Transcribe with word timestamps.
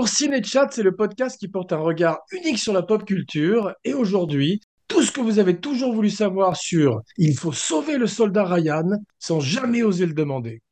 Bonjour, 0.00 0.16
Ciné-Chat, 0.16 0.68
c'est 0.70 0.82
le 0.82 0.96
podcast 0.96 1.38
qui 1.38 1.46
porte 1.46 1.74
un 1.74 1.78
regard 1.78 2.20
unique 2.32 2.58
sur 2.58 2.72
la 2.72 2.80
pop 2.80 3.04
culture. 3.04 3.74
Et 3.84 3.92
aujourd'hui, 3.92 4.62
tout 4.88 5.02
ce 5.02 5.12
que 5.12 5.20
vous 5.20 5.38
avez 5.38 5.60
toujours 5.60 5.92
voulu 5.92 6.08
savoir 6.08 6.56
sur 6.56 7.02
Il 7.18 7.36
faut 7.36 7.52
sauver 7.52 7.98
le 7.98 8.06
soldat 8.06 8.46
Ryan 8.46 8.92
sans 9.18 9.40
jamais 9.40 9.82
oser 9.82 10.06
le 10.06 10.14
demander. 10.14 10.62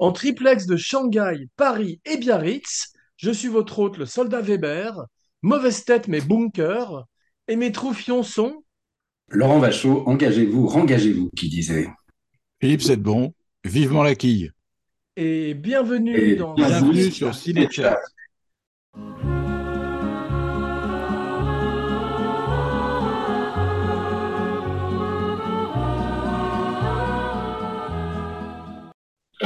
En 0.00 0.10
triplex 0.10 0.66
de 0.66 0.76
Shanghai, 0.76 1.46
Paris 1.56 2.00
et 2.04 2.16
Biarritz, 2.16 2.92
je 3.18 3.30
suis 3.30 3.46
votre 3.46 3.78
hôte, 3.78 3.98
le 3.98 4.04
soldat 4.04 4.40
Weber. 4.40 5.04
Mauvaise 5.42 5.84
tête, 5.84 6.08
mais 6.08 6.20
bunker. 6.20 7.04
Et 7.46 7.54
mes 7.54 7.70
troufions 7.70 8.24
sont. 8.24 8.64
Laurent 9.28 9.60
Vachaud, 9.60 10.02
engagez-vous, 10.06 10.66
rengagez-vous, 10.66 11.30
qui 11.36 11.48
disait. 11.48 11.88
Philippe 12.60 12.82
c'est 12.82 12.96
bon. 12.96 13.32
vivement 13.64 14.02
la 14.02 14.16
quille. 14.16 14.50
Et 15.16 15.54
bienvenue 15.54 16.18
Et 16.18 16.34
dans. 16.34 16.54
Bienvenue 16.54 17.12
sur 17.12 17.32
Cinéchat. 17.32 17.96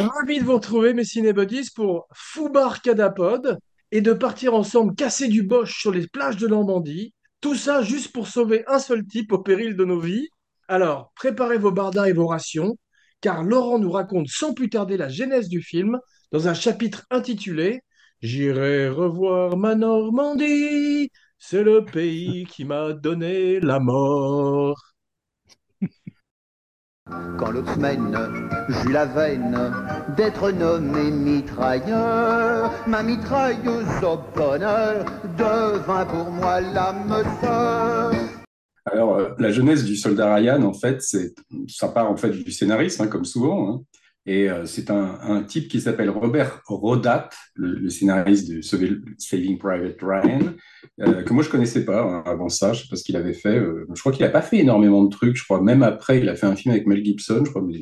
Ravi 0.07 0.39
de 0.39 0.45
vous 0.45 0.55
retrouver, 0.55 0.95
mes 0.95 1.05
cinébodies, 1.05 1.69
pour 1.75 2.07
Foubar 2.15 2.81
Cadapod 2.81 3.59
et 3.91 4.01
de 4.01 4.13
partir 4.13 4.55
ensemble 4.55 4.95
casser 4.95 5.27
du 5.27 5.43
bosch 5.43 5.81
sur 5.81 5.91
les 5.91 6.07
plages 6.07 6.37
de 6.37 6.47
Normandie. 6.47 7.13
Tout 7.41 7.57
ça 7.57 7.83
juste 7.83 8.13
pour 8.13 8.29
sauver 8.29 8.65
un 8.69 8.79
seul 8.79 9.05
type 9.05 9.33
au 9.33 9.39
péril 9.41 9.77
de 9.77 9.85
nos 9.85 9.99
vies. 9.99 10.29
Alors, 10.69 11.13
préparez 11.17 11.59
vos 11.59 11.73
bardas 11.73 12.07
et 12.07 12.13
vos 12.13 12.27
rations, 12.27 12.77
car 13.21 13.43
Laurent 13.43 13.79
nous 13.79 13.91
raconte 13.91 14.29
sans 14.29 14.55
plus 14.55 14.69
tarder 14.69 14.97
la 14.97 15.09
genèse 15.09 15.49
du 15.49 15.61
film 15.61 15.99
dans 16.31 16.47
un 16.49 16.55
chapitre 16.55 17.05
intitulé 17.11 17.81
J'irai 18.23 18.89
revoir 18.89 19.57
ma 19.57 19.75
Normandie, 19.75 21.11
c'est 21.39 21.63
le 21.63 21.85
pays 21.85 22.47
qui 22.47 22.65
m'a 22.65 22.93
donné 22.93 23.61
la 23.61 23.81
mort. 23.81 24.96
Quand 27.39 27.51
l'autre 27.53 27.73
semaine, 27.75 28.17
j'eus 28.69 28.93
la 28.93 29.07
veine 29.07 29.57
d'être 30.17 30.51
nommé 30.51 31.11
mitrailleur, 31.13 32.73
ma 32.87 33.03
mitrailleuse 33.03 33.87
au 34.03 34.19
bonheur 34.37 35.05
devint 35.39 36.05
pour 36.07 36.31
moi 36.33 36.61
l'âme 36.61 37.23
sœur. 37.41 38.13
Alors, 38.87 39.17
euh, 39.17 39.29
la 39.39 39.51
jeunesse 39.51 39.85
du 39.85 39.97
soldat 39.97 40.35
Ryan, 40.35 40.63
en 40.63 40.73
fait, 40.73 41.01
ça 41.69 41.89
part 41.89 42.11
en 42.11 42.17
fait 42.17 42.31
du 42.31 42.51
scénariste, 42.51 43.01
hein, 43.01 43.09
comme 43.09 43.25
souvent. 43.25 43.71
hein. 43.71 43.81
Et 44.27 44.51
euh, 44.51 44.67
c'est 44.67 44.91
un, 44.91 45.19
un 45.23 45.43
type 45.43 45.69
qui 45.69 45.81
s'appelle 45.81 46.11
Robert 46.11 46.61
Rodat, 46.67 47.29
le, 47.55 47.75
le 47.75 47.89
scénariste 47.91 48.51
de 48.51 48.61
Saving 48.61 49.57
Private 49.59 49.97
Ryan, 50.03 50.41
euh, 51.01 51.23
que 51.23 51.33
moi 51.33 51.45
je 51.45 51.49
connaissais 51.49 51.85
pas 51.85 52.03
hein, 52.03 52.23
avant 52.27 52.49
ça. 52.49 52.73
Je 52.73 52.83
sais 52.83 52.89
pas 52.89 52.97
ce 52.97 53.05
qu'il 53.05 53.17
avait 53.17 53.35
fait. 53.35 53.57
euh, 53.57 53.87
je 53.95 54.01
crois 54.01 54.13
qu'il 54.13 54.25
a 54.25 54.29
pas 54.29 54.43
fait 54.43 54.59
énormément 54.59 55.05
de 55.05 55.11
trucs. 55.11 55.37
Je 55.37 55.45
crois 55.45 55.61
même 55.61 55.85
après, 55.85 56.19
il 56.19 56.29
a 56.29 56.35
fait 56.35 56.47
un 56.47 56.57
film 56.57 56.75
avec 56.75 56.87
Mel 56.87 57.05
Gibson. 57.05 57.45
Je 57.45 57.51
crois, 57.51 57.63
mais 57.63 57.79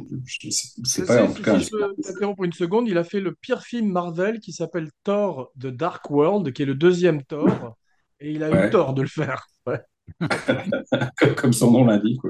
c'est 0.84 1.06
pas 1.06 1.24
en 1.24 1.32
tout 1.32 1.42
cas. 1.42 1.58
si 1.58 1.66
je 1.66 1.70
peux 1.70 1.94
t'interrompre 2.02 2.44
une 2.44 2.52
seconde, 2.52 2.88
il 2.88 2.98
a 2.98 3.04
fait 3.04 3.20
le 3.20 3.34
pire 3.34 3.62
film 3.62 3.90
Marvel 3.90 4.38
qui 4.40 4.52
s'appelle 4.52 4.90
Thor 5.02 5.50
The 5.58 5.68
Dark 5.68 6.10
World, 6.10 6.52
qui 6.52 6.62
est 6.62 6.66
le 6.66 6.74
deuxième 6.74 7.22
Thor, 7.22 7.76
et 8.20 8.32
il 8.32 8.42
a 8.42 8.66
eu 8.66 8.70
tort 8.70 8.92
de 8.94 9.02
le 9.02 9.08
faire. 9.08 9.46
Ouais. 9.66 9.80
comme, 11.38 11.54
son 11.54 11.70
nom 11.70 11.86
l'indique. 11.86 12.20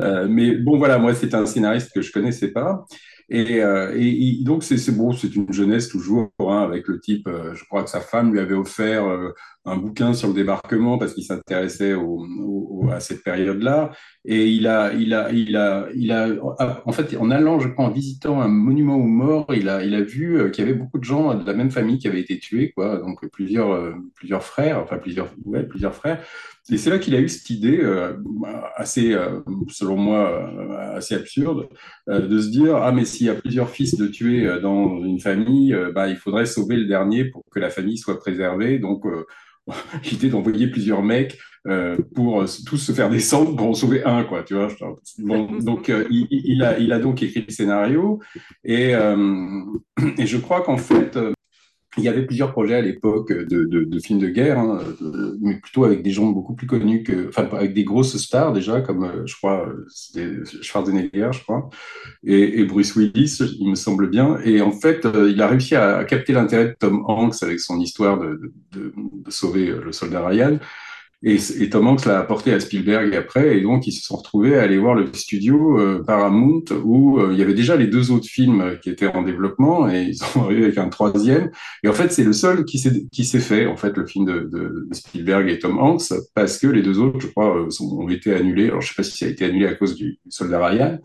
Euh, 0.00 0.28
mais 0.28 0.56
bon, 0.56 0.76
voilà, 0.76 0.98
moi, 0.98 1.14
c'est 1.14 1.32
un 1.34 1.46
scénariste 1.46 1.92
que 1.94 2.02
je 2.02 2.12
connaissais 2.12 2.48
pas. 2.48 2.84
Et, 3.30 3.62
euh, 3.62 3.94
et, 3.94 4.38
donc, 4.42 4.64
c'est 4.64 4.78
c'est 4.78 4.92
bon, 4.92 5.12
c'est 5.12 5.34
une 5.36 5.52
jeunesse 5.52 5.88
toujours, 5.88 6.30
hein, 6.38 6.62
avec 6.62 6.88
le 6.88 6.98
type, 6.98 7.28
euh, 7.28 7.54
je 7.54 7.64
crois 7.64 7.84
que 7.84 7.90
sa 7.90 8.00
femme 8.00 8.32
lui 8.32 8.40
avait 8.40 8.54
offert 8.54 9.06
euh, 9.06 9.34
un 9.68 9.76
bouquin 9.76 10.12
sur 10.14 10.28
le 10.28 10.34
débarquement 10.34 10.98
parce 10.98 11.14
qu'il 11.14 11.24
s'intéressait 11.24 11.94
à 12.90 13.00
cette 13.00 13.22
période-là. 13.22 13.92
Et 14.24 14.46
il 14.46 14.66
a, 14.66 14.92
il 14.92 15.14
a, 15.14 15.30
il 15.32 15.56
a, 15.56 15.88
il 15.94 16.12
a, 16.12 16.28
en 16.84 16.92
fait, 16.92 17.16
en 17.16 17.30
allant, 17.30 17.60
je 17.60 17.68
crois, 17.68 17.86
en 17.86 17.90
visitant 17.90 18.40
un 18.40 18.48
monument 18.48 18.96
aux 18.96 19.06
morts, 19.06 19.46
il 19.54 19.68
a, 19.68 19.82
il 19.82 19.94
a 19.94 20.02
vu 20.02 20.38
euh, 20.38 20.50
qu'il 20.50 20.64
y 20.64 20.68
avait 20.68 20.76
beaucoup 20.76 20.98
de 20.98 21.04
gens 21.04 21.34
de 21.34 21.46
la 21.46 21.54
même 21.54 21.70
famille 21.70 21.98
qui 21.98 22.08
avaient 22.08 22.20
été 22.20 22.38
tués, 22.38 22.72
quoi. 22.76 22.98
Donc, 22.98 23.26
plusieurs, 23.30 23.70
euh, 23.70 23.94
plusieurs 24.14 24.42
frères, 24.42 24.80
enfin, 24.80 24.98
plusieurs, 24.98 25.30
plusieurs 25.68 25.94
frères. 25.94 26.22
Et 26.70 26.76
c'est 26.76 26.90
là 26.90 26.98
qu'il 26.98 27.14
a 27.14 27.20
eu 27.20 27.28
cette 27.28 27.48
idée 27.48 27.78
euh, 27.80 28.12
assez, 28.76 29.16
selon 29.70 29.96
moi, 29.96 30.50
assez 30.94 31.14
absurde, 31.14 31.66
de 32.06 32.38
se 32.38 32.50
dire 32.50 32.76
ah 32.76 32.92
mais 32.92 33.06
s'il 33.06 33.26
y 33.26 33.30
a 33.30 33.34
plusieurs 33.34 33.70
fils 33.70 33.96
de 33.96 34.06
tués 34.06 34.60
dans 34.60 35.02
une 35.02 35.18
famille, 35.18 35.74
bah 35.94 36.08
il 36.08 36.16
faudrait 36.16 36.44
sauver 36.44 36.76
le 36.76 36.84
dernier 36.84 37.24
pour 37.24 37.42
que 37.50 37.58
la 37.58 37.70
famille 37.70 37.96
soit 37.96 38.18
préservée. 38.18 38.78
Donc 38.78 39.06
l'idée 40.10 40.28
d'envoyer 40.30 40.68
plusieurs 40.68 41.02
mecs 41.02 41.38
euh, 41.66 41.98
pour 42.14 42.40
euh, 42.40 42.46
tous 42.66 42.78
se 42.78 42.92
faire 42.92 43.10
descendre 43.10 43.56
pour 43.56 43.66
en 43.66 43.74
sauver 43.74 44.04
un 44.04 44.24
quoi, 44.24 44.42
tu 44.42 44.54
vois. 44.54 44.68
Bon, 45.18 45.58
donc 45.58 45.90
euh, 45.90 46.06
il, 46.10 46.62
a 46.62 46.78
il 46.78 46.92
a 46.92 46.98
donc 46.98 47.22
écrit 47.22 47.44
le 47.46 47.52
scénario 47.52 48.20
et 48.64 48.94
euh, 48.94 49.64
et 50.18 50.26
je 50.26 50.38
crois 50.38 50.62
qu'en 50.62 50.78
fait 50.78 51.16
euh, 51.16 51.32
il 51.98 52.04
y 52.04 52.08
avait 52.08 52.24
plusieurs 52.24 52.52
projets 52.52 52.76
à 52.76 52.80
l'époque 52.80 53.32
de, 53.32 53.98
films 54.00 54.18
de 54.18 54.28
guerre, 54.28 54.58
hein, 54.58 54.80
euh, 55.02 55.36
mais 55.40 55.56
plutôt 55.56 55.84
avec 55.84 56.02
des 56.02 56.10
gens 56.10 56.26
beaucoup 56.26 56.54
plus 56.54 56.66
connus 56.66 57.02
que, 57.02 57.28
enfin, 57.28 57.48
avec 57.52 57.74
des 57.74 57.84
grosses 57.84 58.16
stars 58.16 58.52
déjà, 58.52 58.80
comme 58.80 59.04
euh, 59.04 59.26
je 59.26 59.36
crois, 59.36 59.68
euh, 60.16 60.44
Schwarzenegger, 60.62 61.30
je 61.32 61.42
crois, 61.42 61.68
et, 62.24 62.64
Bruce 62.64 62.94
Willis, 62.96 63.38
il 63.58 63.70
me 63.70 63.74
semble 63.74 64.08
bien. 64.08 64.38
Et 64.44 64.60
en 64.60 64.72
fait, 64.72 65.06
il 65.28 65.40
a 65.42 65.48
réussi 65.48 65.74
à, 65.74 66.04
capter 66.04 66.32
l'intérêt 66.32 66.68
de 66.68 66.76
Tom 66.78 67.04
Hanks 67.06 67.42
avec 67.42 67.60
son 67.60 67.80
histoire 67.80 68.18
de, 68.18 68.52
sauver 69.28 69.66
le 69.66 69.92
soldat 69.92 70.26
Ryan. 70.26 70.58
Et, 71.24 71.68
Tom 71.68 71.88
Hanks 71.88 72.04
l'a 72.04 72.20
apporté 72.20 72.52
à 72.52 72.60
Spielberg 72.60 73.12
après, 73.16 73.58
et 73.58 73.60
donc 73.60 73.88
ils 73.88 73.92
se 73.92 74.04
sont 74.04 74.16
retrouvés 74.16 74.56
à 74.56 74.62
aller 74.62 74.78
voir 74.78 74.94
le 74.94 75.12
studio 75.12 75.80
euh, 75.80 76.04
Paramount 76.06 76.62
où 76.84 77.18
euh, 77.18 77.32
il 77.32 77.38
y 77.40 77.42
avait 77.42 77.54
déjà 77.54 77.74
les 77.74 77.88
deux 77.88 78.12
autres 78.12 78.28
films 78.28 78.78
qui 78.80 78.88
étaient 78.88 79.08
en 79.08 79.22
développement, 79.22 79.90
et 79.90 80.02
ils 80.02 80.14
sont 80.16 80.42
arrivés 80.44 80.64
avec 80.64 80.78
un 80.78 80.88
troisième. 80.88 81.50
Et 81.82 81.88
en 81.88 81.92
fait, 81.92 82.12
c'est 82.12 82.22
le 82.22 82.32
seul 82.32 82.64
qui 82.64 82.78
s'est 82.78 83.40
fait, 83.40 83.66
en 83.66 83.76
fait, 83.76 83.96
le 83.96 84.06
film 84.06 84.26
de, 84.26 84.88
Spielberg 84.92 85.48
et 85.48 85.58
Tom 85.58 85.78
Hanks, 85.80 86.12
parce 86.34 86.56
que 86.58 86.68
les 86.68 86.82
deux 86.82 87.00
autres, 87.00 87.18
je 87.20 87.26
crois, 87.26 87.56
euh, 87.56 87.68
ont 87.80 88.08
été 88.08 88.32
annulés. 88.32 88.66
Alors, 88.68 88.80
je 88.80 88.88
sais 88.88 88.94
pas 88.96 89.02
si 89.02 89.16
ça 89.16 89.26
a 89.26 89.28
été 89.28 89.44
annulé 89.44 89.66
à 89.66 89.74
cause 89.74 89.96
du 89.96 90.20
soldat 90.28 90.64
Ryan, 90.64 90.98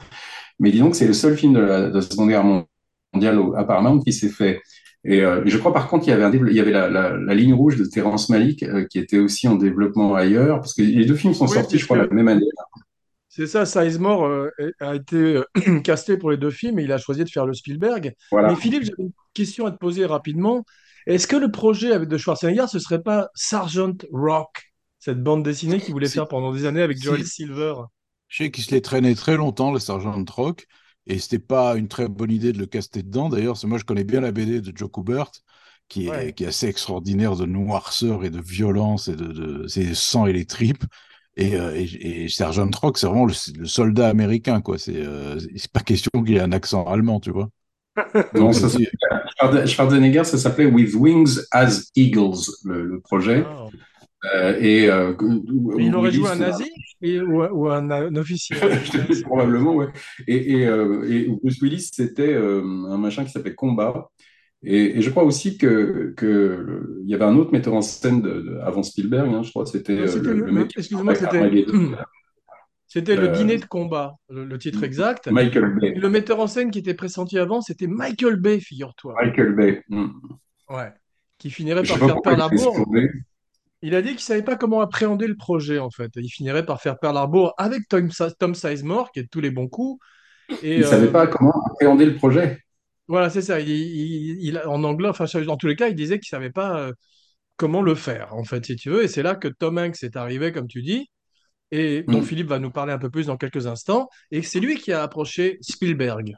mais 0.60 0.72
disons 0.72 0.92
que 0.92 0.96
c'est 0.96 1.08
le 1.08 1.14
seul 1.14 1.36
film 1.36 1.54
de 1.54 1.60
la, 1.60 1.90
de 1.90 1.96
la 1.96 2.02
Seconde 2.02 2.30
Guerre 2.30 2.46
mondiale 3.14 3.40
Paramount 3.68 4.00
qui 4.00 4.14
s'est 4.14 4.30
fait. 4.30 4.62
Et 5.06 5.22
euh, 5.22 5.42
je 5.46 5.58
crois 5.58 5.74
par 5.74 5.90
contre 5.90 6.08
il 6.08 6.12
y 6.12 6.14
avait 6.14 6.24
un 6.24 6.32
il 6.34 6.54
y 6.54 6.60
avait 6.62 6.72
la, 6.72 6.90
la, 6.90 7.18
la 7.18 7.34
ligne 7.36 7.54
rouge 7.54 7.76
de 7.78 7.84
Terrence 7.86 8.30
Malick 8.30 8.64
euh, 8.64 8.86
qui 8.86 9.00
était 9.00 9.20
aussi 9.20 9.48
en 9.50 9.56
développement 9.56 10.16
ailleurs 10.16 10.62
parce 10.62 10.74
que 10.74 10.82
les 10.82 11.06
deux 11.06 11.16
films 11.16 11.34
sont 11.34 11.48
Oui, 11.48 11.56
sortis 11.56 11.78
je 11.78 11.86
crois 11.86 11.98
la 11.98 12.08
même 12.08 12.30
année. 12.30 12.46
C'est 13.30 13.48
ça, 13.48 13.66
Sizemore 13.66 14.26
euh, 14.26 14.50
a 14.80 14.96
été 14.96 15.16
euh, 15.18 15.44
casté 15.84 16.18
pour 16.18 16.30
les 16.32 16.38
deux 16.38 16.52
films 16.52 16.80
et 16.80 16.84
il 16.84 16.92
a 16.92 16.98
choisi 17.00 17.24
de 17.24 17.30
faire 17.30 17.46
le 17.46 17.54
Spielberg. 17.54 18.14
Voilà. 18.32 18.50
Mais 18.50 18.56
Philippe, 18.56 18.84
j'avais 18.84 19.04
une 19.04 19.12
question 19.34 19.66
à 19.66 19.72
te 19.72 19.78
poser 19.78 20.06
rapidement. 20.06 20.64
Est-ce 21.08 21.28
que 21.28 21.36
le 21.36 21.52
projet 21.52 21.92
avec 21.94 22.10
de 22.10 22.18
Schwarzenegger, 22.18 22.66
ce 22.72 22.80
serait 22.80 23.02
pas 23.02 23.30
Sergeant 23.34 23.96
Rock, 24.12 24.74
cette 25.00 25.22
bande 25.24 25.44
dessinée 25.44 25.80
qu'il 25.80 25.94
voulait 25.94 26.08
Si. 26.08 26.14
faire 26.14 26.28
pendant 26.28 26.54
des 26.54 26.66
années 26.66 26.84
avec 26.84 26.98
Si. 26.98 27.04
Joel 27.04 27.26
Silver? 27.26 27.74
Je 28.28 28.44
sais 28.44 28.52
qu'il 28.52 28.64
se 28.64 28.72
les 28.72 28.82
traînait 28.82 29.16
très 29.16 29.38
longtemps, 29.38 29.72
le 29.72 29.80
sergent 29.80 30.24
Rock, 30.30 30.68
et 31.08 31.20
c'était 31.20 31.40
pas 31.40 31.76
une 31.76 31.88
très 31.88 32.08
bonne 32.08 32.32
idée 32.32 32.54
de 32.54 32.60
le 32.60 32.66
caster 32.66 33.04
dedans. 33.04 33.30
D'ailleurs, 33.30 33.58
moi 33.66 33.78
je 33.78 33.84
connais 33.86 34.04
bien 34.04 34.22
la 34.22 34.32
BD 34.32 34.62
de 34.62 34.76
Joe 34.76 34.90
Kubert, 34.92 35.32
qui 35.90 36.08
est, 36.08 36.12
Ouais. 36.12 36.34
qui 36.34 36.44
est 36.44 36.48
assez 36.48 36.68
extraordinaire 36.68 37.36
de 37.36 37.46
noirceur 37.46 38.24
et 38.26 38.30
de 38.30 38.42
violence 38.42 39.08
et 39.08 39.16
de, 39.16 39.26
de 39.28 39.68
c'est 39.68 39.84
le 39.84 39.96
sang 39.96 40.26
et 40.28 40.34
les 40.34 40.46
tripes. 40.46 40.84
Et, 41.36 41.56
euh, 41.56 41.74
et, 41.76 42.26
et 42.26 42.30
Sergeant 42.30 42.70
Rock, 42.82 42.98
c'est 42.98 43.08
vraiment 43.08 43.26
le, 43.26 43.34
le 43.58 43.66
soldat 43.66 44.08
américain, 44.10 44.62
quoi. 44.62 44.78
C'est 44.78 44.96
euh, 44.98 45.40
c'est 45.58 45.72
pas 45.72 45.80
question 45.82 46.12
qu'il 46.24 46.36
ait 46.38 46.40
un 46.42 46.52
accent 46.52 46.86
allemand, 46.86 47.20
tu 47.20 47.32
vois. 47.32 47.50
Non, 48.36 48.52
ça, 48.54 48.68
Schwarzenegger, 49.66 50.24
ça 50.24 50.38
s'appelait 50.38 50.66
With 50.66 50.94
Wings 50.96 51.40
as 51.52 51.92
Eagles, 51.96 52.50
le, 52.66 52.86
le 52.86 53.00
projet. 53.00 53.46
Ah. 53.46 53.68
Euh, 54.34 54.58
et 54.60 54.90
euh, 54.90 55.14
il 55.78 55.94
aurait 55.96 56.12
joué 56.12 56.30
un 56.30 56.38
nazi 56.38 56.72
et- 57.02 57.20
ou, 57.20 57.42
un- 57.42 57.52
ou 57.52 57.68
un, 57.70 57.92
un 57.92 58.16
officier. 58.16 58.56
Probablement, 59.26 59.76
ouais. 59.76 59.88
Et, 60.28 60.54
et, 60.60 60.66
euh, 60.68 61.04
et 61.10 61.28
Bruce 61.28 61.62
Willis, 61.62 61.90
c'était 61.94 62.34
euh, 62.34 62.62
un 62.90 62.98
machin 62.98 63.26
qui 63.26 63.32
s'appelait 63.32 63.54
Combat. 63.56 64.10
Et, 64.66 65.02
je 65.02 65.10
crois 65.10 65.24
aussi 65.26 65.58
que, 65.58 66.14
que 66.16 66.98
il 67.04 67.10
y 67.10 67.14
avait 67.16 67.26
un 67.26 67.36
autre 67.36 67.52
metteur 67.52 67.74
en 67.74 67.82
scène 67.82 68.22
de, 68.22 68.30
de- 68.42 68.58
avant 68.64 68.82
Spielberg, 68.82 69.34
hein, 69.34 69.44
je 69.44 69.50
crois, 69.50 69.66
c'était 69.66 69.98
le, 69.98 70.06
le- 70.06 70.34
le 70.46 70.60
avec 70.62 70.72
c'était- 71.18 71.66
C'était 72.88 73.16
le 73.16 73.30
dîner 73.30 73.58
de 73.58 73.66
combat, 73.66 74.14
le, 74.30 74.46
le 74.46 74.58
titre 74.60 74.84
exact. 74.84 75.28
Michael 75.28 75.76
Bay. 75.82 75.96
le 75.96 76.10
metteur 76.10 76.40
en 76.40 76.46
scène 76.46 76.70
qui 76.70 76.78
était 76.78 76.94
pressenti 76.94 77.40
avant, 77.40 77.60
c'était 77.60 77.88
Michael 77.88 78.36
Bay, 78.36 78.60
figure-toi. 78.60 79.16
Michael 79.20 79.56
Bay. 79.56 79.82
Hmm. 79.90 80.10
Ouais. 80.70 80.94
Qui 81.40 81.50
finirait 81.50 81.84
Je 81.84 81.90
par 81.90 81.98
faire 82.08 82.22
Pearl 82.22 82.42
il 83.84 83.94
a 83.96 84.02
dit 84.02 84.12
qu'il 84.12 84.22
savait 84.22 84.42
pas 84.44 84.56
comment 84.56 84.82
appréhender 84.82 85.28
le 85.28 85.36
projet, 85.36 85.78
en 85.78 85.92
fait. 85.92 86.10
Il 86.16 86.30
finirait 86.30 86.66
par 86.66 86.82
faire 86.82 86.98
Pearl 87.00 87.16
Harbor 87.18 87.54
avec 87.58 87.88
Tom, 87.88 88.10
Sa- 88.12 88.32
Tom 88.32 88.56
Sizemore, 88.56 89.12
qui 89.12 89.20
est 89.20 89.24
de 89.24 89.30
tous 89.30 89.42
les 89.42 89.52
bons 89.52 89.68
coups. 89.68 90.00
Et, 90.64 90.78
Il 90.78 90.86
savait 90.86 91.08
euh, 91.08 91.12
pas 91.12 91.28
comment 91.28 91.54
appréhender 91.72 92.06
le 92.06 92.16
projet. 92.16 92.60
Voilà, 93.08 93.30
c'est 93.30 93.42
ça. 93.42 93.60
Il, 93.60 93.70
il- 93.70 94.38
il- 94.42 94.58
en 94.66 94.84
anglais, 94.84 95.10
enfin, 95.10 95.26
dans 95.46 95.58
tous 95.58 95.68
les 95.68 95.76
cas, 95.76 95.90
il 95.90 95.96
disait 95.96 96.20
qu'il 96.20 96.30
savait 96.30 96.50
pas 96.52 96.80
euh, 96.80 96.94
comment 97.58 97.82
le 97.82 97.96
faire, 97.96 98.34
en 98.36 98.44
fait, 98.44 98.66
si 98.66 98.76
tu 98.76 98.90
veux. 98.90 99.04
Et 99.04 99.08
c'est 99.08 99.24
là 99.24 99.36
que 99.36 99.48
Tom 99.48 99.78
Hanks 99.78 100.02
est 100.04 100.16
arrivé, 100.16 100.52
comme 100.52 100.68
tu 100.68 100.82
dis, 100.82 101.10
et 101.72 102.04
dont 102.08 102.20
Mm. 102.22 102.24
Philippe 102.24 102.48
va 102.48 102.60
nous 102.60 102.72
parler 102.72 102.94
un 102.94 103.00
peu 103.00 103.10
plus 103.10 103.28
dans 103.28 103.38
quelques 103.38 103.68
instants. 103.68 104.08
Et 104.32 104.42
c'est 104.44 104.60
lui 104.60 104.78
qui 104.78 104.92
a 104.94 105.04
approché 105.04 105.58
Spielberg. 105.62 106.34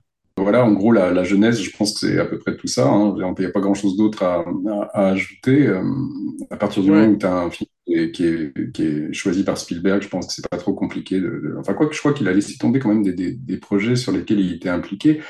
Voilà, 0.45 0.65
en 0.65 0.71
gros, 0.74 0.92
la, 0.92 1.12
la 1.12 1.24
jeunesse, 1.24 1.62
je 1.62 1.75
pense 1.75 1.94
que 2.00 2.07
c'est 2.07 2.19
à 2.19 2.25
peu 2.25 2.38
près 2.39 2.56
tout 2.56 2.68
ça. 2.68 2.88
hein. 2.88 3.15
Il 3.18 3.39
n'y 3.39 3.45
a 3.45 3.51
pas 3.51 3.59
grand-chose 3.59 3.97
d'autre 3.97 4.24
à, 4.24 4.45
à- 4.69 4.89
à 4.94 5.07
ajouter. 5.09 5.68
Euh, 5.68 5.81
à 6.50 6.57
partir 6.57 6.83
du 6.83 6.92
Ouais. 6.92 6.97
moment 7.01 7.13
où 7.13 7.18
tu 7.18 7.25
as 7.25 7.33
un 7.36 7.50
film 7.50 7.69
qui 7.86 7.94
est, 7.94 8.12
qui 8.12 8.24
est- 8.25 8.71
qui 8.74 8.81
est 8.83 9.13
choisi 9.13 9.44
par 9.44 9.57
Spielberg, 9.57 10.01
je 10.01 10.07
pense 10.09 10.27
que 10.27 10.33
c'est 10.33 10.47
pas 10.50 10.57
trop 10.57 10.74
compliqué. 10.74 11.19
De, 11.19 11.27
de- 11.30 11.56
Enfin, 11.59 11.74
quoi 11.74 11.88
que 11.88 11.94
je 11.95 12.00
crois 12.00 12.13
qu'il 12.13 12.27
a 12.27 12.33
laissé 12.33 12.57
tomber 12.57 12.80
quand 12.80 12.89
même 12.89 13.03
des, 13.03 13.13
des- 13.13 13.33
des 13.33 13.57
projets 13.57 13.95
sur 13.95 14.12
lesquels 14.12 14.39
il 14.39 14.53
était 14.53 14.69
impliqué. 14.69 15.21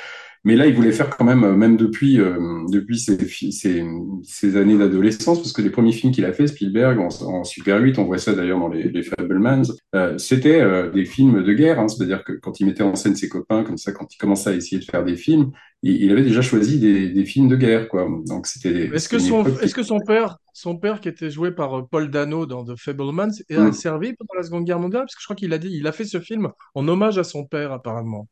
Mais 0.46 0.56
là, 0.56 0.68
il 0.68 0.74
voulait 0.76 0.92
faire 0.94 1.10
quand 1.10 1.26
même, 1.26 1.44
euh, 1.44 1.56
même 1.56 1.76
depuis, 1.76 2.20
euh, 2.20 2.38
depuis 2.70 3.00
ses, 3.00 3.18
fi- 3.26 3.52
ses, 3.52 3.84
ses 4.24 4.58
années 4.58 4.78
d'adolescence, 4.78 5.40
parce 5.40 5.52
que 5.52 5.62
les 5.62 5.72
premiers 5.72 5.92
films 5.92 6.14
qu'il 6.14 6.24
a 6.26 6.34
fait, 6.34 6.48
Spielberg, 6.48 7.00
en, 7.00 7.08
en 7.26 7.44
Super 7.44 7.82
8, 7.82 7.98
on 8.00 8.06
voit 8.06 8.20
ça 8.20 8.34
d'ailleurs 8.34 8.60
dans 8.60 8.70
les, 8.70 8.84
les 8.90 9.04
Fablemans, 9.04 9.64
euh, 9.96 10.18
c'était 10.18 10.62
euh, 10.62 10.92
des 10.92 11.06
films 11.06 11.44
de 11.44 11.54
guerre. 11.54 11.80
hein. 11.80 11.88
C'est-à-dire 11.88 12.24
que 12.24 12.34
quand 12.34 12.60
il 12.60 12.68
mettait 12.68 12.84
en 12.84 12.96
scène 12.96 13.16
ses 13.16 13.28
copains, 13.28 13.64
comme 13.64 13.78
ça, 13.78 13.92
quand 13.92 14.14
il 14.14 14.18
commençait 14.18 14.52
à 14.52 14.54
essayer 14.54 14.80
de 14.80 14.86
faire 14.86 15.04
des 15.04 15.16
films, 15.18 15.52
il, 15.84 16.04
il 16.04 16.12
avait 16.12 16.24
déjà 16.24 16.42
choisi 16.42 16.80
des, 16.80 17.10
des 17.10 17.26
films 17.26 17.50
de 17.50 17.56
guerre, 17.56 17.88
quoi. 17.90 18.08
Donc 18.28 18.48
c'était. 18.48 18.90
Est-ce 18.94 19.10
que 19.10 19.20
son, 19.20 19.46
est-ce 19.60 19.76
que 19.76 19.84
son 19.84 20.00
père, 20.00 20.38
son 20.54 20.78
père 20.78 21.00
qui 21.02 21.10
était 21.10 21.30
joué 21.30 21.52
par 21.52 21.88
Paul 21.90 22.10
Dano 22.10 22.46
dans 22.46 22.64
The 22.64 22.76
Fablemans, 22.78 23.30
a 23.52 23.70
Mm. 23.70 23.74
servi 23.74 24.14
pendant 24.14 24.36
la 24.38 24.44
Seconde 24.44 24.66
Guerre 24.66 24.80
mondiale? 24.80 25.04
Parce 25.04 25.16
que 25.16 25.22
je 25.22 25.26
crois 25.26 25.36
qu'il 25.36 25.54
a 25.54 25.58
dit, 25.58 25.70
il 25.72 25.88
a 25.88 25.92
fait 25.92 26.06
ce 26.06 26.20
film 26.20 26.50
en 26.76 26.88
hommage 26.88 27.18
à 27.18 27.24
son 27.24 27.46
père, 27.46 27.72
apparemment. 27.72 28.28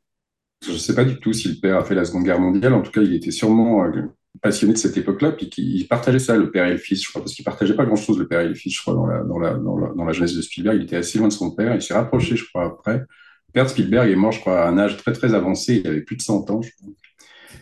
Je 0.65 0.71
ne 0.71 0.77
sais 0.77 0.95
pas 0.95 1.03
du 1.03 1.19
tout 1.19 1.33
si 1.33 1.49
le 1.49 1.55
père 1.55 1.77
a 1.77 1.83
fait 1.83 1.95
la 1.95 2.05
Seconde 2.05 2.23
Guerre 2.23 2.39
mondiale. 2.39 2.73
En 2.73 2.81
tout 2.81 2.91
cas, 2.91 3.01
il 3.01 3.13
était 3.13 3.31
sûrement 3.31 3.83
euh, 3.83 4.03
passionné 4.41 4.73
de 4.73 4.77
cette 4.77 4.97
époque-là, 4.97 5.31
puis 5.31 5.49
qu'il 5.49 5.75
il 5.75 5.87
partageait 5.87 6.19
ça, 6.19 6.35
le 6.35 6.51
père 6.51 6.67
et 6.67 6.71
le 6.71 6.77
fils, 6.77 7.03
je 7.03 7.09
crois, 7.09 7.21
parce 7.21 7.33
qu'il 7.33 7.45
partageait 7.45 7.75
pas 7.75 7.85
grand-chose, 7.85 8.17
le 8.17 8.27
père 8.27 8.41
et 8.41 8.47
le 8.47 8.55
fils, 8.55 8.75
je 8.75 8.81
crois, 8.81 8.93
dans 8.93 9.05
la, 9.05 9.23
dans 9.23 9.39
la, 9.39 9.53
dans 9.55 9.77
la, 9.77 9.93
dans 9.93 10.05
la 10.05 10.13
jeunesse 10.13 10.35
de 10.35 10.41
Spielberg. 10.41 10.77
Il 10.77 10.83
était 10.83 10.95
assez 10.95 11.19
loin 11.19 11.27
de 11.27 11.33
son 11.33 11.51
père. 11.51 11.75
Il 11.75 11.81
s'est 11.81 11.93
rapproché, 11.93 12.35
je 12.35 12.45
crois, 12.45 12.65
après. 12.65 12.99
Le 12.99 13.53
père 13.53 13.65
de 13.65 13.69
Spielberg 13.69 14.09
est 14.09 14.15
mort, 14.15 14.31
je 14.31 14.39
crois, 14.39 14.63
à 14.63 14.69
un 14.69 14.77
âge 14.77 14.97
très, 14.97 15.11
très 15.13 15.33
avancé. 15.33 15.81
Il 15.83 15.87
avait 15.87 16.01
plus 16.01 16.15
de 16.15 16.21
100 16.21 16.49
ans, 16.49 16.61
je 16.61 16.71
crois. 16.71 16.89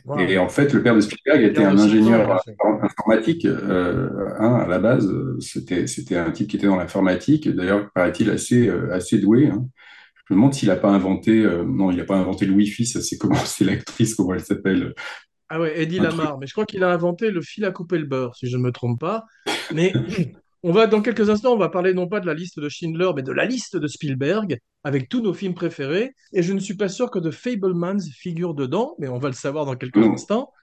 Wow. 0.05 0.19
Et 0.19 0.37
en 0.39 0.49
fait, 0.49 0.73
le 0.73 0.81
père 0.81 0.95
de 0.95 1.01
Spielberg 1.01 1.43
était 1.43 1.63
un 1.63 1.73
de 1.73 1.77
100 1.77 1.83
ans, 1.83 1.87
ingénieur 1.87 2.41
informatique. 2.81 3.45
Euh, 3.45 4.09
hein, 4.39 4.55
à 4.55 4.67
la 4.67 4.79
base, 4.79 5.07
c'était 5.39 5.85
c'était 5.85 6.17
un 6.17 6.31
type 6.31 6.47
qui 6.47 6.57
était 6.57 6.65
dans 6.65 6.77
l'informatique. 6.77 7.47
D'ailleurs, 7.49 7.91
paraît-il 7.93 8.31
assez 8.31 8.67
euh, 8.67 8.91
assez 8.91 9.19
doué. 9.19 9.47
Hein. 9.47 9.67
Je 10.31 10.35
me 10.35 10.39
demande 10.39 10.53
s'il 10.53 10.69
n'a 10.69 10.77
pas 10.77 10.89
inventé. 10.91 11.41
euh, 11.41 11.65
non, 11.65 11.91
il 11.91 11.97
n'a 11.97 12.05
pas 12.05 12.15
inventé 12.15 12.45
le 12.45 12.53
Wi-Fi. 12.53 12.85
Ça, 12.85 13.01
c'est 13.01 13.17
comment 13.17 13.35
C'est 13.35 13.65
l'actrice, 13.65 14.15
comment 14.15 14.33
elle 14.33 14.39
s'appelle 14.45 14.93
Ah 15.49 15.59
ouais, 15.59 15.81
Eddie 15.81 15.99
Lamar. 15.99 16.37
Mais 16.39 16.47
je 16.47 16.53
crois 16.53 16.65
qu'il 16.65 16.85
a 16.85 16.89
inventé 16.93 17.31
le 17.31 17.41
fil 17.41 17.65
à 17.65 17.71
couper 17.71 17.97
le 17.97 18.05
beurre, 18.05 18.33
si 18.37 18.47
je 18.47 18.55
ne 18.55 18.61
me 18.63 18.71
trompe 18.71 18.97
pas. 19.01 19.25
Mais 19.73 19.91
on 20.63 20.71
va, 20.71 20.87
dans 20.87 21.01
quelques 21.01 21.29
instants, 21.29 21.51
on 21.51 21.57
va 21.57 21.67
parler 21.67 21.93
non 21.93 22.07
pas 22.07 22.21
de 22.21 22.27
la 22.27 22.33
liste 22.33 22.61
de 22.61 22.69
Schindler, 22.69 23.09
mais 23.13 23.23
de 23.23 23.33
la 23.33 23.43
liste 23.43 23.75
de 23.75 23.87
Spielberg, 23.87 24.57
avec 24.85 25.09
tous 25.09 25.19
nos 25.21 25.33
films 25.33 25.53
préférés. 25.53 26.13
Et 26.31 26.43
je 26.43 26.53
ne 26.53 26.59
suis 26.59 26.75
pas 26.77 26.87
sûr 26.87 27.11
que 27.11 27.19
The 27.19 27.31
Fablemans 27.31 27.99
figure 28.17 28.53
dedans, 28.53 28.95
mais 28.99 29.09
on 29.09 29.19
va 29.19 29.27
le 29.27 29.35
savoir 29.35 29.65
dans 29.65 29.75
quelques 29.75 29.97
Non. 29.97 30.13
instants. 30.13 30.53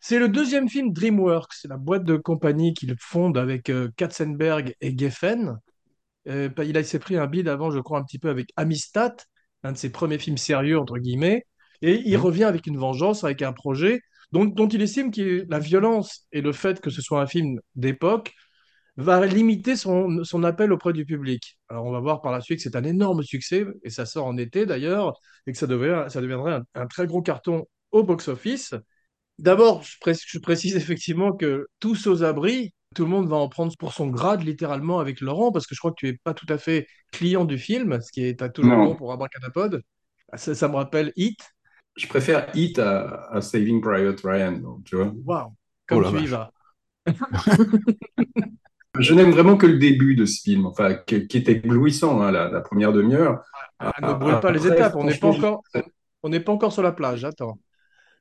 C'est 0.00 0.20
le 0.20 0.28
deuxième 0.28 0.68
film 0.68 0.92
DreamWorks, 0.92 1.52
c'est 1.52 1.66
la 1.68 1.78
boîte 1.78 2.04
de 2.04 2.16
compagnie 2.16 2.74
qu'il 2.74 2.94
fonde 3.00 3.36
avec 3.36 3.70
euh, 3.70 3.88
Katzenberg 3.96 4.76
et 4.80 4.96
Geffen. 4.96 5.58
Euh, 6.28 6.48
il 6.64 6.76
a- 6.76 6.80
il 6.80 6.86
s'est 6.86 6.98
pris 6.98 7.16
un 7.16 7.26
bid 7.26 7.48
avant, 7.48 7.70
je 7.70 7.78
crois, 7.80 7.98
un 7.98 8.04
petit 8.04 8.18
peu 8.18 8.28
avec 8.30 8.50
Amistad, 8.56 9.14
un 9.62 9.72
de 9.72 9.76
ses 9.78 9.90
premiers 9.90 10.18
films 10.18 10.36
sérieux, 10.38 10.78
entre 10.78 10.98
guillemets. 10.98 11.44
Et 11.82 12.02
il 12.06 12.14
Mhm. 12.16 12.20
revient 12.22 12.44
avec 12.44 12.66
une 12.66 12.78
vengeance, 12.78 13.24
avec 13.24 13.42
un 13.42 13.52
projet 13.52 14.00
dont, 14.32 14.44
dont 14.46 14.68
il 14.68 14.82
estime 14.82 15.10
que 15.10 15.44
la 15.48 15.58
violence 15.58 16.26
et 16.32 16.40
le 16.40 16.52
fait 16.52 16.80
que 16.80 16.90
ce 16.90 17.02
soit 17.02 17.20
un 17.20 17.26
film 17.26 17.60
d'époque 17.74 18.32
va 18.96 19.24
limiter 19.26 19.76
son, 19.76 20.24
son 20.24 20.42
appel 20.44 20.72
auprès 20.72 20.92
du 20.92 21.04
public. 21.04 21.58
Alors 21.68 21.84
on 21.84 21.92
va 21.92 22.00
voir 22.00 22.22
par 22.22 22.32
la 22.32 22.40
suite 22.40 22.58
que 22.58 22.62
c'est 22.62 22.76
un 22.76 22.84
énorme 22.84 23.22
succès, 23.22 23.66
et 23.84 23.90
ça 23.90 24.06
sort 24.06 24.26
en 24.26 24.36
été 24.38 24.64
d'ailleurs, 24.66 25.20
et 25.46 25.52
que 25.52 25.58
ça, 25.58 25.66
devait- 25.66 26.08
ça 26.08 26.20
deviendrait 26.22 26.54
un, 26.54 26.64
un 26.74 26.86
très 26.86 27.06
gros 27.06 27.22
carton 27.22 27.66
au 27.92 28.02
box-office. 28.04 28.74
D'abord, 29.38 29.82
je, 29.82 29.96
pré- 30.00 30.14
je 30.26 30.38
précise 30.38 30.76
effectivement 30.76 31.32
que 31.32 31.66
tous 31.80 32.06
aux 32.06 32.24
abris, 32.24 32.72
tout 32.96 33.04
le 33.04 33.10
monde 33.10 33.28
va 33.28 33.36
en 33.36 33.48
prendre 33.48 33.72
pour 33.78 33.92
son 33.92 34.08
grade 34.08 34.42
littéralement 34.42 34.98
avec 34.98 35.20
Laurent, 35.20 35.52
parce 35.52 35.66
que 35.66 35.74
je 35.74 35.80
crois 35.80 35.90
que 35.92 35.96
tu 35.98 36.06
n'es 36.06 36.18
pas 36.24 36.34
tout 36.34 36.46
à 36.48 36.56
fait 36.58 36.86
client 37.12 37.44
du 37.44 37.58
film, 37.58 38.00
ce 38.00 38.10
qui 38.10 38.24
est 38.24 38.40
à 38.42 38.48
toujours 38.48 38.72
Non. 38.72 38.84
bon 38.86 38.94
pour 38.96 39.12
Abracadapod. 39.12 39.82
Ça, 40.34 40.54
ça 40.54 40.68
me 40.68 40.76
rappelle 40.76 41.12
Hit. 41.16 41.38
Je 41.96 42.06
préfère 42.08 42.48
Hit 42.54 42.78
à, 42.78 43.28
à 43.30 43.40
Saving 43.42 43.80
Private 43.80 44.20
Ryan. 44.24 44.52
donc, 44.52 44.84
tu 44.84 44.96
vois. 44.96 45.12
Waouh, 45.24 45.52
comme 45.86 46.04
Oh 46.04 46.10
tu 46.10 46.24
y 46.24 46.26
vas. 46.26 46.50
Je 48.98 49.12
n'aime 49.12 49.30
vraiment 49.30 49.58
que 49.58 49.66
le 49.66 49.78
début 49.78 50.14
de 50.16 50.24
ce 50.24 50.40
film, 50.40 50.64
enfin, 50.64 50.94
qui, 50.94 51.26
qui 51.28 51.36
est 51.36 51.48
éblouissant, 51.50 52.22
hein, 52.22 52.30
la, 52.32 52.48
la 52.48 52.60
première 52.62 52.94
demi-heure. 52.94 53.42
Ah, 53.78 53.92
ne 54.00 54.14
brûle 54.14 54.40
pas 54.40 54.50
les 54.52 54.66
étapes, 54.66 54.96
on 54.96 55.04
n'est 55.04 55.18
pas 55.18 55.28
encore, 55.28 55.62
on 56.22 56.30
n'est 56.30 56.40
pas 56.40 56.52
encore 56.52 56.72
sur 56.72 56.82
la 56.82 56.92
plage. 56.92 57.22
Attends. 57.24 57.58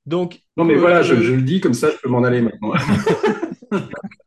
Donc, 0.06 0.42
Non, 0.58 0.66
mais 0.66 0.76
euh, 0.76 0.80
voilà, 0.80 1.02
je, 1.02 1.14
euh, 1.16 1.22
je 1.22 1.32
le 1.34 1.42
dis 1.44 1.62
comme 1.62 1.74
ça, 1.74 1.90
je 1.92 1.96
peux 2.04 2.10
m'en 2.10 2.24
aller 2.24 2.42
maintenant. 2.42 2.74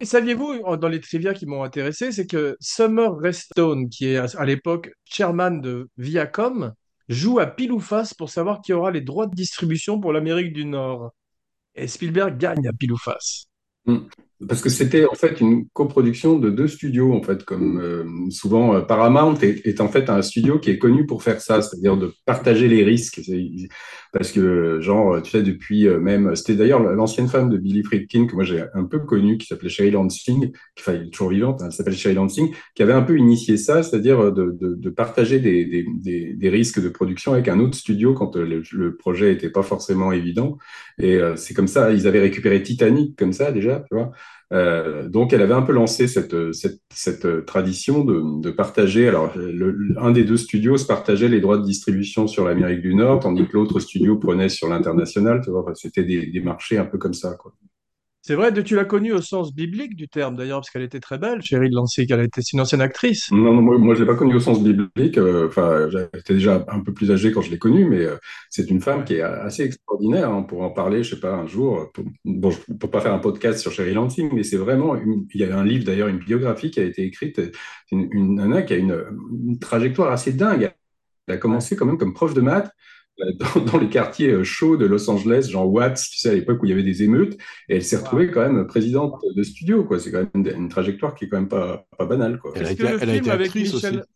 Et 0.00 0.04
saviez-vous, 0.04 0.76
dans 0.76 0.88
les 0.88 1.00
trivia 1.00 1.34
qui 1.34 1.46
m'ont 1.46 1.64
intéressé, 1.64 2.12
c'est 2.12 2.26
que 2.26 2.56
Summer 2.60 3.16
Redstone, 3.16 3.88
qui 3.88 4.06
est 4.06 4.36
à 4.36 4.44
l'époque 4.44 4.90
chairman 5.04 5.60
de 5.60 5.88
Viacom, 5.96 6.72
joue 7.08 7.40
à 7.40 7.46
pile 7.46 7.72
ou 7.72 7.80
face 7.80 8.14
pour 8.14 8.30
savoir 8.30 8.60
qui 8.60 8.72
aura 8.72 8.90
les 8.92 9.00
droits 9.00 9.26
de 9.26 9.34
distribution 9.34 10.00
pour 10.00 10.12
l'Amérique 10.12 10.52
du 10.52 10.64
Nord. 10.64 11.12
Et 11.74 11.88
Spielberg 11.88 12.38
gagne 12.38 12.68
à 12.68 12.72
pile 12.72 12.92
ou 12.92 12.96
face. 12.96 13.46
Parce 14.46 14.60
que 14.60 14.68
c'était 14.68 15.04
en 15.04 15.14
fait 15.14 15.40
une 15.40 15.66
coproduction 15.70 16.38
de 16.38 16.50
deux 16.50 16.68
studios, 16.68 17.12
en 17.12 17.22
fait, 17.22 17.44
comme 17.44 17.80
euh, 17.80 18.04
souvent 18.30 18.76
euh, 18.76 18.80
Paramount 18.82 19.34
est, 19.40 19.66
est 19.66 19.80
en 19.80 19.88
fait 19.88 20.08
un 20.10 20.22
studio 20.22 20.60
qui 20.60 20.70
est 20.70 20.78
connu 20.78 21.06
pour 21.06 21.24
faire 21.24 21.40
ça, 21.40 21.60
c'est-à-dire 21.60 21.96
de 21.96 22.12
partager 22.24 22.68
les 22.68 22.84
risques. 22.84 23.20
Parce 24.12 24.32
que, 24.32 24.80
genre, 24.80 25.20
tu 25.22 25.32
sais, 25.32 25.42
depuis 25.42 25.86
euh, 25.86 25.98
même, 25.98 26.34
c'était 26.34 26.54
d'ailleurs 26.54 26.80
l'ancienne 26.80 27.28
femme 27.28 27.50
de 27.50 27.58
Billy 27.58 27.82
Friedkin 27.82 28.26
que 28.26 28.34
moi 28.34 28.44
j'ai 28.44 28.64
un 28.74 28.84
peu 28.84 29.00
connue, 29.00 29.38
qui 29.38 29.46
s'appelait 29.46 29.68
Sherry 29.68 29.90
Lansing, 29.90 30.52
qui 30.74 30.82
enfin, 30.82 30.94
est 30.94 31.10
toujours 31.10 31.30
vivante, 31.30 31.60
hein, 31.60 31.66
elle 31.66 31.72
s'appelle 31.72 31.94
Sherry 31.94 32.14
Lansing, 32.14 32.54
qui 32.74 32.82
avait 32.82 32.94
un 32.94 33.02
peu 33.02 33.18
initié 33.18 33.56
ça, 33.56 33.82
c'est-à-dire 33.82 34.32
de, 34.32 34.56
de, 34.58 34.74
de 34.74 34.90
partager 34.90 35.40
des, 35.40 35.64
des, 35.64 36.32
des, 36.34 36.48
risques 36.48 36.80
de 36.80 36.88
production 36.88 37.32
avec 37.34 37.48
un 37.48 37.60
autre 37.60 37.76
studio 37.76 38.14
quand 38.14 38.36
euh, 38.36 38.46
le, 38.46 38.62
le 38.72 38.96
projet 38.96 39.32
n'était 39.32 39.50
pas 39.50 39.62
forcément 39.62 40.12
évident. 40.12 40.58
Et 40.98 41.16
euh, 41.16 41.36
c'est 41.36 41.54
comme 41.54 41.68
ça, 41.68 41.92
ils 41.92 42.06
avaient 42.06 42.20
récupéré 42.20 42.62
Titanic 42.62 43.16
comme 43.16 43.32
ça 43.32 43.52
déjà, 43.52 43.84
tu 43.88 43.94
vois. 43.94 44.12
Euh, 44.52 45.08
donc, 45.08 45.32
elle 45.32 45.42
avait 45.42 45.54
un 45.54 45.62
peu 45.62 45.72
lancé 45.72 46.08
cette, 46.08 46.34
cette, 46.90 47.46
tradition 47.46 48.04
de, 48.04 48.40
de 48.40 48.50
partager. 48.50 49.08
Alors, 49.08 49.32
le, 49.36 49.94
un 49.98 50.10
des 50.10 50.24
deux 50.24 50.38
studios 50.38 50.76
se 50.76 50.86
partageait 50.86 51.28
les 51.28 51.40
droits 51.40 51.58
de 51.58 51.64
distribution 51.64 52.26
sur 52.26 52.46
l'Amérique 52.46 52.80
du 52.80 52.94
Nord, 52.94 53.20
tandis 53.20 53.46
que 53.46 53.52
l'autre 53.52 53.78
studio 53.80 54.16
prenait 54.16 54.48
sur 54.48 54.68
l'international. 54.68 55.42
C'était 55.74 56.04
des, 56.04 56.26
des 56.26 56.40
marchés 56.40 56.78
un 56.78 56.86
peu 56.86 56.98
comme 56.98 57.14
ça, 57.14 57.34
quoi. 57.34 57.52
C'est 58.28 58.34
vrai, 58.34 58.52
tu 58.62 58.74
l'as 58.76 58.84
connue 58.84 59.14
au 59.14 59.22
sens 59.22 59.54
biblique 59.54 59.96
du 59.96 60.06
terme, 60.06 60.36
d'ailleurs, 60.36 60.58
parce 60.58 60.68
qu'elle 60.68 60.82
était 60.82 61.00
très 61.00 61.16
belle, 61.16 61.40
Cheryl 61.40 61.72
Lansing, 61.72 62.04
elle 62.10 62.20
était 62.20 62.42
une 62.42 62.60
ancienne 62.60 62.82
actrice. 62.82 63.32
Non, 63.32 63.54
moi, 63.54 63.78
moi, 63.78 63.94
je 63.94 64.00
l'ai 64.00 64.06
pas 64.06 64.16
connue 64.16 64.34
au 64.34 64.40
sens 64.40 64.62
biblique. 64.62 65.16
euh, 65.16 65.46
Enfin, 65.48 65.88
j'étais 65.88 66.34
déjà 66.34 66.62
un 66.68 66.80
peu 66.80 66.92
plus 66.92 67.10
âgé 67.10 67.32
quand 67.32 67.40
je 67.40 67.50
l'ai 67.50 67.56
connue, 67.58 67.86
mais 67.86 68.04
euh, 68.04 68.16
c'est 68.50 68.68
une 68.68 68.82
femme 68.82 69.04
qui 69.06 69.14
est 69.14 69.22
assez 69.22 69.62
extraordinaire. 69.62 70.28
hein, 70.28 70.42
pour 70.42 70.60
en 70.60 70.68
parler, 70.68 71.02
je 71.02 71.14
sais 71.14 71.20
pas, 71.20 71.32
un 71.32 71.46
jour. 71.46 71.90
Pour, 71.94 72.04
bon, 72.26 72.50
je 72.50 72.58
peux 72.78 72.90
pas 72.90 73.00
faire 73.00 73.14
un 73.14 73.18
podcast 73.18 73.60
sur 73.60 73.72
Sherry 73.72 73.94
Lansing, 73.94 74.28
mais 74.34 74.42
c'est 74.42 74.58
vraiment. 74.58 74.94
il 74.96 75.40
y 75.40 75.44
a 75.44 75.58
un 75.58 75.64
livre 75.64 75.86
d'ailleurs, 75.86 76.08
une 76.08 76.18
biographie 76.18 76.70
qui 76.70 76.80
a 76.80 76.84
été 76.84 77.04
écrite. 77.04 77.40
Une, 77.90 78.10
une 78.12 78.34
nana 78.34 78.60
qui 78.60 78.74
a 78.74 78.76
une, 78.76 79.58
trajectoire 79.58 80.12
assez 80.12 80.34
dingue. 80.34 80.70
Elle 81.28 81.34
a 81.36 81.38
commencé 81.38 81.76
quand 81.76 81.86
même 81.86 81.96
comme 81.96 82.12
prof 82.12 82.34
de 82.34 82.42
maths 82.42 82.70
dans, 83.38 83.60
dans 83.60 83.78
les 83.78 83.88
quartiers 83.88 84.30
euh, 84.30 84.44
chauds 84.44 84.76
de 84.76 84.86
Los 84.86 85.08
Angeles, 85.10 85.48
genre 85.50 85.70
Watts, 85.70 86.00
tu 86.10 86.18
sais, 86.18 86.30
à 86.30 86.34
l'époque 86.34 86.62
où 86.62 86.66
il 86.66 86.70
y 86.70 86.72
avait 86.72 86.82
des 86.82 87.02
émeutes, 87.02 87.34
et 87.68 87.76
elle 87.76 87.84
s'est 87.84 87.96
retrouvée 87.96 88.30
quand 88.30 88.40
même 88.40 88.66
présidente 88.66 89.20
de 89.34 89.42
studio, 89.42 89.84
quoi. 89.84 89.98
C'est 89.98 90.10
quand 90.10 90.26
même 90.34 90.46
une, 90.46 90.68
trajectoire 90.68 91.14
qui 91.14 91.24
est 91.24 91.28
quand 91.28 91.38
même 91.38 91.48
pas, 91.48 91.86
pas 91.96 92.06
banale, 92.06 92.38
quoi. 92.38 92.52
Elle 92.54 92.66
a 92.66 92.72
été, 92.72 92.84
elle 92.84 93.10
a 93.10 93.32
actrice 93.32 93.74
Michel- 93.74 93.96
aussi. 93.98 94.08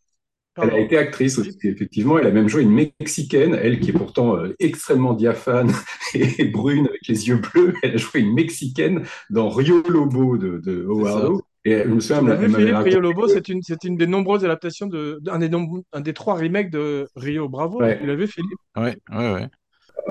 Elle 0.61 0.69
a 0.69 0.79
été 0.79 0.97
actrice 0.97 1.39
aussi, 1.39 1.57
effectivement. 1.63 2.19
Elle 2.19 2.27
a 2.27 2.31
même 2.31 2.47
joué 2.47 2.61
une 2.61 2.71
Mexicaine, 2.71 3.57
elle 3.59 3.79
qui 3.79 3.89
est 3.89 3.93
pourtant 3.93 4.37
euh, 4.37 4.55
extrêmement 4.59 5.13
diaphane 5.13 5.71
et 6.13 6.45
brune 6.45 6.87
avec 6.87 7.07
les 7.07 7.27
yeux 7.27 7.37
bleus. 7.37 7.73
Elle 7.81 7.95
a 7.95 7.97
joué 7.97 8.19
une 8.19 8.35
Mexicaine 8.35 9.03
dans 9.31 9.49
Rio 9.49 9.81
Lobo 9.89 10.37
de, 10.37 10.59
de 10.59 10.85
Howard. 10.85 11.41
Et 11.65 11.83
je 11.83 11.87
me 11.87 11.99
souviens, 11.99 12.21
elle 12.33 12.39
vu, 12.39 12.49
Philippe, 12.49 12.75
Rio 12.77 12.99
Lobo, 12.99 13.21
que- 13.23 13.27
c'est 13.33 13.47
une, 13.49 13.61
c'est 13.61 13.83
une 13.85 13.95
des 13.95 14.07
nombreuses 14.07 14.43
adaptations 14.45 14.87
de, 14.87 15.21
un 15.27 15.39
des, 15.39 15.49
nom- 15.49 15.83
un 15.93 16.01
des 16.01 16.13
trois 16.13 16.35
remakes 16.35 16.69
de 16.71 17.07
Rio. 17.15 17.47
Bravo, 17.49 17.79
Ouais. 17.79 17.99
tu 17.99 18.05
l'as 18.05 18.15
vu, 18.15 18.27
Philippe? 18.27 18.59
Ouais, 18.75 18.97
ouais, 19.11 19.33
ouais. 19.33 19.49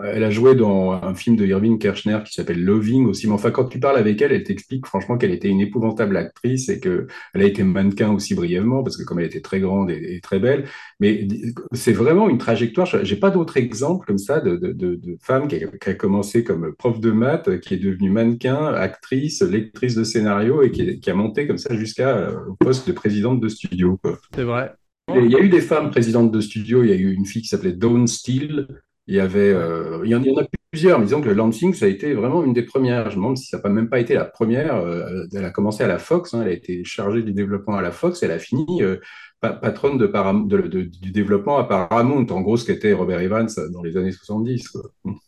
Elle 0.05 0.25
a 0.25 0.31
joué 0.31 0.55
dans 0.55 0.93
un 0.93 1.15
film 1.15 1.37
de 1.37 1.47
Irving 1.47 1.79
Kershner 1.79 2.21
qui 2.25 2.33
s'appelle 2.33 2.63
Loving 2.63 3.07
aussi. 3.07 3.27
Mais 3.27 3.35
enfin, 3.35 3.51
quand 3.51 3.67
tu 3.67 3.79
parles 3.79 3.99
avec 3.99 4.21
elle, 4.23 4.33
elle 4.33 4.43
t'explique 4.43 4.87
franchement 4.87 5.19
qu'elle 5.19 5.33
était 5.33 5.49
une 5.49 5.61
épouvantable 5.61 6.17
actrice 6.17 6.69
et 6.69 6.81
qu'elle 6.81 7.07
a 7.35 7.45
été 7.45 7.63
mannequin 7.63 8.11
aussi 8.11 8.35
brièvement 8.35 8.83
parce 8.83 8.97
que 8.97 9.05
comme 9.05 9.21
elle 9.21 9.27
était 9.27 9.43
très 9.43 9.61
grande 9.61 9.91
et, 9.91 10.21
très 10.23 10.39
belle. 10.39 10.65
Mais 10.99 11.29
c'est 11.73 11.93
vraiment 11.93 12.29
une 12.29 12.39
trajectoire. 12.39 12.87
J'ai 13.03 13.17
pas 13.17 13.31
d'autres 13.31 13.59
exemples 13.59 14.07
comme 14.07 14.19
ça 14.19 14.41
de, 14.41 14.57
de, 14.57 14.73
de, 14.73 15.17
femme 15.21 15.47
qui 15.47 15.57
a, 15.63 15.95
commencé 15.95 16.43
comme 16.43 16.75
prof 16.75 16.99
de 16.99 17.11
maths, 17.11 17.61
qui 17.61 17.75
est 17.75 17.79
devenue 17.79 18.11
mannequin, 18.11 18.67
actrice, 18.67 19.43
lectrice 19.43 19.95
de 19.95 20.05
scénario 20.05 20.63
et 20.63 20.71
qui, 20.71 21.01
qui 21.01 21.11
a 21.11 21.15
monté 21.15 21.47
comme 21.47 21.59
ça 21.59 21.77
jusqu'à 21.77 22.17
euh, 22.17 22.37
au 22.49 22.55
poste 22.55 22.89
de 22.89 22.93
présidente 22.93 23.41
de 23.41 23.49
studio. 23.49 24.01
C'est 24.35 24.45
vrai. 24.45 24.73
Il 25.15 25.31
y 25.31 25.37
a 25.37 25.41
eu 25.41 25.49
des 25.49 25.61
femmes 25.61 25.91
présidentes 25.91 26.31
de 26.31 26.41
studio. 26.41 26.85
Il 26.85 26.91
y 26.91 26.93
a 26.93 26.97
eu 26.97 27.13
une 27.13 27.27
fille 27.27 27.43
qui 27.43 27.49
s'appelait 27.49 27.73
Dawn 27.73 28.07
Steele 28.07 28.69
il 29.09 29.17
y 29.17 29.21
avait, 29.21 29.53
euh, 29.53 30.01
il, 30.05 30.11
y 30.11 30.15
en, 30.15 30.21
a 30.21 30.47
plusieurs, 30.71 30.99
mais 30.99 31.07
disons 31.07 31.21
que 31.21 31.29
le 31.29 31.35
Lansing, 31.35 31.75
ça 31.75 31.87
a 31.87 31.89
été 31.89 32.15
vraiment 32.15 32.45
une 32.45 32.53
des 32.53 32.63
premières. 32.63 33.11
Je 33.11 33.17
me 33.17 33.23
demande 33.23 33.37
si 33.37 33.47
ça 33.47 33.61
n'a 33.63 33.69
même 33.69 33.89
pas 33.89 33.99
été 33.99 34.15
la 34.15 34.25
première. 34.25 34.77
Euh, 34.77 35.25
elle 35.35 35.45
a 35.45 35.51
commencé 35.51 35.83
à 35.83 35.89
la 35.89 35.99
Fox, 35.99 36.35
hein, 36.35 36.43
elle 36.43 36.49
a 36.49 36.53
été 36.53 36.85
chargée 36.85 37.23
du 37.23 37.33
développement 37.33 37.77
à 37.77 37.83
la 37.83 37.91
Fox, 37.91 38.23
et 38.23 38.27
elle 38.27 38.33
a 38.33 38.39
fini 38.39 38.83
euh, 38.83 38.99
patronne 39.41 39.99
de, 39.99 40.69
du 40.69 41.11
développement 41.11 41.59
à 41.59 41.65
Paramount, 41.65 42.27
en 42.31 42.41
gros 42.43 42.57
ce 42.57 42.65
qu'était 42.65 42.93
Robert 42.93 43.21
Evans 43.21 43.49
dans 43.73 43.83
les 43.83 43.97
années 43.97 44.13
70. 44.13 44.77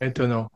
Étonnant. 0.00 0.48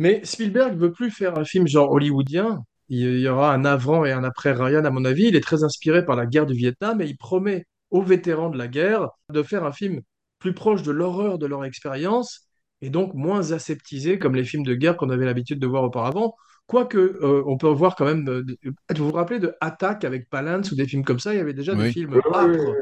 Mais 0.00 0.20
Spielberg 0.24 0.76
veut 0.76 0.92
plus 0.92 1.10
faire 1.10 1.38
un 1.38 1.44
film 1.44 1.68
genre 1.68 1.92
hollywoodien. 1.92 2.64
Il 2.88 3.18
y 3.18 3.28
aura 3.28 3.52
un 3.54 3.64
avant 3.64 4.04
et 4.04 4.12
un 4.12 4.24
après 4.24 4.52
Ryan, 4.52 4.84
à 4.84 4.90
mon 4.90 5.04
avis. 5.04 5.28
Il 5.28 5.36
est 5.36 5.40
très 5.40 5.62
inspiré 5.62 6.04
par 6.04 6.16
la 6.16 6.26
guerre 6.26 6.46
du 6.46 6.54
Vietnam 6.54 7.00
et 7.00 7.06
il 7.06 7.16
promet 7.16 7.64
aux 7.90 8.02
vétérans 8.02 8.50
de 8.50 8.58
la 8.58 8.66
guerre 8.66 9.08
de 9.32 9.42
faire 9.42 9.64
un 9.64 9.72
film 9.72 10.00
plus 10.38 10.52
proche 10.52 10.82
de 10.82 10.90
l'horreur 10.90 11.38
de 11.38 11.46
leur 11.46 11.64
expérience 11.64 12.45
et 12.82 12.90
donc 12.90 13.14
moins 13.14 13.52
aseptisé 13.52 14.18
comme 14.18 14.34
les 14.34 14.44
films 14.44 14.64
de 14.64 14.74
guerre 14.74 14.96
qu'on 14.96 15.10
avait 15.10 15.24
l'habitude 15.24 15.58
de 15.58 15.66
voir 15.66 15.84
auparavant. 15.84 16.34
Quoique, 16.66 16.98
euh, 16.98 17.44
on 17.46 17.56
peut 17.56 17.68
voir 17.68 17.94
quand 17.94 18.04
même. 18.04 18.28
Euh, 18.28 18.44
vous 18.96 19.06
vous 19.06 19.12
rappelez 19.12 19.38
de 19.38 19.54
Attack 19.60 20.04
avec 20.04 20.28
Palance 20.28 20.72
ou 20.72 20.74
des 20.74 20.86
films 20.86 21.04
comme 21.04 21.20
ça? 21.20 21.32
Il 21.32 21.38
y 21.38 21.40
avait 21.40 21.54
déjà 21.54 21.74
des 21.74 21.90
films 21.90 22.14
âpres. 22.34 22.74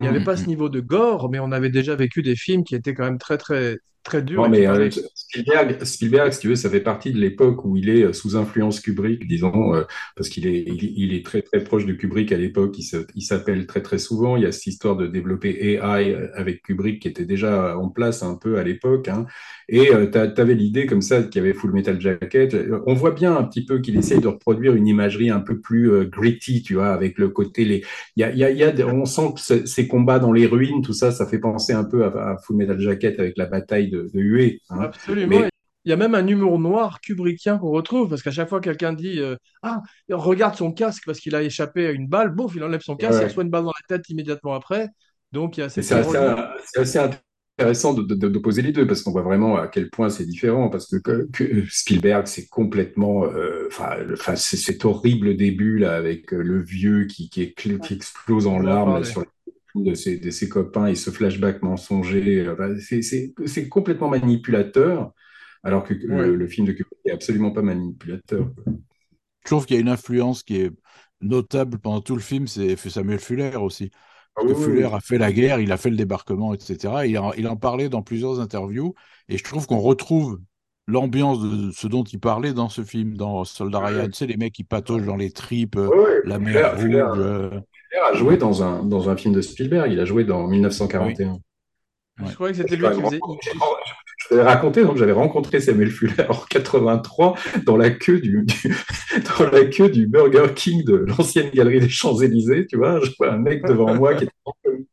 Il 0.00 0.04
n'y 0.04 0.08
avait 0.08 0.22
pas 0.22 0.36
ce 0.36 0.46
niveau 0.46 0.68
de 0.68 0.78
gore, 0.78 1.28
mais 1.28 1.40
on 1.40 1.50
avait 1.50 1.70
déjà 1.70 1.96
vécu 1.96 2.22
des 2.22 2.36
films 2.36 2.62
qui 2.62 2.76
étaient 2.76 2.94
quand 2.94 3.04
même 3.04 3.18
très, 3.18 3.36
très, 3.36 3.78
très 4.08 4.22
dur. 4.22 4.42
Non, 4.42 4.48
mais 4.48 4.66
euh, 4.66 4.88
Spielberg, 5.14 5.84
Spielberg, 5.84 6.32
si 6.32 6.40
tu 6.40 6.48
veux, 6.48 6.56
ça 6.56 6.70
fait 6.70 6.80
partie 6.80 7.12
de 7.12 7.18
l'époque 7.18 7.64
où 7.64 7.76
il 7.76 7.90
est 7.90 8.04
euh, 8.04 8.12
sous 8.12 8.36
influence 8.36 8.80
Kubrick, 8.80 9.28
disons, 9.28 9.74
euh, 9.74 9.84
parce 10.16 10.30
qu'il 10.30 10.46
est, 10.46 10.64
il, 10.66 11.14
est 11.14 11.24
très 11.24 11.42
très 11.42 11.62
proche 11.62 11.84
de 11.84 11.92
Kubrick 11.92 12.32
à 12.32 12.38
l'époque. 12.38 12.76
Il 13.14 13.22
s'appelle 13.22 13.66
très 13.66 13.82
très 13.82 13.98
souvent. 13.98 14.36
Il 14.36 14.44
y 14.44 14.46
a 14.46 14.52
cette 14.52 14.66
histoire 14.66 14.96
de 14.96 15.06
développer 15.06 15.74
AI 15.74 16.16
avec 16.34 16.62
Kubrick 16.62 17.02
qui 17.02 17.08
était 17.08 17.26
déjà 17.26 17.76
en 17.76 17.88
place 17.88 18.22
un 18.22 18.36
peu 18.36 18.58
à 18.58 18.64
l'époque. 18.64 19.08
Hein. 19.08 19.26
Et 19.68 19.90
tu 20.10 20.18
avais 20.18 20.54
l'idée 20.54 20.86
comme 20.86 21.02
ça 21.02 21.22
qu'il 21.22 21.42
y 21.42 21.44
avait 21.44 21.52
Full 21.52 21.72
Metal 21.72 22.00
Jacket. 22.00 22.56
On 22.86 22.94
voit 22.94 23.10
bien 23.10 23.36
un 23.36 23.44
petit 23.44 23.66
peu 23.66 23.80
qu'il 23.80 23.98
essaye 23.98 24.20
de 24.20 24.28
reproduire 24.28 24.74
une 24.74 24.86
imagerie 24.86 25.28
un 25.28 25.40
peu 25.40 25.60
plus 25.60 26.06
gritty, 26.08 26.62
tu 26.62 26.74
vois, 26.74 26.88
avec 26.88 27.18
le 27.18 27.28
côté 27.28 27.66
les. 27.66 27.84
Il 28.16 28.20
y 28.20 28.24
a, 28.24 28.30
il 28.30 28.56
y 28.56 28.64
a, 28.64 28.86
on 28.86 29.04
sent 29.04 29.34
que 29.34 29.66
ces 29.66 29.88
combats 29.88 30.18
dans 30.18 30.32
les 30.32 30.46
ruines, 30.46 30.80
tout 30.80 30.94
ça, 30.94 31.10
ça 31.10 31.26
fait 31.26 31.38
penser 31.38 31.74
un 31.74 31.84
peu 31.84 32.04
à, 32.04 32.30
à 32.30 32.36
Full 32.38 32.56
Metal 32.56 32.80
Jacket 32.80 33.20
avec 33.20 33.36
la 33.36 33.44
bataille 33.44 33.90
de 33.90 33.97
de, 34.04 34.58
hein. 34.70 34.80
Absolument. 34.80 35.48
Il 35.84 35.90
y 35.90 35.94
a 35.94 35.96
même 35.96 36.14
un 36.14 36.26
humour 36.26 36.58
noir 36.58 37.00
kubrickien 37.00 37.56
qu'on 37.56 37.70
retrouve, 37.70 38.10
parce 38.10 38.22
qu'à 38.22 38.30
chaque 38.30 38.50
fois 38.50 38.60
quelqu'un 38.60 38.92
dit 38.92 39.20
euh, 39.20 39.36
Ah, 39.62 39.80
regarde 40.10 40.54
son 40.54 40.72
casque 40.72 41.04
parce 41.06 41.18
qu'il 41.18 41.34
a 41.34 41.42
échappé 41.42 41.86
à 41.86 41.92
une 41.92 42.08
balle, 42.08 42.30
bouf, 42.30 42.54
il 42.56 42.62
enlève 42.62 42.82
son 42.82 42.96
casque, 42.96 43.20
il 43.22 43.24
reçoit 43.24 43.44
une 43.44 43.50
balle 43.50 43.64
dans 43.64 43.72
la 43.72 43.96
tête 43.96 44.08
immédiatement 44.10 44.54
après. 44.54 44.88
Donc 45.32 45.56
il 45.56 45.60
y 45.60 45.62
a 45.62 45.68
C'est 45.70 45.80
assez, 45.80 46.98
intéressant 47.58 47.94
de, 47.94 48.38
poser 48.38 48.62
les 48.62 48.72
deux, 48.72 48.86
parce 48.86 49.02
qu'on 49.02 49.12
voit 49.12 49.22
vraiment 49.22 49.56
à 49.56 49.66
quel 49.66 49.88
point 49.88 50.10
c'est 50.10 50.26
différent, 50.26 50.68
parce 50.68 50.94
que, 50.98 51.28
Spielberg, 51.70 52.26
c'est 52.26 52.48
complètement. 52.48 53.24
Euh, 53.24 53.68
enfin, 53.68 54.36
c'est 54.36 54.56
cet 54.56 54.84
horrible 54.84 55.36
début 55.36 55.78
là, 55.78 55.96
avec 55.96 56.32
euh, 56.32 56.42
le 56.42 56.62
vieux 56.62 57.06
qui, 57.06 57.30
qui, 57.30 57.54
explose 57.90 58.46
en 58.46 58.58
larmes 58.58 59.04
sur 59.04 59.24
de 59.74 59.94
ses, 59.94 60.18
de 60.18 60.30
ses, 60.30 60.48
copains 60.48 60.86
et 60.86 60.94
ce 60.94 61.10
flashback 61.10 61.62
mensonger. 61.62 62.46
Euh, 62.46 62.78
c'est 63.46 63.68
complètement 63.68 64.08
manipulateur, 64.08 65.12
alors 65.62 65.84
que 65.84 65.94
le, 65.94 66.48
film 66.48 66.66
de 66.66 66.72
Kubrick 66.72 66.98
n'est 67.04 67.12
absolument 67.12 67.52
pas 67.52 67.62
manipulateur. 67.62 68.50
Je 68.66 69.50
trouve 69.50 69.66
qu'il 69.66 69.76
y 69.76 69.78
a 69.78 69.82
une 69.82 69.88
influence 69.88 70.42
qui 70.42 70.60
est 70.60 70.70
notable 71.20 71.78
pendant 71.78 72.00
tout 72.00 72.14
le 72.14 72.22
film, 72.22 72.46
c'est 72.46 72.76
Samuel 72.76 73.18
Fuller 73.18 73.56
aussi. 73.56 73.90
Ah 74.36 74.42
que 74.46 74.54
Fuller 74.54 74.88
a 74.92 75.00
fait 75.00 75.18
la 75.18 75.32
guerre, 75.32 75.58
il 75.58 75.72
a 75.72 75.76
fait 75.76 75.90
le 75.90 75.96
débarquement, 75.96 76.54
etc. 76.54 77.06
Il 77.06 77.18
en, 77.18 77.32
il 77.32 77.48
en 77.48 77.56
parlait 77.56 77.88
dans 77.88 78.02
plusieurs 78.02 78.40
interviews, 78.40 78.94
et 79.28 79.36
je 79.36 79.44
trouve 79.44 79.66
qu'on 79.66 79.80
retrouve 79.80 80.38
l'ambiance 80.86 81.40
de 81.40 81.70
ce 81.70 81.86
dont 81.86 82.02
il 82.02 82.18
parlait 82.18 82.54
dans 82.54 82.68
ce 82.68 82.82
film, 82.82 83.16
dans 83.16 83.44
Soldat 83.44 83.80
Ryan. 83.80 84.06
Tu 84.06 84.12
sais, 84.12 84.26
les 84.26 84.36
mecs 84.36 84.54
qui 84.54 84.64
pataugent 84.64 85.06
dans 85.06 85.16
les 85.16 85.30
tripes, 85.30 85.78
la 86.24 86.38
mer 86.38 86.76
rouge. 86.76 86.94
Euh, 86.94 87.60
a 87.96 88.14
joué 88.14 88.36
dans 88.36 88.62
un, 88.62 88.82
dans 88.84 89.08
un 89.08 89.16
film 89.16 89.34
de 89.34 89.40
Spielberg. 89.40 89.92
Il 89.92 90.00
a 90.00 90.04
joué 90.04 90.24
dans 90.24 90.46
1941. 90.46 91.38
Je 92.26 92.34
croyais 92.34 92.52
que 92.52 92.62
c'était 92.62 92.76
lui 92.76 92.86
qui 92.94 93.00
faisait. 93.00 93.20
Je 94.30 94.34
vais 94.34 94.42
raconter, 94.42 94.82
donc 94.82 94.96
j'avais 94.96 95.12
rencontré 95.12 95.60
Samuel 95.60 95.90
Fuller 95.90 96.26
en 96.28 96.34
83 96.34 97.34
dans 97.64 97.76
la 97.76 97.90
queue 97.90 98.20
du, 98.20 98.44
dans 99.38 99.50
la 99.50 99.64
queue 99.64 99.88
du 99.88 100.06
Burger 100.06 100.52
King 100.54 100.84
de 100.84 100.96
l'ancienne 100.96 101.50
galerie 101.50 101.80
des 101.80 101.88
Champs-Élysées, 101.88 102.66
tu 102.66 102.76
vois. 102.76 103.00
Je 103.00 103.10
vois 103.16 103.32
un 103.32 103.38
mec 103.38 103.64
devant 103.64 103.94
moi 103.94 104.14
qui 104.14 104.24
était 104.24 104.32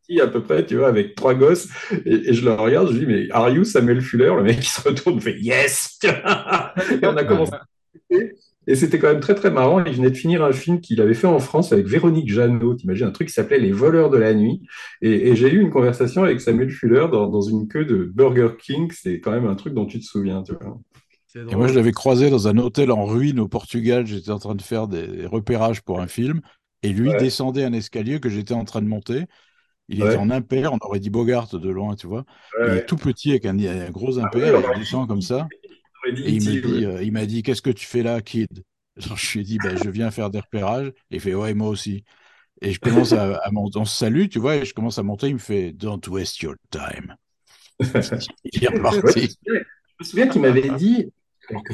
petit 0.08 0.22
à 0.22 0.28
peu 0.28 0.42
près, 0.42 0.66
tu 0.66 0.78
vois, 0.78 0.88
avec 0.88 1.16
trois 1.16 1.34
gosses, 1.34 1.68
et, 2.06 2.34
je 2.34 2.46
le 2.46 2.54
regarde, 2.54 2.94
je 2.94 3.00
dis 3.00 3.06
mais 3.06 3.28
are 3.32 3.50
you 3.50 3.64
Samuel 3.64 4.02
Fuller? 4.02 4.32
Le 4.38 4.44
mec 4.44 4.60
qui 4.60 4.70
se 4.70 4.88
retourne 4.88 5.20
fait 5.20 5.38
yes. 5.40 6.00
et 6.04 7.06
on 7.06 7.18
a 7.18 7.24
commencé 7.24 7.54
à 7.54 7.66
et 8.68 8.76
c'était 8.76 9.00
quand 9.00 9.08
même 9.08 9.20
très 9.20 9.36
très 9.36 9.52
marrant. 9.52 9.84
Il 9.84 9.94
venait 9.94 10.10
de 10.10 10.18
finir 10.18 10.44
un 10.44 10.52
film 10.52 10.82
qu'il 10.82 11.02
avait 11.02 11.14
fait 11.14 11.28
en 11.28 11.40
France 11.40 11.72
avec 11.72 11.88
Véronique 11.88 12.32
Jeannot, 12.32 12.76
t'imagines, 12.76 13.08
un 13.08 13.12
truc 13.12 13.28
qui 13.28 13.34
s'appelait 13.34 13.60
Les 13.60 13.72
voleurs 13.72 14.10
de 14.10 14.18
la 14.18 14.34
nuit. 14.34 14.62
Et, 15.02 15.36
j'ai 15.36 15.52
eu 15.52 15.60
une 15.60 15.70
conversation 15.70 16.24
avec 16.24 16.42
Samuel 16.42 16.70
Fuller 16.70 17.08
dans, 17.12 17.42
une 17.42 17.68
queue 17.68 17.86
de 17.86 18.12
Burger 18.14 18.50
King. 18.60 18.92
C'est 18.94 19.20
quand 19.20 19.32
même 19.32 19.48
un 19.48 19.56
truc 19.56 19.74
dont 19.74 19.86
tu 19.86 20.00
te 20.00 20.06
souviens, 20.06 20.42
tu 20.44 20.54
vois. 20.60 20.80
Et 21.36 21.56
moi, 21.56 21.68
je 21.68 21.74
l'avais 21.74 21.92
croisé 21.92 22.30
dans 22.30 22.48
un 22.48 22.58
hôtel 22.58 22.92
en 22.92 23.06
ruine 23.06 23.40
au 23.40 23.48
Portugal. 23.48 24.08
J'étais 24.08 24.32
en 24.32 24.40
train 24.40 24.56
de 24.56 24.62
faire 24.62 24.88
des 24.88 25.26
repérages 25.26 25.82
pour 25.82 26.00
un 26.00 26.08
film. 26.08 26.42
Et 26.82 26.90
lui 26.90 27.12
descendait 27.18 27.64
un 27.64 27.74
escalier 27.74 28.20
que 28.20 28.30
j'étais 28.30 28.54
en 28.54 28.64
train 28.64 28.82
de 28.82 28.88
monter. 28.88 29.26
Il 29.88 30.04
était 30.04 30.18
en 30.18 30.32
impair, 30.32 30.74
on 30.74 30.78
aurait 30.82 31.00
dit 31.00 31.12
Bogart 31.12 31.48
de 31.48 31.70
loin, 31.70 31.96
tu 31.96 32.08
vois. 32.08 32.26
Il 32.60 32.74
est 32.74 32.86
tout 32.86 32.96
petit 32.96 33.32
avec 33.32 33.46
un, 33.46 33.56
gros 33.92 34.18
ah 34.18 34.24
impair, 34.24 34.60
il 34.74 34.80
descend 34.80 35.08
comme 35.08 35.22
ça. 35.22 35.48
Et 36.18 36.32
il 36.32 36.44
m'a 36.44 36.52
dit, 36.52 36.86
euh, 36.86 37.04
il 37.04 37.12
m'a 37.12 37.26
dit, 37.26 37.44
qu'est-ce 37.44 37.62
que 37.62 37.70
tu 37.70 37.86
fais 37.86 38.04
là, 38.04 38.22
kid? 38.22 38.64
Je 38.98 39.34
lui 39.34 39.40
ai 39.42 39.44
dit, 39.44 39.58
ben, 39.58 39.78
je 39.82 39.90
viens 39.90 40.10
faire 40.10 40.30
des 40.30 40.40
repérages. 40.40 40.88
Et 41.12 41.16
il 41.16 41.20
fait, 41.20 41.34
ouais, 41.34 41.54
moi 41.54 41.68
aussi. 41.68 42.06
Et 42.62 42.72
je 42.72 42.80
commence 42.80 43.12
à, 43.12 43.42
monter. 43.52 43.78
On 43.80 43.86
se 43.86 43.98
salue, 43.98 44.28
tu 44.28 44.40
vois, 44.40 44.56
et 44.56 44.66
je 44.66 44.74
commence 44.74 44.98
à 44.98 45.04
monter. 45.04 45.28
Il 45.28 45.34
me 45.34 45.40
fait, 45.40 45.74
don't 45.74 46.00
waste 46.08 46.42
your 46.42 46.56
time. 46.70 47.16
il 47.82 48.64
est 48.64 48.68
reparti. 48.68 49.38
Je 49.46 49.54
me 50.00 50.06
souviens 50.06 50.28
qu'il 50.28 50.42
m'avait 50.42 50.70
dit, 50.78 51.12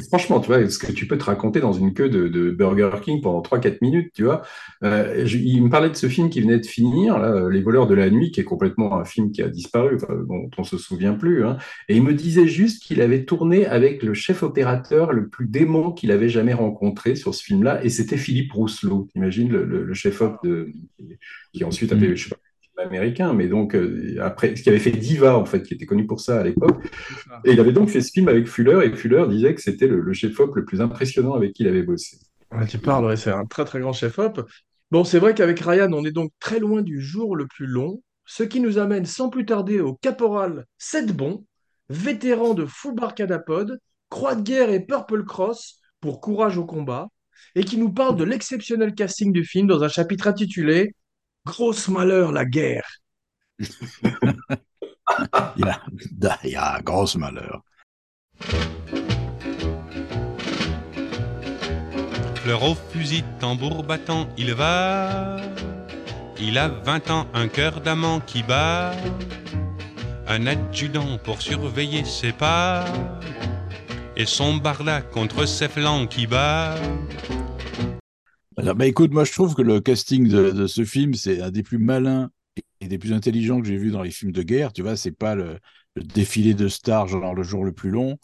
franchement, 0.08 0.40
tu 0.40 0.48
vois, 0.48 0.68
ce 0.68 0.78
que 0.78 0.92
tu 0.92 1.06
peux 1.06 1.18
te 1.18 1.24
raconter 1.24 1.60
dans 1.60 1.72
une 1.72 1.94
queue 1.94 2.08
de, 2.08 2.50
Burger 2.50 2.90
King 3.02 3.20
pendant 3.20 3.40
3-4 3.40 3.78
minutes, 3.82 4.12
tu 4.14 4.24
vois. 4.24 4.42
Euh, 4.84 5.24
il 5.26 5.62
me 5.62 5.70
parlait 5.70 5.90
de 5.90 5.96
ce 5.96 6.08
film 6.08 6.30
qui 6.30 6.40
venait 6.40 6.58
de 6.58 6.66
finir, 6.66 7.18
là, 7.18 7.48
Les 7.48 7.62
voleurs 7.62 7.86
de 7.86 7.94
la 7.94 8.10
nuit, 8.10 8.30
qui 8.30 8.40
est 8.40 8.44
complètement 8.44 8.96
un 8.96 9.04
film 9.04 9.30
qui 9.32 9.42
a 9.42 9.48
disparu, 9.48 9.98
dont 10.28 10.50
on 10.58 10.64
se 10.64 10.78
souvient 10.78 11.14
plus. 11.14 11.44
Hein. 11.44 11.56
Et 11.88 11.96
il 11.96 12.02
me 12.02 12.14
disait 12.14 12.46
juste 12.46 12.82
qu'il 12.82 13.00
avait 13.00 13.24
tourné 13.24 13.66
avec 13.66 14.02
le 14.02 14.14
chef 14.14 14.42
opérateur 14.42 15.12
le 15.12 15.28
plus 15.28 15.46
dément 15.46 15.92
qu'il 15.92 16.10
avait 16.10 16.28
jamais 16.28 16.54
rencontré 16.54 17.16
sur 17.16 17.34
ce 17.34 17.42
film-là, 17.42 17.84
et 17.84 17.88
c'était 17.88 18.16
Philippe 18.16 18.52
Rousselot. 18.52 19.08
Imagine 19.14 19.50
le, 19.50 19.92
chef-op 19.94 20.38
qui 21.52 21.64
ensuite 21.64 21.92
a 21.92 21.98
fait, 21.98 22.16
je 22.16 22.24
sais 22.24 22.30
pas, 22.30 22.40
américain, 22.78 23.32
mais 23.32 23.48
donc 23.48 23.74
euh, 23.74 24.16
après, 24.20 24.56
ce 24.56 24.62
qui 24.62 24.68
avait 24.68 24.78
fait 24.78 24.90
Diva 24.90 25.36
en 25.36 25.44
fait, 25.44 25.62
qui 25.62 25.74
était 25.74 25.86
connu 25.86 26.06
pour 26.06 26.20
ça 26.20 26.40
à 26.40 26.42
l'époque. 26.42 26.82
Et 27.44 27.52
il 27.52 27.60
avait 27.60 27.72
donc 27.72 27.88
fait 27.88 28.00
ce 28.00 28.10
film 28.10 28.28
avec 28.28 28.46
Fuller, 28.46 28.86
et 28.86 28.96
Fuller 28.96 29.26
disait 29.28 29.54
que 29.54 29.60
c'était 29.60 29.86
le, 29.86 30.12
chef-op 30.12 30.54
le 30.56 30.64
plus 30.64 30.80
impressionnant 30.80 31.34
avec 31.34 31.52
qui 31.52 31.62
il 31.62 31.68
avait 31.68 31.82
bossé. 31.82 32.18
tu 32.68 32.78
parles, 32.78 33.16
c'est 33.16 33.30
un 33.30 33.44
très 33.44 33.64
très 33.64 33.80
grand 33.80 33.92
chef-op. 33.92 34.48
Bon, 34.90 35.04
c'est 35.04 35.18
vrai 35.18 35.34
qu'avec 35.34 35.60
Ryan, 35.60 35.92
on 35.92 36.04
est 36.04 36.12
donc 36.12 36.32
très 36.38 36.58
loin 36.58 36.82
du 36.82 37.00
jour 37.00 37.34
le 37.36 37.46
plus 37.46 37.66
long, 37.66 38.02
ce 38.26 38.42
qui 38.42 38.60
nous 38.60 38.78
amène 38.78 39.06
sans 39.06 39.30
plus 39.30 39.46
tarder 39.46 39.80
au 39.80 39.94
caporal 39.94 40.66
Bon, 41.14 41.44
vétéran 41.88 42.54
de 42.54 42.66
Full 42.66 42.94
Bar 42.94 43.14
Cadapod, 43.14 43.78
Croix 44.10 44.34
de 44.34 44.42
guerre 44.42 44.70
et 44.70 44.84
Purple 44.84 45.24
Cross 45.24 45.80
pour 46.00 46.20
Courage 46.20 46.58
au 46.58 46.66
combat, 46.66 47.08
et 47.54 47.64
qui 47.64 47.78
nous 47.78 47.92
parle 47.92 48.16
de 48.16 48.24
l'exceptionnel 48.24 48.94
casting 48.94 49.32
du 49.32 49.44
film 49.44 49.66
dans 49.66 49.82
un 49.82 49.88
chapitre 49.88 50.26
intitulé 50.26 50.94
Grosse 51.44 51.88
malheur, 51.88 52.30
la 52.30 52.44
guerre. 52.44 52.88
il, 55.58 55.74
y 56.44 56.56
a, 56.56 56.80
grosse 56.82 57.16
malheur. 57.16 57.62
Fleur 62.36 62.62
au 62.62 62.74
fusil, 62.74 63.24
tambour 63.40 63.82
battant, 63.82 64.28
il 64.38 64.54
va. 64.54 65.36
Il 66.38 66.58
a 66.58 66.68
vingt 66.68 67.10
ans, 67.10 67.26
un 67.34 67.48
cœur 67.48 67.80
d'amant 67.80 68.20
qui 68.20 68.44
bat. 68.44 68.92
un 70.28 70.46
adjudant 70.46 71.18
pour 71.18 71.42
surveiller 71.42 72.04
ses 72.04 72.32
pas, 72.32 72.84
et 74.16 74.26
son 74.26 74.56
barda 74.56 75.02
contre 75.02 75.46
ses 75.46 75.68
flancs 75.68 76.06
qui 76.06 76.28
bat. 76.28 76.76
Alors, 78.56 78.74
bah, 78.74 78.86
écoute, 78.86 79.12
moi 79.12 79.24
je 79.24 79.32
trouve 79.32 79.54
que 79.54 79.62
le 79.62 79.80
casting 79.80 80.28
de, 80.28 80.50
de 80.50 80.66
ce 80.66 80.84
film, 80.84 81.14
c'est 81.14 81.40
un 81.40 81.50
des 81.50 81.62
plus 81.62 81.78
malins 81.78 82.30
et 82.80 82.88
des 82.88 82.98
plus 82.98 83.12
intelligents 83.12 83.60
que 83.60 83.66
j'ai 83.66 83.76
vu 83.78 83.90
dans 83.90 84.02
les 84.02 84.10
films 84.10 84.32
de 84.32 84.42
guerre. 84.42 84.72
Tu 84.72 84.82
vois, 84.82 84.96
c'est 84.96 85.12
pas 85.12 85.34
le, 85.34 85.58
le 85.94 86.02
défilé 86.02 86.54
de 86.54 86.68
stars 86.68 87.08
genre 87.08 87.34
le 87.34 87.42
jour 87.42 87.64
le 87.64 87.72
plus 87.72 87.90
long. 87.90 88.18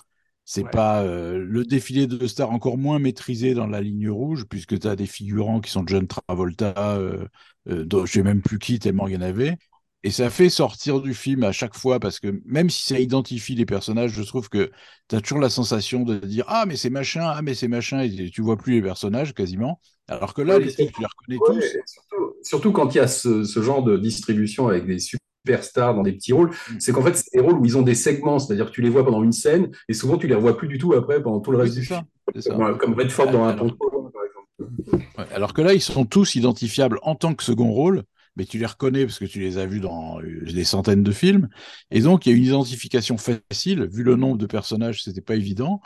C'est 0.45 0.65
Ouais. 0.65 0.71
pas 0.71 1.03
euh, 1.03 1.39
le 1.39 1.65
défilé 1.65 2.07
de 2.07 2.27
stars 2.27 2.51
encore 2.51 2.79
moins 2.79 2.99
maîtrisé 2.99 3.55
dans 3.55 3.67
la 3.67 3.81
ligne 3.81 4.09
rouge, 4.11 4.45
puisque 4.49 4.79
tu 4.79 4.87
as 4.89 4.97
des 4.97 5.07
figurants 5.07 5.61
qui 5.61 5.71
sont 5.71 5.85
John 5.87 6.07
Travolta, 6.07 6.75
euh, 6.99 7.27
euh, 7.69 7.85
dont 7.85 8.07
je 8.07 8.13
sais 8.13 8.23
même 8.23 8.41
plus 8.43 8.59
qui, 8.59 8.79
tellement 8.79 9.09
il 9.09 9.15
y 9.15 9.17
en 9.17 9.21
avait. 9.23 9.57
Et 10.05 10.11
ça 10.11 10.31
fait 10.31 10.49
sortir 10.49 11.01
du 11.01 11.13
film 11.13 11.43
à 11.45 11.53
chaque 11.53 11.77
fois, 11.77 11.99
parce 12.01 12.21
que 12.21 12.41
même 12.47 12.71
si 12.71 12.83
ça 12.87 12.99
identifie 13.01 13.55
les 13.57 13.67
personnages, 13.67 14.13
je 14.13 14.23
trouve 14.23 14.49
que 14.49 14.71
tu 15.09 15.17
as 15.17 15.21
toujours 15.21 15.41
la 15.41 15.51
sensation 15.51 16.03
de 16.05 16.19
dire 16.19 16.45
Ah, 16.49 16.65
mais 16.67 16.77
c'est 16.77 16.91
machin, 16.91 17.23
ah, 17.27 17.43
mais 17.43 17.55
c'est 17.55 17.69
machin, 17.69 18.01
et 18.03 18.31
tu 18.31 18.41
vois 18.43 18.57
plus 18.57 18.75
les 18.75 18.83
personnages 18.83 19.35
quasiment. 19.35 19.81
Alors 20.09 20.35
que 20.35 20.43
là, 20.43 20.59
Ouais, 20.59 20.65
les 20.65 20.73
types, 20.75 20.93
tu 20.93 21.01
les 21.01 21.07
reconnais 21.07 21.39
Ouais, 21.41 21.61
tous. 21.61 21.77
surtout, 21.87 22.35
surtout 22.43 22.73
quand 22.73 22.95
il 22.95 22.99
y 22.99 23.01
a 23.01 23.07
ce, 23.09 23.45
ce 23.45 23.63
genre 23.63 23.83
de 23.83 23.97
distribution 23.99 24.69
avec 24.69 24.87
des 24.87 24.99
superstars 24.99 25.95
dans 25.95 26.03
des 26.03 26.13
petits 26.13 26.33
rôles, 26.33 26.51
c'est 26.79 26.93
qu'en 26.93 27.03
fait, 27.03 27.15
c'est 27.17 27.31
des 27.35 27.41
rôles 27.41 27.59
où 27.59 27.65
ils 27.67 27.77
ont 27.77 27.83
des 27.83 27.95
segments, 27.95 28.39
c'est-à-dire 28.39 28.67
que 28.67 28.71
tu 28.73 28.83
les 28.83 28.89
vois 28.91 29.05
pendant 29.05 29.23
une 29.23 29.33
scène 29.33 29.71
et 29.89 29.95
souvent 29.95 30.17
tu 30.19 30.27
les 30.27 30.35
revois 30.35 30.57
plus 30.57 30.69
du 30.69 30.79
tout 30.79 30.95
après 30.95 31.23
pendant 31.23 31.41
tout 31.41 31.51
le 31.51 31.59
reste 31.59 31.75
du 31.75 31.85
ça. 31.85 31.97
film. 31.97 32.07
Ça. 32.41 32.55
Comme, 32.55 32.79
comme 32.79 32.95
Redford 32.95 33.31
dans 33.31 33.45
un 33.45 33.55
contrôle, 33.55 34.11
par 34.13 34.23
exemple. 34.25 34.47
Ouais, 35.17 35.27
alors 35.33 35.53
que 35.55 35.63
là, 35.63 35.75
ils 35.75 35.81
sont 35.83 36.05
tous 36.05 36.35
identifiables 36.35 36.99
en 37.03 37.15
tant 37.15 37.35
que 37.35 37.43
second 37.43 37.71
rôle, 37.73 38.05
mais 38.37 38.45
tu 38.45 38.59
les 38.59 38.67
reconnais 38.67 39.05
parce 39.05 39.19
que 39.19 39.25
tu 39.25 39.41
les 39.41 39.59
as 39.59 39.67
vus 39.67 39.81
dans 39.81 40.21
euh, 40.21 40.45
des 40.45 40.65
centaines 40.65 41.03
de 41.03 41.13
films. 41.13 41.49
Et 41.91 42.01
donc, 42.01 42.27
il 42.27 42.31
y 42.31 42.35
a 42.35 42.39
une 42.39 42.45
identification 42.45 43.17
facile, 43.19 43.87
vu 43.91 44.03
le 44.05 44.17
nombre 44.17 44.39
de 44.39 44.47
personnages, 44.47 45.03
c'était 45.03 45.21
pas 45.21 45.35
évident. 45.37 45.81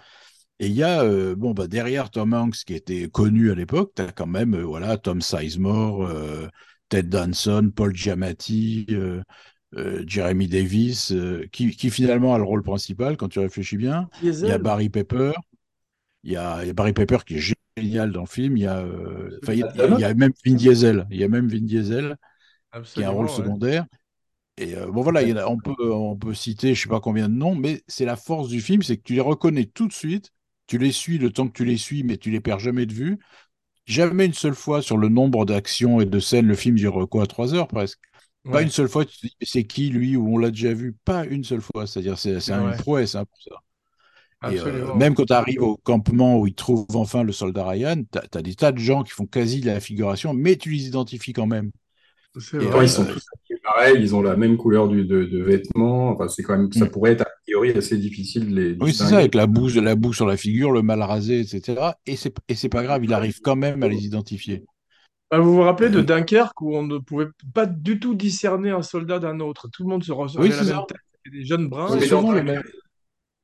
Et 0.63 0.67
il 0.67 0.75
y 0.75 0.85
a, 0.85 1.03
euh, 1.03 1.35
bon, 1.35 1.55
bah, 1.55 1.67
derrière 1.67 2.09
Tom 2.09 2.33
Hanks, 2.33 2.65
qui 2.65 2.75
était 2.75 3.09
connu 3.09 3.51
à 3.51 3.57
l'époque, 3.57 3.95
tu 3.97 4.03
as 4.03 4.13
quand 4.13 4.29
même, 4.29 4.55
euh, 4.55 4.63
voilà, 4.63 4.97
Tom 4.97 5.21
Sizemore, 5.21 6.05
euh, 6.07 6.47
Ted 6.89 7.09
Danson, 7.09 7.73
Paul 7.75 7.93
Giamatti, 7.97 8.87
Jeremy 10.07 10.47
Davis, 10.47 11.13
qui, 11.51 11.71
qui 11.75 11.91
finalement 11.91 12.35
a 12.35 12.39
le 12.39 12.45
rôle 12.45 12.63
principal 12.63 13.17
quand 13.17 13.29
tu 13.29 13.41
réfléchis 13.41 13.77
bien. 13.77 14.09
Il 14.23 14.29
y 14.29 14.53
a. 14.53 14.59
Barry 14.59 14.89
Pepper. 14.89 15.33
Il 16.23 16.31
y 16.31 16.37
a, 16.37 16.63
il 16.63 16.69
y 16.69 16.71
a 16.71 16.75
Barry 16.75 16.93
Pepper 16.93 17.19
qui 17.27 17.37
est 17.39 17.55
génial 17.77 18.13
dans 18.13 18.21
le 18.21 18.27
film. 18.29 18.57
Il 18.57 18.63
y 18.63 18.67
a, 18.69 18.85
enfin, 19.43 19.55
il 19.55 19.59
y 19.59 19.63
a- 19.65 19.73
il 19.75 19.99
y 20.01 20.05
a 20.05 20.15
même 20.15 20.33
Vin 20.47 20.55
Diesel. 20.55 21.07
Il 21.11 21.17
y 21.17 21.25
a 21.25 21.29
même 21.29 21.49
Vin 21.49 21.59
Diesel 21.65 22.17
qui 22.95 23.03
a 23.03 23.09
un 23.09 23.11
rôle 23.11 23.27
ouais. 23.27 23.33
secondaire. 23.33 23.87
Et 24.59 24.77
euh, 24.77 24.87
bon, 24.87 25.01
voilà, 25.03 25.23
il 25.23 25.31
y 25.31 25.33
en 25.33 25.39
a- 25.39 25.47
on, 25.47 25.57
peut, 25.59 25.75
on 25.93 26.15
peut 26.15 26.35
citer 26.35 26.75
je 26.75 26.83
sais 26.83 26.89
pas 26.89 27.01
combien 27.01 27.29
de 27.29 27.35
noms, 27.35 27.55
mais 27.57 27.83
c'est 27.89 28.05
la 28.05 28.17
force 28.17 28.49
du 28.49 28.61
film, 28.61 28.83
c'est 28.83 28.99
que 28.99 29.03
tu 29.03 29.15
les 29.15 29.21
reconnais 29.21 29.65
tout 29.65 29.89
de 29.89 29.93
suite. 29.93 30.31
Tu 30.67 30.79
les 30.79 30.93
suis 30.93 31.19
le 31.19 31.31
temps 31.31 31.49
que 31.49 31.53
tu 31.53 31.65
les 31.65 31.77
suis, 31.77 32.03
mais 32.03 32.17
tu 32.17 32.31
les 32.31 32.41
perds 32.41 32.59
jamais 32.61 32.87
de 32.87 32.95
vue. 32.95 33.19
Jamais 33.87 34.27
une 34.27 34.35
seule 34.35 34.55
fois 34.55 34.83
sur 34.83 34.97
le 34.99 35.09
nombre 35.09 35.45
d'actions 35.45 36.01
et 36.01 36.07
de 36.07 36.21
scènes, 36.21 36.47
le 36.47 36.55
film 36.55 36.77
dure 36.77 37.09
quoi, 37.11 37.27
trois 37.27 37.55
heures 37.55 37.69
presque. 37.69 38.01
Pas 38.51 38.63
une 38.63 38.71
seule 38.71 38.89
fois, 38.89 39.05
tu 39.05 39.17
te 39.19 39.27
dis, 39.27 39.37
mais 39.41 39.47
c'est 39.47 39.65
qui 39.65 39.89
lui 39.91 40.17
ou 40.17 40.29
on 40.35 40.39
l'a 40.39 40.51
déjà 40.51 40.73
vu? 40.75 40.95
Pas 41.05 41.25
une 41.27 41.45
seule 41.45 41.61
fois. 41.63 41.87
C'est-à-dire, 41.87 42.19
c'est 42.19 42.37
Ouais. 42.51 42.59
une 42.59 42.77
prouesse 42.77 43.15
hein, 43.15 43.25
pour 43.25 43.43
ça. 43.43 43.51
Et, 44.45 44.59
euh, 44.59 44.63
Absolument. 44.63 44.95
même 44.95 45.15
quand 45.15 45.27
tu 45.27 45.33
arrives 45.33 45.63
au 45.63 45.77
campement 45.79 46.39
où 46.39 46.47
ils 46.49 46.55
trouvent 46.55 46.87
enfin 46.97 47.23
le 47.23 47.33
soldat 47.33 47.67
Ryan, 47.69 48.03
tu 48.11 48.19
as, 48.39 48.43
des 48.43 48.55
tas 48.57 48.73
de 48.73 48.79
gens 48.79 49.05
qui 49.05 49.13
font 49.13 49.27
quasi 49.27 49.61
la 49.61 49.81
figuration, 49.81 50.35
mais 50.35 50.57
tu 50.57 50.71
les 50.71 50.87
identifies 50.87 51.33
quand 51.33 51.47
même. 51.47 51.71
C'est 52.39 52.59
Et 52.59 52.65
vrai. 52.65 52.65
Pourtant, 52.65 52.81
euh, 52.81 52.85
ils 52.85 52.89
sont 52.89 53.05
tous 53.05 53.25
habillés 53.35 53.42
pareil, 53.63 53.97
ils 54.01 54.15
ont 54.15 54.23
la 54.23 54.37
même 54.37 54.57
couleur 54.57 54.89
du- 54.89 55.05
de, 55.05 55.25
de 55.25 55.43
vêtements. 55.43 56.11
Enfin, 56.11 56.29
c'est 56.29 56.43
quand 56.43 56.57
même, 56.57 56.73
ça 56.73 56.85
Mm. 56.87 56.91
pourrait 56.91 57.13
être 57.13 57.23
a 57.23 57.31
priori 57.45 57.71
assez 57.73 57.97
difficile 57.99 58.51
de 58.55 58.61
les 58.61 58.77
Oui, 58.81 58.93
c'est 58.93 59.05
ça, 59.05 59.19
avec 59.19 59.35
la 59.35 59.47
boue, 59.47 59.69
la 59.69 59.95
boue 59.95 60.13
sur 60.13 60.27
la 60.27 60.37
figure, 60.37 60.73
le 60.73 60.83
mal 60.83 61.01
rasé, 61.03 61.41
etc. 61.41 61.81
Et 62.07 62.17
c'est 62.17 62.35
et 62.49 62.55
c'est 62.55 62.69
pas 62.69 62.83
grave, 62.83 63.05
il 63.05 63.13
arrive 63.13 63.41
quand 63.41 63.57
même 63.57 63.83
à 63.83 63.89
les 63.89 64.05
identifier. 64.07 64.65
Bah, 65.31 65.39
vous 65.39 65.55
vous 65.55 65.63
rappelez 65.63 65.89
de 65.89 66.01
Euh, 66.01 66.03
Dunkerque 66.03 66.61
où 66.61 66.77
on 66.77 66.83
ne 66.83 66.99
pouvait 66.99 67.29
pas 67.55 67.65
du 67.67 67.99
tout 67.99 68.15
discerner 68.15 68.71
un 68.71 68.83
soldat 68.83 69.19
d'un 69.19 69.41
autre. 69.41 69.69
Tout 69.73 69.83
le 69.85 69.89
monde 69.89 70.05
se 70.05 70.13
ressemblait 70.13 70.49
Oui, 70.49 70.53
à 70.55 70.57
la 70.59 70.63
c'est 70.63 70.69
même 70.71 70.79
ça. 70.81 70.87
tête. 70.89 70.99
C'était 71.25 71.39
des 71.39 71.45
jeunes 71.45 71.69
bruns. 71.69 71.89
C'est 71.89 72.01
mais 72.01 72.07
souvent 72.07 72.23
dans 72.25 72.33
les 72.33 72.41
Dunkerque, 72.43 72.65
mêmes. 72.67 72.73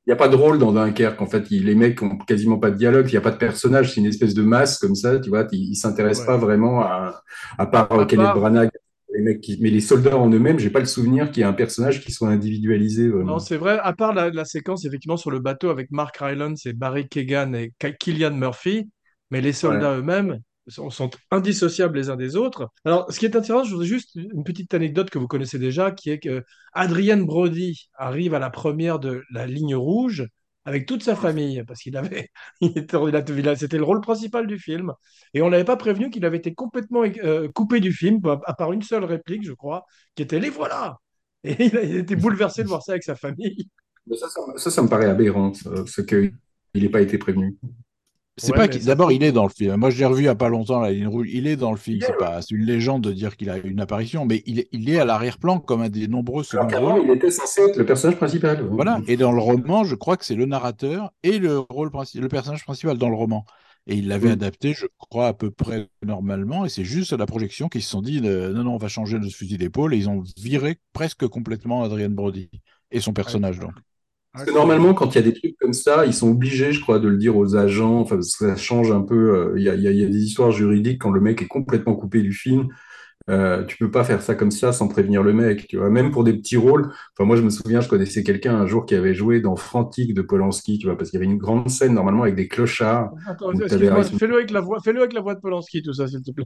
Il 0.05 0.09
n'y 0.09 0.13
a 0.13 0.15
pas 0.15 0.27
de 0.27 0.35
rôle 0.35 0.59
dans 0.59 0.71
Dunkerque. 0.71 1.21
En 1.21 1.25
fait, 1.27 1.49
les 1.49 1.75
mecs 1.75 2.01
ont 2.03 2.17
quasiment 2.17 2.57
pas 2.59 2.69
de 2.71 2.75
dialogue. 2.77 3.07
Il 3.09 3.11
n'y 3.11 3.17
a 3.17 3.21
pas 3.21 3.31
de 3.31 3.37
personnage. 3.37 3.93
C'est 3.93 4.01
une 4.01 4.07
espèce 4.07 4.33
de 4.35 4.41
masse 4.43 4.77
comme 4.77 4.95
ça. 4.95 5.19
Tu 5.19 5.29
vois, 5.29 5.47
ils, 5.51 5.71
ils 5.71 5.75
s'intéressent 5.75 6.27
Ouais. 6.27 6.33
pas 6.33 6.37
vraiment 6.37 6.81
à, 6.81 7.21
à 7.57 7.65
part 7.65 7.91
À 7.91 7.99
euh, 8.01 8.05
Kenneth 8.05 8.25
part- 8.25 8.35
Branagh. 8.39 8.69
Les 9.13 9.21
mecs 9.21 9.41
qui- 9.41 9.57
mais 9.59 9.69
les 9.69 9.81
soldats 9.81 10.17
en 10.17 10.29
eux-mêmes, 10.31 10.59
j'ai 10.59 10.69
pas 10.69 10.79
le 10.79 10.85
souvenir 10.85 11.31
qu'il 11.31 11.41
y 11.41 11.43
ait 11.43 11.47
un 11.49 11.53
personnage 11.53 12.03
qui 12.03 12.11
soit 12.11 12.29
individualisé. 12.29 13.09
vraiment. 13.09 13.33
Non, 13.33 13.39
c'est 13.39 13.57
vrai, 13.57 13.79
à 13.81 13.93
part 13.93 14.13
la, 14.13 14.29
la 14.29 14.45
séquence 14.45 14.85
effectivement 14.85 15.17
sur 15.17 15.31
le 15.31 15.39
bateau 15.39 15.69
avec 15.69 15.91
Mark 15.91 16.17
Rylance 16.17 16.65
et 16.65 16.73
Barry 16.73 17.07
Keoghan 17.09 17.53
et 17.53 17.73
Killian 17.99 18.31
Murphy, 18.31 18.89
mais 19.31 19.41
les 19.41 19.53
soldats 19.53 19.97
eux-mêmes 19.97 20.39
sont, 20.67 20.89
sont 20.91 21.09
indissociables 21.31 21.97
les 21.97 22.09
uns 22.09 22.15
des 22.15 22.35
autres. 22.35 22.69
Alors, 22.85 23.11
ce 23.11 23.19
qui 23.19 23.25
est 23.25 23.35
intéressant, 23.35 23.63
je 23.63 23.71
voudrais 23.71 23.87
juste 23.87 24.15
une 24.15 24.43
petite 24.43 24.73
anecdote 24.73 25.09
que 25.09 25.17
vous 25.19 25.27
connaissez 25.27 25.57
déjà, 25.59 25.91
qui 25.91 26.11
est 26.11 26.19
que 26.19 26.43
Adrian 26.73 27.17
Brody 27.17 27.89
arrive 27.95 28.33
à 28.35 28.39
la 28.39 28.49
première 28.51 28.99
de 28.99 29.23
La 29.31 29.47
Ligne 29.47 29.75
Rouge 29.75 30.27
avec 30.69 30.85
toute 30.85 31.01
sa 31.01 31.15
famille, 31.15 31.63
parce 31.67 31.81
qu'il 31.81 31.97
avait, 31.97 32.29
il 32.61 32.77
était, 32.77 33.55
c'était 33.55 33.77
le 33.77 33.83
rôle 33.83 34.01
principal 34.01 34.45
du 34.45 34.59
film, 34.59 34.93
et 35.33 35.41
on 35.41 35.49
l'avait 35.49 35.63
pas 35.63 35.77
prévenu 35.77 36.11
qu'il 36.11 36.25
avait 36.25 36.37
été 36.37 36.53
complètement 36.53 37.03
euh, 37.23 37.47
coupé 37.49 37.79
du 37.79 37.91
film, 37.91 38.21
à, 38.45 38.53
part 38.53 38.71
une 38.71 38.83
seule 38.83 39.03
réplique, 39.03 39.43
je 39.43 39.53
crois, 39.53 39.85
qui 40.15 40.21
était 40.21 40.39
les 40.39 40.49
voilà. 40.49 40.97
Et 41.43 41.55
il 41.65 41.77
a 41.77 41.81
été 41.81 42.15
bouleversé 42.15 42.63
de 42.63 42.67
voir 42.67 42.83
ça 42.83 42.91
avec 42.91 43.03
sa 43.03 43.15
famille. 43.15 43.69
Ça, 44.13 44.27
ça, 44.29 44.41
ça, 44.57 44.71
ça 44.71 44.81
me 44.83 44.89
paraît 44.89 45.05
aberrant, 45.05 45.53
ce 45.53 46.01
qu'il 46.01 46.33
n'ait 46.75 46.89
pas 46.89 47.01
été 47.01 47.17
prévenu. 47.17 47.57
C'est 48.39 48.51
Ouais, 48.51 48.57
pas 48.57 48.67
qu'il- 48.67 48.83
D'abord, 48.85 49.11
il 49.11 49.23
est 49.23 49.31
dans 49.31 49.43
le 49.43 49.49
film. 49.49 49.75
Moi, 49.75 49.89
je 49.89 49.99
l'ai 49.99 50.05
revu 50.05 50.21
il 50.23 50.25
y 50.25 50.29
a 50.29 50.35
pas 50.35 50.49
longtemps, 50.49 50.79
la 50.81 50.91
ligne 50.91 51.07
rouge. 51.07 51.27
Il 51.31 51.45
est 51.47 51.55
dans 51.55 51.71
le 51.71 51.77
film. 51.77 51.97
Il 51.97 52.03
est, 52.03 52.07
C'est 52.07 52.17
pas, 52.17 52.41
c'est 52.41 52.55
une 52.55 52.65
légende 52.65 53.03
de 53.03 53.11
dire 53.11 53.37
qu'il 53.37 53.49
a 53.49 53.57
une 53.57 53.79
apparition, 53.79 54.25
mais 54.25 54.41
il 54.45 54.59
est, 54.59 54.67
il 54.71 54.89
est 54.89 54.99
à 54.99 55.05
l'arrière-plan 55.05 55.59
comme 55.59 55.81
un 55.81 55.89
des 55.89 56.07
nombreux 56.07 56.43
rôles. 56.51 57.03
il 57.05 57.11
était 57.11 57.31
censé 57.31 57.61
être 57.61 57.77
le 57.77 57.85
personnage 57.85 58.17
principal. 58.17 58.61
Voilà. 58.71 59.01
Et 59.07 59.17
dans 59.17 59.31
le 59.31 59.39
roman, 59.39 59.83
je 59.83 59.95
crois 59.95 60.17
que 60.17 60.25
c'est 60.25 60.35
le 60.35 60.45
narrateur 60.45 61.11
et 61.23 61.37
le 61.39 61.59
rôle 61.59 61.89
princi- 61.89 62.19
le 62.19 62.27
personnage 62.27 62.63
principal 62.63 62.97
dans 62.97 63.09
le 63.09 63.15
roman. 63.15 63.45
Et 63.87 63.95
il 63.95 64.07
l'avait 64.07 64.29
adapté, 64.31 64.73
je 64.73 64.85
crois, 64.97 65.27
à 65.27 65.33
peu 65.33 65.49
près 65.49 65.87
normalement. 66.05 66.63
Et 66.65 66.69
c'est 66.69 66.83
juste 66.83 67.11
à 67.13 67.17
la 67.17 67.25
projection 67.25 67.69
qu'ils 67.69 67.81
se 67.81 67.89
sont 67.89 68.01
dit, 68.03 68.21
euh, 68.23 68.53
non, 68.53 68.63
non, 68.63 68.73
on 68.75 68.77
va 68.77 68.87
changer 68.87 69.17
notre 69.17 69.33
fusil 69.35 69.57
d'épaule. 69.57 69.93
Et 69.95 69.97
ils 69.97 70.09
ont 70.09 70.23
viré 70.37 70.77
presque 70.93 71.25
complètement 71.27 71.83
Adrian 71.83 72.09
Brody 72.11 72.49
et 72.91 72.99
son 72.99 73.13
personnage, 73.13 73.57
donc. 73.59 73.71
Parce 74.33 74.45
que 74.45 74.51
normalement, 74.51 74.93
quand 74.93 75.13
il 75.13 75.15
y 75.15 75.19
a 75.19 75.21
des 75.23 75.33
trucs 75.33 75.57
comme 75.59 75.73
ça, 75.73 76.05
ils 76.05 76.13
sont 76.13 76.29
obligés, 76.29 76.71
je 76.71 76.81
crois, 76.81 76.99
de 76.99 77.07
le 77.07 77.17
dire 77.17 77.35
aux 77.35 77.55
agents. 77.55 77.99
Enfin, 77.99 78.15
parce 78.15 78.37
que 78.37 78.47
ça 78.47 78.55
change 78.55 78.91
un 78.91 79.01
peu. 79.01 79.15
euh, 79.35 79.53
Il 79.57 79.63
y 79.63 79.69
a, 79.69 79.75
y 79.75 79.81
y 79.97 80.07
des 80.09 80.23
histoires 80.23 80.51
juridiques 80.51 81.01
quand 81.01 81.11
le 81.11 81.19
mec 81.19 81.41
est 81.41 81.47
complètement 81.47 81.95
coupé 81.95 82.21
du 82.21 82.31
film. 82.31 82.67
Euh, 83.29 83.63
tu 83.65 83.77
peux 83.77 83.91
pas 83.91 84.03
faire 84.03 84.21
ça 84.21 84.35
comme 84.35 84.51
ça 84.51 84.73
sans 84.73 84.87
prévenir 84.87 85.23
le 85.23 85.33
mec, 85.33 85.67
tu 85.67 85.77
vois. 85.77 85.89
Même 85.89 86.11
pour 86.11 86.23
des 86.23 86.33
petits 86.33 86.57
rôles. 86.57 86.91
Enfin, 87.17 87.25
moi, 87.27 87.35
je 87.37 87.43
me 87.43 87.49
souviens, 87.51 87.81
je 87.81 87.89
connaissais 87.89 88.23
quelqu'un 88.23 88.55
un 88.55 88.67
jour 88.67 88.85
qui 88.85 88.95
avait 88.95 89.15
joué 89.15 89.41
dans 89.41 89.55
Frantic 89.55 90.13
de 90.13 90.21
Polanski, 90.21 90.79
tu 90.79 90.87
vois, 90.87 90.97
parce 90.97 91.11
qu'il 91.11 91.19
y 91.19 91.23
avait 91.23 91.31
une 91.31 91.39
grande 91.39 91.69
scène 91.69 91.93
normalement 91.93 92.23
avec 92.23 92.35
des 92.35 92.47
clochards. 92.47 93.11
Attends, 93.25 93.53
excuse-moi, 93.53 94.03
fais-le 94.03 94.35
avec 94.35 94.51
la 94.51 94.61
voix, 94.61 94.79
fais-le 94.83 94.99
avec 95.01 95.13
la 95.13 95.21
voix 95.21 95.35
de 95.35 95.39
Polanski, 95.39 95.81
tout 95.83 95.93
ça, 95.93 96.07
s'il 96.07 96.21
te 96.23 96.31
plaît. 96.31 96.45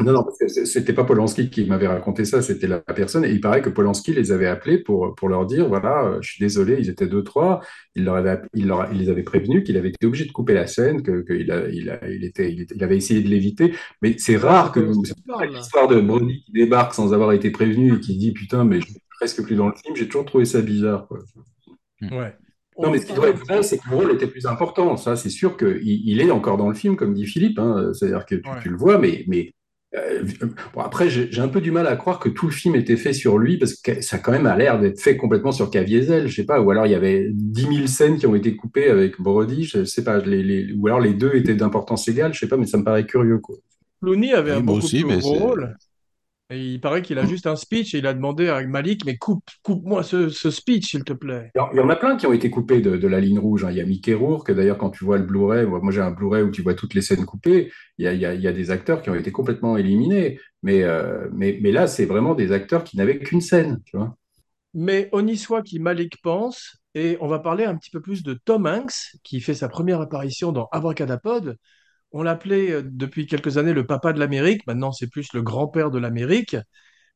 Non, 0.00 0.12
non, 0.12 0.22
parce 0.24 0.38
que 0.38 0.48
c'est- 0.48 0.64
c'était 0.66 0.92
pas 0.92 1.04
Polanski 1.04 1.50
qui 1.50 1.64
m'avait 1.64 1.86
raconté 1.86 2.24
ça, 2.24 2.42
c'était 2.42 2.66
la 2.66 2.80
personne. 2.80 3.24
Et 3.24 3.30
il 3.30 3.40
paraît 3.40 3.62
que 3.62 3.68
Polanski 3.70 4.12
les 4.12 4.32
avait 4.32 4.46
appelés 4.46 4.78
pour, 4.78 5.14
pour 5.14 5.28
leur 5.28 5.46
dire, 5.46 5.68
voilà, 5.68 6.04
euh, 6.04 6.18
je 6.20 6.30
suis 6.32 6.40
désolé, 6.40 6.76
ils 6.78 6.88
étaient 6.88 7.06
deux, 7.06 7.22
trois. 7.22 7.60
Il, 7.94 8.04
leur 8.04 8.16
avait, 8.16 8.40
il, 8.54 8.66
leur, 8.66 8.92
il 8.92 8.98
les 9.00 9.08
avait 9.10 9.22
prévenus 9.22 9.64
qu'il 9.64 9.76
avait 9.76 9.88
été 9.90 10.06
obligé 10.06 10.24
de 10.24 10.32
couper 10.32 10.54
la 10.54 10.66
scène, 10.66 11.02
que, 11.02 11.20
qu'il 11.22 11.50
a, 11.50 11.68
il, 11.68 11.90
a- 11.90 12.08
il 12.10 12.24
était, 12.24 12.52
il, 12.52 12.82
avait 12.84 12.96
essayé 12.96 13.20
de 13.22 13.28
l'éviter. 13.28 13.74
Mais 14.02 14.16
c'est 14.18 14.36
rare 14.36 14.72
que 14.72 14.80
l'histoire 14.80 15.88
de 15.88 16.00
Brony 16.00 16.42
qui 16.44 16.52
débarque 16.52 16.94
sans 16.94 17.12
avoir 17.12 17.32
été 17.32 17.50
prévenu 17.50 17.94
et 17.96 18.00
qui 18.00 18.16
dit, 18.16 18.32
putain, 18.32 18.64
mais 18.64 18.80
je 18.80 18.86
suis 18.86 19.00
presque 19.18 19.42
plus 19.42 19.56
dans 19.56 19.68
le 19.68 19.74
film, 19.74 19.94
j'ai 19.96 20.06
toujours 20.06 20.24
trouvé 20.24 20.44
ça 20.44 20.60
bizarre. 20.62 21.06
quoi. 21.08 21.20
Ouais. 22.10 22.34
Non, 22.78 22.90
mais 22.90 22.98
ce 22.98 23.06
qui 23.06 23.12
doit 23.12 23.28
être 23.28 23.38
vrai, 23.46 23.62
c'est 23.62 23.76
que 23.78 23.88
le 23.90 23.96
rôle 23.96 24.12
était 24.12 24.26
plus 24.26 24.46
important. 24.46 24.96
Ça, 24.96 25.14
c'est 25.14 25.28
sûr 25.28 25.58
qu'il 25.58 25.78
il 25.82 26.20
est 26.22 26.30
encore 26.30 26.56
dans 26.56 26.68
le 26.70 26.74
film, 26.74 26.96
comme 26.96 27.12
dit 27.12 27.26
Philippe. 27.26 27.58
hein. 27.58 27.92
C'est-à-dire 27.92 28.24
que 28.24 28.36
tu, 28.36 28.48
Ouais. 28.48 28.56
tu 28.62 28.70
le 28.70 28.76
vois, 28.76 28.98
mais, 28.98 29.24
mais 29.28 29.52
bon, 30.74 30.80
après, 30.80 31.08
j'ai 31.10 31.40
un 31.40 31.48
peu 31.48 31.60
du 31.60 31.70
mal 31.70 31.86
à 31.86 31.96
croire 31.96 32.18
que 32.18 32.28
tout 32.28 32.46
le 32.46 32.52
film 32.52 32.74
était 32.76 32.96
fait 32.96 33.12
sur 33.12 33.38
lui, 33.38 33.58
parce 33.58 33.74
que 33.74 34.00
ça 34.00 34.18
quand 34.18 34.32
même 34.32 34.46
a 34.46 34.56
l'air 34.56 34.80
d'être 34.80 35.00
fait 35.00 35.16
complètement 35.16 35.52
sur 35.52 35.70
Caviezel, 35.70 36.28
je 36.28 36.34
sais 36.34 36.46
pas. 36.46 36.60
Ou 36.60 36.70
alors 36.70 36.86
il 36.86 36.92
y 36.92 36.94
avait 36.94 37.28
10 37.30 37.62
000 37.74 37.86
scènes 37.86 38.16
qui 38.18 38.26
ont 38.26 38.34
été 38.34 38.56
coupées 38.56 38.88
avec 38.90 39.20
Brody, 39.20 39.64
je 39.64 39.84
sais 39.84 40.04
pas. 40.04 40.18
Les, 40.18 40.42
les- 40.42 40.72
ou 40.72 40.86
alors 40.86 41.00
les 41.00 41.14
deux 41.14 41.32
étaient 41.34 41.54
d'importance 41.54 42.08
égale, 42.08 42.32
je 42.34 42.38
sais 42.40 42.48
pas, 42.48 42.56
mais 42.56 42.66
ça 42.66 42.78
me 42.78 42.84
paraît 42.84 43.06
curieux, 43.06 43.38
quoi. 43.38 43.56
Clooney 44.02 44.32
avait 44.32 44.52
Oui, 44.52 44.56
un 44.58 44.60
beaucoup 44.62 44.78
aussi, 44.78 45.00
plus 45.00 45.08
mais 45.08 45.18
gros 45.18 45.34
c'est- 45.34 45.40
rôle. 45.40 45.76
Et 46.52 46.58
il 46.74 46.80
paraît 46.80 47.02
qu'il 47.02 47.18
a 47.18 47.24
juste 47.26 47.46
un 47.46 47.56
speech 47.56 47.94
et 47.94 47.98
il 47.98 48.06
a 48.06 48.14
demandé 48.14 48.48
à 48.48 48.62
Malik, 48.66 49.04
mais 49.04 49.16
coupe, 49.16 49.44
coupe-moi 49.62 50.02
ce, 50.02 50.28
ce 50.28 50.50
speech, 50.50 50.90
s'il 50.90 51.04
te 51.04 51.12
plaît. 51.12 51.50
Il 51.54 51.76
y 51.78 51.80
en- 51.80 51.88
a 51.88 51.96
plein 51.96 52.16
qui 52.16 52.26
ont 52.26 52.32
été 52.32 52.50
coupés 52.50 52.80
de, 52.80 52.96
de 52.96 53.08
la 53.08 53.20
ligne 53.20 53.38
rouge. 53.38 53.64
hein. 53.64 53.70
Il 53.70 53.76
y 53.76 53.80
a 53.80 53.84
Mickey 53.86 54.14
Rourke, 54.14 54.50
d'ailleurs, 54.52 54.78
quand 54.78 54.90
tu 54.90 55.04
vois 55.04 55.18
le 55.18 55.24
Blu-ray, 55.24 55.66
moi 55.66 55.80
moi, 55.82 55.92
j'ai 55.92 56.00
un 56.00 56.10
Blu-ray 56.10 56.42
où 56.42 56.50
tu 56.50 56.62
vois 56.62 56.74
toutes 56.74 56.94
les 56.94 57.02
scènes 57.02 57.24
coupées, 57.26 57.70
il 57.98 58.04
y 58.04 58.08
a, 58.08 58.12
il 58.14 58.20
y 58.20 58.26
a- 58.26 58.34
il 58.34 58.40
y 58.40 58.48
a 58.48 58.52
des 58.52 58.70
acteurs 58.70 59.02
qui 59.02 59.10
ont 59.10 59.14
été 59.14 59.32
complètement 59.32 59.76
éliminés. 59.76 60.38
Mais, 60.62 60.82
euh, 60.82 61.28
mais, 61.32 61.58
mais 61.62 61.72
là, 61.72 61.86
c'est 61.86 62.06
vraiment 62.06 62.34
des 62.34 62.52
acteurs 62.52 62.84
qui 62.84 62.96
n'avaient 62.96 63.18
qu'une 63.18 63.40
scène, 63.40 63.80
tu 63.84 63.96
vois. 63.96 64.16
Mais 64.74 65.08
on 65.12 65.26
y 65.26 65.36
soit 65.36 65.62
qui 65.62 65.78
Malik 65.78 66.20
pense, 66.22 66.76
et 66.94 67.16
on 67.20 67.28
va 67.28 67.38
parler 67.38 67.64
un 67.64 67.76
petit 67.76 67.90
peu 67.90 68.00
plus 68.00 68.22
de 68.22 68.34
Tom 68.34 68.66
Hanks, 68.66 69.16
qui 69.22 69.40
fait 69.40 69.54
sa 69.54 69.68
première 69.68 70.00
apparition 70.00 70.52
dans 70.52 70.68
Abracadapod. 70.72 71.56
On 72.12 72.22
l'appelait 72.22 72.70
euh, 72.72 72.82
depuis 72.84 73.26
quelques 73.26 73.58
années 73.58 73.72
le 73.72 73.86
papa 73.86 74.12
de 74.12 74.18
l'Amérique, 74.20 74.66
maintenant 74.66 74.92
c'est 74.92 75.08
plus 75.08 75.32
le 75.32 75.42
grand-père 75.42 75.90
de 75.90 75.98
l'Amérique, 75.98 76.56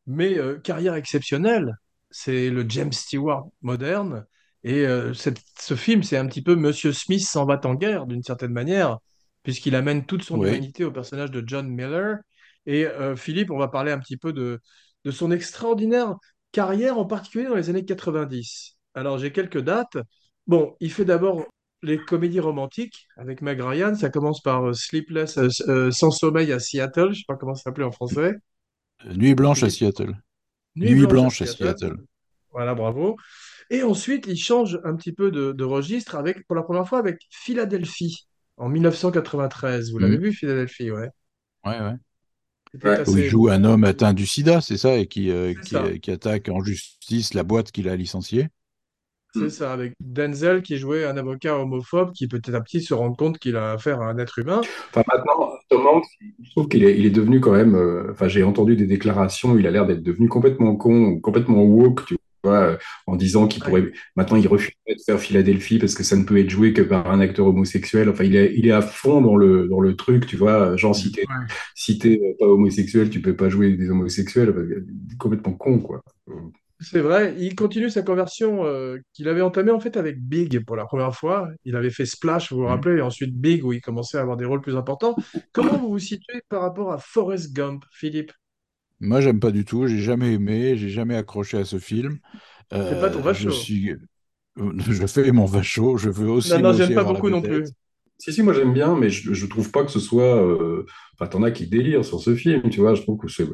mais 0.07 0.39
euh, 0.39 0.59
carrière 0.59 0.95
exceptionnelle. 0.95 1.75
C'est 2.11 2.51
le 2.51 2.65
James 2.69 2.93
Stewart 2.93 3.49
moderne. 3.63 4.27
Et 4.65 4.87
euh, 4.87 5.15
cette- 5.15 5.41
ce 5.61 5.75
film, 5.77 6.03
c'est 6.03 6.17
un 6.17 6.27
petit 6.27 6.43
peu 6.43 6.57
Monsieur 6.57 6.93
Smith 6.93 7.23
s'en 7.27 7.45
va 7.47 7.61
en 7.65 7.75
guerre, 7.75 8.07
d'une 8.07 8.23
certaine 8.23 8.53
manière, 8.53 8.99
puisqu'il 9.43 9.75
amène 9.77 10.07
toute 10.07 10.23
son 10.23 10.41
Oui. 10.41 10.49
humanité 10.49 10.85
au 10.85 10.93
personnage 10.93 11.31
de 11.31 11.43
John 11.47 11.69
Miller. 11.69 12.19
Et 12.67 12.87
euh, 12.87 13.17
Philippe, 13.17 13.51
on 13.51 13.59
va 13.59 13.69
parler 13.69 13.93
un 13.93 13.99
petit 13.99 14.17
peu 14.17 14.33
de, 14.33 14.61
de 15.05 15.11
son 15.11 15.31
extraordinaire 15.31 16.15
carrière, 16.53 16.99
en 16.99 17.07
particulier 17.07 17.47
dans 17.47 17.55
les 17.55 17.71
années 17.71 17.85
90. 17.85 18.77
Alors, 18.95 19.19
j'ai 19.19 19.33
quelques 19.33 19.61
dates. 19.61 19.99
Bon, 20.47 20.77
il 20.81 20.93
fait 20.93 21.05
d'abord 21.05 21.45
les 21.83 21.99
comédies 21.99 22.41
romantiques 22.41 23.07
avec 23.17 23.43
Meg 23.43 23.61
Ryan. 23.61 23.95
Ça 23.95 24.11
commence 24.11 24.41
par 24.43 24.69
euh, 24.69 24.73
Sleepless, 24.73 25.39
euh, 25.39 25.49
euh, 25.69 25.91
Sans 25.91 26.11
sommeil 26.11 26.53
à 26.53 26.59
Seattle. 26.59 27.13
Je 27.13 27.19
sais 27.19 27.25
pas 27.29 27.37
comment 27.37 27.55
ça 27.55 27.65
s'appelait 27.65 27.85
en 27.85 27.93
français. 27.93 28.35
Nuit 29.15 29.35
blanche 29.35 29.63
à. 29.63 29.71
Seattle. 29.71 30.15
Nuit 30.75 30.91
Nuit 30.95 31.07
blanche 31.07 31.11
à 31.11 31.13
blanche 31.13 31.43
à 31.43 31.47
Seattle. 31.47 31.79
Seattle. 31.79 31.97
Voilà, 32.51 32.75
bravo. 32.75 33.17
Et 33.71 33.83
ensuite, 33.83 34.27
il 34.29 34.37
change 34.39 34.81
un 34.85 34.95
petit 34.95 35.13
peu 35.13 35.31
de, 35.31 35.53
de 35.53 35.65
registre 35.65 36.15
avec, 36.15 36.47
pour 36.47 36.57
la 36.57 36.63
première 36.63 36.89
fois 36.89 36.99
avec 36.99 37.21
Philadelphie 37.31 38.27
en 38.57 38.69
1993. 38.69 39.91
Vous 39.93 39.99
l'avez 39.99 40.17
Mhm. 40.17 40.23
vu, 40.23 40.33
Philadelphie, 40.33 40.91
ouais. 40.91 41.11
Ouais, 41.65 41.79
ouais. 41.81 41.95
Où 43.07 43.17
il 43.17 43.29
joue 43.29 43.49
un 43.49 43.65
homme 43.65 43.85
atteint 43.85 44.13
du 44.13 44.27
sida, 44.27 44.61
c'est 44.61 44.77
ça, 44.77 44.97
et 44.97 45.07
qui, 45.07 45.31
euh, 45.31 45.55
qui, 45.55 45.71
ça. 45.71 45.85
qui 45.99 46.11
attaque 46.11 46.49
en 46.49 46.63
justice 46.63 47.33
la 47.35 47.43
boîte 47.43 47.71
qu'il 47.73 47.89
a 47.89 47.97
licenciée. 47.97 48.49
C'est 49.39 49.51
ça, 49.51 49.73
avec 49.73 49.93
Denzel 50.01 50.63
qui 50.63 50.77
jouait 50.79 51.05
un 51.05 51.17
avocat 51.17 51.59
homophobe 51.59 52.13
qui 52.13 52.27
petit 52.29 52.55
à 52.55 52.61
petit 52.61 52.81
se 52.83 52.95
rend 52.95 53.13
compte 53.13 53.39
qu'il 53.39 53.57
a 53.57 53.73
affaire 53.73 54.01
à 54.01 54.07
un 54.11 54.19
être 54.19 54.39
humain. 54.39 54.61
Enfin, 54.91 55.03
maintenant, 55.13 55.53
Tom 55.69 55.87
Hanks, 55.87 56.05
je 56.43 56.51
trouve 56.53 56.69
qu'il 56.69 56.85
est, 56.85 56.99
il 56.99 57.05
est 57.07 57.11
devenu 57.11 57.41
quand 57.41 57.53
même. 57.53 57.75
euh, 57.75 58.11
enfin, 58.13 58.29
j'ai 58.29 58.43
entendu 58.43 58.77
des 58.77 58.87
déclarations, 58.87 59.59
il 59.59 59.67
a 59.67 59.71
l'air 59.71 59.87
d'être 59.87 60.03
devenu 60.03 60.29
complètement 60.29 60.77
con, 60.77 61.21
complètement 61.21 61.63
woke, 61.65 62.07
tu 62.07 62.17
vois, 62.45 62.55
euh, 62.61 62.77
en 63.07 63.17
disant 63.17 63.47
qu'il 63.49 63.63
Ouais. 63.65 63.69
pourrait. 63.69 63.93
Maintenant, 64.17 64.37
il 64.37 64.47
refuse 64.49 64.73
de 64.89 64.95
faire 65.05 65.19
Philadelphie 65.21 65.79
parce 65.79 65.95
que 65.95 66.03
ça 66.05 66.17
ne 66.17 66.25
peut 66.25 66.39
être 66.39 66.51
joué 66.51 66.73
que 66.73 66.83
par 66.83 67.11
un 67.11 67.21
acteur 67.21 67.47
homosexuel. 67.47 68.09
Enfin, 68.09 68.25
il 68.25 68.37
est, 68.37 68.55
il 68.57 68.67
est 68.67 68.71
à 68.73 68.83
fond 68.83 69.21
dans 69.21 69.37
le, 69.37 69.69
dans 69.69 69.81
le 69.81 69.97
truc, 69.97 70.27
tu 70.27 70.37
vois. 70.37 70.77
Genre, 70.77 70.95
si 70.95 71.11
t'es, 71.13 71.23
Ouais. 71.23 71.47
si 71.75 71.99
t'es 71.99 72.21
euh, 72.23 72.35
pas 72.39 72.47
homosexuel, 72.47 73.11
tu 73.11 73.21
peux 73.21 73.35
pas 73.37 73.49
jouer 73.49 73.73
des 73.77 73.91
homosexuels. 73.91 74.51
Enfin, 74.51 74.63
complètement 75.19 75.53
con, 75.55 75.81
quoi. 75.81 76.03
C'est 76.79 77.01
vrai, 77.01 77.35
il 77.39 77.55
continue 77.55 77.89
sa 77.89 78.03
conversion 78.03 78.67
euh, 78.67 78.99
qu'il 79.15 79.29
avait 79.29 79.41
entamée 79.41 79.71
en 79.71 79.81
fait 79.81 79.97
avec 79.97 80.21
Big 80.21 80.63
pour 80.67 80.77
la 80.77 80.85
première 80.85 81.15
fois. 81.15 81.49
Il 81.65 81.75
avait 81.75 81.91
fait 81.91 82.05
Splash, 82.05 82.53
vous 82.53 82.59
vous 82.59 82.67
Mhm. 82.67 82.67
rappelez, 82.67 82.99
et 82.99 83.01
ensuite 83.01 83.35
Big 83.35 83.65
où 83.65 83.73
il 83.73 83.81
commençait 83.81 84.19
à 84.19 84.21
avoir 84.21 84.37
des 84.37 84.45
rôles 84.45 84.61
plus 84.61 84.77
importants. 84.77 85.17
Comment 85.53 85.79
vous 85.79 85.89
vous 85.89 85.99
situez 85.99 86.43
par 86.51 86.61
rapport 86.61 86.93
à 86.93 86.99
Forrest 86.99 87.53
Gump, 87.55 87.85
Philippe? 87.93 88.33
Moi, 89.01 89.21
j'aime 89.21 89.41
pas 89.41 89.51
du 89.51 89.65
tout, 89.65 89.87
j'ai 89.87 89.99
jamais 90.01 90.33
aimé, 90.35 90.77
j'ai 90.77 90.89
jamais 90.91 91.17
accroché 91.17 91.59
à 91.59 91.65
ce 91.65 91.79
film. 91.79 92.19
C'est 92.81 92.99
pas 92.99 93.11
ton 93.11 93.21
Euh, 93.21 93.33
je 93.33 93.51
vacho. 93.51 93.51
suis, 93.51 93.93
je 94.57 95.07
fais 95.09 95.33
mon 95.33 95.47
vacho, 95.47 95.99
je 95.99 96.11
veux 96.11 96.31
aussi 96.31 96.53
Non, 96.53 96.63
moi 96.63 96.71
non, 96.71 96.73
j'aime 96.73 96.93
aussi 96.93 96.95
pas 96.95 97.03
avoir 97.03 97.13
la 97.13 97.21
beaucoup 97.21 97.29
non 97.29 97.43
plus. 97.43 97.63
vedette. 97.63 97.73
Si, 98.19 98.33
si, 98.33 98.43
moi 98.43 98.55
j'aime 98.55 98.73
bien, 98.73 98.97
mais 98.97 99.11
je, 99.11 99.35
je 99.35 99.47
trouve 99.47 99.71
pas 99.71 99.85
que 99.85 99.91
ce 99.91 100.01
soit. 100.01 100.37
euh, 100.43 100.87
Enfin, 101.15 101.29
t'en 101.31 101.43
as 101.43 101.51
qui 101.51 101.67
délirent 101.67 102.05
sur 102.05 102.21
ce 102.21 102.35
film, 102.35 102.69
tu 102.71 102.81
vois. 102.81 102.95
Je 102.95 103.03
trouve 103.03 103.19
que 103.19 103.29
c'est 103.29 103.47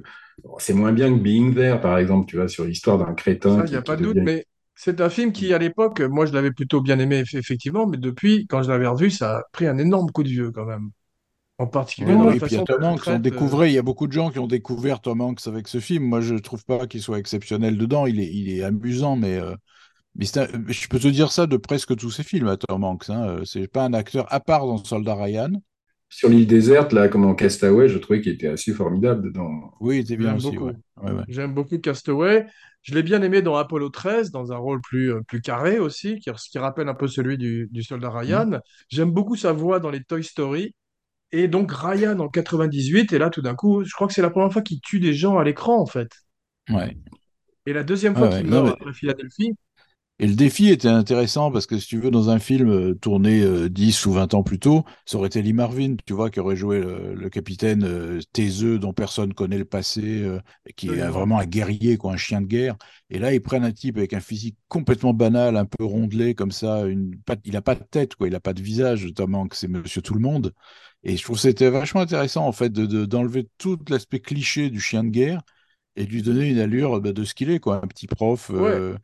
c'est 0.59 0.75
moins 0.75 0.93
bien 0.93 1.13
que 1.15 1.21
Being 1.21 1.55
There, 1.55 1.81
par 1.81 1.99
exemple, 1.99 2.27
tu 2.29 2.37
vois, 2.37 2.49
sur 2.49 2.65
l'histoire 2.65 2.99
d'un 2.99 3.15
crétin 3.15 3.63
Ça, 3.63 3.67
il 3.67 3.71
n'y 3.71 3.77
a 3.77 3.83
pas 3.83 3.97
de 3.97 4.03
doute, 4.03 4.19
devient. 4.19 4.23
mais 4.23 4.47
c'est 4.75 5.01
un 5.01 5.11
film 5.11 5.33
qui, 5.33 5.53
à 5.53 5.59
l'époque, 5.59 6.01
moi, 6.01 6.27
je 6.27 6.33
l'avais 6.33 6.53
plutôt 6.53 6.81
bien 6.81 6.99
aimé, 6.99 7.23
eff- 7.23 7.37
effectivement, 7.37 7.87
mais 7.87 7.97
depuis, 7.99 8.47
quand 8.47 8.63
je 8.63 8.71
l'avais 8.71 8.87
revu, 8.87 9.11
ça 9.11 9.39
a 9.39 9.43
pris 9.53 9.67
un 9.67 9.79
énorme 9.79 10.11
coup 10.11 10.23
de 10.23 10.29
vieux, 10.29 10.51
quand 10.53 10.65
même. 10.65 10.91
En 11.59 11.67
particulier 11.67 12.15
Oui, 12.15 12.17
dans 12.17 12.25
la 12.27 12.35
oui, 12.35 12.41
puis 12.41 12.53
il 12.53 12.55
y 12.55 12.59
a 12.59 12.63
Tom 12.63 12.83
Hanks, 12.83 13.09
on 13.11 13.19
euh, 13.33 13.39
découvrait, 13.39 13.71
il 13.71 13.75
y 13.75 13.79
a 13.79 13.83
beaucoup 13.83 14.07
de 14.09 14.13
gens 14.13 14.31
qui 14.31 14.39
ont 14.41 14.47
découvert 14.49 15.01
Tom 15.01 15.21
Hanks 15.21 15.47
avec 15.47 15.69
ce 15.69 15.79
film. 15.79 16.05
Moi, 16.05 16.21
je 16.21 16.35
trouve 16.35 16.65
pas 16.65 16.87
qu'il 16.89 17.01
soit 17.03 17.19
exceptionnel 17.19 17.79
dedans, 17.79 18.07
il 18.07 18.19
est, 18.19 18.27
il 18.35 18.49
est 18.51 18.63
amusant, 18.65 19.15
mais, 19.17 19.37
euh, 19.39 19.55
mais 20.15 20.25
c'est 20.27 20.41
un- 20.41 20.65
je 20.69 20.89
peux 20.89 20.99
te 20.99 21.09
dire 21.09 21.33
ça 21.33 21.47
de 21.47 21.57
presque 21.57 21.97
tous 21.97 22.11
ses 22.11 22.23
films 22.23 22.49
à 22.49 22.57
Tom 22.57 22.85
Hanks. 22.85 23.09
Hein. 23.11 23.29
Euh, 23.29 23.45
C'est 23.45 23.69
pas 23.69 23.85
un 23.85 23.93
acteur, 23.95 24.27
à 24.33 24.41
part 24.41 24.67
dans 24.67 24.79
Soldat 24.85 25.15
Ryan. 25.15 25.51
Sur 26.09 26.29
l'île 26.29 26.47
déserte, 26.47 26.93
là, 26.93 27.09
comme 27.09 27.25
en 27.25 27.35
Castaway, 27.35 27.89
je 27.89 27.97
trouvais 27.99 28.21
qu'il 28.21 28.33
était 28.33 28.49
assez 28.49 28.73
formidable 28.75 29.23
dedans. 29.23 29.73
Oui, 29.81 29.97
il 29.97 30.01
était 30.01 30.17
bien 30.17 30.37
aussi, 30.37 30.49
ouais. 30.49 30.57
beaucoup. 30.57 30.77
Ouais, 31.03 31.13
ouais. 31.13 31.25
J'aime 31.29 31.55
beaucoup 31.55 31.79
Castaway. 31.79 32.47
Je 32.83 32.95
l'ai 32.95 33.03
bien 33.03 33.23
aimé 33.23 33.41
dans 33.43 33.57
Apollo 33.57 33.89
13, 33.89 34.31
dans 34.31 34.53
un 34.53 34.57
rôle 34.57 34.81
plus, 34.83 35.13
euh, 35.13 35.23
plus 35.23 35.41
carré 35.41 35.79
aussi, 35.79 36.19
qui, 36.19 36.31
qui 36.51 36.59
rappelle 36.59 36.89
un 36.89 36.95
peu 36.95 37.07
celui 37.07 37.39
du, 37.39 37.69
du 37.71 37.83
soldat. 37.83 38.11
Ryan. 38.11 38.61
J'aime 38.89 39.11
beaucoup 39.13 39.37
sa 39.37 39.53
voix 39.53 39.81
dans 39.81 39.91
les 39.91 40.03
Toy 40.05 40.23
Story. 40.23 40.75
Et 41.33 41.49
donc 41.49 41.73
Ryan 41.73 42.19
en 42.21 42.29
98, 42.29 43.13
et 43.13 43.19
là 43.19 43.31
tout 43.31 43.43
d'un 43.43 43.55
coup, 43.55 43.85
je 43.85 43.93
crois 43.95 44.07
que 44.07 44.13
c'est 44.15 44.23
la 44.23 44.31
première 44.31 44.53
fois 44.53 44.63
qu'il 44.63 44.81
tue 44.81 45.01
des 45.01 45.15
gens 45.15 45.39
à 45.39 45.45
l'écran 45.45 45.81
en 45.81 45.87
fait. 45.87 46.11
Ouais. 46.69 46.97
Et 47.67 47.73
la 47.73 47.85
deuxième 47.85 48.17
fois 48.17 48.29
ouais. 48.29 48.39
qu'il 48.43 48.47
meurt 48.51 48.69
après 48.69 48.93
Philadelphie, 48.93 49.53
Et 50.19 50.27
le 50.29 50.35
défi 50.37 50.69
était 50.69 50.87
intéressant 50.89 51.51
parce 51.51 51.67
que 51.67 51.79
si 51.79 51.89
tu 51.89 51.99
veux, 51.99 52.11
dans 52.13 52.31
un 52.31 52.39
film 52.39 52.71
euh, 52.71 52.95
tourné 52.95 53.43
euh, 53.43 53.69
10 53.69 54.07
ou 54.07 54.13
20 54.13 54.33
ans 54.35 54.45
plus 54.45 54.61
tôt, 54.61 54.85
ça 55.05 55.19
aurait 55.19 55.27
été 55.27 55.43
Lee 55.43 55.53
Marvin, 55.53 55.97
tu 56.07 56.13
vois, 56.13 56.31
qui 56.31 56.39
aurait 56.39 56.55
joué 56.55 56.81
le, 56.81 57.15
le 57.15 57.29
capitaine 57.31 57.83
euh, 57.83 58.21
taiseux 58.33 58.79
dont 58.79 58.93
personne 58.93 59.35
connaît 59.35 59.59
le 59.59 59.65
passé, 59.65 60.23
euh, 60.23 60.39
qui 60.77 60.95
est 60.95 61.09
vraiment 61.09 61.39
un 61.41 61.45
guerrier, 61.47 61.97
quoi, 61.97 62.13
un 62.13 62.17
chien 62.17 62.41
de 62.41 62.47
guerre. 62.47 62.77
Et 63.11 63.19
là, 63.19 63.35
ils 63.35 63.41
prennent 63.43 63.65
un 63.65 63.73
type 63.73 63.97
avec 63.97 64.13
un 64.13 64.21
physique 64.21 64.57
complètement 64.69 65.13
banal, 65.13 65.57
un 65.57 65.65
peu 65.67 65.85
rondelé 65.85 66.35
comme 66.37 66.53
ça. 66.53 66.87
Une, 66.87 67.17
il 67.45 67.53
n'a 67.55 67.63
pas 67.63 67.75
de 67.75 67.83
tête, 67.83 68.15
quoi, 68.15 68.29
il 68.29 68.33
n'a 68.33 68.41
pas 68.41 68.53
de 68.55 68.63
visage, 68.63 69.09
Tom 69.17 69.35
Hanks, 69.35 69.55
c'est 69.57 69.69
Monsieur 69.69 70.03
Tout 70.03 70.15
le 70.15 70.21
Monde. 70.21 70.53
Et 71.03 71.17
je 71.17 71.23
trouve 71.25 71.37
que 71.37 71.43
c'était 71.43 71.69
vachement 71.71 72.01
intéressant, 72.03 72.47
en 72.47 72.53
fait, 72.53 72.71
de, 72.71 72.87
de- 72.87 73.07
d'enlever 73.07 73.49
tout 73.59 73.79
l'aspect 73.89 74.21
cliché 74.21 74.71
du 74.71 74.79
chien 74.81 75.03
de 75.03 75.09
guerre 75.11 75.43
et 75.97 76.07
de 76.07 76.11
lui 76.11 76.23
donner 76.23 76.49
une 76.51 76.59
allure 76.59 77.01
bah, 77.01 77.13
de 77.13 77.25
ce 77.25 77.35
qu'il 77.35 77.51
est, 77.51 77.61
quoi, 77.61 77.77
un 77.83 77.87
petit 77.87 78.07
prof. 78.07 78.51
ouais, 78.55 78.83
euh, 78.83 78.97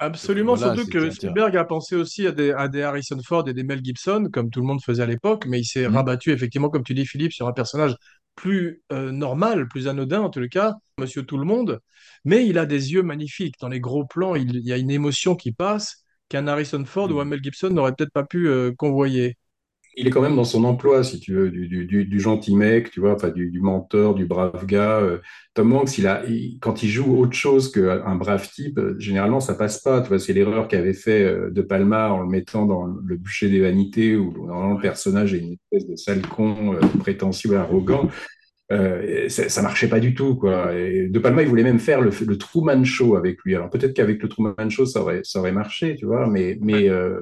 absolument. 0.00 0.56
voilà, 0.56 0.56
Surtout 0.56 0.86
que 0.88 1.10
Spielberg 1.10 1.56
a 1.56 1.64
pensé 1.64 1.96
aussi 1.96 2.26
à 2.26 2.32
des, 2.32 2.52
à 2.52 2.68
des 2.68 2.82
Harrison 2.82 3.18
Ford 3.26 3.48
et 3.48 3.54
des 3.54 3.62
Mel 3.64 3.80
Gibson, 3.84 4.28
comme 4.32 4.50
tout 4.50 4.60
le 4.60 4.66
monde 4.66 4.82
faisait 4.82 5.02
à 5.02 5.06
l'époque, 5.06 5.44
mais 5.46 5.60
il 5.60 5.64
s'est 5.64 5.86
Hmm. 5.86 5.86
rabattu 5.86 6.32
effectivement, 6.32 6.70
comme 6.70 6.84
tu 6.84 6.94
dis 6.94 7.06
Philippe, 7.06 7.32
sur 7.32 7.46
un 7.48 7.52
personnage 7.52 7.94
plus 8.36 8.82
euh, 8.92 9.12
normal, 9.12 9.68
plus 9.68 9.88
anodin 9.88 10.20
en 10.22 10.30
tout 10.30 10.46
cas, 10.50 10.74
Monsieur 10.98 11.24
Tout 11.24 11.38
le 11.38 11.44
Monde. 11.44 11.80
Mais 12.24 12.46
il 12.46 12.58
a 12.58 12.66
des 12.66 12.92
yeux 12.92 13.02
magnifiques. 13.02 13.56
Dans 13.60 13.68
les 13.68 13.80
gros 13.80 14.06
plans, 14.06 14.34
il, 14.34 14.56
il 14.56 14.66
y 14.66 14.72
a 14.72 14.78
une 14.78 14.90
émotion 14.90 15.36
qui 15.36 15.52
passe 15.52 16.04
qu'un 16.28 16.46
Harrison 16.46 16.84
Ford 16.84 17.10
ou 17.12 17.20
un 17.20 17.24
Mm. 17.24 17.26
Mel 17.26 17.42
Gibson 17.42 17.70
n'aurait 17.70 17.92
peut-être 17.94 18.12
pas 18.12 18.24
pu 18.24 18.48
euh, 18.48 18.72
convoyer. 18.76 19.36
Il 20.00 20.06
est 20.06 20.10
quand 20.10 20.22
même 20.22 20.36
dans 20.36 20.44
son 20.44 20.64
emploi, 20.64 21.04
si 21.04 21.20
tu 21.20 21.34
veux, 21.34 21.50
du, 21.50 21.68
du, 21.68 21.84
du, 21.84 22.06
du 22.06 22.20
gentil 22.20 22.56
mec, 22.56 22.90
tu 22.90 23.00
vois, 23.00 23.14
enfin, 23.14 23.28
du, 23.28 23.50
du 23.50 23.60
menteur, 23.60 24.14
du 24.14 24.24
brave 24.24 24.64
gars. 24.64 24.98
Euh, 25.00 25.18
Tom 25.52 25.72
Hanks, 25.74 25.98
il 25.98 26.06
a, 26.06 26.24
il- 26.26 26.58
quand 26.60 26.82
il 26.82 26.88
joue 26.88 27.18
autre 27.18 27.34
chose 27.34 27.70
qu'un 27.70 28.14
brave 28.16 28.48
type, 28.50 28.78
euh, 28.78 28.96
généralement, 28.98 29.40
ça 29.40 29.54
passe 29.54 29.82
pas. 29.82 30.00
Tu 30.00 30.08
vois, 30.08 30.18
c'est 30.18 30.32
l'erreur 30.32 30.68
qu'avait 30.68 30.94
fait 30.94 31.22
euh, 31.24 31.50
De 31.50 31.60
Palma 31.60 32.10
en 32.12 32.22
le 32.22 32.28
mettant 32.28 32.64
dans 32.64 32.86
le 32.86 33.16
bûcher 33.18 33.50
des 33.50 33.60
vanités, 33.60 34.16
où 34.16 34.46
normalement, 34.46 34.74
le 34.76 34.80
personnage 34.80 35.34
est 35.34 35.40
une 35.40 35.56
espèce 35.72 35.86
de 35.90 35.96
sale 35.96 36.22
con, 36.26 36.74
euh, 36.74 36.80
prétentieux, 37.00 37.56
arrogant. 37.58 38.08
Euh, 38.72 39.28
ça, 39.28 39.48
ça 39.48 39.62
marchait 39.62 39.88
pas 39.88 40.00
du 40.00 40.14
tout, 40.14 40.36
quoi. 40.36 40.74
Et 40.76 41.08
De 41.08 41.18
Palma, 41.18 41.42
il 41.42 41.48
voulait 41.48 41.64
même 41.64 41.80
faire 41.80 42.00
le, 42.00 42.10
le 42.26 42.38
Truman 42.38 42.84
Show 42.84 43.16
avec 43.16 43.38
lui. 43.44 43.56
Alors 43.56 43.70
peut-être 43.70 43.94
qu'avec 43.94 44.22
le 44.22 44.28
Truman 44.28 44.54
Show, 44.70 44.86
ça 44.86 45.02
aurait, 45.02 45.22
ça 45.24 45.40
aurait 45.40 45.52
marché, 45.52 45.96
tu 45.96 46.06
vois, 46.06 46.28
mais, 46.28 46.56
mais, 46.60 46.88
euh, 46.88 47.20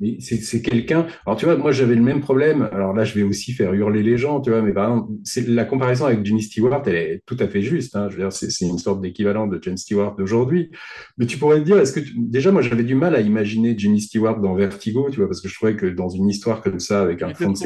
mais 0.00 0.16
c'est 0.20 0.36
c'est 0.36 0.62
quelqu'un. 0.62 1.06
Alors 1.26 1.36
tu 1.36 1.44
vois, 1.44 1.56
moi 1.56 1.72
j'avais 1.72 1.94
le 1.94 2.02
même 2.02 2.20
problème. 2.20 2.68
Alors 2.72 2.92
là, 2.92 3.04
je 3.04 3.14
vais 3.14 3.22
aussi 3.22 3.52
faire 3.52 3.72
hurler 3.74 4.02
les 4.02 4.16
gens, 4.16 4.40
tu 4.40 4.50
vois, 4.50 4.62
mais 4.62 4.72
par 4.72 4.90
exemple, 4.90 5.12
c'est 5.24 5.46
la 5.48 5.64
comparaison 5.64 6.06
avec 6.06 6.24
Jimmy 6.24 6.42
Stewart, 6.42 6.82
elle 6.86 6.94
est 6.94 7.22
tout 7.26 7.36
à 7.40 7.48
fait 7.48 7.62
juste. 7.62 7.96
Hein. 7.96 8.08
Je 8.10 8.16
veux 8.16 8.22
dire, 8.22 8.32
c'est 8.32 8.50
c'est 8.50 8.66
une 8.66 8.78
sorte 8.78 9.00
d'équivalent 9.00 9.46
de 9.46 9.60
Jon 9.62 9.76
Stewart 9.76 10.14
d'aujourd'hui. 10.16 10.70
Mais 11.18 11.26
tu 11.26 11.38
pourrais 11.38 11.58
te 11.60 11.64
dire, 11.64 11.78
est-ce 11.78 11.92
que 11.92 12.00
tu- 12.00 12.14
déjà, 12.16 12.52
moi 12.52 12.62
j'avais 12.62 12.84
du 12.84 12.94
mal 12.94 13.14
à 13.14 13.20
imaginer 13.20 13.74
Jimmy 13.76 14.00
Stewart 14.00 14.40
dans 14.40 14.54
Vertigo, 14.54 15.08
tu 15.10 15.16
vois, 15.18 15.26
parce 15.28 15.40
que 15.40 15.48
je 15.48 15.54
trouvais 15.54 15.76
que 15.76 15.86
dans 15.86 16.08
une 16.08 16.28
histoire 16.28 16.62
comme 16.62 16.80
ça, 16.80 17.02
avec 17.02 17.22
un 17.22 17.34
fond 17.34 17.52
de 17.52 17.56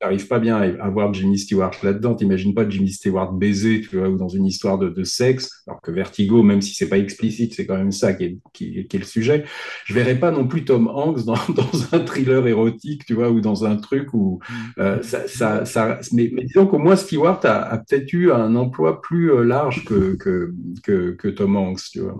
T'arrives 0.00 0.28
pas 0.28 0.38
bien 0.38 0.58
à 0.58 0.90
voir 0.90 1.12
Jimmy 1.12 1.38
Stewart 1.38 1.72
là-dedans. 1.82 2.14
T'imagines 2.14 2.54
pas 2.54 2.68
Jimmy 2.68 2.92
Stewart 2.92 3.32
baiser, 3.32 3.80
tu 3.80 3.98
vois, 3.98 4.08
ou 4.08 4.16
dans 4.16 4.28
une 4.28 4.46
histoire 4.46 4.78
de, 4.78 4.88
de 4.88 5.02
sexe, 5.02 5.64
alors 5.66 5.80
que 5.80 5.90
Vertigo, 5.90 6.44
même 6.44 6.62
si 6.62 6.72
c'est 6.74 6.88
pas 6.88 6.98
explicite, 6.98 7.54
c'est 7.54 7.66
quand 7.66 7.76
même 7.76 7.90
ça 7.90 8.12
qui 8.12 8.24
est, 8.24 8.38
qui, 8.52 8.86
qui 8.86 8.96
est 8.96 9.00
le 9.00 9.04
sujet. 9.04 9.44
Je 9.86 9.94
verrais 9.94 10.14
pas 10.14 10.30
non 10.30 10.46
plus 10.46 10.64
Tom 10.64 10.86
Hanks 10.86 11.24
dans, 11.24 11.34
dans 11.54 11.94
un 11.94 12.00
thriller 12.04 12.46
érotique, 12.46 13.06
tu 13.06 13.14
vois, 13.14 13.30
ou 13.30 13.40
dans 13.40 13.64
un 13.64 13.74
truc 13.74 14.14
où 14.14 14.38
euh, 14.78 15.02
ça, 15.02 15.26
ça, 15.26 15.64
ça, 15.64 15.98
mais, 16.12 16.30
mais 16.32 16.44
disons 16.44 16.68
qu'au 16.68 16.78
moins 16.78 16.94
Stewart 16.96 17.40
a, 17.44 17.62
a 17.62 17.78
peut-être 17.78 18.12
eu 18.12 18.30
un 18.30 18.54
emploi 18.54 19.00
plus 19.02 19.32
euh, 19.32 19.42
large 19.42 19.84
que, 19.84 20.14
que, 20.14 20.54
que, 20.84 21.10
que 21.10 21.26
Tom 21.26 21.56
Hanks, 21.56 21.82
tu 21.90 22.00
vois. 22.00 22.16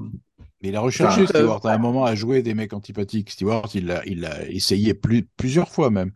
Mais 0.63 0.71
il 0.71 0.77
a 0.77 0.81
recherché, 0.81 1.23
Enfin, 1.23 1.39
euh, 1.39 1.39
Stewart, 1.43 1.65
à 1.67 1.75
un 1.75 1.79
moment, 1.79 2.05
à 2.05 2.15
jouer 2.15 2.43
des 2.43 2.55
mecs 2.55 2.73
antipathiques. 2.73 3.31
Stewart, 3.31 3.69
il 3.75 3.87
l'a 3.87 4.05
il 4.07 4.25
a 4.25 4.49
essayé 4.49 4.95
plus, 4.95 5.23
plusieurs 5.37 5.69
fois 5.69 5.91
même. 5.91 6.11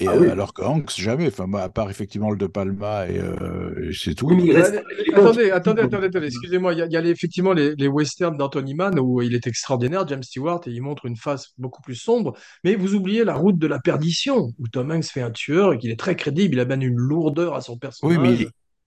Et 0.00 0.06
Ah 0.08 0.12
euh, 0.14 0.30
alors 0.30 0.54
que 0.54 0.62
Hanks, 0.62 0.92
jamais. 0.98 1.26
Enfin, 1.28 1.52
à 1.54 1.68
part 1.68 1.90
effectivement 1.90 2.30
le 2.30 2.36
De 2.36 2.46
Palma 2.46 3.06
et, 3.08 3.18
euh, 3.18 3.88
et 3.90 3.92
c'est 3.92 4.14
tout. 4.14 4.26
Oui, 4.26 4.36
mais 4.36 4.44
il 4.44 4.56
reste- 4.56 4.74
Euh, 4.74 5.12
Attendez, 5.16 5.50
attendez, 5.50 5.82
attendez, 5.82 6.06
attendez, 6.06 6.26
excusez-moi, 6.28 6.72
il 6.72 6.78
y 6.78 6.82
a, 6.82 6.86
il 6.86 6.92
y 6.92 6.96
a 6.96 7.00
les- 7.00 7.10
effectivement 7.10 7.52
les, 7.52 7.74
les 7.76 7.88
westerns 7.88 8.36
d'Anthony 8.38 8.74
Mann 8.74 8.98
où 8.98 9.20
il 9.22 9.34
est 9.34 9.46
extraordinaire, 9.46 10.06
James 10.08 10.22
Stewart, 10.22 10.60
et 10.66 10.70
il 10.70 10.80
montre 10.82 11.04
une 11.06 11.16
face 11.16 11.48
beaucoup 11.58 11.82
plus 11.82 11.96
sombre, 11.96 12.34
mais 12.64 12.76
vous 12.76 12.94
oubliez 12.94 13.24
la 13.24 13.34
route 13.34 13.58
de 13.58 13.66
la 13.66 13.78
perdition, 13.80 14.52
où 14.58 14.68
Tom 14.68 14.90
Hanks 14.90 15.04
fait 15.04 15.20
un 15.22 15.30
tueur 15.30 15.72
et 15.74 15.78
qu'il 15.78 15.90
est 15.90 15.98
très 15.98 16.16
crédible, 16.16 16.54
il 16.54 16.60
amène 16.60 16.82
une 16.82 16.96
lourdeur 16.96 17.54
à 17.54 17.60
son 17.60 17.72
Oui, 17.72 17.78
mais 17.78 17.88
personnage. 17.88 18.46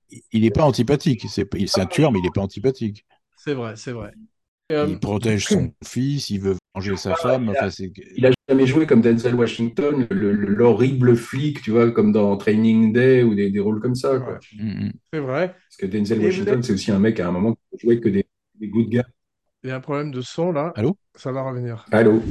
il, 0.09 0.21
il 0.31 0.45
est 0.45 0.51
pas 0.51 0.63
antipathique. 0.63 1.25
C'est 1.29 1.47
un 1.79 1.85
tueur, 1.85 2.11
mais 2.11 2.19
il 2.19 2.25
est 2.25 2.33
pas 2.33 2.41
antipathique. 2.41 3.05
C'est 3.37 3.53
vrai, 3.53 3.73
c'est 3.75 3.91
vrai. 3.91 4.11
Euh, 4.71 4.87
Il 4.89 4.99
protège 4.99 5.45
son 5.45 5.71
fils, 5.83 6.29
il 6.29 6.39
veut 6.39 6.55
venger 6.73 6.95
sa 6.97 7.15
femme. 7.15 7.49
Enfin, 7.49 7.69
c'est 7.69 7.91
Il 8.15 8.25
a 8.25 8.31
jamais 8.49 8.65
joué 8.65 8.85
comme 8.85 9.01
Denzel 9.01 9.35
Washington, 9.35 10.07
le- 10.11 10.31
le- 10.33 10.53
l'horrible 10.53 11.15
flic, 11.15 11.61
tu 11.61 11.71
vois, 11.71 11.91
comme 11.91 12.11
dans 12.11 12.35
Training 12.37 12.93
Day 12.93 13.23
ou 13.23 13.35
des, 13.35 13.49
des 13.49 13.59
rôles 13.59 13.79
comme 13.79 13.95
ça. 13.95 14.17
Ouais. 14.17 14.37
Mm, 14.57 14.85
mm. 14.87 14.91
c'est 15.13 15.19
vrai. 15.19 15.47
Parce 15.49 15.77
que 15.77 15.85
Denzel 15.85 16.21
Et 16.21 16.25
Washington, 16.25 16.63
c'est 16.63 16.73
aussi 16.73 16.91
un 16.91 16.99
mec 16.99 17.19
à 17.19 17.27
un 17.27 17.31
moment 17.31 17.53
qui 17.71 17.79
jouer 17.79 17.99
que 17.99 18.09
des, 18.09 18.25
des 18.55 18.67
good 18.67 18.89
guys. 18.89 19.01
Il 19.63 19.69
y 19.69 19.71
a 19.71 19.77
un 19.77 19.79
problème 19.81 20.11
de 20.11 20.21
son 20.21 20.51
là, 20.51 20.73
Allô? 20.75 20.97
Ça 21.15 21.31
va 21.31 21.41
revenir. 21.43 21.85
Allô? 21.91 22.21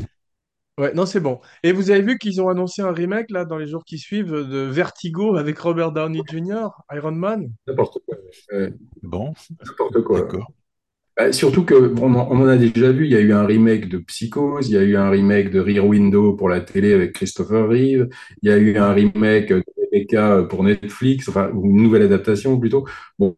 Ouais, 0.79 0.93
non, 0.95 1.05
c'est 1.07 1.21
bon. 1.21 1.41
Et 1.63 1.73
vous 1.73 1.91
avez 1.91 2.01
vu 2.03 2.19
qu'ils 2.19 2.41
ont 2.41 2.49
annoncé 2.49 2.81
un 2.83 2.93
remake 2.93 3.31
là 3.31 3.45
dans 3.45 3.59
les 3.59 3.67
jours 3.67 3.85
qui 3.85 3.99
suivent 3.99 4.33
de 4.33 4.59
Vertigo 4.59 5.37
avec 5.37 5.59
Robert 5.59 5.93
Downey 5.93 6.23
Jr., 6.31 6.69
Iron 6.93 7.13
Man? 7.13 7.53
N'importe 7.67 7.99
quoi. 8.07 8.17
Euh, 8.53 8.71
Bon, 9.03 9.35
N'importe 9.65 10.03
quoi. 10.03 10.21
d'accord. 10.21 10.51
Bah, 11.23 11.33
surtout 11.33 11.65
que 11.65 11.75
on 12.01 12.15
en 12.17 12.49
a 12.49 12.57
déjà 12.57 12.91
vu, 12.91 13.05
il 13.07 13.13
y 13.13 13.15
a 13.15 13.21
eu 13.21 13.33
un 13.33 13.47
remake 13.47 13.89
de 13.89 13.99
Psychose, 13.99 14.69
il 14.69 14.75
y 14.75 14.77
a 14.77 14.83
eu 14.83 14.97
un 14.97 15.09
remake 15.09 15.51
de 15.51 15.61
Rear 15.61 15.87
Window 15.87 16.35
pour 16.35 16.49
la 16.49 16.61
télé 16.61 16.93
avec 16.95 17.13
Christopher 17.13 17.69
Reeve, 17.69 18.09
il 18.43 18.49
y 18.49 18.53
a 18.53 18.57
eu 18.57 18.77
un 18.77 18.93
remake 18.93 19.51
de 19.51 19.63
Rebecca 19.93 20.43
pour 20.51 20.65
Netflix, 20.65 21.29
enfin, 21.29 21.51
une 21.53 21.81
nouvelle 21.81 22.03
adaptation 22.03 22.59
plutôt. 22.59 22.89
Bon, 23.21 23.37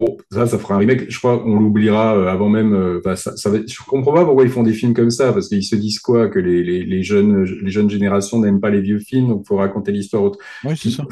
bon, 0.00 0.16
ça, 0.30 0.46
ça 0.46 0.58
fera 0.58 0.74
un 0.74 0.78
remake. 0.78 1.10
Je 1.10 1.18
crois 1.18 1.38
qu'on 1.38 1.58
l'oubliera 1.58 2.16
euh, 2.16 2.26
avant 2.28 2.48
même. 2.48 2.98
enfin, 2.98 3.16
ça, 3.16 3.36
ça 3.36 3.50
va, 3.50 3.58
je 3.66 3.76
comprends 3.86 4.12
pas 4.14 4.24
pourquoi 4.24 4.44
ils 4.44 4.50
font 4.50 4.62
des 4.62 4.72
films 4.72 4.94
comme 4.94 5.10
ça, 5.10 5.32
parce 5.32 5.48
qu'ils 5.48 5.64
se 5.64 5.76
disent 5.76 5.98
quoi, 6.00 6.28
que 6.28 6.38
les, 6.38 6.62
les, 6.62 6.84
les 6.84 7.02
jeunes, 7.02 7.44
les 7.44 7.70
jeunes 7.70 7.90
générations 7.90 8.38
n'aiment 8.40 8.60
pas 8.60 8.70
les 8.70 8.80
vieux 8.80 8.98
films, 8.98 9.28
donc 9.28 9.46
faut 9.46 9.56
raconter 9.56 9.92
l'histoire 9.92 10.22
autre. 10.22 10.38
Oui, 10.64 10.76
c'est 10.76 10.90
ça. 10.90 11.04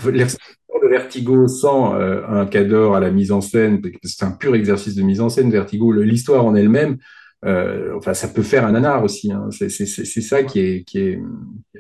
De 0.83 0.89
Vertigo 0.89 1.49
sans 1.49 1.95
euh, 1.97 2.23
un 2.29 2.47
cadre 2.47 2.95
à 2.95 3.01
la 3.01 3.11
mise 3.11 3.33
en 3.33 3.41
scène, 3.41 3.81
parce 3.81 3.93
que 3.95 3.99
c'est 4.05 4.25
un 4.25 4.31
pur 4.31 4.55
exercice 4.55 4.95
de 4.95 5.03
mise 5.03 5.21
en 5.21 5.29
scène, 5.31 5.51
Vertigo, 5.51 5.91
le- 5.91 6.03
l'histoire 6.03 6.45
en 6.45 6.55
elle-même, 6.55 6.99
euh, 7.45 7.93
enfin, 7.97 8.15
ça 8.15 8.29
peut 8.29 8.43
faire 8.43 8.65
un 8.67 8.73
nanar 8.73 9.03
aussi. 9.03 9.33
Hein. 9.33 9.49
C'est 9.51 9.69
c'est- 9.69 9.87
c'est- 9.87 10.05
c'est 10.05 10.21
ça 10.21 10.43
qui 10.45 10.61
est, 10.61 10.85
qui 10.85 10.99
est, 10.99 11.19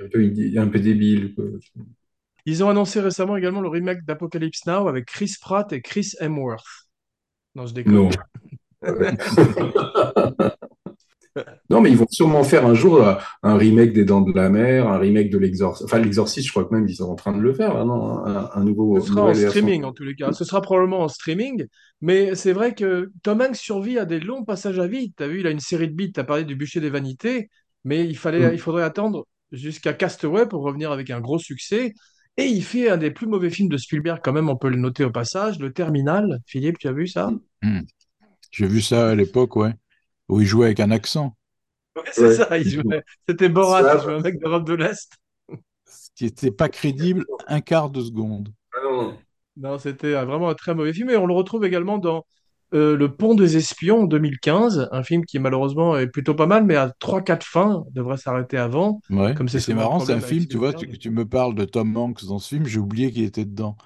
un, 0.02 0.08
peu, 0.10 0.24
idi- 0.24 0.58
un 0.58 0.66
peu 0.66 0.78
débile. 0.80 1.34
quoi. 1.34 1.44
Ils 2.46 2.64
ont 2.64 2.68
annoncé 2.70 3.00
récemment 3.00 3.36
également 3.36 3.60
le 3.60 3.68
remake 3.68 4.04
d'Apocalypse 4.04 4.66
Now 4.66 4.88
avec 4.88 5.04
Chris 5.06 5.34
Pratt 5.40 5.72
et 5.72 5.82
Chris 5.82 6.12
Hemsworth. 6.20 6.85
Non, 7.56 7.66
je 7.66 7.74
déconne. 7.74 7.94
Non. 7.94 8.10
non, 11.70 11.80
mais 11.80 11.90
ils 11.90 11.96
vont 11.96 12.06
sûrement 12.10 12.44
faire 12.44 12.64
un 12.66 12.74
jour 12.74 13.02
euh, 13.02 13.14
un 13.42 13.56
remake 13.56 13.92
des 13.92 14.04
Dents 14.04 14.20
de 14.22 14.32
la 14.34 14.48
Mer, 14.48 14.88
un 14.88 14.98
remake 14.98 15.30
de 15.30 15.38
l'Exorciste. 15.38 15.84
Enfin, 15.84 15.98
l'Exorciste, 15.98 16.46
je 16.46 16.52
crois 16.52 16.64
que 16.64 16.74
même 16.74 16.86
ils 16.88 16.94
sont 16.96 17.10
en 17.10 17.14
train 17.14 17.36
de 17.36 17.40
le 17.40 17.52
faire, 17.52 17.74
là, 17.74 17.84
non 17.84 18.24
un, 18.24 18.50
un 18.54 18.64
nouveau. 18.64 19.00
Ce 19.00 19.08
sera 19.08 19.22
en 19.22 19.34
streaming 19.34 19.84
en 19.84 19.92
tous 19.92 20.04
les 20.04 20.14
cas. 20.14 20.32
Ce 20.32 20.44
sera 20.44 20.62
probablement 20.62 21.00
en 21.00 21.08
streaming. 21.08 21.66
Mais 22.00 22.34
c'est 22.34 22.52
vrai 22.52 22.74
que 22.74 23.10
Tom 23.22 23.40
Hanks 23.40 23.56
survit 23.56 23.98
à 23.98 24.04
des 24.04 24.20
longs 24.20 24.44
passages 24.44 24.78
à 24.78 24.86
vide. 24.86 25.12
Tu 25.16 25.24
as 25.24 25.28
vu, 25.28 25.40
il 25.40 25.46
a 25.46 25.50
une 25.50 25.60
série 25.60 25.88
de 25.88 25.94
beats. 25.94 26.12
Tu 26.14 26.20
as 26.20 26.24
parlé 26.24 26.44
du 26.44 26.56
bûcher 26.56 26.80
des 26.80 26.90
vanités. 26.90 27.48
Mais 27.84 28.04
il, 28.06 28.16
fallait, 28.16 28.50
Mm. 28.50 28.54
il 28.54 28.60
faudrait 28.60 28.82
attendre 28.82 29.26
jusqu'à 29.52 29.92
Castaway 29.92 30.46
pour 30.46 30.62
revenir 30.62 30.90
avec 30.92 31.10
un 31.10 31.20
gros 31.20 31.38
succès. 31.38 31.92
Et 32.38 32.44
il 32.46 32.62
fait 32.62 32.90
un 32.90 32.96
des 32.98 33.10
plus 33.10 33.26
mauvais 33.26 33.50
films 33.50 33.68
de 33.68 33.78
Spielberg, 33.78 34.20
quand 34.22 34.32
même, 34.32 34.48
on 34.50 34.56
peut 34.56 34.68
le 34.68 34.76
noter 34.76 35.04
au 35.04 35.10
passage, 35.10 35.58
Le 35.58 35.72
Terminal. 35.72 36.40
Philippe, 36.46 36.78
tu 36.78 36.88
as 36.88 36.92
vu 36.92 37.06
ça? 37.06 37.30
Mm. 37.62 37.80
J'ai 38.50 38.66
vu 38.66 38.80
ça 38.82 39.10
à 39.10 39.14
l'époque, 39.14 39.56
ouais, 39.56 39.72
où 40.28 40.40
il 40.40 40.46
jouait 40.46 40.66
avec 40.66 40.80
un 40.80 40.90
accent, 40.90 41.36
Ouais, 41.96 42.02
c'est 42.12 42.22
Ouais. 42.22 42.34
ça. 42.34 42.58
il 42.58 42.68
jouait- 42.68 43.02
C'était 43.28 43.48
Borat, 43.48 43.82
Ça, 43.82 43.94
il 43.96 44.02
jouait 44.02 44.14
un 44.14 44.20
mec 44.20 44.38
d'Europe 44.38 44.66
de 44.66 44.74
l'Est. 44.74 45.12
ce 45.86 46.08
qui 46.14 46.26
était 46.26 46.50
pas 46.50 46.68
crédible 46.68 47.24
un 47.46 47.60
quart 47.60 47.90
de 47.90 48.02
seconde. 48.02 48.52
Ah 48.74 48.78
non. 48.84 49.18
Non, 49.56 49.78
c'était 49.78 50.14
euh, 50.14 50.24
vraiment 50.26 50.50
un 50.50 50.54
très 50.54 50.74
mauvais 50.74 50.92
film. 50.92 51.08
Et 51.10 51.16
on 51.16 51.26
le 51.26 51.32
retrouve 51.34 51.64
également 51.64 51.96
dans 51.98 52.26
euh, 52.74 52.96
Le 52.96 53.14
Pont 53.14 53.34
des 53.34 53.56
Espions 53.56 54.02
en 54.02 54.06
2015, 54.06 54.88
un 54.90 55.02
film 55.02 55.24
qui 55.24 55.38
malheureusement 55.38 55.96
est 55.96 56.08
plutôt 56.08 56.34
pas 56.34 56.46
mal, 56.46 56.64
mais 56.64 56.76
à 56.76 56.92
3-4 57.00 57.42
fins, 57.44 57.84
devrait 57.92 58.16
s'arrêter 58.16 58.58
avant. 58.58 59.00
Ouais. 59.10 59.34
Comme 59.34 59.48
c'est 59.48 59.74
marrant, 59.74 60.00
c'est 60.00 60.12
un 60.12 60.20
film, 60.20 60.46
tu 60.46 60.56
vois, 60.56 60.72
tu, 60.72 60.88
tu 60.98 61.10
me 61.10 61.24
parles 61.24 61.54
de 61.54 61.64
Tom 61.64 61.96
Hanks 61.96 62.24
dans 62.26 62.38
ce 62.38 62.54
film, 62.54 62.66
j'ai 62.66 62.78
oublié 62.78 63.12
qu'il 63.12 63.24
était 63.24 63.44
dedans. 63.44 63.76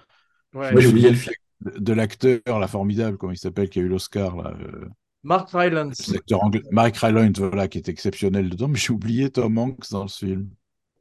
Ouais. 0.54 0.72
Moi, 0.72 0.80
j'ai 0.80 0.88
oublié 0.88 1.10
le 1.10 1.16
film. 1.16 1.34
De, 1.76 1.92
l'acteur, 1.92 2.40
là, 2.46 2.66
formidable, 2.68 3.18
comment 3.18 3.32
il 3.32 3.38
s'appelle, 3.38 3.68
qui 3.68 3.80
a 3.80 3.82
eu 3.82 3.88
l'Oscar, 3.88 4.34
là. 4.36 4.54
euh, 4.60 4.88
Mark 5.22 5.50
Rylance. 5.52 5.96
cet 5.96 6.16
acteur 6.16 6.42
anglais, 6.42 6.62
Mark 6.70 6.96
Rylance, 6.96 7.38
voilà, 7.38 7.68
qui 7.68 7.76
est 7.76 7.88
exceptionnel 7.88 8.48
dedans, 8.48 8.68
mais 8.68 8.78
j'ai 8.78 8.92
oublié 8.92 9.30
Tom 9.30 9.58
Hanks 9.58 9.90
dans 9.90 10.08
ce 10.08 10.24
film. 10.24 10.48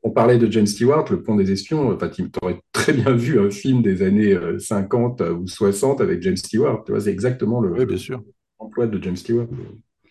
On 0.03 0.11
parlait 0.11 0.37
de 0.37 0.49
James 0.51 0.65
Stewart, 0.65 1.05
Le 1.11 1.21
Pont 1.21 1.35
des 1.35 1.51
Espions. 1.51 1.91
Enfin, 1.91 2.09
tu 2.09 2.29
aurais 2.41 2.61
très 2.71 2.93
bien 2.93 3.13
vu 3.13 3.39
un 3.39 3.49
film 3.49 3.81
des 3.81 4.01
années 4.01 4.33
euh, 4.33 4.57
50 4.59 5.21
ou 5.21 5.47
60 5.47 6.01
avec 6.01 6.21
James 6.21 6.37
Stewart. 6.37 6.83
Tu 6.85 6.91
vois, 6.91 7.01
c'est 7.01 7.11
exactement 7.11 7.59
le 7.59 7.71
Oui, 7.71 7.85
bien 7.85 7.97
sûr. 7.97 8.21
emploi 8.59 8.87
de 8.87 9.01
James 9.03 9.17
Stewart. 9.17 9.47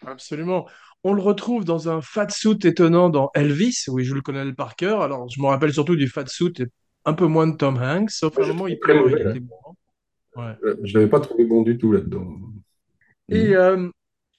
Absolument. 0.07 0.66
On 1.05 1.12
le 1.12 1.22
retrouve 1.22 1.64
dans 1.64 1.88
un 1.88 2.01
fat 2.01 2.29
suit 2.29 2.59
étonnant 2.64 3.09
dans 3.09 3.31
Elvis, 3.35 3.85
où 3.88 3.98
il 3.98 4.05
joue 4.05 4.14
le 4.14 4.20
colonel 4.20 4.55
Parker. 4.55 4.98
Alors, 5.01 5.29
je 5.29 5.40
me 5.40 5.46
rappelle 5.46 5.72
surtout 5.72 5.96
du 5.96 6.09
fat 6.09 6.27
suit 6.27 6.53
et 6.59 6.66
un 7.05 7.14
peu 7.14 7.27
moins 7.27 7.46
de 7.46 7.57
Tom 7.57 7.79
Hanks, 7.79 8.11
sauf 8.11 8.37
à 8.38 8.40
Moi, 8.40 8.44
un 8.44 8.53
je 8.53 8.53
moment, 8.53 8.66
il. 8.68 8.79
Ouais. 10.37 10.55
Euh, 10.64 10.77
Je 10.85 10.94
l'avais 10.94 11.09
pas 11.11 11.20
trouvé 11.20 11.44
bon 11.44 11.62
du 11.62 11.79
tout 11.79 11.92
là-dedans. 11.92 12.27
Et 13.31 13.55
euh, 13.55 13.88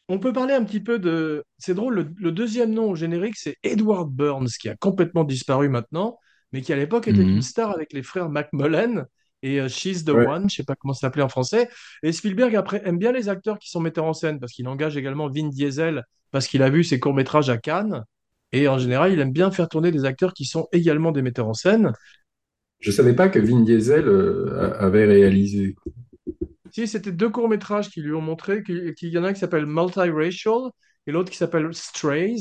on 0.10 0.20
peut 0.20 0.34
parler 0.34 0.54
un 0.56 0.64
petit 0.66 0.82
peu 0.82 1.00
de... 1.00 1.44
C'est 1.60 1.76
drôle, 1.76 1.96
le, 1.96 2.10
le 2.18 2.32
deuxième 2.34 2.74
nom 2.74 2.92
au 2.92 2.96
générique, 2.96 3.38
c'est 3.38 3.56
Edward 3.64 4.10
Burns, 4.12 4.50
qui 4.60 4.70
a 4.70 4.76
complètement 4.76 5.24
disparu 5.24 5.70
maintenant, 5.70 6.18
mais 6.52 6.62
qui 6.62 6.74
à 6.74 6.78
l'époque 6.78 7.08
était 7.08 7.24
Mhm. 7.24 7.30
une 7.30 7.42
star 7.42 7.72
avec 7.72 7.94
les 7.94 8.04
frères 8.04 8.30
McMullen 8.30 9.06
et 9.44 9.62
euh, 9.62 9.70
She's 9.70 10.04
the 10.06 10.10
Ouais. 10.10 10.28
One, 10.28 10.50
je 10.50 10.58
sais 10.58 10.64
pas 10.64 10.76
comment 10.76 10.94
ça 10.94 11.02
s'appelait 11.02 11.24
en 11.24 11.30
français. 11.30 11.70
Et 12.04 12.12
Spielberg 12.12 12.56
après 12.56 12.82
aime 12.86 12.98
bien 12.98 13.12
les 13.14 13.30
acteurs 13.30 13.60
qui 13.60 13.70
sont 13.70 13.80
metteurs 13.82 14.06
en 14.06 14.14
scène, 14.14 14.40
parce 14.40 14.52
qu'il 14.54 14.68
engage 14.68 14.98
également 14.98 15.30
Vin 15.30 15.48
Diesel, 15.50 16.04
parce 16.32 16.48
qu'il 16.48 16.64
a 16.64 16.70
vu 16.70 16.84
ses 16.84 17.00
courts-métrages 17.00 17.50
à 17.50 17.58
Cannes. 17.58 18.04
Et 18.52 18.68
en 18.68 18.80
général, 18.80 19.14
il 19.14 19.20
aime 19.20 19.32
bien 19.32 19.52
faire 19.52 19.70
tourner 19.70 19.92
des 19.92 20.06
acteurs 20.06 20.34
qui 20.34 20.46
sont 20.46 20.68
également 20.72 21.12
des 21.12 21.22
metteurs 21.22 21.48
en 21.48 21.54
scène. 21.54 21.94
Je 22.80 22.92
savais 22.92 23.14
pas 23.14 23.30
que 23.30 23.40
Vin 23.40 23.62
Diesel 23.62 24.08
euh, 24.08 24.74
avait 24.80 25.06
réalisé. 25.06 25.76
Si, 26.72 26.88
c'était 26.88 27.12
deux 27.12 27.30
courts-métrages 27.30 27.90
qui 27.90 28.02
lui 28.02 28.14
ont 28.14 28.22
montré 28.22 28.64
qu'il 28.64 28.94
y 29.02 29.18
en 29.18 29.24
a 29.24 29.30
un 29.30 29.34
qui 29.34 29.40
s'appelle 29.40 29.66
Multiracial 29.66 30.70
et 31.08 31.12
l'autre 31.12 31.32
qui 31.32 31.38
s'appelle 31.38 31.74
Strays. 31.74 32.36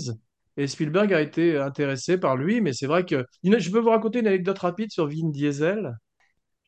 Et 0.57 0.67
Spielberg 0.67 1.13
a 1.13 1.21
été 1.21 1.57
intéressé 1.57 2.19
par 2.19 2.37
lui, 2.37 2.61
mais 2.61 2.73
c'est 2.73 2.87
vrai 2.87 3.05
que... 3.07 3.25
Je 3.45 3.71
peux 3.71 3.79
vous 3.79 3.91
raconter 3.91 4.21
une 4.21 4.27
anecdote 4.27 4.59
rapide 4.59 4.91
sur 4.91 5.07
Vin 5.09 5.31
Diesel? 5.31 5.93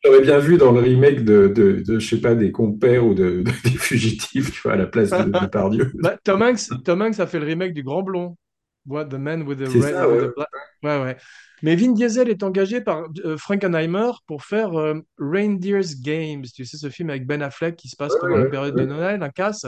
J'aurais 0.05 0.21
bien 0.23 0.39
vu 0.39 0.57
dans 0.57 0.73
le 0.73 0.81
remake 0.81 1.25
de, 1.25 1.49
de, 1.49 1.83
de, 1.87 1.99
je 1.99 2.09
sais 2.09 2.21
pas, 2.21 2.35
des 2.35 2.53
compères 2.53 3.05
ou 3.07 3.13
de, 3.15 3.43
de- 3.43 3.51
des 3.65 3.77
fugitifs, 3.77 4.51
tu 4.53 4.61
vois, 4.63 4.73
à 4.73 4.77
la 4.77 4.87
place 4.87 5.11
de, 5.11 5.25
de 5.31 5.47
Pardieu. 5.47 5.93
Bah, 6.03 6.17
Tom 6.25 6.43
Hanks, 6.43 6.83
Tom 6.85 7.03
Hanks 7.03 7.21
a 7.21 7.27
fait 7.27 7.39
le 7.39 7.47
remake 7.47 7.75
du 7.75 7.83
Grand 7.83 8.03
Blond. 8.03 8.37
What, 8.87 9.07
the 9.07 9.15
Man 9.15 9.43
with 9.43 9.59
the 9.59 9.67
C'est 9.69 9.79
Red... 9.81 9.95
ça, 9.95 10.09
with 10.09 10.21
ouais. 10.23 10.29
the 10.29 10.35
Black- 10.35 10.49
Ouais, 10.83 11.03
ouais. 11.03 11.17
Mais 11.63 11.77
Vin 11.77 11.93
Diesel 11.93 12.31
est 12.31 12.43
engagé 12.43 12.81
par 12.81 13.05
euh, 13.25 13.37
Frankenheimer 13.37 14.11
pour 14.27 14.43
faire 14.45 14.79
euh, 14.81 14.95
Reindeer's 15.19 16.01
Games. 16.01 16.43
Tu 16.55 16.65
sais, 16.65 16.79
ce 16.79 16.89
film 16.89 17.11
avec 17.11 17.27
Ben 17.27 17.43
Affleck 17.43 17.77
qui 17.77 17.89
se 17.91 17.97
passe 17.97 18.15
pendant 18.19 18.39
la 18.39 18.47
période 18.47 18.75
de 18.75 18.87
Noël, 18.87 19.23
un 19.23 19.29
casse. 19.29 19.67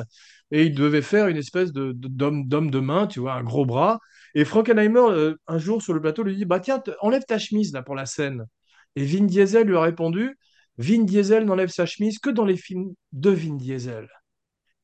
Et 0.50 0.64
il 0.64 0.74
devait 0.74 1.02
faire 1.02 1.28
une 1.28 1.36
espèce 1.36 1.70
de, 1.72 1.92
d'homme, 1.94 2.48
d'homme 2.48 2.70
de 2.70 2.78
main, 2.80 3.06
tu 3.06 3.20
vois, 3.20 3.34
un 3.34 3.42
gros 3.44 3.66
bras. 3.66 3.98
Et 4.34 4.46
Frankenheimer, 4.46 5.00
euh, 5.10 5.34
un 5.46 5.58
jour 5.58 5.82
sur 5.82 5.92
le 5.92 6.00
plateau, 6.00 6.22
lui 6.22 6.34
dit 6.34 6.46
Bah 6.46 6.60
tiens, 6.60 6.82
enlève 7.02 7.24
ta 7.28 7.38
chemise 7.38 7.74
là 7.74 7.82
pour 7.82 7.94
la 7.94 8.06
scène. 8.06 8.46
Et 8.96 9.04
Vin 9.04 9.24
Diesel 9.24 9.66
lui 9.66 9.76
a 9.76 9.82
répondu 9.82 10.38
Vin 10.78 11.02
Diesel 11.04 11.44
n'enlève 11.44 11.68
sa 11.68 11.84
chemise 11.84 12.18
que 12.18 12.30
dans 12.30 12.46
les 12.46 12.56
films 12.56 12.94
de 13.12 13.28
Vin 13.30 13.56
Diesel. 13.56 14.08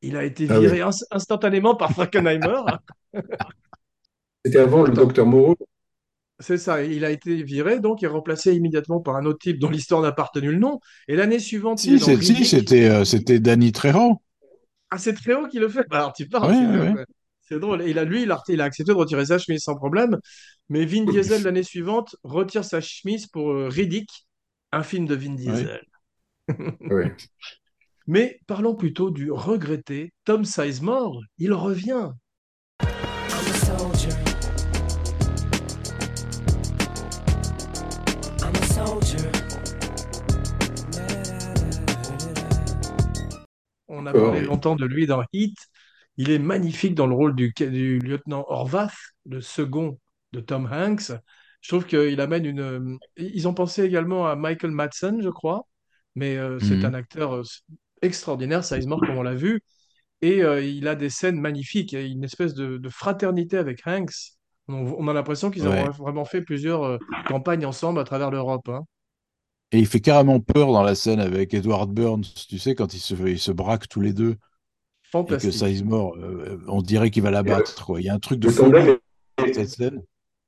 Il 0.03 0.15
a 0.19 0.25
été 0.25 0.47
Ah 0.51 0.61
viré 0.61 0.83
ins- 0.83 0.91
instantanément 1.11 1.75
par 1.75 1.91
Frankenheimer. 1.93 2.61
C'était 4.45 4.59
avant 4.59 4.83
le 4.83 4.91
Attends. 4.91 5.03
docteur 5.03 5.27
Moreau. 5.27 5.57
C'est 6.41 6.59
ça, 6.59 6.85
il 6.85 7.05
a 7.05 7.11
été 7.11 7.43
viré, 7.43 7.81
donc 7.81 8.01
il 8.01 8.05
est 8.05 8.09
remplacé 8.09 8.55
immédiatement 8.55 9.01
par 9.01 9.17
un 9.17 9.27
autre 9.27 9.41
type 9.41 9.59
dont 9.59 9.71
l'histoire 9.71 10.03
n'a 10.03 10.13
pas 10.13 10.25
retenu 10.25 10.53
le 10.53 10.59
nom. 10.59 10.79
Et 11.09 11.17
l'année 11.17 11.41
suivante, 11.41 11.85
il 11.85 11.95
est 11.95 11.97
Si, 11.97 11.99
dans 11.99 12.07
c'est- 12.07 12.23
si, 12.23 12.45
c'était 12.45 12.89
euh, 12.89 13.05
c'était 13.05 13.41
Danny 13.41 13.73
Trejo. 13.73 14.21
Ah, 14.91 14.99
c'est 14.99 15.15
Tréo 15.15 15.49
qui 15.49 15.59
le 15.59 15.69
fait? 15.69 15.85
Bah, 15.91 15.99
alors 15.99 16.13
tu 16.13 16.29
parles, 16.29 16.55
c'est 17.43 17.59
drôle. 17.59 17.83
Et 17.83 17.91
il 17.91 17.99
a, 17.99 18.05
lui, 18.05 18.23
il 18.23 18.31
a, 18.31 18.43
il 18.49 18.61
a 18.61 18.65
accepté 18.65 18.93
de 18.93 18.97
retirer 18.97 19.27
sa 19.27 19.39
chemise 19.39 19.63
sans 19.63 19.75
problème. 19.77 20.19
Mais 20.69 20.85
Vin 20.87 21.05
Diesel, 21.05 21.43
l'année 21.43 21.63
suivante, 21.63 22.17
retire 22.23 22.65
sa 22.65 22.81
chemise 22.81 23.27
pour 23.27 23.51
euh, 23.53 23.69
Riddick, 23.69 24.09
un 24.73 24.83
film 24.83 25.07
de 25.07 25.15
Vin 25.15 25.35
Diesel. 25.35 25.81
Mais 28.09 28.41
parlons 28.49 28.75
plutôt 28.75 29.11
du 29.11 29.31
regretté 29.31 30.13
Tom 30.25 30.45
Sizemore. 30.45 31.23
Il 31.39 31.53
revient. 31.53 32.11
A 44.07 44.15
D'accord. 44.15 44.15
parlé 44.15 44.43
longtemps 44.43 44.77
de 44.77 44.85
lui 44.87 45.07
dans 45.07 45.23
Heat. 45.33 45.57
Il 46.17 46.31
est 46.31 46.39
magnifique 46.39 46.95
dans 46.95 47.07
le 47.07 47.15
rôle 47.15 47.35
du, 47.35 47.53
du 47.57 47.99
lieutenant 48.01 48.45
Horvath, 48.49 48.95
le 49.27 49.41
second 49.41 49.99
de 50.33 50.41
Tom 50.41 50.69
Hanks. 50.73 51.13
Je 51.61 51.69
trouve 51.69 51.87
qu'il 51.87 52.21
amène 52.21 52.45
une. 52.47 52.99
Ils 53.17 53.49
ont 53.49 53.55
pensé 53.55 53.83
également 53.85 54.27
à 54.27 54.37
Michael 54.37 54.71
Madsen, 54.73 55.23
je 55.23 55.29
crois, 55.29 55.67
mais 56.15 56.37
euh, 56.37 56.59
c'est 56.61 56.85
Mhm. 56.85 56.85
un 56.85 56.95
acteur 56.95 57.35
euh, 57.37 57.43
extraordinaire, 58.03 58.65
Sizemore, 58.65 59.05
comme 59.05 59.17
on 59.19 59.23
l'a 59.23 59.35
vu, 59.35 59.61
et 60.23 60.43
euh, 60.43 60.63
il 60.63 60.89
a 60.89 60.95
des 60.97 61.11
scènes 61.11 61.41
magnifiques. 61.41 61.93
Il 61.93 62.01
y 62.01 62.03
a 62.03 62.07
une 62.07 62.25
espèce 62.25 62.55
de, 62.55 62.79
de 62.79 62.89
fraternité 62.89 63.57
avec 63.59 63.87
Hanks. 63.87 64.15
On, 64.69 64.75
on 64.99 65.09
a 65.09 65.13
l'impression 65.15 65.51
qu'ils 65.51 65.69
Ouais. 65.69 65.69
ont 65.69 65.91
vraiment 65.91 66.25
fait 66.25 66.43
plusieurs 66.43 66.85
euh, 66.85 66.99
campagnes 67.27 67.67
ensemble 67.67 68.01
à 68.01 68.05
travers 68.05 68.31
l'Europe. 68.31 68.69
hein. 68.69 68.83
Et 69.73 69.79
il 69.79 69.87
fait 69.87 70.01
carrément 70.01 70.41
peur 70.41 70.73
dans 70.73 70.83
la 70.83 70.95
scène 70.95 71.21
avec 71.21 71.53
Edward 71.53 71.93
Burns, 71.93 72.25
tu 72.49 72.59
sais, 72.59 72.75
quand 72.75 72.95
ils 72.95 73.01
se, 73.01 73.15
ils 73.27 73.39
se 73.39 73.53
braquent 73.53 73.89
tous 73.89 74.01
les 74.01 74.13
deux 74.15 74.37
et 75.09 75.11
que 75.11 75.11
Fantastique. 75.11 75.53
Sizemore, 75.53 76.17
euh, 76.17 76.59
on 76.69 76.83
dirait 76.83 77.11
qu'il 77.11 77.23
va 77.23 77.31
l'abattre. 77.31 77.87
quoi. 77.87 78.01
Il 78.01 78.05
y 78.05 78.09
a 78.09 78.15
un 78.15 78.19
truc 78.19 78.41
de 78.41 78.51
tandem, 78.51 78.99
dans 79.39 79.45
est, 79.45 79.55
cette 79.55 79.69
scène. 79.69 80.03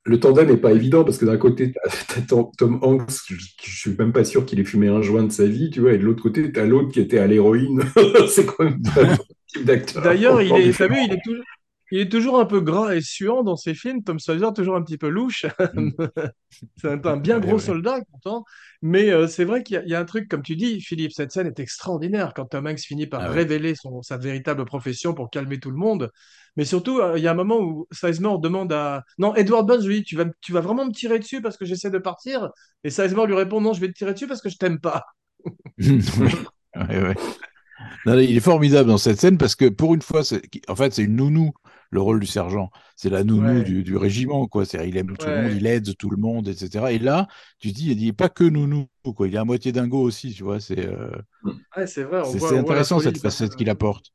le 0.04 0.20
tandem 0.20 0.50
est 0.50 0.56
pas 0.56 0.72
évident 0.72 1.02
parce 1.04 1.16
que 1.18 1.24
d'un 1.24 1.38
côté, 1.38 1.72
t'as 2.08 2.20
Tom 2.22 2.50
Tom 2.58 2.78
Hanks, 2.82 3.10
je, 3.28 3.36
je 3.62 3.76
suis 3.76 3.96
même 3.98 4.12
pas 4.12 4.24
sûr 4.24 4.44
qu'il 4.44 4.60
ait 4.60 4.64
fumé 4.64 4.88
un 4.88 5.00
joint 5.00 5.22
de 5.22 5.32
sa 5.32 5.46
vie, 5.46 5.70
tu 5.70 5.80
vois, 5.80 5.92
et 5.92 5.98
de 5.98 6.02
l'autre 6.04 6.22
côté, 6.22 6.52
t'as 6.52 6.66
l'autre 6.66 6.92
qui 6.92 7.00
était 7.00 7.18
à 7.18 7.26
l'héroïne. 7.26 7.82
C'est 8.28 8.44
quand 8.44 8.64
même 8.64 8.82
pas 8.82 9.02
le 9.02 9.16
type 9.46 9.64
d'acteur. 9.64 10.02
D'ailleurs, 10.02 10.42
il 10.42 10.52
est, 10.52 10.58
vu, 10.58 10.64
différent. 10.64 10.94
il 10.94 11.12
est, 11.12 11.22
toujours, 11.24 11.44
il 11.90 12.00
est 12.00 12.08
toujours 12.10 12.38
un 12.40 12.46
peu 12.46 12.60
gras 12.60 12.94
et 12.94 13.00
suant 13.00 13.42
dans 13.42 13.56
ses 13.56 13.74
films. 13.74 14.02
Tom 14.04 14.18
Sawyer, 14.18 14.48
toujours 14.54 14.76
un 14.76 14.82
petit 14.82 14.98
peu 14.98 15.08
louche. 15.08 15.46
Mm. 15.72 15.90
C'est 16.76 16.88
un, 16.88 17.00
un 17.04 17.16
bien 17.16 17.40
Ouais, 17.40 17.40
gros 17.40 17.58
ouais. 17.58 17.60
soldat, 17.60 17.98
pourtant. 18.10 18.44
Mais 18.82 19.10
euh, 19.10 19.26
c'est 19.28 19.44
vrai 19.44 19.62
qu'il 19.62 19.74
y, 19.74 19.78
a- 19.78 19.82
il 19.84 19.90
y 19.90 19.94
a 19.94 20.00
un 20.00 20.04
truc, 20.04 20.28
comme 20.28 20.42
tu 20.42 20.56
dis, 20.56 20.80
Philippe, 20.80 21.12
cette 21.12 21.32
scène 21.32 21.46
est 21.46 21.60
extraordinaire 21.60 22.32
quand 22.34 22.46
Tom 22.46 22.66
Hanks 22.66 22.80
finit 22.80 23.06
par 23.06 23.22
Ah 23.22 23.28
révéler 23.28 23.74
son, 23.74 24.02
sa 24.02 24.16
véritable 24.18 24.64
profession 24.64 25.14
pour 25.14 25.30
calmer 25.30 25.60
tout 25.60 25.70
le 25.70 25.76
monde. 25.76 26.10
Mais 26.56 26.64
surtout, 26.64 26.98
euh, 27.00 27.18
il 27.18 27.22
y 27.24 27.28
a 27.28 27.32
un 27.32 27.34
moment 27.34 27.58
où 27.60 27.86
Sizemore 27.92 28.40
demande 28.40 28.72
à... 28.72 29.04
Non, 29.18 29.34
Edward 29.36 29.66
Burns 29.66 29.86
lui 29.86 29.98
dit, 29.98 30.04
tu 30.04 30.16
vas, 30.16 30.24
tu 30.40 30.52
vas 30.52 30.60
vraiment 30.60 30.86
me 30.86 30.92
tirer 30.92 31.18
dessus 31.18 31.40
parce 31.40 31.56
que 31.56 31.64
j'essaie 31.64 31.90
de 31.90 31.98
partir? 31.98 32.50
Et 32.84 32.90
Sizemore 32.90 33.26
lui 33.26 33.34
répond, 33.34 33.60
non, 33.60 33.72
je 33.72 33.80
vais 33.80 33.88
te 33.88 33.92
tirer 33.94 34.12
dessus 34.14 34.26
parce 34.26 34.42
que 34.42 34.48
je 34.50 34.56
t'aime 34.58 34.80
pas. 34.80 35.04
Oui. 36.16 36.30
Ouais, 36.76 37.02
ouais. 37.02 37.14
Non, 38.06 38.18
il 38.18 38.36
est 38.36 38.40
formidable 38.40 38.88
dans 38.88 38.98
cette 38.98 39.20
scène 39.20 39.38
parce 39.38 39.54
que 39.56 39.66
pour 39.68 39.94
une 39.94 40.02
fois, 40.02 40.22
en 40.68 40.76
fait, 40.76 40.94
c'est 40.94 41.04
une 41.04 41.16
nounou, 41.16 41.52
le 41.90 42.00
rôle 42.00 42.20
du 42.20 42.26
sergent. 42.26 42.70
C'est 42.96 43.10
la 43.10 43.24
nounou 43.24 43.58
Ouais, 43.58 43.64
du, 43.64 43.82
du 43.82 43.96
régiment, 43.96 44.46
quoi. 44.46 44.64
C'est, 44.64 44.88
il 44.88 44.96
aime 44.96 45.16
tout 45.16 45.26
le 45.26 45.42
monde, 45.42 45.52
il 45.56 45.66
aide 45.66 45.96
tout 45.96 46.10
le 46.10 46.16
monde, 46.16 46.48
etc. 46.48 46.86
Et 46.92 46.98
là, 46.98 47.26
tu 47.58 47.72
te 47.72 47.76
dis, 47.76 47.90
il 47.90 48.04
n'est 48.04 48.12
pas 48.12 48.28
que 48.28 48.44
nounou, 48.44 48.86
quoi. 49.14 49.28
Il 49.28 49.34
est 49.34 49.38
à 49.38 49.44
moitié 49.44 49.72
dingo 49.72 50.00
aussi, 50.00 50.32
tu 50.32 50.44
vois. 50.44 50.60
C'est, 50.60 50.86
euh, 50.86 51.10
Ouais, 51.76 51.86
c'est 51.86 52.04
vrai, 52.04 52.22
c'est, 52.24 52.58
intéressant 52.58 52.98
folie 52.98 53.06
cette 53.06 53.22
facette 53.22 53.56
qu'il 53.56 53.70
apporte. 53.70 54.12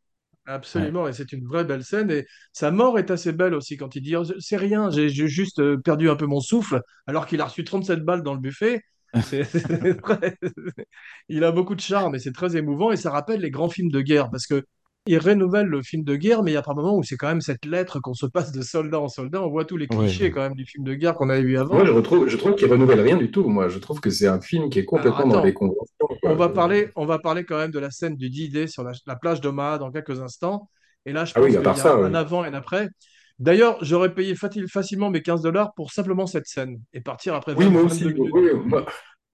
Absolument, 0.48 1.08
et 1.08 1.14
c'est 1.14 1.34
une 1.34 1.46
vraie 1.48 1.66
belle 1.66 1.84
scène. 1.84 2.12
Et 2.12 2.26
sa 2.54 2.70
mort 2.70 3.00
est 3.00 3.10
assez 3.10 3.32
belle 3.32 3.56
aussi 3.56 3.78
quand 3.78 3.96
il 3.96 4.02
dit 4.02 4.16
Oh, 4.16 4.24
C'est 4.40 4.58
rien, 4.58 4.92
j'ai 4.92 5.10
juste 5.10 5.60
euh, 5.60 5.78
perdu 5.78 6.10
un 6.10 6.16
peu 6.16 6.28
mon 6.28 6.40
souffle, 6.40 6.82
alors 7.08 7.26
qu'il 7.26 7.42
a 7.42 7.46
reçu 7.46 7.64
37 7.64 8.02
balles 8.02 8.22
dans 8.22 8.34
le 8.34 8.40
buffet. 8.40 8.82
Il 11.30 11.44
a 11.44 11.52
beaucoup 11.52 11.76
de 11.76 11.80
charme 11.80 12.16
et 12.16 12.20
c'est 12.20 12.34
très 12.34 12.58
émouvant. 12.58 12.92
Et 12.92 12.98
ça 12.98 13.12
rappelle 13.12 13.40
les 13.42 13.50
grands 13.50 13.70
films 13.70 13.90
de 13.90 14.02
guerre 14.02 14.30
parce 14.30 14.46
que 14.46 14.66
il 15.08 15.18
renouvelle 15.20 15.68
le 15.68 15.82
film 15.84 16.04
de 16.04 16.16
guerre, 16.16 16.42
mais 16.44 16.52
il 16.52 16.54
y 16.56 16.58
a 16.58 16.62
pas 16.62 16.72
un 16.72 16.76
moment 16.76 16.96
où 16.98 17.04
c'est 17.04 17.16
quand 17.16 17.28
même 17.28 17.42
cette 17.42 17.66
lettre 17.66 18.00
qu'on 18.00 18.14
se 18.14 18.26
passe 18.26 18.52
de 18.52 18.62
soldat 18.62 19.00
en 19.00 19.08
soldat. 19.08 19.42
On 19.44 19.50
voit 19.50 19.66
tous 19.66 19.78
les 19.78 19.88
Ouais. 19.92 19.98
clichés 20.08 20.32
quand 20.32 20.42
même 20.42 20.56
du 20.56 20.66
film 20.66 20.84
de 20.84 20.94
guerre 20.96 21.14
qu'on 21.16 21.30
avait 21.30 21.44
vu 21.44 21.54
Moi, 21.54 21.62
avant. 21.62 21.86
je 21.86 21.92
retrouve, 21.92 22.28
je 22.28 22.38
trouve 22.38 22.56
qu'il 22.56 22.72
renouvelle 22.72 23.02
rien 23.02 23.18
du 23.18 23.30
tout. 23.32 23.48
Moi, 23.48 23.70
je 23.70 23.78
trouve 23.80 24.00
que 24.00 24.10
c'est 24.10 24.28
un 24.28 24.42
film 24.42 24.70
qui 24.70 24.80
est 24.80 24.82
Alors 24.92 25.04
complètement 25.04 25.34
dans 25.34 25.44
les 25.44 25.54
conventions. 25.54 25.86
on 26.24 26.36
va 26.36 26.50
parler, 26.50 26.90
on 26.96 27.06
va 27.06 27.20
parler 27.20 27.44
quand 27.46 27.58
même 27.58 27.72
de 27.72 27.80
la 27.80 27.92
scène 27.92 28.16
du 28.16 28.30
D-Day 28.30 28.68
sur 28.68 28.84
la, 28.84 28.92
la 29.06 29.16
plage 29.16 29.42
d'Omaha 29.42 29.78
dans 29.78 29.92
quelques 29.92 30.20
instants. 30.22 30.70
Et 31.06 31.14
là, 31.14 31.24
je 31.26 31.34
Ah 31.36 31.42
oui, 31.42 31.48
pense 31.50 31.56
à 31.56 31.58
qu'il 31.60 31.64
part 31.64 31.78
y 31.78 31.80
a 31.80 31.84
ça, 31.84 31.94
un 31.96 32.12
ouais. 32.12 32.18
avant 32.18 32.44
et 32.44 32.48
un 32.48 32.54
après. 32.56 32.90
D'ailleurs, 33.38 33.78
j'aurais 33.82 34.14
payé 34.14 34.34
facile- 34.34 34.68
facilement 34.70 35.10
mes 35.10 35.22
15 35.22 35.42
dollars 35.42 35.74
pour 35.76 35.92
simplement 35.92 36.26
cette 36.26 36.48
scène 36.48 36.80
et 36.94 37.02
partir 37.02 37.36
après 37.36 37.54
Oui, 37.54 37.66
20 37.66 37.70
moi 37.72 37.82
22 37.84 37.94
aussi. 38.08 38.32
Oui, 38.34 38.50
moi, 38.66 38.86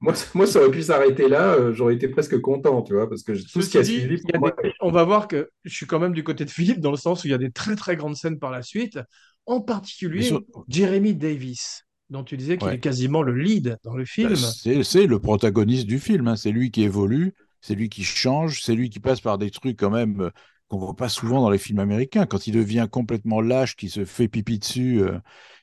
moi, 0.02 0.14
moi, 0.34 0.48
ça 0.48 0.60
aurait 0.60 0.72
pu 0.72 0.82
s'arrêter 0.84 1.30
là. 1.30 1.54
euh, 1.54 1.74
J'aurais 1.74 1.96
été 1.96 2.08
presque 2.10 2.40
content, 2.42 2.82
tu 2.82 2.94
vois, 2.94 3.08
parce 3.10 3.24
que 3.24 3.34
tout 3.52 3.62
ce 3.62 3.70
qui 3.70 3.78
a 3.78 3.84
suivi, 3.84 4.18
il 4.24 4.30
y 4.30 4.32
pour 4.32 4.36
a 4.36 4.40
moi, 4.40 4.52
des... 4.64 4.74
on 4.82 4.92
va 4.92 5.04
voir 5.04 5.28
que 5.28 5.50
je 5.64 5.74
suis 5.76 5.86
quand 5.86 6.00
même 6.00 6.14
du 6.14 6.24
côté 6.24 6.46
de 6.46 6.50
Philippe 6.50 6.80
dans 6.80 6.92
le 6.92 6.98
sens 6.98 7.24
où 7.24 7.28
il 7.28 7.32
y 7.32 7.34
a 7.34 7.38
des 7.38 7.52
très 7.52 7.76
très 7.76 7.96
grandes 7.96 8.16
scènes 8.16 8.40
par 8.40 8.52
la 8.52 8.64
suite, 8.64 9.00
en 9.46 9.62
particulier 9.62 10.24
sur- 10.24 10.44
Jeremy 10.68 11.14
Davis, 11.16 11.86
dont 12.10 12.24
tu 12.24 12.38
disais 12.38 12.58
qu'il 12.58 12.74
est 12.74 12.80
quasiment 12.80 13.22
le 13.22 13.36
lead 13.36 13.78
dans 13.84 13.96
le 13.96 14.06
Bah, 14.22 14.36
film. 14.36 14.36
c'est, 14.36 14.84
c'est 14.84 15.08
le 15.08 15.20
protagoniste 15.20 15.88
du 15.88 16.00
film. 16.00 16.28
hein. 16.28 16.36
C'est 16.36 16.52
lui 16.52 16.72
qui 16.72 16.84
évolue, 16.84 17.34
c'est 17.62 17.76
lui 17.76 17.90
qui 17.90 18.04
change, 18.04 18.62
c'est 18.62 18.76
lui 18.76 18.90
qui 18.90 19.00
passe 19.00 19.22
par 19.22 19.38
des 19.38 19.50
trucs 19.52 19.78
quand 19.80 19.90
même 19.90 20.22
euh, 20.22 20.30
qu'on 20.72 20.80
voit 20.80 20.96
pas 20.96 21.10
souvent 21.10 21.42
dans 21.42 21.52
les 21.52 21.60
films 21.60 21.80
américains. 21.80 22.26
Quand 22.28 22.48
il 22.48 22.54
devient 22.54 22.88
complètement 22.92 23.42
lâche, 23.42 23.76
qui 23.78 23.90
se 23.90 24.06
fait 24.06 24.30
pipi 24.30 24.60
dessus, 24.60 25.02
euh, 25.04 25.20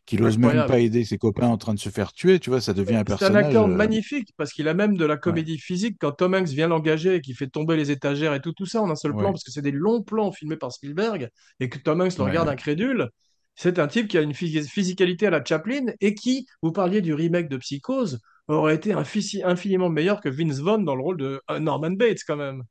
qu'il 0.07 0.23
ose 0.25 0.39
même 0.39 0.65
pas 0.65 0.81
aider 0.81 1.05
ses 1.07 1.19
copains 1.19 1.49
en 1.49 1.59
train 1.59 1.75
de 1.75 1.81
se 1.81 1.91
faire 1.91 2.13
tuer, 2.13 2.41
tu 2.41 2.51
vois, 2.51 2.61
ça 2.61 2.75
devient 2.75 2.97
un 2.97 3.05
C'est 3.07 3.25
un 3.25 3.35
personnage. 3.35 3.35
acteur 3.35 3.69
euh, 3.69 3.69
magnifique 3.69 4.31
parce 4.37 4.53
qu'il 4.53 4.69
a 4.69 4.75
même 4.75 4.97
de 4.97 5.05
la 5.05 5.17
ouais, 5.25 5.43
comédie 5.43 5.59
physique 5.59 5.97
quand 6.01 6.13
Tom 6.13 6.35
Hanks 6.35 6.49
vient 6.49 6.69
l'engager 6.69 7.17
et 7.17 7.21
qu'il 7.21 7.35
fait 7.37 7.49
tomber 7.49 7.77
les 7.77 7.91
étagères 7.91 8.35
et 8.35 8.41
tout, 8.41 8.53
tout 8.53 8.67
ça 8.67 8.83
en 8.83 8.91
un 8.91 8.97
seul 8.97 9.17
plan 9.17 9.31
ouais, 9.31 9.33
parce 9.33 9.45
que 9.45 9.51
c'est 9.51 9.63
des 9.63 9.71
longs 9.73 10.03
plans 10.03 10.31
filmés 10.33 10.57
par 10.57 10.73
Spielberg 10.73 11.29
et 11.61 11.69
que 11.69 11.79
Tom 11.79 12.01
Hanks 12.01 12.17
le 12.19 12.23
ouais, 12.23 12.25
regarde 12.25 12.49
incrédule. 12.49 13.09
C'est 13.55 13.79
un 13.79 13.89
type 13.89 14.09
qui 14.09 14.19
a 14.19 14.23
une 14.23 14.33
phys- 14.33 14.69
physicalité 14.69 15.27
à 15.27 15.31
la 15.31 15.45
Chaplin 15.45 15.87
et 16.01 16.15
qui, 16.15 16.47
vous 16.63 16.73
parliez 16.73 17.01
du 17.01 17.15
remake 17.15 17.49
de 17.49 17.57
Psychose, 17.57 18.21
aurait 18.47 18.77
été 18.77 18.93
infi- 18.93 19.45
infiniment 19.45 19.89
meilleur 19.91 20.21
que 20.21 20.29
Vince 20.29 20.59
Vaughn 20.61 20.85
dans 20.85 20.95
le 20.95 21.03
rôle 21.03 21.17
de 21.19 21.41
euh, 21.51 21.59
Norman 21.59 21.91
Bates 21.93 22.21
quand 22.27 22.37
même. 22.37 22.63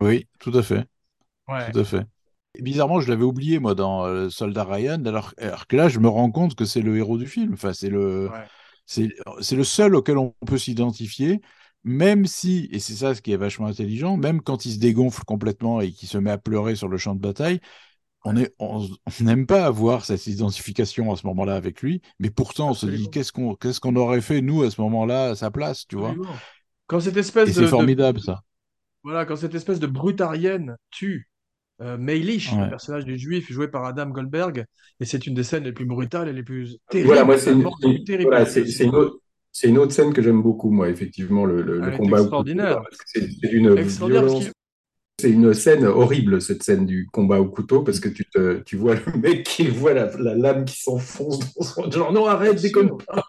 Oui, 0.00 0.26
tout 0.38 0.52
à 0.56 0.62
fait, 0.62 0.86
Ouais. 1.48 1.70
tout 1.72 1.78
à 1.78 1.84
fait. 1.84 2.06
Et 2.54 2.62
bizarrement, 2.62 3.00
je 3.00 3.08
l'avais 3.10 3.24
oublié, 3.24 3.58
moi, 3.58 3.74
dans 3.74 4.04
euh, 4.06 4.30
Soldat 4.30 4.64
Ryan, 4.64 5.04
alors, 5.04 5.34
alors 5.38 5.66
que 5.66 5.76
là, 5.76 5.88
je 5.88 5.98
me 5.98 6.08
rends 6.08 6.30
compte 6.30 6.54
que 6.54 6.64
c'est 6.64 6.80
le 6.80 6.96
héros 6.96 7.18
du 7.18 7.26
film. 7.26 7.52
Enfin, 7.54 7.72
c'est 7.72 7.90
le, 7.90 8.30
Ouais. 8.30 8.46
c'est, 8.86 9.08
c'est 9.40 9.56
le 9.56 9.64
seul 9.64 9.94
auquel 9.94 10.18
on 10.18 10.34
peut 10.46 10.58
s'identifier, 10.58 11.40
même 11.84 12.26
si, 12.26 12.68
et 12.72 12.78
c'est 12.78 12.94
ça 12.94 13.14
ce 13.14 13.22
qui 13.22 13.32
est 13.32 13.36
vachement 13.36 13.66
intelligent, 13.66 14.16
même 14.16 14.40
quand 14.40 14.64
il 14.64 14.72
se 14.72 14.78
dégonfle 14.78 15.22
complètement 15.24 15.80
et 15.80 15.92
qu'il 15.92 16.08
se 16.08 16.18
met 16.18 16.30
à 16.30 16.38
pleurer 16.38 16.76
sur 16.76 16.88
le 16.88 16.96
champ 16.98 17.14
de 17.14 17.20
bataille, 17.20 17.60
on 18.24 18.34
n'aime 19.20 19.46
pas 19.46 19.66
avoir 19.66 20.04
cette 20.04 20.26
identification 20.26 21.12
à 21.12 21.16
ce 21.16 21.26
moment-là 21.28 21.54
avec 21.54 21.80
lui, 21.82 22.02
mais 22.18 22.30
pourtant 22.30 22.70
on 22.70 22.74
se 22.74 22.86
dit 22.86 23.08
qu'est-ce 23.08 23.30
qu'on 23.32 23.54
qu'est-ce 23.54 23.78
qu'on 23.80 23.94
aurait 23.96 24.20
fait 24.20 24.40
nous 24.42 24.64
à 24.64 24.70
ce 24.70 24.80
moment-là 24.80 25.30
à 25.30 25.34
sa 25.36 25.50
place, 25.52 25.86
tu 25.86 25.96
vois? 25.96 26.08
Absolument. 26.10 26.36
Quand 26.88 27.00
cette 27.00 27.16
Et 27.16 27.20
espèce 27.20 27.52
c'est 27.52 27.60
de- 27.62 27.66
formidable 27.66 28.20
ça. 28.20 28.42
voilà, 29.02 29.24
quand 29.24 29.36
cette 29.36 29.54
espèce 29.54 29.80
de 29.80 29.86
brutarienne 29.86 30.76
tue 30.90 31.28
euh, 31.82 31.96
Meilish, 31.98 32.52
le 32.58 32.64
Ouais. 32.64 32.68
personnage 32.68 33.04
du 33.04 33.18
juif 33.18 33.50
joué 33.52 33.68
par 33.68 33.84
Adam 33.84 34.06
Goldberg, 34.08 34.64
et 35.00 35.04
c'est 35.04 35.26
une 35.26 35.34
des 35.34 35.42
scènes 35.42 35.64
les 35.64 35.72
plus 35.72 35.84
brutales 35.84 36.28
et 36.28 36.32
les 36.32 36.42
plus 36.42 36.78
Voilà, 37.04 37.24
moi, 37.24 37.36
terribles, 37.36 37.38
c'est 37.38 37.52
une, 37.52 38.22
voilà, 38.22 38.46
c'est 38.46 38.84
une 38.84 38.94
autre, 38.94 39.20
une 39.64 39.90
scène 39.90 40.12
que 40.12 40.22
j'aime 40.22 40.42
beaucoup, 40.42 40.70
moi, 40.70 40.88
effectivement, 40.88 41.44
le, 41.44 41.62
le- 41.62 41.80
le 41.80 41.90
combat 41.96 42.22
au 42.22 42.28
couteau, 42.30 42.44
extraordinaire. 42.44 42.82
c'est 43.06 43.20
parce 43.20 43.98
violence. 43.98 44.50
C'est 45.18 45.30
une 45.30 45.54
scène 45.54 45.84
horrible, 45.86 46.42
cette 46.42 46.62
scène 46.62 46.84
du 46.84 47.08
combat 47.10 47.40
au 47.40 47.48
couteau, 47.48 47.82
parce 47.82 48.00
que 48.00 48.08
tu, 48.10 48.24
te, 48.26 48.60
tu 48.64 48.76
vois 48.76 48.96
le 48.96 49.18
mec 49.18 49.44
qui 49.44 49.66
voit 49.68 49.94
la, 49.94 50.14
la 50.18 50.34
lame 50.34 50.64
qui 50.66 50.76
s'enfonce 50.82 51.38
dans 51.54 51.62
son... 51.62 51.90
Genre, 51.90 52.12
non, 52.12 52.26
arrête, 52.26 52.60
déconne 52.60 52.98
pas. 52.98 53.24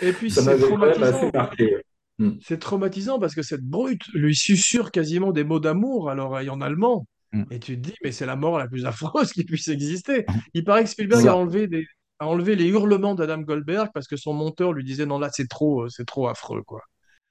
Et 0.00 0.12
puis 0.12 0.30
Ça 0.30 0.40
c'est 0.42 0.46
m'avait 0.46 0.62
quand 0.66 0.78
même 0.78 1.02
assez 1.02 1.30
traumatisant. 1.30 1.30
marqué. 1.34 1.76
Hmm. 2.18 2.30
C'est 2.40 2.58
traumatisant 2.58 3.18
parce 3.18 3.34
que 3.34 3.42
cette 3.42 3.62
brute 3.62 4.02
lui 4.14 4.34
susurre 4.34 4.90
quasiment 4.90 5.32
des 5.32 5.44
mots 5.44 5.60
d'amour 5.60 6.08
à 6.08 6.14
l'oreille 6.14 6.48
en 6.48 6.62
allemand. 6.62 7.06
Mm. 7.32 7.44
Et 7.50 7.58
tu 7.58 7.76
te 7.76 7.88
dis, 7.88 7.94
mais 8.02 8.12
c'est 8.12 8.26
la 8.26 8.36
mort 8.36 8.58
la 8.58 8.68
plus 8.68 8.86
affreuse 8.86 9.32
qui 9.32 9.44
puisse 9.44 9.68
exister. 9.68 10.24
Il 10.54 10.64
paraît 10.64 10.84
que 10.84 10.90
Spielberg 10.90 11.26
a 11.26 11.36
enlevé, 11.36 11.66
des, 11.66 11.86
a 12.18 12.26
enlevé 12.26 12.56
les 12.56 12.66
hurlements 12.68 13.14
d'Adam 13.14 13.38
Goldberg 13.40 13.90
parce 13.92 14.06
que 14.06 14.16
son 14.16 14.32
monteur 14.34 14.72
lui 14.72 14.84
disait, 14.84 15.06
non, 15.06 15.18
là, 15.18 15.30
c'est 15.32 15.48
trop, 15.48 15.84
euh, 15.84 15.88
c'est 15.88 16.06
trop 16.06 16.28
affreux, 16.28 16.62
quoi. 16.62 16.82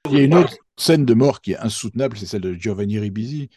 Il 0.08 0.16
y 0.16 0.20
a 0.20 0.24
une 0.24 0.34
autre 0.34 0.56
scène 0.76 1.04
de 1.04 1.14
mort 1.14 1.40
qui 1.40 1.52
est 1.52 1.58
insoutenable, 1.58 2.16
c'est 2.16 2.26
celle 2.26 2.42
de 2.42 2.54
Giovanni 2.54 2.98
Ribisi. 2.98 3.50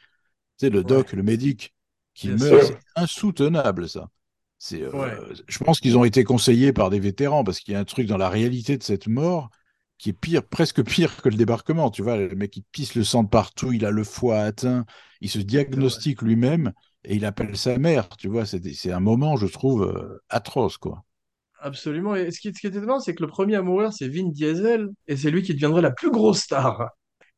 C'est 0.57 0.69
le 0.69 0.79
Ouais, 0.79 0.85
doc, 0.85 1.13
le 1.13 1.23
médic, 1.23 1.73
qui 2.15 2.29
bien 2.29 2.49
meurt. 2.49 2.63
C'est 2.63 2.79
insoutenable, 2.95 3.87
ça. 3.87 4.09
C'est, 4.57 4.81
euh, 4.81 4.91
Ouais. 4.91 5.15
Je 5.47 5.59
pense 5.59 5.79
qu'ils 5.79 5.97
ont 5.97 6.03
été 6.03 6.23
conseillés 6.23 6.73
par 6.73 6.89
des 6.89 6.99
vétérans, 6.99 7.43
parce 7.43 7.59
qu'il 7.59 7.73
y 7.73 7.77
a 7.77 7.79
un 7.79 7.85
truc 7.85 8.07
dans 8.07 8.17
la 8.17 8.29
réalité 8.29 8.77
de 8.77 8.83
cette 8.83 9.07
mort 9.07 9.49
qui 9.99 10.11
est 10.11 10.13
pire, 10.13 10.43
presque 10.47 10.83
pire 10.83 11.21
que 11.21 11.29
le 11.29 11.37
débarquement. 11.37 11.91
Tu 11.91 12.03
vois, 12.03 12.17
le 12.17 12.35
mec, 12.35 12.57
il 12.57 12.63
pisse 12.71 12.95
le 12.95 13.05
sang 13.05 13.23
de 13.23 13.29
partout, 13.29 13.73
il 13.73 13.85
a 13.85 13.91
le 13.91 14.05
foie 14.05 14.39
atteint, 14.41 14.85
il 15.21 15.29
se 15.29 15.39
diagnostique 15.39 16.23
lui-même 16.23 16.73
et 17.05 17.15
il 17.17 17.25
appelle 17.25 17.57
sa 17.57 17.77
mère. 17.79 18.09
Tu 18.17 18.29
vois, 18.29 18.45
c'est 18.47 18.91
un 18.93 19.01
moment, 19.01 19.37
je 19.37 19.47
trouve, 19.47 19.83
euh, 19.83 20.23
atroce, 20.29 20.77
quoi. 20.77 21.05
Absolument. 21.61 22.15
Et 22.15 22.31
ce 22.31 22.39
qui, 22.39 22.53
ce 22.53 22.59
qui 22.61 22.67
est 22.67 22.69
étonnant, 22.75 22.99
c'est 22.99 23.13
que 23.15 23.21
le 23.23 23.27
premier 23.27 23.55
à 23.55 23.61
mourir, 23.61 23.91
c'est 23.91 24.07
Vin 24.07 24.29
Diesel, 24.29 24.89
et 25.07 25.17
c'est 25.17 25.29
lui 25.31 25.41
qui 25.43 25.53
deviendrait 25.53 25.81
la 25.81 25.91
plus 25.91 26.09
grosse 26.11 26.39
star. 26.41 26.89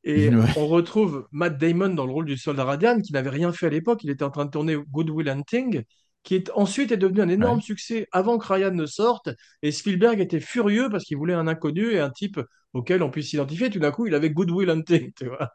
Et 0.03 0.31
Ouais. 0.37 0.55
on 0.55 0.67
retrouve 0.67 1.27
Matt 1.31 1.57
Damon 1.59 1.89
dans 1.89 2.05
le 2.05 2.11
rôle 2.13 2.25
du 2.25 2.37
soldat 2.37 2.65
Radian, 2.65 3.01
qui 3.01 3.13
n'avait 3.13 3.29
rien 3.29 3.51
fait 3.51 3.67
à 3.67 3.69
l'époque. 3.69 4.03
Il 4.03 4.09
était 4.11 4.23
en 4.23 4.29
train 4.31 4.45
de 4.45 4.51
tourner 4.51 4.75
Good 4.75 5.09
Will 5.09 5.29
Hunting, 5.29 5.83
qui 6.23 6.35
est, 6.35 6.51
ensuite 6.55 6.91
est 6.91 6.97
devenu 6.97 7.21
un 7.21 7.29
énorme 7.29 7.59
Ouais. 7.59 7.61
succès 7.61 8.07
avant 8.11 8.37
que 8.37 8.51
Ryan 8.53 8.71
ne 8.71 8.85
sorte. 8.85 9.29
Et 9.63 9.71
Spielberg 9.71 10.19
était 10.19 10.39
furieux 10.39 10.89
parce 10.91 11.03
qu'il 11.05 11.17
voulait 11.17 11.33
un 11.33 11.47
inconnu 11.47 11.91
et 11.93 11.99
un 11.99 12.09
type 12.11 12.39
auquel 12.73 13.03
on 13.03 13.11
puisse 13.11 13.29
s'identifier. 13.29 13.69
Tout 13.69 13.79
d'un 13.79 13.91
coup, 13.91 14.07
il 14.07 14.15
avait 14.15 14.29
Good 14.31 14.51
Will 14.51 14.69
Hunting, 14.69 15.11
tu 15.17 15.25
vois. 15.27 15.49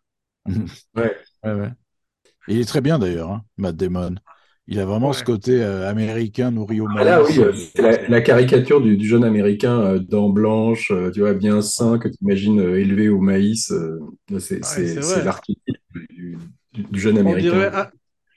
Ouais. 0.94 1.16
Ouais, 1.44 1.52
ouais. 1.54 1.70
Et 2.48 2.54
il 2.56 2.60
est 2.60 2.64
très 2.66 2.80
bien 2.80 2.98
d'ailleurs, 2.98 3.30
hein, 3.32 3.44
Matt 3.56 3.76
Damon. 3.76 4.16
Il 4.68 4.80
a 4.80 4.86
vraiment 4.86 5.12
Ouais. 5.12 5.14
ce 5.14 5.24
côté 5.24 5.62
euh, 5.62 5.88
américain 5.88 6.50
nourri 6.52 6.80
au 6.80 6.88
Ah 6.98 7.04
là, 7.04 7.22
maïs. 7.22 7.24
oui, 7.24 7.40
euh, 7.40 7.52
c'est 7.74 7.82
la, 7.82 8.08
la 8.08 8.20
caricature 8.20 8.80
du, 8.80 8.96
du 8.96 9.06
jeune 9.06 9.24
américain, 9.24 9.80
euh, 9.80 9.98
dents 9.98 10.28
blanches, 10.30 10.90
euh, 10.92 11.10
tu 11.10 11.20
vois, 11.20 11.34
bien 11.34 11.60
sain, 11.62 11.98
que 11.98 12.08
tu 12.08 12.16
imagines 12.22 12.60
euh, 12.60 12.80
élevé 12.80 13.08
au 13.08 13.20
maïs. 13.20 13.70
euh, 13.72 13.98
c'est 14.38 14.60
Ouais, 14.62 15.22
l'archétype 15.22 15.76
du, 16.10 16.38
jeune 16.92 17.18
On 17.24 17.34
américain. 17.34 17.36
dirait, 17.36 17.70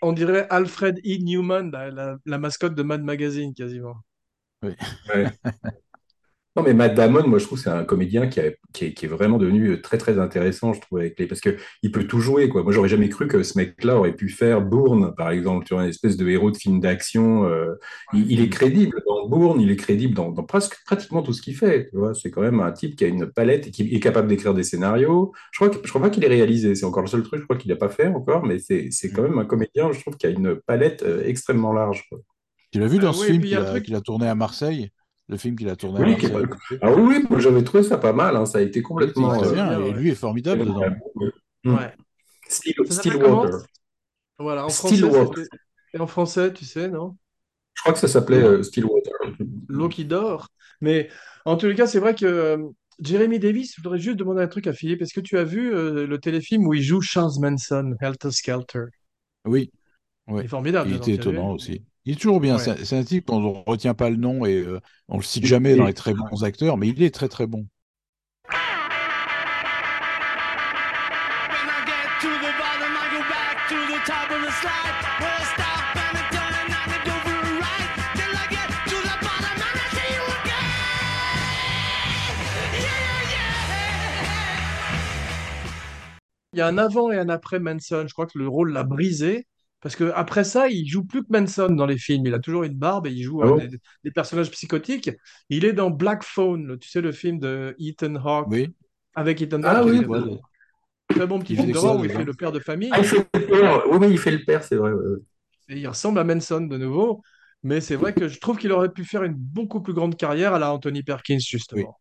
on 0.02 0.14
dirait 0.14 0.47
Alfred 0.50 1.00
E. 1.06 1.18
Newman, 1.24 1.72
la, 1.72 1.89
la- 1.91 2.18
la 2.26 2.38
mascotte 2.38 2.76
de 2.76 2.84
Mad 2.84 3.02
Magazine, 3.04 3.54
quasiment. 3.54 3.95
Oui. 4.64 4.76
Ouais. 5.14 5.28
Non, 6.60 6.66
mais 6.66 6.74
Matt 6.74 6.93
Damon, 6.93 7.26
moi, 7.26 7.39
je 7.39 7.45
trouve 7.45 7.57
que 7.57 7.64
c'est 7.64 7.70
un 7.70 7.86
comédien 7.86 8.28
qui, 8.28 8.41
a- 8.41 8.51
qui 8.74 8.86
est, 8.86 8.93
qui 8.93 9.05
est 9.05 9.07
vraiment 9.07 9.38
devenu 9.38 9.82
très, 9.82 9.97
très 9.97 10.20
intéressant, 10.20 10.74
je 10.74 10.82
trouve, 10.82 10.99
avec 10.99 11.18
les... 11.18 11.26
parce 11.26 11.39
qu'il 11.39 11.91
peut 11.93 12.03
tout 12.05 12.20
jouer, 12.20 12.49
quoi. 12.49 12.64
Moi, 12.64 12.74
j'aurais 12.74 12.89
jamais 12.89 13.07
cru 13.07 13.30
que 13.30 13.43
ce 13.43 13.57
mec-là 13.57 13.95
aurait 13.97 14.12
pu 14.12 14.28
faire 14.28 14.60
Bourne, 14.62 15.14
par 15.16 15.30
exemple, 15.30 15.66
tu 15.66 15.74
vois, 15.74 15.84
une 15.84 15.89
espèce 15.89 16.18
de 16.18 16.28
héros 16.28 16.51
de 16.51 16.57
film 16.57 16.82
d'action. 16.82 17.45
euh, 17.45 17.76
il, 18.14 18.30
il 18.30 18.41
est 18.41 18.49
crédible 18.49 19.01
dans 19.07 19.26
Bourne, 19.30 19.62
il 19.62 19.72
est 19.72 19.78
crédible 19.78 20.14
dans, 20.14 20.32
dans 20.32 20.43
presque, 20.43 20.76
pratiquement 20.86 21.22
tout 21.22 21.32
ce 21.32 21.41
qu'il 21.41 21.55
fait, 21.55 21.88
tu 21.89 21.97
vois. 21.97 22.14
C'est 22.14 22.30
quand 22.30 22.41
même 22.41 22.60
un 22.60 22.74
type 22.74 22.97
qui 22.97 23.05
a 23.05 23.07
une 23.07 23.28
palette 23.32 23.68
et 23.68 23.72
qui 23.72 23.95
est 23.95 23.99
capable 24.01 24.28
d'écrire 24.28 24.53
des 24.53 24.64
scénarios. 24.64 25.32
Je 25.53 25.60
crois, 25.60 25.70
que, 25.70 25.78
je 25.82 25.89
crois 25.89 26.01
pas 26.01 26.10
qu'il 26.10 26.26
ait 26.26 26.28
réalisé, 26.28 26.76
c'est 26.76 26.86
encore 26.86 27.03
le 27.03 27.07
seul 27.10 27.24
truc, 27.24 27.39
je 27.39 27.45
crois 27.45 27.55
qu'il 27.57 27.72
n'a 27.72 27.78
pas 27.78 27.89
fait 27.89 28.07
encore, 28.07 28.45
mais 28.45 28.60
c'est 28.60 28.89
c'est 28.91 29.12
quand 29.12 29.22
même 29.22 29.38
un 29.39 29.45
comédien, 29.45 29.93
je 29.93 30.01
trouve, 30.01 30.18
qui 30.18 30.26
a 30.28 30.30
une 30.30 30.55
palette 30.68 31.03
euh, 31.03 31.24
extrêmement 31.26 31.72
large, 31.72 32.05
quoi. 32.10 32.20
Tu 32.72 32.80
l'as 32.80 32.88
vu 32.88 32.99
dans 32.99 33.10
Ah 33.10 33.14
ce 33.14 33.26
film 33.26 33.41
a 33.53 33.80
qu'il 33.80 33.95
a 33.95 34.01
tourné 34.01 34.28
à 34.28 34.36
Marseille? 34.36 34.91
Le 35.30 35.38
film 35.38 35.55
qu'il 35.55 35.69
a 35.69 35.75
tourné 35.75 36.03
Oui, 36.03 36.25
à 36.25 36.30
Marseille. 36.39 36.80
Ah 36.82 36.91
oui, 36.91 37.23
j'avais 37.38 37.63
trouvé 37.63 37.84
ça 37.84 37.99
pas 37.99 38.13
mal, 38.13 38.36
hein, 38.36 38.47
ça 38.47 38.57
a 38.57 38.61
été 38.61 38.82
complètement... 38.82 39.38
très 39.38 39.49
euh, 39.49 39.53
bien. 39.53 39.80
Et 39.80 39.93
lui 39.93 40.09
est 40.09 40.15
formidable 40.15 40.65
dedans. 40.65 40.82
Mm. 41.63 41.75
Ouais. 41.75 41.93
Still, 42.47 42.73
s'appelle 42.88 43.13
Stillwater. 43.13 43.59
Voilà, 44.39 44.65
en 44.65 44.69
français, 44.69 44.95
Stillwater. 44.95 45.43
Et 45.93 45.99
en 45.99 46.07
français, 46.07 46.51
tu 46.51 46.65
sais, 46.65 46.89
non 46.89 47.15
Je 47.75 47.82
crois 47.84 47.93
que 47.93 47.99
ça 47.99 48.07
s'appelait 48.07 48.41
euh, 48.41 48.63
Stillwater. 48.63 49.13
L'eau 49.67 49.88
qui 49.88 50.03
dort. 50.03 50.47
Mais 50.82 51.09
en 51.45 51.57
tous 51.57 51.67
les 51.67 51.75
cas, 51.75 51.86
c'est 51.86 51.99
vrai 51.99 52.15
que 52.15 52.25
euh, 52.25 52.57
Jeremy 52.99 53.38
Davis, 53.38 53.75
je 53.75 53.82
voudrais 53.84 53.99
juste 53.99 54.17
demander 54.17 54.41
un 54.41 54.47
truc 54.47 54.65
à 54.65 54.73
Philippe. 54.73 55.03
Est-ce 55.03 55.13
que 55.13 55.21
tu 55.21 55.38
as 55.38 55.43
vu 55.43 55.73
euh, 55.73 56.07
le 56.07 56.17
téléfilm 56.19 56.65
où 56.65 56.73
il 56.73 56.82
joue 56.82 57.01
Charles 57.01 57.34
Manson, 57.39 57.95
Helter 58.01 58.32
Skelter? 58.32 58.86
Oui, 59.45 59.71
Il 60.27 60.34
oui. 60.34 60.43
est 60.45 60.47
formidable. 60.47 60.89
Il 60.89 60.95
était 60.95 61.13
étonnant 61.13 61.51
aussi. 61.51 61.84
Il 62.06 62.14
est 62.14 62.16
toujours 62.16 62.39
bien. 62.39 62.58
Ouais. 62.58 62.86
C'est 62.86 62.97
un 62.97 63.04
type, 63.04 63.30
on 63.30 63.39
ne 63.39 63.70
retient 63.70 63.93
pas 63.93 64.10
le 64.10 64.16
nom 64.16 64.45
et 64.45 64.56
euh, 64.56 64.80
on 65.08 65.18
le 65.18 65.24
cite 65.24 65.45
jamais 65.45 65.76
dans 65.76 65.86
les 65.86 65.93
très 65.93 66.14
bons 66.14 66.43
acteurs, 66.43 66.78
mais 66.78 66.88
il 66.89 67.04
est 67.04 67.14
très 67.14 67.28
très 67.28 67.47
bon. 67.47 67.68
Il 86.54 86.58
y 86.60 86.62
a 86.62 86.68
un 86.68 86.78
avant 86.78 87.12
et 87.12 87.18
un 87.18 87.30
après 87.30 87.60
Manson. 87.60 88.06
Je 88.08 88.14
crois 88.14 88.26
que 88.26 88.38
le 88.38 88.47
rôle 88.47 88.74
l'a 88.74 88.84
brisé. 88.84 89.47
Parce 89.82 89.95
que 89.95 90.11
après 90.15 90.43
ça, 90.43 90.67
il 90.69 90.88
joue 90.88 91.05
plus 91.05 91.23
que 91.23 91.27
Manson 91.32 91.69
dans 91.69 91.86
les 91.86 91.97
films. 91.97 92.25
Il 92.25 92.34
a 92.34 92.39
toujours 92.39 92.63
une 92.63 92.73
barbe 92.77 93.07
et 93.07 93.11
il 93.11 93.23
joue 93.23 93.41
Ah 93.41 93.45
euh, 93.45 93.51
bon 93.51 93.57
des, 93.67 93.69
des 94.03 94.11
personnages 94.11 94.51
psychotiques. 94.51 95.09
Il 95.49 95.65
est 95.65 95.73
dans 95.73 95.89
Black 95.89 96.23
Phone, 96.23 96.77
tu 96.80 96.89
sais, 96.89 97.01
le 97.01 97.11
film 97.13 97.39
de 97.39 97.75
Ethan 97.80 98.15
Hawke 98.15 98.49
Oui. 98.51 98.73
avec 99.15 99.41
Ethan 99.41 99.63
Ah 99.63 99.84
Hawke. 99.84 99.86
oui. 99.86 99.99
est 100.01 100.13
un 100.13 100.39
Très 101.09 101.27
bon 101.27 101.39
petit 101.39 101.53
Il 101.53 101.57
film 101.57 101.71
d'horreur 101.71 101.97
où 101.99 102.05
il 102.05 102.11
fait 102.11 102.23
le 102.23 102.34
père 102.36 102.51
de 102.51 102.59
famille. 102.59 102.91
Ah, 102.91 102.99
il 102.99 103.05
fait 103.05 103.17
le 103.34 103.47
père. 103.47 103.84
Oui, 103.91 103.97
oui, 103.99 104.07
il 104.11 104.17
fait 104.19 104.32
le 104.32 104.43
père, 104.43 104.63
c'est 104.63 104.75
vrai. 104.75 104.91
ouais, 104.91 104.97
ouais. 105.03 105.17
Et 105.69 105.77
il 105.80 105.88
ressemble 105.88 106.19
à 106.19 106.23
Manson 106.23 106.61
de 106.61 106.77
nouveau. 106.77 107.21
Mais 107.63 107.82
c'est 107.82 107.95
vrai 107.95 108.13
que 108.13 108.27
je 108.27 108.39
trouve 108.39 108.57
qu'il 108.57 108.71
aurait 108.71 108.91
pu 108.93 109.03
faire 109.03 109.23
une 109.23 109.34
beaucoup 109.34 109.82
plus 109.82 109.93
grande 109.93 110.15
carrière 110.15 110.53
à 110.53 110.59
la 110.59 110.71
Anthony 110.73 111.03
Perkins, 111.03 111.39
justement. 111.39 111.99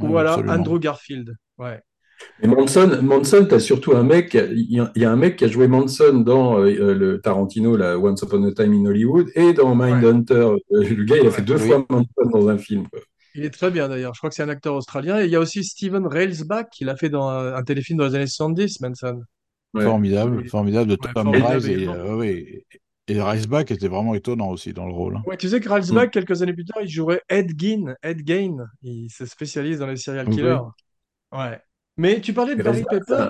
Oui, 0.00 0.08
Ou 0.10 0.18
à 0.18 0.24
la. 0.24 0.44
Andrew 0.48 0.78
Garfield. 0.80 1.36
Ouais. 1.58 1.82
Mais 2.42 2.48
Manson, 2.48 2.98
Manson, 3.02 3.46
t'as 3.48 3.58
surtout 3.60 3.92
un 3.96 4.02
mec, 4.02 4.34
il 4.34 4.72
y, 4.72 4.80
a- 4.80 4.90
il 4.94 5.02
y 5.02 5.04
a 5.04 5.10
un 5.12 5.16
mec 5.16 5.36
qui 5.36 5.44
a 5.44 5.48
joué 5.48 5.68
Manson 5.68 6.20
dans 6.24 6.58
euh, 6.60 6.94
le 6.94 7.20
Tarantino, 7.20 7.76
la 7.76 7.98
Once 7.98 8.22
Upon 8.22 8.44
a 8.44 8.52
Time 8.52 8.72
in 8.74 8.86
Hollywood, 8.86 9.28
et 9.34 9.52
dans 9.52 9.74
Mindhunter. 9.74 10.34
Euh, 10.34 10.56
Le 10.70 11.04
gars, 11.04 11.16
il 11.20 11.26
a 11.26 11.30
fait 11.30 11.42
deux 11.42 11.56
Oui. 11.56 11.68
fois 11.68 11.84
Manson 11.88 12.30
dans 12.32 12.48
un 12.48 12.58
film. 12.58 12.86
quoi. 12.88 13.00
Il 13.34 13.44
est 13.44 13.50
très 13.50 13.70
bien 13.70 13.88
d'ailleurs. 13.88 14.12
Je 14.14 14.18
crois 14.20 14.28
que 14.30 14.34
c'est 14.36 14.42
un 14.42 14.48
acteur 14.48 14.74
australien. 14.74 15.20
Et 15.20 15.26
il 15.26 15.30
y 15.30 15.36
a 15.36 15.40
aussi 15.40 15.62
Steven 15.62 16.06
Railsback 16.06 16.70
qui 16.70 16.84
l'a 16.84 16.96
fait 16.96 17.10
dans 17.10 17.28
un, 17.28 17.54
un 17.54 17.62
téléfilm 17.62 17.98
dans 17.98 18.06
les 18.06 18.14
années 18.16 18.26
70, 18.26 18.80
Manson. 18.80 19.22
Ouais. 19.72 19.84
Formidable, 19.84 20.48
formidable 20.48 20.90
de 20.90 20.98
Ouais, 21.00 21.12
Tom 21.14 21.28
Rice 21.28 21.64
et, 21.66 21.86
euh, 21.86 22.24
et 23.06 23.22
Riceback 23.22 23.70
était 23.70 23.86
vraiment 23.88 24.14
étonnant 24.16 24.50
aussi 24.50 24.72
dans 24.72 24.86
le 24.86 24.92
rôle. 24.92 25.16
hein. 25.16 25.22
Ouais, 25.26 25.36
tu 25.36 25.48
sais 25.48 25.60
que 25.60 25.68
Railsback, 25.68 26.10
quelques 26.10 26.42
années 26.42 26.52
plus 26.54 26.64
tard, 26.64 26.82
il 26.82 26.88
jouerait 26.88 27.22
Ed 27.28 27.52
Gein. 27.56 27.94
Ed 28.02 28.26
Gein. 28.26 28.66
Il 28.82 29.08
se 29.10 29.26
spécialise 29.26 29.78
dans 29.78 29.86
les 29.86 29.96
serial 29.96 30.28
killers. 30.28 30.58
Ouais. 31.32 31.60
Mais 32.00 32.20
tu 32.20 32.32
parlais 32.32 32.54
de 32.56 32.62
Barry 32.62 32.84
Pepper. 32.88 33.28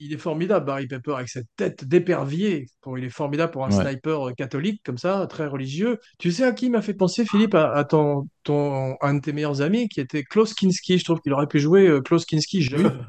Il 0.00 0.12
est 0.12 0.16
formidable, 0.18 0.64
Barry 0.64 0.86
Pepper, 0.86 1.14
avec 1.16 1.28
cette 1.28 1.48
tête 1.56 1.84
d'épervier. 1.84 2.66
Il 2.96 3.04
est 3.04 3.10
formidable 3.10 3.50
pour 3.50 3.64
un 3.66 3.70
Ouais. 3.70 3.84
sniper 3.84 4.28
euh, 4.28 4.32
catholique, 4.32 4.80
comme 4.84 4.96
ça, 4.96 5.26
très 5.28 5.46
religieux. 5.48 5.98
Tu 6.20 6.30
sais 6.30 6.44
à 6.44 6.52
qui 6.52 6.70
m'a 6.70 6.82
fait 6.82 6.94
penser, 6.94 7.24
Philippe, 7.26 7.54
à, 7.56 7.72
à 7.72 7.82
ton, 7.84 8.28
ton, 8.44 8.96
un 9.00 9.14
de 9.14 9.20
tes 9.20 9.32
meilleurs 9.32 9.60
amis, 9.60 9.88
qui 9.88 10.00
était 10.00 10.22
Klaus 10.22 10.54
Kinski. 10.54 10.98
Je 10.98 11.04
trouve 11.04 11.20
qu'il 11.20 11.32
aurait 11.32 11.48
pu 11.48 11.58
jouer 11.58 11.88
euh, 11.88 12.00
Klaus 12.00 12.24
Kinski 12.24 12.62
jeune. 12.62 12.92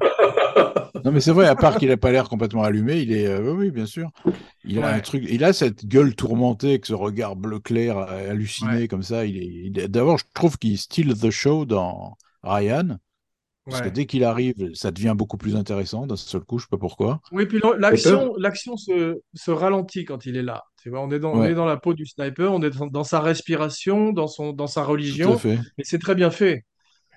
Non, 1.02 1.12
mais 1.12 1.20
c'est 1.20 1.32
vrai, 1.32 1.46
à 1.46 1.54
part 1.54 1.78
qu'il 1.78 1.88
n'a 1.88 1.96
pas 1.96 2.10
l'air 2.12 2.28
complètement 2.28 2.62
allumé, 2.62 2.98
il 2.98 3.10
est. 3.12 3.26
euh, 3.26 3.54
oui, 3.54 3.70
bien 3.70 3.86
sûr. 3.86 4.10
Il 4.64 4.82
a 4.82 4.88
un 4.88 5.00
truc. 5.00 5.24
Il 5.30 5.44
a 5.44 5.54
cette 5.54 5.86
gueule 5.86 6.14
tourmentée, 6.14 6.70
avec 6.70 6.84
ce 6.84 6.92
regard 6.92 7.36
bleu 7.36 7.58
clair, 7.58 7.96
halluciné 7.96 8.70
Ouais. 8.82 8.88
comme 8.88 9.02
ça. 9.02 9.24
Il 9.24 9.38
est. 9.38 9.46
il 9.46 9.78
est- 9.78 9.88
D'abord, 9.88 10.18
je 10.18 10.24
trouve 10.34 10.58
qu'il 10.58 10.76
steal 10.76 11.14
the 11.16 11.30
show 11.30 11.64
dans 11.64 12.18
Ryan. 12.42 12.98
Parce 13.66 13.80
Ouais. 13.82 13.88
que 13.88 13.94
dès 13.94 14.06
qu'il 14.06 14.24
arrive, 14.24 14.74
ça 14.74 14.90
devient 14.90 15.14
beaucoup 15.16 15.36
plus 15.36 15.54
intéressant 15.54 16.06
d'un 16.06 16.16
seul 16.16 16.40
coup, 16.42 16.58
je 16.58 16.64
sais 16.64 16.68
pas 16.70 16.78
pourquoi. 16.78 17.20
Oui, 17.30 17.46
puis 17.46 17.60
l'action, 17.78 18.34
l'action 18.38 18.76
se, 18.76 19.20
se 19.34 19.50
ralentit 19.50 20.04
quand 20.04 20.26
il 20.26 20.36
est 20.36 20.42
là. 20.42 20.64
Tu 20.82 20.90
vois, 20.90 21.00
on 21.02 21.10
est 21.10 21.18
dans, 21.18 21.32
on 21.32 21.44
est 21.44 21.54
dans 21.54 21.66
la 21.66 21.76
peau 21.76 21.94
du 21.94 22.06
sniper, 22.06 22.52
on 22.52 22.62
est 22.62 22.70
dans, 22.70 22.86
dans 22.86 23.04
sa 23.04 23.20
respiration, 23.20 24.12
dans 24.12 24.26
son, 24.28 24.52
dans 24.52 24.66
sa 24.66 24.80
Tout 24.82 24.86
à 24.86 24.90
religion, 24.92 25.36
fait. 25.36 25.58
et 25.78 25.84
c'est 25.84 25.98
très 25.98 26.14
bien 26.14 26.30
fait. 26.30 26.64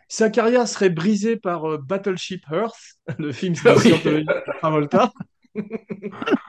Sa 0.10 0.30
carrière 0.30 0.68
serait 0.68 0.90
brisée 0.92 1.38
par 1.38 1.66
euh, 1.70 1.78
Battleship 1.78 2.44
Earth, 2.52 2.76
le 3.20 3.32
film 3.32 3.56
de 3.56 3.60
Ah 3.66 3.76
oui. 3.78 3.92
de 4.04 4.26
Travolta. 4.60 5.12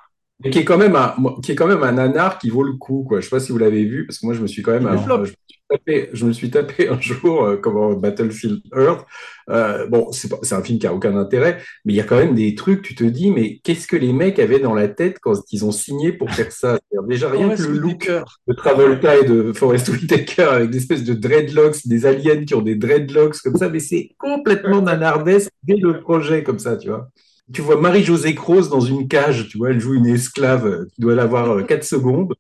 Mais 0.44 0.50
qui 0.50 0.58
est 0.58 0.64
quand 0.64 0.78
même 0.78 0.94
un, 0.96 1.14
qui 1.42 1.52
est 1.52 1.54
quand 1.54 1.66
même 1.66 1.82
un 1.82 1.92
nanar 1.92 2.38
qui 2.38 2.50
vaut 2.50 2.62
le 2.62 2.74
coup, 2.74 3.04
quoi. 3.08 3.20
Je 3.20 3.24
sais 3.24 3.30
pas 3.30 3.40
si 3.40 3.50
vous 3.52 3.58
l'avez 3.58 3.84
vu, 3.84 4.06
parce 4.06 4.18
que 4.18 4.26
moi, 4.26 4.34
je 4.34 4.42
me 4.42 4.46
suis 4.46 4.62
quand 4.62 4.72
même, 4.72 4.86
un- 4.86 4.96
je, 4.98 5.08
me 5.22 5.26
suis 5.26 5.36
tapé, 5.70 6.10
je 6.12 6.26
me 6.26 6.32
suis 6.32 6.50
tapé 6.50 6.88
un 6.88 7.00
jour, 7.00 7.44
euh, 7.44 7.56
comme 7.56 7.98
Battlefield 8.00 8.60
Earth. 8.76 9.06
Euh, 9.50 9.86
bon, 9.88 10.12
c'est 10.12 10.28
pas- 10.28 10.38
c'est 10.42 10.54
un 10.54 10.62
film 10.62 10.78
qui 10.78 10.86
a 10.86 10.92
aucun 10.94 11.16
intérêt, 11.16 11.62
mais 11.84 11.94
il 11.94 11.96
y 11.96 12.00
a 12.00 12.04
quand 12.04 12.16
même 12.18 12.34
des 12.34 12.54
trucs, 12.54 12.82
tu 12.82 12.94
te 12.94 13.04
dis, 13.04 13.30
mais 13.30 13.58
qu'est-ce 13.64 13.86
que 13.86 13.96
les 13.96 14.12
mecs 14.12 14.38
avaient 14.38 14.60
dans 14.60 14.74
la 14.74 14.88
tête 14.88 15.18
quand 15.20 15.34
ils 15.50 15.64
ont 15.64 15.72
signé 15.72 16.12
pour 16.12 16.30
faire 16.30 16.52
ça? 16.52 16.78
C'est-à-dire, 16.90 17.08
Déjà, 17.08 17.30
rien 17.30 17.48
que 17.56 17.62
le 17.62 17.68
look 17.78 18.10
de 18.46 18.52
Travolta 18.54 19.16
et 19.18 19.24
de 19.24 19.52
Forest 19.54 19.88
Whitaker 19.88 20.42
avec 20.42 20.70
des 20.70 20.78
espèces 20.78 21.04
de 21.04 21.14
dreadlocks, 21.14 21.86
des 21.86 22.04
aliens 22.06 22.44
qui 22.44 22.54
ont 22.54 22.62
des 22.62 22.76
dreadlocks 22.76 23.38
comme 23.42 23.56
ça, 23.56 23.68
mais 23.70 23.80
c'est 23.80 24.10
complètement 24.18 24.82
nanardesque 24.82 25.50
dès 25.62 25.76
le 25.76 26.00
projet 26.00 26.42
comme 26.42 26.58
ça, 26.58 26.76
tu 26.76 26.88
vois. 26.88 27.08
Tu 27.52 27.60
vois 27.62 27.78
Marie-Josée 27.80 28.34
Croze 28.34 28.70
dans 28.70 28.80
une 28.80 29.06
cage, 29.06 29.48
tu 29.48 29.58
vois, 29.58 29.70
elle 29.70 29.80
joue 29.80 29.94
une 29.94 30.06
esclave 30.06 30.66
euh, 30.66 30.86
qui 30.94 31.00
doit 31.02 31.14
l'avoir 31.14 31.66
4 31.66 31.84
secondes. 31.84 32.34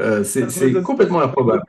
Euh, 0.00 0.22
c'est 0.24 0.46
complètement 0.82 1.20
improbable. 1.20 1.62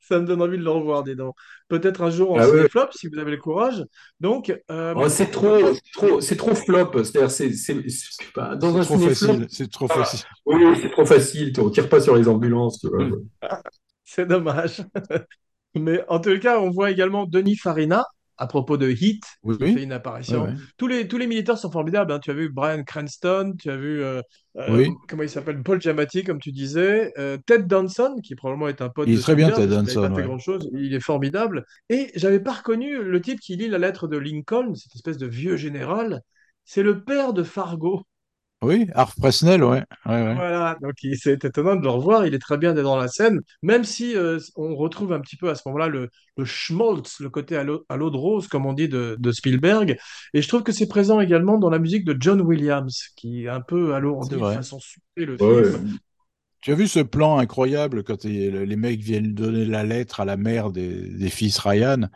Ça 0.00 0.20
me 0.20 0.26
donne 0.26 0.40
envie 0.40 0.56
de 0.58 0.62
le 0.62 0.70
revoir, 0.70 1.02
dis 1.02 1.16
donc. 1.16 1.34
Peut-être 1.68 2.02
un 2.02 2.10
jour 2.10 2.32
en 2.32 2.38
Ah 2.38 2.44
ouais. 2.48 2.58
cinéflop, 2.58 2.86
si 2.92 3.08
vous 3.08 3.18
avez 3.18 3.32
le 3.32 3.38
courage. 3.38 3.84
Donc, 4.20 4.56
euh, 4.70 4.94
Oh, 4.96 5.08
c'est 5.08 5.30
trop, 5.32 5.58
trop, 5.94 6.20
c'est 6.20 6.36
trop 6.36 6.54
flop. 6.54 6.92
C'est-à-dire, 7.02 7.30
c'est, 7.30 7.52
c'est- 7.54 7.82
c'est 7.88 8.32
pas- 8.32 8.54
dans 8.54 8.76
un 8.76 8.82
trop 8.84 8.98
facile. 8.98 9.46
C'est 9.50 9.70
trop 9.70 9.86
Ah. 9.90 9.94
facile. 9.94 10.20
oui, 10.46 10.64
oui, 10.64 10.78
c'est 10.80 10.90
trop 10.90 11.04
facile. 11.06 11.52
On 11.58 11.70
tire 11.70 11.88
pas 11.88 12.00
sur 12.00 12.14
les 12.16 12.28
ambulances. 12.28 12.78
tu 12.80 12.88
vois. 12.88 12.98
C'est 14.04 14.26
dommage. 14.26 14.82
Mais 15.74 16.04
en 16.08 16.20
tout 16.20 16.38
cas, 16.38 16.60
on 16.60 16.70
voit 16.70 16.90
également 16.92 17.26
Denis 17.26 17.56
Farina 17.56 18.04
à 18.38 18.46
propos 18.46 18.76
de 18.76 18.88
Heat, 18.90 19.22
Oui, 19.42 19.56
qui 19.56 19.64
oui. 19.64 19.74
fait 19.74 19.82
une 19.82 19.92
apparition. 19.92 20.48
Tous 20.76 20.86
les, 20.86 21.08
tous 21.08 21.18
les 21.18 21.26
militaires 21.26 21.56
sont 21.58 21.70
formidables. 21.70 22.12
hein. 22.12 22.18
Tu 22.18 22.30
as 22.30 22.34
vu 22.34 22.48
Brian 22.50 22.82
Cranston, 22.84 23.54
tu 23.58 23.70
as 23.70 23.76
vu, 23.76 24.02
euh, 24.02 24.20
euh, 24.58 24.86
comment 25.08 25.22
il 25.22 25.28
s'appelle, 25.30 25.62
Paul 25.62 25.80
Giamatti, 25.80 26.22
comme 26.24 26.38
tu 26.38 26.52
disais, 26.52 27.12
euh, 27.18 27.38
Ted 27.46 27.64
Danson, 27.64 28.16
qui 28.22 28.34
probablement 28.34 28.68
est 28.68 28.82
un 28.82 28.88
pote 28.88 29.08
Il 29.08 29.14
est 29.14 29.16
de 29.16 29.22
très 29.22 29.34
bien, 29.34 29.50
Ted 29.50 29.68
Danson, 29.68 30.02
pas 30.02 30.08
fait 30.08 30.14
ouais. 30.16 30.22
grand-chose. 30.24 30.68
Il 30.74 30.92
est 30.94 31.00
formidable. 31.00 31.64
Et 31.88 32.10
j'avais 32.14 32.40
pas 32.40 32.52
reconnu 32.52 33.02
le 33.02 33.20
type 33.20 33.40
qui 33.40 33.56
lit 33.56 33.68
la 33.68 33.78
lettre 33.78 34.08
de 34.08 34.16
Lincoln, 34.18 34.74
cette 34.74 34.94
espèce 34.94 35.18
de 35.18 35.26
vieux 35.26 35.56
général. 35.56 36.20
C'est 36.64 36.82
le 36.82 37.04
père 37.04 37.32
de 37.32 37.42
Fargo. 37.42 38.02
Oui, 38.62 38.88
Harve 38.94 39.14
Presnell, 39.16 39.62
ouais. 39.64 39.82
ouais, 40.06 40.22
ouais. 40.22 40.36
Voilà, 40.36 40.76
donc 40.82 40.94
c'est 41.18 41.44
étonnant 41.44 41.76
de 41.76 41.82
le 41.82 41.88
revoir, 41.90 42.26
il 42.26 42.34
est 42.34 42.38
très 42.40 42.58
bien 42.58 42.74
d'être 42.74 42.84
dans 42.84 42.96
la 42.96 43.08
scène, 43.08 43.40
même 43.62 43.84
si 43.84 44.14
euh, 44.16 44.38
on 44.56 44.74
retrouve 44.76 45.12
un 45.12 45.20
petit 45.20 45.36
peu 45.36 45.48
à 45.48 45.54
ce 45.54 45.62
moment-là 45.66 45.86
le, 45.88 46.10
le 46.36 46.44
schmaltz, 46.44 47.20
le 47.20 47.30
côté 47.30 47.56
à 47.56 47.62
l'eau 47.64 47.84
à 47.88 47.96
l'eau 47.96 48.10
de 48.10 48.16
rose, 48.16 48.48
comme 48.48 48.66
on 48.66 48.72
dit, 48.74 48.88
de, 48.88 49.16
de 49.18 49.32
Spielberg. 49.32 49.96
Et 50.34 50.42
je 50.42 50.48
trouve 50.48 50.62
que 50.62 50.72
c'est 50.72 50.88
présent 50.88 51.20
également 51.20 51.58
dans 51.58 51.70
la 51.70 51.78
musique 51.78 52.04
de 52.04 52.16
John 52.20 52.40
Williams, 52.42 53.04
qui 53.16 53.48
un 53.48 53.60
peu 53.60 53.94
C'est 54.20 54.34
alourdit 54.34 54.42
de 54.42 54.48
façon 54.50 54.78
le 55.16 55.38
Ouais, 55.40 55.62
film. 55.62 55.98
Tu 56.62 56.72
as 56.72 56.74
vu 56.74 56.88
ce 56.88 57.00
plan 57.00 57.38
incroyable 57.38 58.04
quand 58.04 58.24
les 58.24 58.76
mecs 58.76 59.00
viennent 59.00 59.34
donner 59.34 59.64
la 59.66 59.84
lettre 59.84 60.20
à 60.20 60.24
la 60.24 60.36
mère 60.36 60.72
des, 60.72 61.08
des 61.10 61.30
fils 61.30 61.58
Ryan 61.58 62.08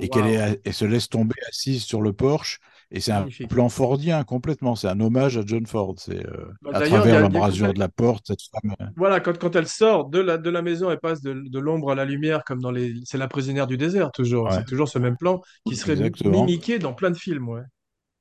et 0.00 0.08
qu'elle 0.10 0.26
est, 0.26 0.34
Waouh, 0.36 0.60
elle 0.64 0.74
se 0.74 0.84
laisse 0.86 1.08
tomber 1.08 1.34
assise 1.48 1.84
sur 1.84 2.02
le 2.02 2.12
porche 2.12 2.60
et 2.94 3.00
c'est 3.00 3.12
un 3.12 3.26
plan 3.48 3.68
fordien 3.68 4.24
complètement. 4.24 4.76
C'est 4.76 4.88
un 4.88 5.00
hommage 5.00 5.36
à 5.36 5.42
John 5.44 5.66
Ford. 5.66 5.94
C'est 5.98 6.24
euh, 6.26 6.46
Bah, 6.62 6.70
à 6.74 6.80
travers 6.80 7.20
l'embrasure 7.20 7.72
de 7.74 7.78
la 7.78 7.88
porte, 7.88 8.28
cette 8.28 8.40
femme. 8.42 8.74
euh, 8.80 8.86
voilà, 8.96 9.20
quand, 9.20 9.36
quand 9.38 9.54
elle 9.56 9.68
sort 9.68 10.08
de 10.08 10.20
la, 10.20 10.38
de 10.38 10.50
la 10.50 10.62
maison, 10.62 10.90
elle 10.90 11.00
passe 11.00 11.20
de, 11.20 11.32
de 11.34 11.58
l'ombre 11.58 11.90
à 11.90 11.94
la 11.94 12.04
lumière, 12.04 12.44
comme 12.44 12.60
dans 12.60 12.70
les... 12.70 12.94
C'est 13.04 13.18
la 13.18 13.28
prisonnière 13.28 13.66
du 13.66 13.76
désert, 13.76 14.12
toujours. 14.12 14.44
Ouais, 14.44 14.52
C'est 14.52 14.64
toujours 14.64 14.88
ce 14.88 14.98
même 14.98 15.16
plan 15.16 15.40
qui 15.66 15.76
serait 15.76 15.92
exactement. 15.92 16.44
mimiqué 16.44 16.78
dans 16.78 16.94
plein 16.94 17.10
de 17.10 17.16
films, 17.16 17.48
ouais. 17.48 17.62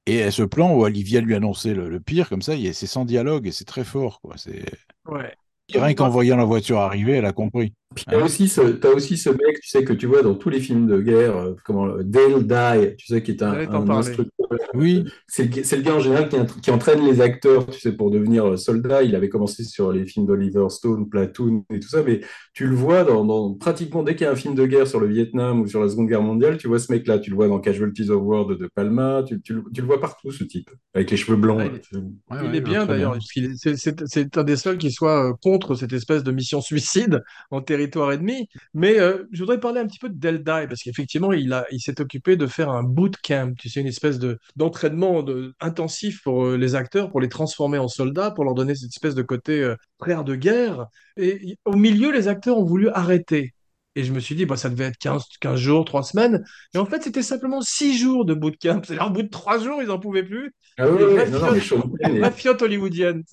Et 0.05 0.31
ce 0.31 0.43
plan 0.43 0.73
où 0.75 0.83
Olivia 0.83 1.21
lui 1.21 1.33
annonçait 1.33 1.73
le, 1.73 1.89
le 1.89 1.99
pire, 1.99 2.27
comme 2.27 2.41
ça, 2.41 2.53
c'est 2.73 2.87
sans 2.87 3.05
dialogue 3.05 3.47
et 3.47 3.51
c'est 3.51 3.63
très 3.65 3.85
fort, 3.85 4.19
quoi. 4.21 4.35
C'est 4.37 4.65
Ouais. 5.05 5.35
Rien 5.73 5.93
qu'en 5.93 6.09
voyant 6.09 6.37
la 6.37 6.45
voiture 6.45 6.79
arriver, 6.79 7.13
elle 7.13 7.25
a 7.25 7.33
compris. 7.33 7.73
Puis 7.95 8.05
t'as 8.09 8.23
aussi 8.23 8.47
ce, 8.47 8.61
t'as 8.61 8.89
aussi 8.89 9.17
ce 9.17 9.29
mec, 9.29 9.59
tu 9.61 9.69
sais, 9.69 9.83
que 9.83 9.93
tu 9.93 10.07
vois 10.07 10.23
dans 10.23 10.33
tous 10.33 10.49
les 10.49 10.59
films 10.59 10.87
de 10.87 10.99
guerre, 10.99 11.37
euh, 11.37 11.53
comment, 11.63 11.85
euh, 11.85 12.01
Dale 12.03 12.43
Dye, 12.45 12.95
tu 12.97 13.05
sais, 13.05 13.21
qui 13.21 13.31
est 13.31 13.43
un, 13.43 13.53
instructeur. 13.89 14.47
Oui, 14.73 15.05
C'est 15.27 15.55
le, 15.55 15.63
c'est 15.63 15.77
le 15.77 15.83
gars 15.83 15.95
en 15.95 15.99
général 15.99 16.29
qui, 16.61 16.71
entraîne 16.71 17.05
les 17.05 17.21
acteurs, 17.21 17.65
tu 17.67 17.79
sais, 17.79 17.91
pour 17.91 18.09
devenir 18.11 18.47
euh, 18.49 18.57
soldat. 18.57 19.03
Il 19.03 19.15
avait 19.15 19.29
commencé 19.29 19.63
sur 19.63 19.91
les 19.91 20.05
films 20.05 20.25
d'Oliver 20.25 20.65
Stone, 20.69 21.07
Platoon 21.09 21.65
et 21.71 21.79
tout 21.79 21.87
ça, 21.87 22.01
mais 22.03 22.21
tu 22.53 22.67
le 22.67 22.75
vois 22.75 23.03
dans, 23.03 23.23
dans- 23.25 23.53
pratiquement 23.53 24.03
dès 24.03 24.15
qu'il 24.15 24.25
y 24.25 24.27
a 24.27 24.31
un 24.31 24.35
film 24.35 24.55
de 24.55 24.65
guerre 24.65 24.87
sur 24.87 24.99
le 24.99 25.07
Vietnam 25.07 25.61
ou 25.61 25.67
sur 25.67 25.81
la 25.81 25.89
Seconde 25.89 26.07
Guerre 26.07 26.21
mondiale, 26.23 26.57
tu 26.57 26.67
vois 26.67 26.79
ce 26.79 26.91
mec-là, 26.91 27.19
tu 27.19 27.29
le 27.29 27.35
vois 27.35 27.47
dans 27.47 27.59
Casualties 27.59 28.09
of 28.09 28.21
War 28.23 28.45
de 28.47 28.55
De 28.55 28.69
Palma, 28.73 29.23
tu, 29.27 29.39
tu 29.41 29.53
le 29.53 29.63
tu 29.73 29.81
le 29.81 29.87
vois 29.87 29.99
partout, 29.99 30.31
ce 30.31 30.43
type, 30.43 30.69
avec 30.93 31.11
les 31.11 31.17
cheveux 31.17 31.37
blancs. 31.37 31.59
Là, 31.59 31.65
il 31.67 31.75
est- 31.75 31.95
ouais, 32.43 32.51
Il 32.55 32.61
bien 32.61 32.85
d'ailleurs, 32.85 33.17
c'est 33.21 34.37
un 34.37 34.43
des 34.43 34.55
seuls 34.57 34.77
qui 34.77 34.91
soit 34.91 35.29
euh, 35.29 35.33
contre 35.53 35.75
cette 35.75 35.93
espèce 35.93 36.23
de 36.23 36.31
mission 36.31 36.61
suicide 36.61 37.21
en 37.51 37.61
territoire 37.61 38.11
ennemi. 38.11 38.49
Mais 38.73 38.99
euh, 38.99 39.25
je 39.31 39.39
voudrais 39.39 39.59
parler 39.59 39.79
un 39.79 39.85
petit 39.85 39.99
peu 39.99 40.09
de 40.09 40.17
Deldai, 40.17 40.65
parce 40.67 40.81
qu'effectivement, 40.81 41.31
il 41.31 41.53
a, 41.53 41.65
il 41.71 41.79
s'est 41.79 42.01
occupé 42.01 42.35
de 42.35 42.47
faire 42.47 42.69
un 42.69 42.81
bootcamp, 42.81 43.53
tu 43.59 43.69
sais, 43.69 43.81
une 43.81 43.87
espèce 43.87 44.17
de 44.17 44.39
d'entraînement 44.55 45.21
de, 45.21 45.53
intensif 45.59 46.23
pour 46.23 46.45
euh, 46.45 46.57
les 46.57 46.73
acteurs, 46.73 47.11
pour 47.11 47.21
les 47.21 47.29
transformer 47.29 47.77
en 47.77 47.87
soldats, 47.87 48.31
pour 48.31 48.45
leur 48.45 48.55
donner 48.55 48.73
cette 48.73 48.89
espèce 48.89 49.13
de 49.15 49.21
côté 49.21 49.61
euh, 49.61 49.75
frère 49.99 50.23
de 50.23 50.35
guerre. 50.35 50.87
Et 51.17 51.57
au 51.65 51.75
milieu, 51.75 52.11
les 52.11 52.27
acteurs 52.27 52.57
ont 52.57 52.65
voulu 52.65 52.89
arrêter. 52.89 53.53
Et 53.95 54.03
je 54.03 54.11
me 54.11 54.19
suis 54.19 54.33
dit, 54.33 54.45
bah, 54.45 54.57
ça 54.57 54.69
devait 54.69 54.85
être 54.85 54.97
15, 54.97 55.23
15 55.39 55.59
jours, 55.59 55.85
3 55.85 56.01
semaines. 56.03 56.43
Et 56.73 56.79
en 56.79 56.85
fait, 56.85 57.03
c'était 57.03 57.21
simplement 57.21 57.61
6 57.61 57.97
jours 57.97 58.25
de 58.25 58.33
bootcamp. 58.33 58.81
C'est-à-dire, 58.83 59.07
au 59.07 59.11
bout 59.11 59.21
de 59.23 59.29
3 59.29 59.59
jours, 59.59 59.81
ils 59.81 59.87
n'en 59.87 59.99
pouvaient 59.99 60.23
plus. 60.23 60.53
Ah 60.77 60.87
non, 60.87 60.99
non, 60.99 61.15
mais 61.15 62.31
fiottes, 62.31 62.59
Sean 62.59 62.67
des 62.67 62.77
Penn, 62.79 63.23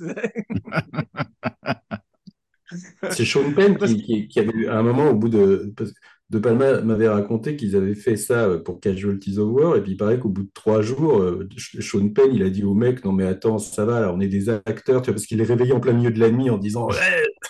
c'est 3.11 3.25
Sean 3.25 3.53
Penn 3.55 3.77
qui, 3.77 4.03
qui, 4.03 4.29
qui 4.29 4.41
avait 4.41 4.67
à 4.67 4.79
un 4.79 4.83
moment 4.83 5.11
au 5.11 5.15
bout 5.15 5.29
de 5.29 5.73
parce 5.77 5.93
que 5.93 5.97
De 6.31 6.39
Palma 6.39 6.81
m'avait 6.83 7.09
raconté 7.09 7.57
qu'ils 7.57 7.77
avaient 7.77 7.95
fait 7.95 8.17
ça 8.17 8.45
euh, 8.45 8.59
pour 8.63 8.81
Casualties 8.81 9.39
of 9.39 9.51
War 9.51 9.77
et 9.77 9.83
puis 9.83 9.93
il 9.93 9.97
paraît 9.97 10.19
qu'au 10.19 10.29
bout 10.29 10.45
de 10.45 10.51
trois 10.55 10.83
jours, 10.83 11.21
euh, 11.21 11.49
Sean 11.57 12.09
Penn 12.09 12.31
il 12.33 12.43
a 12.43 12.51
dit 12.51 12.65
au 12.65 12.75
mec 12.75 13.05
non 13.05 13.13
mais 13.13 13.27
attends 13.27 13.59
ça 13.59 13.85
va 13.85 14.01
là, 14.01 14.13
on 14.15 14.21
est 14.21 14.29
des 14.29 14.49
acteurs 14.49 15.03
tu 15.03 15.07
vois 15.07 15.15
parce 15.15 15.27
qu'il 15.27 15.41
est 15.41 15.45
réveillé 15.45 15.73
en 15.73 15.81
plein 15.81 15.93
milieu 15.93 16.11
de 16.11 16.21
la 16.21 16.31
nuit 16.31 16.51
en 16.51 16.59
disant 16.59 16.89
ouais 16.89 16.97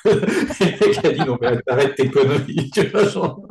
et 0.10 0.14
le 0.14 0.86
mec 0.86 1.04
a 1.04 1.12
dit 1.12 1.20
non 1.20 1.36
mais 1.40 1.58
arrête 1.66 1.94
tes 1.94 2.10
conneries 2.10 2.70
tu 2.74 2.86
vois 2.86 3.04
genre. 3.04 3.46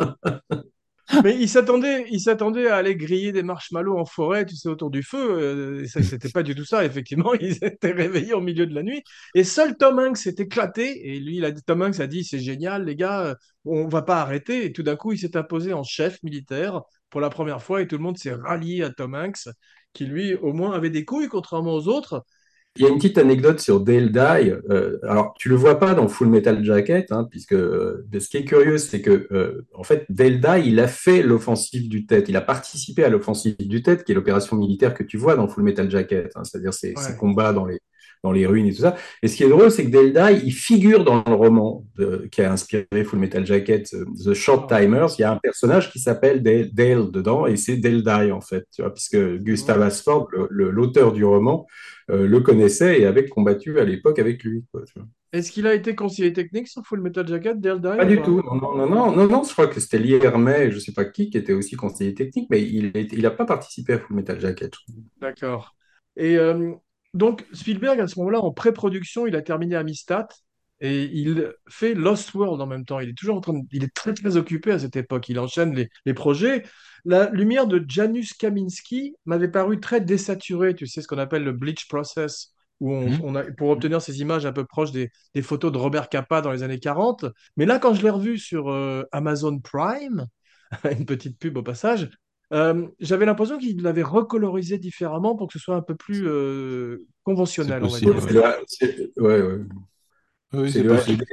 Mais 1.24 1.36
il 1.40 1.50
s'attendait, 1.50 2.06
il 2.12 2.20
s'attendait 2.20 2.68
à 2.68 2.76
aller 2.78 2.96
griller 2.96 3.32
des 3.32 3.42
marshmallows 3.44 3.98
en 3.98 4.06
forêt, 4.06 4.46
tu 4.46 4.56
sais, 4.56 4.70
autour 4.70 4.92
du 4.92 5.04
feu. 5.04 5.18
Euh, 5.18 5.84
et 5.84 5.88
ça, 5.88 6.02
c'était 6.04 6.30
pas 6.30 6.44
du 6.44 6.56
tout 6.56 6.66
ça. 6.66 6.86
Effectivement, 6.86 7.34
ils 7.42 7.64
étaient 7.64 7.92
réveillés 7.92 8.34
au 8.34 8.42
milieu 8.42 8.68
de 8.68 8.76
la 8.76 8.84
nuit. 8.84 9.04
Et 9.34 9.44
seul 9.44 9.76
Tom 9.78 10.00
Hanks 10.00 10.18
s'est 10.18 10.36
éclaté. 10.38 11.10
Et 11.10 11.20
lui, 11.20 11.38
il 11.38 11.46
a 11.46 11.52
dit, 11.52 11.64
Tom 11.64 11.82
Hanks 11.82 12.00
a 12.00 12.08
dit, 12.08 12.24
c'est 12.24 12.40
génial, 12.40 12.86
les 12.86 12.96
gars, 12.96 13.22
euh, 13.26 13.36
on 13.66 13.88
va 13.88 14.02
pas 14.02 14.22
arrêter. 14.22 14.66
Et 14.66 14.72
tout 14.72 14.84
d'un 14.84 14.96
coup, 14.96 15.12
il 15.12 15.18
s'est 15.20 15.36
imposé 15.36 15.74
en 15.74 15.84
chef 15.84 16.22
militaire 16.24 16.82
pour 17.10 17.22
la 17.22 17.30
première 17.30 17.62
fois. 17.64 17.82
Et 17.82 17.88
tout 17.88 17.98
le 17.98 18.04
monde 18.04 18.18
s'est 18.18 18.34
rallié 18.34 18.84
à 18.84 18.92
Tom 18.92 19.16
Hanks, 19.16 19.50
qui 19.94 20.06
lui, 20.06 20.36
au 20.36 20.54
moins, 20.54 20.74
avait 20.74 20.90
des 20.92 21.06
couilles, 21.06 21.28
contrairement 21.28 21.74
aux 21.74 21.88
autres. 21.88 22.24
Il 22.80 22.84
y 22.84 22.86
a 22.88 22.92
une 22.92 22.96
petite 22.96 23.18
anecdote 23.18 23.60
sur 23.60 23.82
Dale 23.82 24.10
Dye. 24.10 24.56
Euh, 24.70 25.00
alors, 25.04 25.34
tu 25.38 25.50
le 25.50 25.56
vois 25.56 25.80
pas 25.80 25.94
dans 25.94 26.08
Full 26.08 26.30
Metal 26.30 26.64
Jacket, 26.64 27.12
hein, 27.12 27.28
puisque 27.30 27.52
euh, 27.52 28.08
ce 28.18 28.30
qui 28.30 28.38
est 28.38 28.46
curieux, 28.46 28.78
c'est 28.78 29.02
que 29.02 29.28
euh, 29.34 29.68
en 29.74 29.84
fait, 29.84 30.06
Dale 30.08 30.40
Dye, 30.40 30.70
il 30.70 30.80
a 30.80 30.88
fait 30.88 31.22
l'offensive 31.22 31.90
du 31.90 32.06
Tet. 32.06 32.24
Il 32.30 32.38
a 32.38 32.42
participé 32.42 33.04
à 33.04 33.10
l'offensive 33.10 33.58
du 33.58 33.84
Tet, 33.84 34.06
qui 34.06 34.14
est 34.14 34.16
l'opération 34.16 34.56
militaire 34.56 34.94
que 34.94 35.04
tu 35.04 35.18
vois 35.18 35.36
dans 35.36 35.50
Full 35.50 35.64
Metal 35.64 35.92
Jacket, 35.92 36.32
hein, 36.36 36.46
c'est-à-dire 36.46 36.74
ces, 36.74 36.94
ces 36.96 37.18
combats 37.18 37.52
dans 37.52 37.66
les 37.66 37.82
dans 38.24 38.32
les 38.32 38.46
ruines 38.46 38.66
et 38.68 38.74
tout 38.74 38.82
ça. 38.82 38.96
Et 39.24 39.28
ce 39.28 39.36
qui 39.38 39.44
est 39.44 39.50
drôle, 39.50 39.72
c'est 39.72 39.90
que 39.90 39.90
Dye, 39.90 40.42
il 40.46 40.52
figure 40.52 41.04
dans 41.06 41.24
le 41.26 41.34
roman 41.34 41.86
de- 41.98 42.28
qui 42.32 42.42
a 42.42 42.52
inspiré 42.52 42.86
Full 43.06 43.20
Metal 43.20 43.46
Jacket, 43.46 43.88
euh, 43.94 44.06
The 44.26 44.34
Short 44.34 44.70
Ah. 44.72 44.80
Timers. 44.82 45.10
Il 45.18 45.22
y 45.22 45.26
a 45.26 45.32
un 45.32 45.38
personnage 45.38 45.92
qui 45.92 46.00
s'appelle 46.00 46.44
Dale, 46.44 46.70
Dale 46.74 47.12
dedans, 47.12 47.46
et 47.48 47.56
c'est 47.56 47.78
Dye 47.78 48.32
en 48.32 48.42
fait, 48.42 48.66
tu 48.74 48.82
vois, 48.82 48.94
puisque 48.94 49.18
Gustav. 49.38 49.82
Asford, 49.82 50.28
l'auteur 50.50 51.14
du 51.14 51.24
roman, 51.24 51.66
euh, 52.12 52.28
le 52.28 52.40
connaissait 52.42 53.00
et 53.00 53.06
avait 53.06 53.28
combattu 53.28 53.80
à 53.80 53.86
l'époque 53.86 54.20
avec 54.20 54.44
lui. 54.44 54.64
Est-ce 55.32 55.52
qu'il 55.52 55.68
a 55.68 55.74
été 55.74 55.96
conseiller 55.96 56.34
technique 56.34 56.68
sur 56.68 56.84
Full 56.86 57.02
Metal 57.02 57.26
Jacket, 57.28 57.60
Dale 57.62 57.80
Dye, 57.80 57.98
Pas 57.98 58.06
du 58.06 58.22
tout. 58.22 58.42
Non, 58.44 58.76
non, 58.76 58.88
non, 58.90 59.12
non, 59.16 59.28
non, 59.28 59.44
je 59.44 59.54
crois 59.54 59.68
que 59.68 59.80
c'était 59.80 60.00
Liermet, 60.00 60.72
je 60.72 60.80
sais 60.80 60.92
pas 60.92 61.06
qui, 61.06 61.30
qui 61.30 61.38
était 61.38 61.54
aussi 61.54 61.76
conseiller 61.76 62.14
technique, 62.14 62.48
mais 62.50 62.62
il 62.62 62.92
n'a 62.94 63.00
il 63.00 63.36
pas 63.38 63.46
participé 63.46 63.94
à 63.94 64.00
Full 64.00 64.16
Metal 64.16 64.40
Jacket. 64.40 64.74
D'accord. 65.22 65.76
Et 66.18 66.38
euh, 66.38 66.74
donc, 67.14 67.46
Spielberg, 67.54 68.00
à 68.00 68.08
ce 68.08 68.20
moment-là, 68.20 68.40
en 68.40 68.52
pré-production, 68.52 69.26
il 69.28 69.36
a 69.36 69.42
terminé 69.42 69.76
Amistad 69.76 70.28
et 70.82 71.04
il 71.06 71.52
fait 71.68 71.94
Lost 71.94 72.34
World 72.34 72.62
en 72.62 72.68
même 72.68 72.86
temps. 72.86 73.00
Il 73.00 73.10
est 73.10 73.18
toujours 73.18 73.36
en 73.38 73.42
train 73.42 73.54
de- 73.54 73.66
Il 73.72 73.84
est 73.84 73.94
très, 73.94 74.14
très 74.14 74.38
occupé 74.38 74.72
à 74.72 74.80
cette 74.80 74.96
époque. 74.96 75.28
Il 75.30 75.40
enchaîne 75.40 75.74
les, 75.76 75.90
les 76.06 76.14
projets. 76.14 76.64
La 77.06 77.30
lumière 77.32 77.68
de 77.68 77.84
Janusz 77.88 78.34
Kaminski 78.38 79.16
m'avait 79.26 79.50
paru 79.50 79.80
très 79.80 80.02
désaturée. 80.02 80.76
Tu 80.76 80.88
sais, 80.88 81.02
ce 81.02 81.08
qu'on 81.08 81.18
appelle 81.18 81.44
le 81.44 81.52
bleach 81.54 81.88
process, 81.88 82.54
où 82.80 82.94
on, 82.94 83.10
Mhm. 83.10 83.20
on 83.24 83.36
a, 83.36 83.44
pour 83.44 83.70
obtenir 83.70 84.02
ces 84.02 84.22
images 84.22 84.46
un 84.46 84.54
peu 84.54 84.66
proches 84.66 84.92
des, 84.92 85.10
des 85.34 85.42
photos 85.42 85.72
de 85.72 85.78
Robert 85.78 86.08
Capa 86.10 86.42
dans 86.42 86.52
les 86.52 86.64
années 86.64 86.80
40. 86.80 87.26
Mais 87.58 87.66
là, 87.66 87.80
quand 87.80 87.94
je 87.94 88.02
l'ai 88.04 88.10
revu 88.10 88.38
sur 88.38 88.70
euh, 88.70 89.04
Amazon 89.12 89.60
Prime, 89.60 90.26
une 91.00 91.06
petite 91.06 91.38
pub 91.40 91.58
au 91.58 91.64
passage, 91.64 92.10
euh, 92.52 92.88
j'avais 93.00 93.26
l'impression 93.26 93.58
qu'il 93.58 93.82
l'avait 93.82 94.04
recolorisé 94.04 94.78
différemment 94.78 95.36
pour 95.36 95.48
que 95.48 95.54
ce 95.54 95.60
soit 95.60 95.76
un 95.76 95.82
peu 95.82 95.96
plus 95.96 96.28
euh, 96.28 97.06
conventionnel, 97.24 97.84
on 97.84 97.88
va 97.88 97.92
possible, 97.92 98.16
dire. 98.28 98.44
Ouais, 99.18 99.42
ouais. 99.42 99.60
Oui, 100.54 100.72
C'est 100.72 100.80
c'est 100.80 100.84
le 100.84 100.96
possible. 100.96 101.26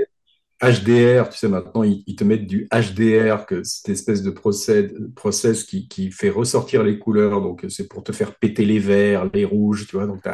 HDR, 0.63 1.29
tu 1.29 1.39
sais, 1.39 1.49
maintenant, 1.49 1.83
ils, 1.83 2.03
ils 2.07 2.17
te 2.17 2.25
mettent 2.25 2.47
du 2.47 2.67
HDR, 2.73 3.45
que 3.47 3.63
cette 3.63 3.91
espèce 3.91 4.23
de 4.23 4.31
procès, 4.31 4.91
process 5.15 5.65
qui, 5.65 5.87
qui 5.89 6.11
fait 6.11 6.31
ressortir 6.31 6.83
les 6.83 6.99
couleurs. 6.99 7.43
Donc, 7.43 7.65
c'est 7.69 7.89
pour 7.89 8.03
te 8.03 8.13
faire 8.13 8.35
péter 8.35 8.65
les 8.65 8.79
verts, 8.79 9.29
les 9.35 9.45
rouges, 9.45 9.87
tu 9.87 9.97
vois. 9.97 10.07
Donc, 10.07 10.23
tu 10.23 10.29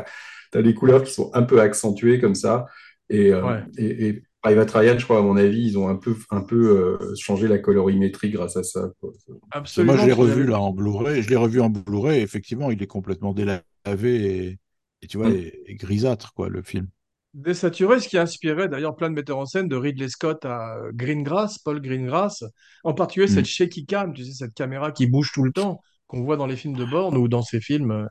as, 0.59 0.62
des 0.62 0.74
couleurs 0.74 1.03
qui 1.03 1.12
sont 1.12 1.30
un 1.35 1.43
peu 1.43 1.61
accentuées 1.61 2.20
comme 2.20 2.37
ça. 2.37 2.66
Et, 3.09 3.33
euh, 3.33 3.43
Ouais. 3.45 3.64
et, 3.78 4.09
et 4.09 4.22
Private 4.43 4.70
Ryan, 4.72 4.99
je 4.99 5.05
crois, 5.05 5.18
à 5.18 5.22
mon 5.22 5.36
avis, 5.36 5.64
ils 5.68 5.78
ont 5.78 5.88
un 5.88 5.95
peu, 5.97 6.16
un 6.30 6.40
peu 6.40 6.99
euh, 7.01 7.14
changé 7.16 7.47
la 7.47 7.59
colorimétrie 7.59 8.30
grâce 8.30 8.57
à 8.57 8.62
ça. 8.64 8.88
quoi. 9.01 9.11
Absolument. 9.53 9.93
Moi, 9.95 10.03
je 10.03 10.07
l'ai 10.07 10.12
revu 10.12 10.45
là 10.47 10.61
en 10.61 10.72
Blu-ray. 10.72 11.22
Je 11.22 11.28
l'ai 11.30 11.36
revu 11.36 11.61
en 11.61 11.70
Blu-ray. 11.70 12.20
Effectivement, 12.22 12.70
il 12.70 12.82
est 12.82 12.86
complètement 12.88 13.32
délavé 13.34 13.62
et, 13.86 14.59
et 15.03 15.07
tu 15.07 15.16
vois, 15.18 15.28
Mm. 15.30 15.34
et, 15.36 15.62
et 15.66 15.74
grisâtre, 15.76 16.32
quoi, 16.34 16.49
le 16.49 16.62
film. 16.62 16.88
Désaturé, 17.34 17.99
ce 18.01 18.09
qui 18.09 18.18
inspirait 18.18 18.68
d'ailleurs 18.68 18.95
plein 18.95 19.09
de 19.09 19.14
metteurs 19.14 19.38
en 19.38 19.47
scène, 19.47 19.66
de 19.68 19.76
Ridley 19.76 20.09
Scott 20.09 20.45
à 20.45 20.76
Greengrass, 20.93 21.59
Paul 21.61 21.80
Greengrass, 21.80 22.45
en 22.84 22.93
particulier 22.95 23.26
Mm. 23.30 23.34
cette 23.36 23.47
shaky 23.47 23.86
cam, 23.86 24.12
tu 24.12 24.24
sais, 24.24 24.32
cette 24.32 24.55
caméra 24.55 24.93
qui 24.93 25.07
bouge 25.07 25.30
tout 25.32 25.45
le 25.45 25.53
temps, 25.53 25.80
qu'on 26.09 26.24
voit 26.24 26.36
dans 26.36 26.47
les 26.47 26.57
films 26.57 26.76
de 26.76 26.84
Bourne 26.84 27.16
ou 27.16 27.28
dans 27.28 27.43
ses 27.43 27.61
films 27.61 27.90
euh, 27.93 28.07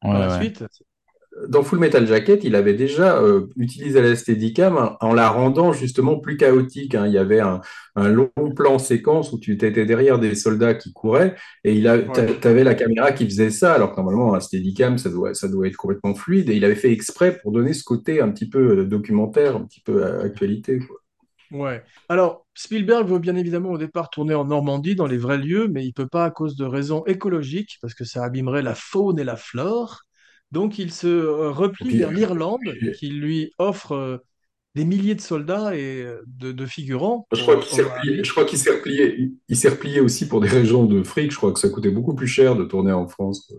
par 0.00 0.12
Ouais, 0.12 0.18
la 0.20 0.28
ouais. 0.28 0.38
suite. 0.44 0.64
Dans 1.48 1.62
Full 1.62 1.78
Metal 1.78 2.06
Jacket, 2.06 2.44
il 2.44 2.54
avait 2.54 2.74
déjà 2.74 3.20
euh, 3.22 3.46
utilisé 3.56 4.00
la 4.00 4.16
Steadicam 4.16 4.76
en, 4.76 4.96
en 5.06 5.14
la 5.14 5.28
rendant 5.28 5.72
justement 5.72 6.18
plus 6.18 6.36
chaotique. 6.36 6.94
hein. 6.94 7.06
Il 7.06 7.12
y 7.12 7.18
avait 7.18 7.40
un, 7.40 7.60
un 7.94 8.08
long 8.08 8.30
plan 8.54 8.78
séquence 8.78 9.32
où 9.32 9.38
tu 9.38 9.52
étais 9.52 9.70
derrière 9.84 10.18
des 10.18 10.34
soldats 10.34 10.74
qui 10.74 10.92
couraient 10.92 11.34
et 11.64 11.74
il 11.74 11.88
a, 11.88 11.96
Ouais. 11.98 12.46
avais 12.46 12.64
la 12.64 12.74
caméra 12.74 13.12
qui 13.12 13.24
faisait 13.26 13.50
ça, 13.50 13.74
alors 13.74 13.90
que 13.92 13.96
normalement 13.96 14.34
un 14.34 14.40
Steadicam, 14.40 14.98
ça 14.98 15.10
doit, 15.10 15.34
ça 15.34 15.48
doit 15.48 15.66
être 15.66 15.76
complètement 15.76 16.14
fluide. 16.14 16.48
Et 16.50 16.56
il 16.56 16.64
avait 16.64 16.74
fait 16.74 16.92
exprès 16.92 17.38
pour 17.38 17.52
donner 17.52 17.72
ce 17.74 17.84
côté 17.84 18.20
un 18.20 18.30
petit 18.30 18.48
peu 18.48 18.78
euh, 18.80 18.84
documentaire, 18.84 19.56
un 19.56 19.64
petit 19.64 19.80
peu 19.80 20.04
euh, 20.04 20.24
actualité. 20.24 20.78
quoi. 20.78 20.96
Ouais. 21.52 21.82
Alors, 22.08 22.44
Spielberg 22.54 23.06
veut 23.08 23.20
bien 23.20 23.36
évidemment 23.36 23.70
au 23.70 23.78
départ 23.78 24.10
tourner 24.10 24.34
en 24.34 24.46
Normandie, 24.46 24.96
dans 24.96 25.06
les 25.06 25.16
vrais 25.18 25.38
lieux, 25.38 25.68
mais 25.68 25.84
il 25.84 25.92
peut 25.92 26.08
pas 26.08 26.24
à 26.24 26.30
cause 26.30 26.56
de 26.56 26.64
raisons 26.64 27.04
écologiques, 27.06 27.78
parce 27.80 27.94
que 27.94 28.04
ça 28.04 28.24
abîmerait 28.24 28.62
la 28.62 28.74
faune 28.74 29.18
et 29.20 29.24
la 29.24 29.36
flore. 29.36 30.02
Donc 30.52 30.78
il 30.78 30.92
se 30.92 31.06
euh, 31.06 31.50
replie 31.50 31.88
Puis, 31.88 31.98
vers 31.98 32.12
l'Irlande, 32.12 32.60
qui 32.98 33.08
lui 33.08 33.52
offre 33.58 33.92
euh, 33.92 34.18
des 34.74 34.84
milliers 34.84 35.14
de 35.14 35.20
soldats 35.20 35.76
et 35.76 36.02
euh, 36.02 36.22
de, 36.26 36.52
de 36.52 36.66
figurants 36.66 37.26
Je 37.32 37.42
crois 37.42 37.56
qu'il 37.56 37.74
s'est 37.74 37.82
replié, 37.82 38.14
Ali. 38.14 38.24
je 38.24 38.30
crois 38.30 38.44
qu'il 38.44 38.58
s'est 38.58 38.70
replié, 38.70 39.14
il, 39.18 39.34
il 39.48 39.56
s'est 39.56 39.70
replié 39.70 40.00
aussi 40.00 40.28
pour 40.28 40.40
des 40.40 40.48
raisons 40.48 40.84
de 40.84 41.02
fric. 41.02 41.30
Je 41.32 41.36
crois 41.36 41.52
que 41.52 41.58
ça 41.58 41.68
coûtait 41.68 41.90
beaucoup 41.90 42.14
plus 42.14 42.28
cher 42.28 42.56
de 42.56 42.64
tourner 42.64 42.92
en 42.92 43.08
France. 43.08 43.52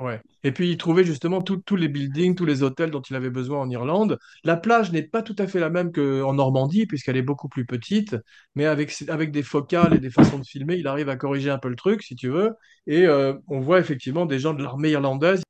Ouais. 0.00 0.20
Et 0.42 0.50
puis 0.50 0.70
il 0.70 0.76
trouvait 0.76 1.04
justement 1.04 1.40
tous 1.40 1.76
les 1.76 1.88
buildings, 1.88 2.34
tous 2.34 2.44
les 2.44 2.64
hôtels 2.64 2.90
dont 2.90 3.00
il 3.00 3.14
avait 3.14 3.30
besoin 3.30 3.60
en 3.60 3.70
Irlande. 3.70 4.18
La 4.42 4.56
plage 4.56 4.90
n'est 4.90 5.04
pas 5.04 5.22
tout 5.22 5.36
à 5.38 5.46
fait 5.46 5.60
la 5.60 5.70
même 5.70 5.92
qu'en 5.92 6.34
Normandie, 6.34 6.86
puisqu'elle 6.86 7.16
est 7.16 7.22
beaucoup 7.22 7.48
plus 7.48 7.64
petite, 7.64 8.16
mais 8.56 8.66
avec, 8.66 8.92
avec 9.08 9.30
des 9.30 9.44
focales 9.44 9.94
et 9.94 10.00
des 10.00 10.10
façons 10.10 10.38
de 10.40 10.44
filmer, 10.44 10.76
il 10.76 10.88
arrive 10.88 11.08
à 11.08 11.16
corriger 11.16 11.50
un 11.50 11.58
peu 11.58 11.68
le 11.68 11.76
truc, 11.76 12.02
si 12.02 12.16
tu 12.16 12.28
veux. 12.28 12.50
Et 12.88 13.06
euh, 13.06 13.34
on 13.46 13.60
voit 13.60 13.78
effectivement 13.78 14.26
des 14.26 14.40
gens 14.40 14.52
de 14.52 14.62
l'armée 14.64 14.90
irlandaise. 14.90 15.42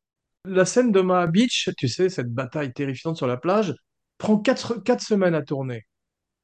La 0.47 0.65
scène 0.65 0.93
de 0.93 1.01
Omaha 1.01 1.27
Beach, 1.27 1.71
tu 1.77 1.89
sais, 1.89 2.09
cette 2.09 2.33
bataille 2.33 2.73
terrifiante 2.73 3.17
sur 3.17 3.27
la 3.27 3.37
plage, 3.37 3.75
prend 4.19 4.39
quatre, 4.39 4.77
quatre 4.83 5.03
semaines 5.03 5.35
à 5.35 5.43
tourner. 5.43 5.87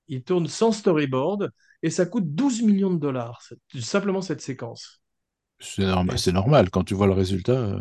Il 0.08 0.24
tourne 0.24 0.48
sans 0.48 0.72
storyboard 0.72 1.50
et 1.82 1.90
ça 1.90 2.06
coûte 2.06 2.34
12 2.34 2.62
millions 2.62 2.92
de 2.94 3.00
dollars, 3.00 3.42
c'est- 3.42 3.80
simplement 3.82 4.22
cette 4.22 4.42
séquence. 4.42 5.02
C'est 5.58 5.86
normal, 5.86 6.18
c'est 6.18 6.32
normal 6.32 6.68
quand 6.70 6.84
tu 6.84 6.92
vois 6.94 7.06
le 7.06 7.12
résultat. 7.14 7.52
euh, 7.52 7.78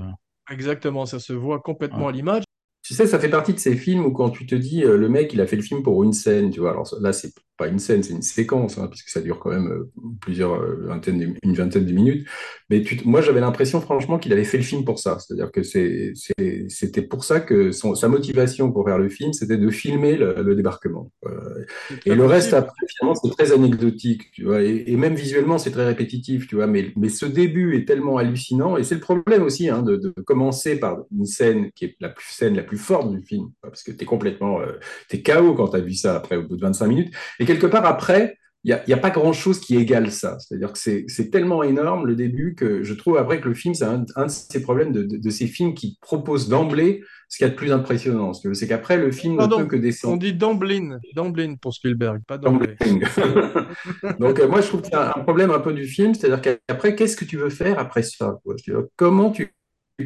exactement, 0.49 1.05
ça 1.05 1.19
se 1.19 1.33
voit 1.33 1.61
complètement 1.61 2.07
ouais. 2.07 2.09
à 2.09 2.11
l'image. 2.11 2.43
Tu 2.83 2.93
sais, 2.95 3.07
ça 3.07 3.19
fait 3.19 3.29
partie 3.29 3.53
de 3.53 3.59
ces 3.59 3.77
films 3.77 4.05
où 4.05 4.11
quand 4.13 4.31
tu 4.31 4.45
te 4.47 4.55
dis, 4.55 4.83
euh, 4.83 4.97
le 4.97 5.09
mec, 5.09 5.33
il 5.33 5.41
a 5.41 5.47
fait 5.47 5.55
le 5.57 5.61
film 5.63 5.83
pour 5.83 6.03
une 6.03 6.13
scène, 6.13 6.51
tu 6.51 6.59
vois. 6.61 6.71
Alors 6.71 6.87
là, 7.01 7.13
c'est 7.13 7.33
pas 7.59 7.67
une 7.67 7.79
scène, 7.79 8.03
c'est 8.03 8.13
une 8.13 8.23
séquence, 8.23 8.79
hein, 8.79 8.87
puisque 8.89 9.09
ça 9.09 9.21
dure 9.21 9.39
quand 9.39 9.51
même 9.51 9.67
euh, 9.71 9.91
plusieurs 10.21 10.53
euh, 10.55 10.85
vingtaines, 10.87 11.19
de- 11.19 11.35
une 11.43 11.53
vingtaine 11.55 11.85
de 11.85 11.93
minutes. 11.93 12.27
Mais 12.71 12.81
tu 12.83 12.99
moi, 13.05 13.21
j'avais 13.21 13.41
l'impression, 13.41 13.81
franchement, 13.81 14.19
qu'il 14.19 14.33
avait 14.33 14.45
fait 14.45 14.57
le 14.57 14.63
film 14.63 14.85
pour 14.85 14.99
ça. 14.99 15.19
C'est-à-dire 15.19 15.51
que 15.51 15.61
c'était 15.63 17.01
pour 17.01 17.23
ça 17.23 17.39
que 17.39 17.71
son, 17.71 17.95
sa 17.95 18.07
motivation 18.07 18.71
pour 18.71 18.85
faire 18.85 18.97
le 18.97 19.09
film, 19.09 19.33
c'était 19.33 19.57
de 19.57 19.69
filmer 19.69 20.15
le, 20.17 20.41
le 20.41 20.55
débarquement. 20.55 21.11
Euh, 21.25 21.65
et 22.05 22.15
le 22.15 22.25
reste, 22.25 22.53
après, 22.53 22.73
finalement, 22.87 23.15
c'est 23.15 23.31
très 23.31 23.51
anecdotique, 23.51 24.31
tu 24.31 24.43
vois. 24.45 24.61
Et, 24.63 24.83
et 24.87 24.95
même 24.95 25.15
visuellement, 25.15 25.57
c'est 25.57 25.71
très 25.71 25.85
répétitif, 25.85 26.47
tu 26.47 26.55
vois. 26.55 26.67
Mais, 26.67 26.91
mais 26.95 27.09
ce 27.09 27.25
début 27.25 27.75
est 27.75 27.85
tellement 27.87 28.17
hallucinant. 28.17 28.77
Et 28.77 28.83
c'est 28.83 28.95
le 28.95 29.01
problème 29.01 29.43
aussi, 29.43 29.69
hein, 29.69 29.81
de, 29.81 29.95
de 29.97 30.09
commencer 30.25 30.79
par 30.79 30.99
une 31.15 31.25
scène 31.25 31.71
qui 31.73 31.85
est 31.85 31.95
la 31.99 32.09
plus, 32.09 32.25
scène 32.29 32.55
la 32.55 32.63
plus 32.63 32.77
forte 32.77 33.11
du 33.11 33.21
film. 33.25 33.49
Parce 33.61 33.83
que 33.83 33.91
t'es 33.91 34.05
complètement, 34.05 34.59
euh, 34.61 34.73
t'es 35.09 35.21
KO 35.21 35.53
quand 35.55 35.69
t'as 35.69 35.79
vu 35.79 35.93
ça 35.93 36.15
après, 36.15 36.35
au 36.37 36.43
bout 36.43 36.55
de 36.57 36.61
25 36.61 36.87
minutes. 36.87 37.13
Et 37.39 37.45
quelque 37.49 37.65
part 37.67 37.85
après, 37.85 38.37
il 38.63 38.67
n'y 38.67 38.73
a, 38.73 38.83
il 38.85 38.89
y 38.89 38.93
a 38.93 38.97
pas 38.97 39.09
grand-chose 39.09 39.59
qui 39.59 39.75
égale 39.77 40.11
ça. 40.11 40.37
C'est-à-dire 40.39 40.73
que 40.73 40.77
c'est 40.79 41.29
tellement 41.31 41.63
énorme 41.63 42.05
le 42.05 42.15
début 42.15 42.53
que 42.55 42.83
je 42.83 42.93
trouve 42.93 43.17
après 43.17 43.39
que 43.41 43.47
le 43.47 43.55
film, 43.55 43.73
c'est 43.73 43.85
un, 43.85 44.05
un 44.15 44.25
de 44.25 44.31
ces 44.31 44.61
problèmes 44.61 44.91
de, 44.91 45.03
de, 45.03 45.17
de 45.17 45.29
ces 45.29 45.47
films 45.47 45.73
qui 45.73 45.97
proposent 46.01 46.47
d'emblée 46.49 47.01
ce 47.29 47.37
qu'il 47.37 47.47
y 47.47 47.49
a 47.49 47.51
de 47.51 47.55
plus 47.55 47.71
impressionnant. 47.71 48.33
C'est 48.33 48.67
qu'après, 48.67 48.97
le 48.97 49.11
film 49.11 49.33
ne 49.33 49.37
peut 49.39 49.47
Pardon, 49.49 49.65
que 49.65 49.77
on 49.77 49.79
descendre. 49.79 50.19
dit 50.19 50.33
Damblin, 50.33 50.99
Damblin 51.15 51.55
pour 51.55 51.73
Spielberg, 51.73 52.21
pas 52.27 52.37
d'emblée. 52.37 52.75
Donc, 54.19 54.39
euh, 54.39 54.47
moi, 54.47 54.61
je 54.61 54.67
trouve 54.67 54.81
qu'il 54.81 54.91
y 54.93 54.95
a 54.95 55.13
un 55.15 55.21
problème 55.21 55.51
un 55.51 55.59
peu 55.59 55.73
du 55.73 55.85
film, 55.85 56.13
c'est-à-dire 56.13 56.41
qu'après, 56.41 56.95
qu'est-ce 56.95 57.15
que 57.15 57.25
tu 57.25 57.37
veux 57.37 57.49
faire 57.49 57.79
après 57.79 58.03
ça 58.03 58.37
quoi? 58.43 58.55
Comment 58.97 59.31
tu 59.31 59.53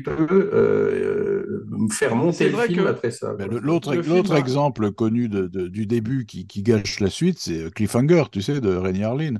peux 0.01 0.49
euh, 0.53 1.65
euh, 1.71 1.87
faire 1.91 2.15
monter 2.15 2.45
le 2.45 2.51
vrai 2.51 2.67
film 2.67 2.85
que 2.85 2.89
après 2.89 3.11
ça 3.11 3.33
Ben, 3.33 3.47
le- 3.49 3.59
L'autre 3.59 3.93
exemple 4.37 4.91
connu 4.91 5.29
de, 5.29 5.47
de- 5.47 5.67
du 5.67 5.85
début 5.85 6.25
qui, 6.25 6.47
qui 6.47 6.63
gâche 6.63 6.99
la 6.99 7.09
suite, 7.09 7.39
c'est 7.39 7.73
Cliffhanger, 7.73 8.23
tu 8.31 8.41
sais, 8.41 8.61
de 8.61 8.75
Renny 8.75 9.03
Harlin. 9.03 9.35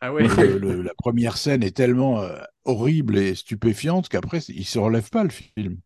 Ah 0.00 0.12
ouais, 0.12 0.24
où 0.24 0.36
le- 0.36 0.58
le- 0.58 0.82
la 0.82 0.94
première 0.94 1.36
scène 1.36 1.62
est 1.62 1.76
tellement 1.76 2.20
euh, 2.22 2.36
horrible 2.64 3.18
et 3.18 3.34
stupéfiante 3.34 4.08
qu'après, 4.08 4.38
il 4.48 4.64
se 4.64 4.78
relève 4.78 5.10
pas 5.10 5.24
le 5.24 5.30
film. 5.30 5.78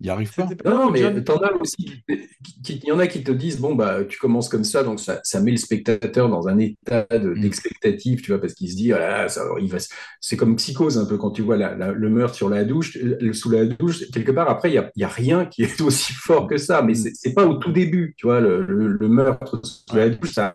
Il 0.00 0.04
n'y 0.04 0.10
arrive 0.10 0.32
pas. 0.32 0.46
pas 0.46 0.70
Non, 0.70 0.90
mais 0.92 1.24
t'en 1.24 1.38
as 1.38 1.52
aussi, 1.54 2.04
il 2.08 2.84
y 2.84 2.92
en 2.92 3.00
a 3.00 3.08
qui 3.08 3.24
te 3.24 3.32
disent, 3.32 3.58
bon, 3.58 3.74
bah, 3.74 4.04
tu 4.04 4.16
commences 4.18 4.48
comme 4.48 4.62
ça, 4.62 4.84
donc 4.84 5.00
ça, 5.00 5.20
ça 5.24 5.40
met 5.40 5.50
le 5.50 5.56
spectateur 5.56 6.28
dans 6.28 6.46
un 6.46 6.56
état 6.58 7.04
de- 7.10 7.30
Mm. 7.30 7.40
d'expectative, 7.40 8.20
tu 8.22 8.30
vois, 8.30 8.40
parce 8.40 8.54
qu'il 8.54 8.70
se 8.70 8.76
dit, 8.76 8.92
ah 8.92 8.98
là 9.00 9.08
là, 9.22 9.28
ça, 9.28 9.42
il 9.60 9.68
va, 9.68 9.78
c'est 10.20 10.36
comme 10.36 10.54
psychose 10.54 10.98
un 10.98 11.04
peu 11.04 11.16
quand 11.18 11.32
tu 11.32 11.42
vois 11.42 11.56
la- 11.56 11.74
la- 11.74 11.90
le 11.92 12.08
meurtre 12.10 12.36
sur 12.36 12.48
la 12.48 12.64
douche, 12.64 12.96
euh, 12.96 13.32
sous 13.32 13.50
la 13.50 13.64
douche, 13.64 14.08
quelque 14.12 14.30
part, 14.30 14.48
après, 14.48 14.70
il 14.70 14.74
y 14.74 14.78
a, 14.78 14.88
y 14.94 15.02
a 15.04 15.08
rien 15.08 15.46
qui 15.46 15.62
est 15.64 15.80
aussi 15.82 16.12
fort 16.12 16.46
que 16.46 16.58
ça, 16.58 16.80
mais 16.82 16.92
Mm. 16.92 16.96
c'est 16.96 17.12
c'est 17.14 17.34
pas 17.34 17.46
au 17.46 17.54
tout 17.54 17.72
début, 17.72 18.14
tu 18.16 18.26
vois, 18.26 18.40
le, 18.40 18.64
le- 18.66 18.88
le 18.92 19.08
meurtre 19.08 19.60
sous 19.64 19.96
la 19.96 20.10
douche, 20.10 20.32
ça 20.32 20.54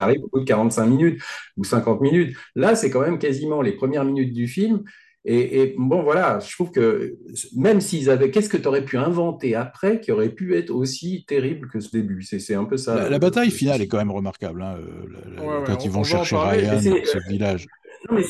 arrive 0.00 0.22
au 0.24 0.28
bout 0.32 0.40
de 0.40 0.44
45 0.46 0.86
minutes 0.86 1.20
ou 1.56 1.64
50 1.64 2.00
minutes. 2.00 2.36
Là, 2.54 2.74
c'est 2.76 2.90
quand 2.90 3.00
même 3.00 3.18
quasiment 3.18 3.62
les 3.62 3.72
premières 3.72 4.04
minutes 4.04 4.32
du 4.32 4.46
film. 4.48 4.82
Et, 5.30 5.60
et 5.60 5.74
bon, 5.76 6.02
voilà, 6.02 6.38
je 6.40 6.50
trouve 6.54 6.70
que 6.70 7.18
même 7.54 7.82
s'ils 7.82 8.08
avaient, 8.08 8.30
qu'est-ce 8.30 8.48
que 8.48 8.56
tu 8.56 8.66
aurais 8.66 8.82
pu 8.84 8.96
inventer 8.96 9.54
après 9.54 10.00
qui 10.00 10.10
aurait 10.10 10.30
pu 10.30 10.56
être 10.56 10.70
aussi 10.70 11.26
terrible 11.28 11.68
que 11.68 11.80
ce 11.80 11.90
début? 11.90 12.22
C'est 12.22 12.54
un 12.54 12.64
peu 12.64 12.78
ça. 12.78 12.94
La, 12.94 13.04
le- 13.04 13.10
la 13.10 13.18
bataille 13.18 13.50
le 13.50 13.54
finale 13.54 13.82
est 13.82 13.88
quand 13.88 13.98
même 13.98 14.10
remarquable, 14.10 14.62
hein, 14.62 14.76
euh, 14.78 15.06
la- 15.12 15.36
la- 15.36 15.42
Ouais, 15.42 15.58
ouais, 15.58 15.64
quand 15.66 15.84
ils 15.84 15.90
on, 15.90 15.92
vont 15.92 16.04
chercher. 16.04 16.34
Ryan 16.36 16.76
dans 16.76 17.04
ce 17.04 17.28
village. 17.28 17.66
non, 18.10 18.16
mais 18.16 18.24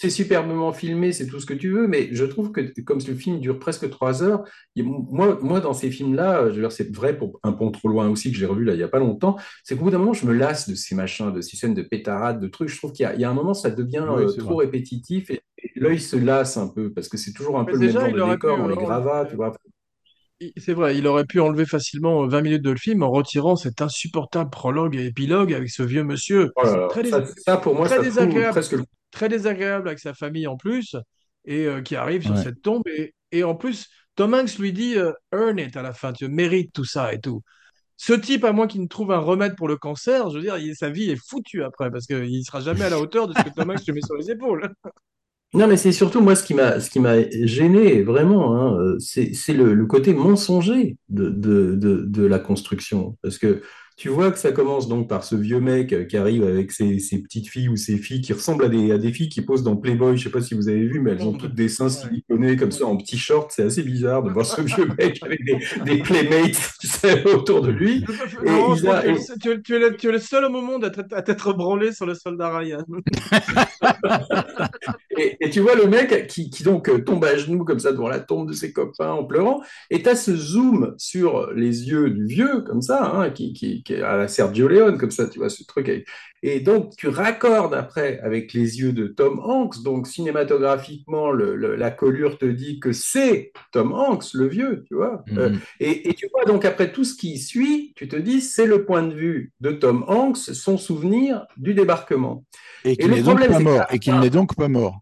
c'est 0.00 0.10
superbement 0.10 0.72
filmé, 0.72 1.12
c'est 1.12 1.26
tout 1.26 1.40
ce 1.40 1.46
que 1.46 1.52
tu 1.54 1.70
veux, 1.70 1.86
mais 1.86 2.08
je 2.12 2.24
trouve 2.24 2.52
que 2.52 2.60
comme 2.82 3.00
ce 3.00 3.14
film 3.14 3.38
dure 3.38 3.58
presque 3.58 3.90
trois 3.90 4.22
heures, 4.22 4.44
moi, 4.76 5.38
moi 5.42 5.60
dans 5.60 5.74
ces 5.74 5.90
films-là, 5.90 6.48
je 6.48 6.54
veux 6.54 6.60
dire, 6.62 6.72
c'est 6.72 6.94
vrai 6.94 7.16
pour 7.18 7.38
Un 7.42 7.52
pont 7.52 7.70
trop 7.70 7.88
loin 7.88 8.08
aussi 8.08 8.32
que 8.32 8.38
j'ai 8.38 8.46
revu 8.46 8.64
là 8.64 8.72
il 8.74 8.80
y 8.80 8.82
a 8.82 8.88
pas 8.88 8.98
longtemps, 8.98 9.36
c'est 9.62 9.76
qu'au 9.76 9.84
bout 9.84 9.90
d'un 9.90 9.98
moment, 9.98 10.14
je 10.14 10.26
me 10.26 10.32
lasse 10.32 10.68
de 10.70 10.74
ces 10.74 10.94
machins, 10.94 11.32
de 11.32 11.42
ces 11.42 11.56
scènes 11.56 11.74
de 11.74 11.82
pétarades, 11.82 12.40
de 12.40 12.48
trucs. 12.48 12.68
Je 12.70 12.76
trouve 12.78 12.92
qu'il 12.92 13.04
y 13.04 13.06
a, 13.06 13.14
il 13.14 13.20
y 13.20 13.24
a 13.24 13.30
un 13.30 13.34
moment, 13.34 13.52
ça 13.54 13.70
devient 13.70 14.06
Oui, 14.06 14.26
euh, 14.26 14.32
trop 14.32 14.56
vrai. 14.56 14.56
répétitif 14.56 15.30
et, 15.30 15.42
et 15.58 15.70
l'œil 15.76 16.00
se 16.00 16.16
lasse 16.16 16.56
un 16.56 16.68
peu 16.68 16.92
parce 16.92 17.08
que 17.08 17.18
c'est 17.18 17.32
toujours 17.32 17.58
un 17.58 17.64
Mais 17.66 17.72
peu 17.72 17.76
le 17.76 17.78
même 17.78 17.88
genre 17.88 18.10
de 18.10 18.20
pu, 18.20 18.20
décor 18.20 18.58
dans 18.58 18.68
les 18.68 18.76
gravats, 18.76 19.24
tu 19.26 19.36
vois. 19.36 19.52
c'est 20.56 20.72
vrai, 20.74 20.96
il 20.96 21.06
aurait 21.06 21.24
pu 21.26 21.40
enlever 21.40 21.66
facilement 21.66 22.22
euh, 22.24 22.28
20 22.28 22.40
minutes 22.42 22.62
de 22.62 22.70
le 22.70 22.76
film 22.78 23.02
en 23.02 23.10
retirant 23.10 23.56
cet 23.56 23.82
insupportable 23.82 24.50
prologue 24.50 24.96
et 24.96 25.06
épilogue 25.06 25.52
avec 25.52 25.68
ce 25.70 25.82
vieux 25.82 26.04
monsieur 26.04 26.52
Oh 26.56 26.62
là 26.64 26.76
là, 26.76 26.88
très, 26.88 27.02
dés- 27.02 27.12
ça, 27.12 27.24
ça 27.36 27.56
pour 27.58 27.74
moi, 27.74 27.88
très 27.88 27.88
ça 27.88 28.04
fout 28.04 28.46
désagréable, 28.46 28.48
presque 28.48 28.72
le 28.72 28.84
très 29.10 29.28
désagréable 29.28 29.88
avec 29.88 29.98
sa 30.00 30.14
famille 30.14 30.46
en 30.46 30.56
plus, 30.56 30.96
et 31.44 31.66
euh, 31.66 31.82
qui 31.82 31.96
arrive 31.96 32.24
sur 32.24 32.36
Ouais. 32.36 32.38
cette 32.38 32.62
tombe. 32.62 32.82
Et, 32.88 33.14
et 33.32 33.44
en 33.44 33.54
plus, 33.54 33.88
Tom 34.16 34.34
Hanks 34.34 34.58
lui 34.58 34.72
dit 34.72 34.96
euh, 34.98 35.12
Earn 35.32 35.58
it 35.58 35.76
à 35.76 35.82
la 35.82 35.92
fin, 35.92 36.12
tu 36.12 36.28
mérites 36.28 36.72
tout 36.72 36.84
ça 36.84 37.12
et 37.14 37.20
tout. 37.20 37.42
Ce 37.96 38.12
type, 38.14 38.44
à 38.44 38.52
moins 38.52 38.66
qu'il 38.68 38.82
ne 38.82 38.88
trouve 38.88 39.12
un 39.12 39.18
remède 39.18 39.56
pour 39.56 39.68
le 39.68 39.76
cancer, 39.78 40.30
je 40.30 40.36
veux 40.38 40.42
dire, 40.42 40.58
il- 40.58 40.76
sa 40.76 40.90
vie 40.90 41.10
est 41.10 41.16
foutue 41.28 41.62
après, 41.64 41.90
parce 41.90 42.06
qu'il 42.06 42.38
ne 42.38 42.42
sera 42.44 42.60
jamais 42.60 42.84
à 42.86 42.90
la 42.90 43.00
hauteur 43.00 43.28
de 43.28 43.34
ce 43.34 43.42
que 43.42 43.50
Tom 43.50 43.70
Hanks 43.70 43.86
lui 43.86 43.94
met 43.94 44.02
sur 44.02 44.16
les 44.16 44.30
épaules. 44.30 44.70
Non, 45.52 45.66
mais 45.66 45.76
c'est 45.76 45.90
surtout 45.90 46.20
moi 46.20 46.36
ce 46.36 46.44
qui 46.44 46.54
m'a 46.54 46.78
ce 46.78 46.90
qui 46.90 47.00
m'a 47.00 47.28
gêné 47.44 48.02
vraiment, 48.04 48.54
hein, 48.54 48.78
euh, 48.80 48.96
c'est 49.00 49.34
c'est 49.34 49.52
le, 49.52 49.74
le 49.74 49.86
côté 49.86 50.14
mensonger 50.14 50.96
de, 51.08 51.28
de, 51.28 51.74
de, 51.74 52.04
de 52.06 52.22
la 52.24 52.38
construction. 52.38 53.18
Parce 53.22 53.36
que 53.36 53.60
tu 54.00 54.08
vois 54.08 54.30
que 54.32 54.38
ça 54.38 54.50
commence 54.50 54.88
donc 54.88 55.08
par 55.10 55.24
ce 55.24 55.36
vieux 55.36 55.60
mec 55.60 55.92
euh, 55.92 56.04
qui 56.04 56.16
arrive 56.16 56.42
avec 56.42 56.72
ses, 56.72 56.98
ses 57.00 57.18
petites 57.18 57.48
filles 57.48 57.68
ou 57.68 57.76
ses 57.76 57.98
filles 57.98 58.22
qui 58.22 58.32
ressemblent 58.32 58.64
à 58.64 58.68
des, 58.70 58.92
à 58.92 58.96
des 58.96 59.12
filles 59.12 59.28
qui 59.28 59.42
posent 59.42 59.62
dans 59.62 59.76
Playboy. 59.76 60.16
Je 60.16 60.24
sais 60.24 60.30
pas 60.30 60.40
si 60.40 60.54
vous 60.54 60.70
avez 60.70 60.86
vu, 60.88 61.00
mais 61.00 61.10
elles 61.10 61.22
ont 61.22 61.34
toutes 61.34 61.54
des 61.54 61.68
seins 61.68 61.90
siliconés 61.90 62.56
comme 62.56 62.70
ça 62.70 62.86
en 62.86 62.96
petits 62.96 63.18
shorts. 63.18 63.48
C'est 63.50 63.62
assez 63.62 63.82
bizarre 63.82 64.22
de 64.22 64.30
voir 64.30 64.46
ce 64.46 64.62
vieux 64.62 64.88
mec 64.98 65.18
avec 65.22 65.44
des, 65.44 65.58
des 65.84 65.98
playmates 66.02 66.72
tu 66.80 66.86
sais, 66.86 67.22
autour 67.30 67.60
de 67.60 67.70
lui. 67.72 68.02
Non, 68.42 68.74
je 68.74 68.86
a- 68.86 69.02
tu 69.02 69.10
es, 69.10 69.12
le- 69.12 69.18
tu 69.38 69.50
es- 69.50 69.60
tu 69.60 69.74
es 69.74 69.78
le, 69.78 69.96
tu 69.98 70.08
es 70.08 70.12
le 70.12 70.18
seul 70.18 70.46
au 70.46 70.48
monde 70.48 70.90
à 71.12 71.20
t'être 71.22 71.52
branlé 71.52 71.92
sur 71.92 72.06
le 72.06 72.14
soldat 72.14 72.56
Ryan. 72.56 72.82
Et, 75.18 75.36
et 75.40 75.50
tu 75.50 75.60
vois 75.60 75.74
le 75.74 75.86
mec 75.86 76.28
qui, 76.28 76.48
qui 76.50 76.62
donc 76.62 76.88
euh, 76.88 76.98
tombe 76.98 77.24
à 77.24 77.36
genoux 77.36 77.64
comme 77.64 77.78
ça 77.80 77.92
devant 77.92 78.08
la 78.08 78.20
tombe 78.20 78.48
de 78.48 78.52
ses 78.54 78.72
copains 78.72 79.10
en 79.10 79.24
pleurant, 79.24 79.60
et 79.90 80.02
tu 80.02 80.08
as 80.08 80.14
ce 80.14 80.34
zoom 80.34 80.94
sur 80.96 81.50
les 81.52 81.88
yeux 81.88 82.10
du 82.10 82.24
vieux, 82.26 82.62
comme 82.62 82.80
ça, 82.80 83.12
hein, 83.14 83.30
qui, 83.30 83.52
qui, 83.52 83.82
à 83.96 84.16
la 84.16 84.28
Sergio 84.28 84.68
Leone, 84.68 84.98
comme 84.98 85.10
ça, 85.10 85.26
tu 85.28 85.38
vois, 85.38 85.48
ce 85.50 85.64
truc. 85.64 85.88
avec- 85.88 86.06
Et 86.42 86.60
donc 86.60 86.96
tu 86.96 87.08
raccordes 87.08 87.74
après 87.74 88.18
avec 88.20 88.54
les 88.54 88.78
yeux 88.80 88.92
de 88.92 89.06
Tom 89.08 89.40
Hanks, 89.44 89.82
donc 89.82 90.06
cinématographiquement, 90.06 91.30
le, 91.30 91.54
le- 91.56 91.76
la 91.76 91.90
collure 91.90 92.38
te 92.38 92.46
dit 92.46 92.80
que 92.80 92.92
c'est 92.92 93.52
Tom 93.72 93.92
Hanks, 93.92 94.32
le 94.34 94.46
vieux, 94.48 94.84
tu 94.88 94.94
vois. 94.94 95.22
Euh, 95.36 95.50
Mhm. 95.50 95.58
et, 95.80 96.08
et 96.08 96.14
tu 96.14 96.26
vois, 96.32 96.44
donc 96.44 96.64
après 96.64 96.92
tout 96.92 97.04
ce 97.04 97.14
qui 97.14 97.38
suit, 97.38 97.92
tu 97.96 98.08
te 98.08 98.16
dis, 98.16 98.40
c'est 98.40 98.66
le 98.66 98.84
point 98.84 99.02
de 99.02 99.14
vue 99.14 99.52
de 99.60 99.70
Tom 99.72 100.04
Hanks, 100.08 100.38
son 100.38 100.78
souvenir 100.78 101.46
du 101.56 101.74
débarquement. 101.74 102.44
Et 102.84 102.96
qu'il 102.96 103.10
n'est 103.10 103.22
donc 103.22 103.40
pas 103.46 103.58
mort. 103.58 103.84
Et 103.90 103.98
qu'il 103.98 104.18
n'est 104.18 104.30
donc 104.30 104.56
pas 104.56 104.68
mort. 104.68 104.98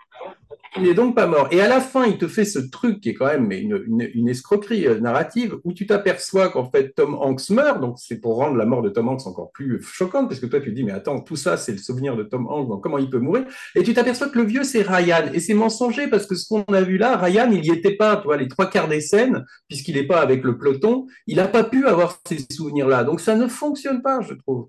Il 0.77 0.83
n'est 0.83 0.95
donc 0.95 1.15
pas 1.15 1.27
mort. 1.27 1.49
Et 1.51 1.61
à 1.61 1.69
la 1.69 1.81
fin, 1.81 2.05
il 2.07 2.19
te 2.19 2.29
fait 2.29 2.45
ce 2.45 2.59
truc 2.59 3.01
qui 3.01 3.11
est 3.11 3.15
quand 3.15 3.27
même 3.27 3.51
une, 3.51 4.29
escroquerie 4.29 4.87
euh, 4.87 5.01
narrative 5.01 5.57
où 5.65 5.73
tu 5.73 5.87
t'aperçois 5.87 6.51
qu'en 6.51 6.71
fait 6.71 6.95
Tom 6.95 7.15
Hanks 7.15 7.51
meurt. 7.51 7.81
Donc 7.81 7.99
c'est 7.99 8.21
pour 8.21 8.37
rendre 8.37 8.57
la 8.57 8.67
mort 8.67 8.83
de 8.83 8.91
Tom 8.91 9.09
Hanks 9.09 9.27
encore 9.27 9.51
plus 9.53 9.83
choquante 9.83 10.29
parce 10.29 10.41
que 10.41 10.47
toi 10.47 10.61
tu 10.61 10.71
te 10.71 10.75
dis 10.75 10.85
mais 10.85 10.93
attends 10.93 11.21
tout 11.21 11.37
ça 11.37 11.57
c'est 11.57 11.73
le 11.73 11.79
souvenir 11.79 12.17
de 12.17 12.23
Tom 12.23 12.47
Hanks 12.49 12.81
comment 12.83 12.99
il 12.99 13.09
peut 13.09 13.19
mourir? 13.19 13.45
Et 13.75 13.83
tu 13.83 13.95
t'aperçois 13.95 14.29
que 14.29 14.39
le 14.39 14.45
vieux 14.45 14.65
c'est 14.65 14.83
Ryan 14.83 15.31
et 15.33 15.41
c'est 15.41 15.55
mensonger 15.55 16.09
parce 16.09 16.27
que 16.27 16.35
ce 16.35 16.47
qu'on 16.49 16.63
a 16.63 16.83
vu 16.83 16.99
là, 16.99 17.17
Ryan 17.17 17.51
il 17.51 17.65
y 17.65 17.71
était 17.71 17.97
pas. 17.97 18.17
Tu 18.17 18.25
vois 18.25 18.37
les 18.37 18.49
trois 18.49 18.69
quarts 18.69 18.89
des 18.89 19.01
scènes 19.01 19.45
puisqu'il 19.69 19.95
n'est 19.95 20.07
pas 20.07 20.21
avec 20.21 20.45
le 20.45 20.59
peloton, 20.59 21.07
il 21.27 21.37
n'a 21.37 21.49
pas 21.49 21.65
pu 21.65 21.87
avoir 21.87 22.19
ces 22.27 22.39
souvenirs 22.53 22.89
là. 22.89 23.05
Donc 23.05 23.21
ça 23.21 23.35
ne 23.35 23.49
fonctionne 23.49 24.03
pas 24.03 24.21
je 24.21 24.35
trouve. 24.35 24.69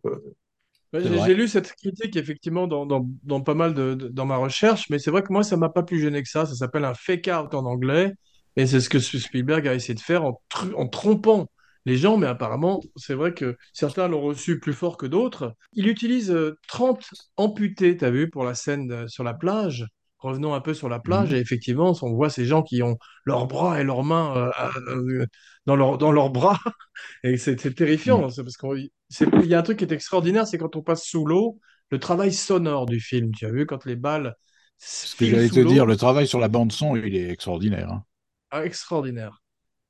Ouais, 0.94 1.04
J'ai 1.20 1.36
lu 1.36 1.48
cette 1.48 1.72
critique 1.74 2.16
effectivement 2.16 2.66
dans, 2.68 2.86
dans, 2.88 3.08
dans 3.24 3.42
pas 3.42 3.54
mal 3.54 3.76
de, 3.76 3.94
de- 3.94 4.08
dans 4.08 4.26
ma 4.26 4.38
recherche, 4.38 4.90
mais 4.90 4.98
c'est 4.98 5.12
vrai 5.12 5.22
que 5.22 5.32
moi 5.32 5.44
ça 5.44 5.56
m'a 5.56 5.70
pas 5.70 5.84
plus 5.84 6.02
gêné 6.02 6.24
que 6.24 6.30
ça. 6.30 6.46
Ça 6.48 6.56
s'appelle 6.56 6.84
un 6.86 6.96
fake 6.96 7.30
out 7.32 7.54
en 7.54 7.66
anglais, 7.66 8.14
Et 8.56 8.66
c'est 8.66 8.80
ce 8.82 8.90
que 8.90 9.00
Spielberg 9.00 9.68
a 9.68 9.76
essayé 9.76 9.94
de 9.94 10.00
faire 10.00 10.26
en, 10.26 10.42
tr- 10.52 10.74
en 10.76 10.88
trompant 10.88 11.48
les 11.86 11.96
gens, 11.96 12.18
mais 12.18 12.26
apparemment, 12.28 12.82
c'est 12.96 13.14
vrai 13.14 13.34
que 13.34 13.56
certains 13.72 14.08
l'ont 14.08 14.22
reçu 14.22 14.60
plus 14.60 14.74
fort 14.74 14.98
que 14.98 15.06
d'autres. 15.06 15.56
Il 15.74 15.88
utilise 15.88 16.32
euh, 16.32 16.58
30 16.68 17.04
amputés, 17.38 17.96
t'as 17.96 18.10
vu, 18.10 18.30
pour 18.30 18.44
la 18.44 18.56
scène 18.56 18.92
euh, 18.92 19.08
sur 19.08 19.24
la 19.24 19.34
plage. 19.36 19.86
Revenons 20.20 20.54
un 20.54 20.62
peu 20.62 20.74
sur 20.74 20.90
la 20.90 21.00
plage, 21.00 21.30
Mhm. 21.30 21.36
et 21.36 21.40
effectivement, 21.40 21.96
on 22.02 22.14
voit 22.14 22.30
ces 22.30 22.46
gens 22.46 22.62
qui 22.64 22.84
ont 22.84 22.98
leurs 23.26 23.48
bras 23.48 23.80
et 23.80 23.84
leurs 23.84 24.04
mains 24.04 24.36
euh, 24.38 24.70
euh, 24.90 25.26
dans, 25.66 25.76
leur- 25.76 25.98
dans 25.98 26.12
leurs 26.12 26.30
bras, 26.30 26.60
et 27.24 27.38
c'est 27.38 27.56
terrifiant, 27.76 28.30
c'est 28.30 28.44
parce 28.44 28.58
qu'il 28.58 28.90
y 29.46 29.54
a 29.54 29.60
un 29.60 29.64
truc 29.64 29.78
qui 29.80 29.86
est 29.86 29.92
extraordinaire, 29.94 30.48
c'est 30.48 30.58
quand 30.58 30.76
on 30.76 30.82
passe 30.84 31.06
sous 31.06 31.26
l'eau, 31.26 31.60
le 31.92 32.00
travail 32.00 32.34
sonore 32.34 32.86
du 32.86 33.00
film, 33.00 33.32
tu 33.34 33.46
as 33.46 33.52
vu, 33.52 33.66
quand 33.66 33.86
les 33.86 33.96
balles 33.96 34.36
Ce 34.78 35.16
que 35.16 35.26
j'allais 35.26 35.50
te 35.50 35.60
dire, 35.60 35.86
le 35.86 35.96
travail 35.98 36.28
sur 36.28 36.40
la 36.40 36.48
bande 36.50 36.72
son, 36.72 36.96
il 36.96 37.16
est 37.16 37.30
extraordinaire. 37.30 37.92
hein. 37.92 38.04
ah, 38.52 38.64
extraordinaire. 38.66 39.42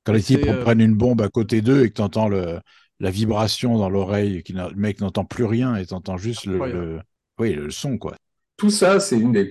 Quand 0.04 0.12
les 0.12 0.22
types 0.22 0.46
euh, 0.48 0.64
prennent 0.64 0.80
une 0.80 0.94
bombe 0.96 1.20
à 1.22 1.28
côté 1.28 1.62
d'eux 1.62 1.84
et 1.84 1.88
que 1.90 1.94
tu 1.96 2.02
entends 2.02 2.28
le, 2.28 2.60
la 3.00 3.10
vibration 3.10 3.78
dans 3.78 3.88
l'oreille, 3.90 4.42
que 4.42 4.52
le 4.52 4.74
mec 4.74 5.00
n'entend 5.00 5.24
plus 5.24 5.44
rien 5.44 5.76
et 5.76 5.86
tu 5.86 5.94
entends 5.94 6.16
juste 6.16 6.46
le, 6.46 6.66
le- 6.66 7.02
oui, 7.38 7.52
le 7.54 7.70
son, 7.70 7.98
quoi. 7.98 8.16
Tout 8.60 8.68
ça, 8.68 9.00
c'est 9.00 9.16
une 9.16 9.32
des 9.32 9.46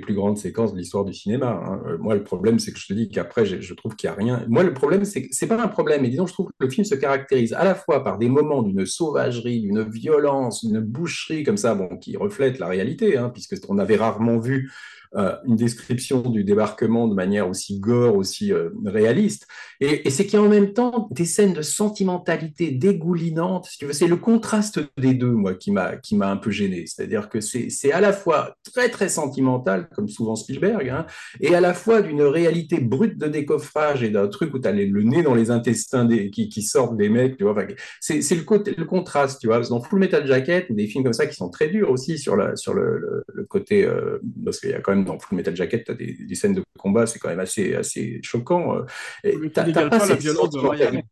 plus, 0.00 0.14
grandes 0.14 0.36
séquences 0.36 0.72
de 0.72 0.78
l'histoire 0.78 1.04
du 1.04 1.14
cinéma. 1.14 1.62
hein. 1.64 1.80
Euh, 1.86 1.96
moi, 1.96 2.16
le 2.16 2.24
problème, 2.24 2.58
c'est 2.58 2.72
que 2.72 2.78
je 2.80 2.88
te 2.88 2.92
dis 2.92 3.08
qu'après, 3.08 3.46
je 3.46 3.72
trouve 3.72 3.94
qu'il 3.94 4.10
n'y 4.10 4.16
a 4.16 4.18
rien. 4.18 4.44
Moi, 4.48 4.64
le 4.64 4.74
problème, 4.74 5.04
c'est 5.04 5.22
que 5.22 5.28
c'est 5.30 5.46
pas 5.46 5.62
un 5.62 5.68
problème. 5.68 6.04
Et 6.04 6.08
disons, 6.08 6.26
je 6.26 6.32
trouve 6.32 6.48
que 6.48 6.64
le 6.64 6.68
film 6.68 6.84
se 6.84 6.96
caractérise 6.96 7.52
à 7.52 7.62
la 7.62 7.76
fois 7.76 8.02
par 8.02 8.18
des 8.18 8.28
moments 8.28 8.62
d'une 8.64 8.84
sauvagerie, 8.84 9.60
d'une 9.60 9.88
violence, 9.88 10.64
d'une 10.64 10.80
boucherie 10.80 11.44
comme 11.44 11.56
ça, 11.56 11.76
bon, 11.76 11.86
qui 11.98 12.16
reflète 12.16 12.58
la 12.58 12.66
réalité, 12.66 13.16
hein, 13.16 13.30
puisque 13.32 13.54
on 13.68 13.78
avait 13.78 13.94
rarement 13.94 14.40
vu 14.40 14.72
euh, 15.16 15.34
une 15.44 15.56
description 15.56 16.20
du 16.20 16.44
débarquement 16.44 17.08
de 17.08 17.14
manière 17.14 17.48
aussi 17.48 17.80
gore, 17.80 18.14
aussi 18.14 18.52
euh, 18.52 18.70
réaliste. 18.84 19.48
Et, 19.80 20.08
c'est 20.10 20.24
qu'il 20.24 20.34
y 20.38 20.42
a 20.42 20.44
en 20.44 20.48
même 20.48 20.72
temps 20.72 21.08
des 21.10 21.24
scènes 21.24 21.52
de 21.52 21.62
sentimentalité 21.62 22.70
dégoulinante. 22.70 23.68
C'est 23.90 24.06
le 24.06 24.16
contraste 24.16 24.80
des 24.98 25.14
deux, 25.14 25.32
moi, 25.32 25.54
qui 25.54 25.72
m'a 25.72 25.96
qui 25.96 26.16
m'a 26.16 26.30
un 26.30 26.36
peu 26.36 26.50
gêné. 26.50 26.84
C'est-à-dire 26.86 27.28
que 27.28 27.40
c'est 27.40 27.92
à 27.92 28.00
la 28.00 28.12
fois 28.12 28.54
très 28.72 28.88
très 28.88 29.08
sentimental, 29.08 29.88
comme 29.94 30.08
souvent 30.08 30.36
Spielberg, 30.36 30.88
hein, 30.88 31.06
et 31.40 31.54
à 31.54 31.60
la 31.60 31.74
fois 31.74 32.02
d'une 32.02 32.22
réalité 32.22 32.78
brute 32.80 33.18
de 33.18 33.26
décoffrage 33.26 34.04
et 34.04 34.10
d'un 34.10 34.28
truc 34.28 34.54
où 34.54 34.58
tu 34.60 34.68
as 34.68 34.72
le 34.72 35.02
nez 35.02 35.22
dans 35.22 35.34
les 35.34 35.50
intestins 35.50 36.04
des, 36.04 36.30
qui, 36.30 36.62
sortent 36.62 36.96
des 36.96 37.08
mecs. 37.08 37.36
Tu 37.36 37.44
vois, 37.44 37.52
Enfin, 37.52 37.66
c'est 38.00 38.34
le 38.34 38.42
côté 38.42 38.74
le 38.76 38.84
contraste, 38.84 39.40
tu 39.40 39.48
vois. 39.48 39.60
Dans 39.60 39.82
Full 39.82 39.98
Metal 39.98 40.24
Jacket, 40.24 40.70
des 40.70 40.86
films 40.86 41.02
comme 41.02 41.12
ça 41.12 41.26
qui 41.26 41.34
sont 41.34 41.50
très 41.50 41.68
durs 41.68 41.90
aussi 41.90 42.16
sur 42.18 42.36
la 42.36 42.54
sur 42.54 42.74
le 42.74 43.24
côté 43.48 43.84
euh, 43.84 44.18
parce 44.44 44.60
qu'il 44.60 44.70
y 44.70 44.74
a 44.74 44.80
quand 44.80 44.94
même 44.94 44.99
dans 45.04 45.18
Full 45.18 45.36
Metal 45.36 45.54
Jacket, 45.56 45.84
tu 45.84 45.92
as 45.92 45.94
des, 45.94 46.12
des 46.14 46.34
scènes 46.34 46.54
de 46.54 46.62
combat, 46.78 47.06
c'est 47.06 47.18
quand 47.18 47.28
même 47.28 47.40
assez 47.40 47.74
assez 47.74 48.20
choquant. 48.22 48.76
euh, 48.76 48.82
et 49.24 49.50
t'as- 49.50 49.64
pas 49.64 49.88
pas 49.88 50.06
la 50.06 50.14
violence 50.14 50.50
de. 50.50 50.58
Ryan. 50.58 51.02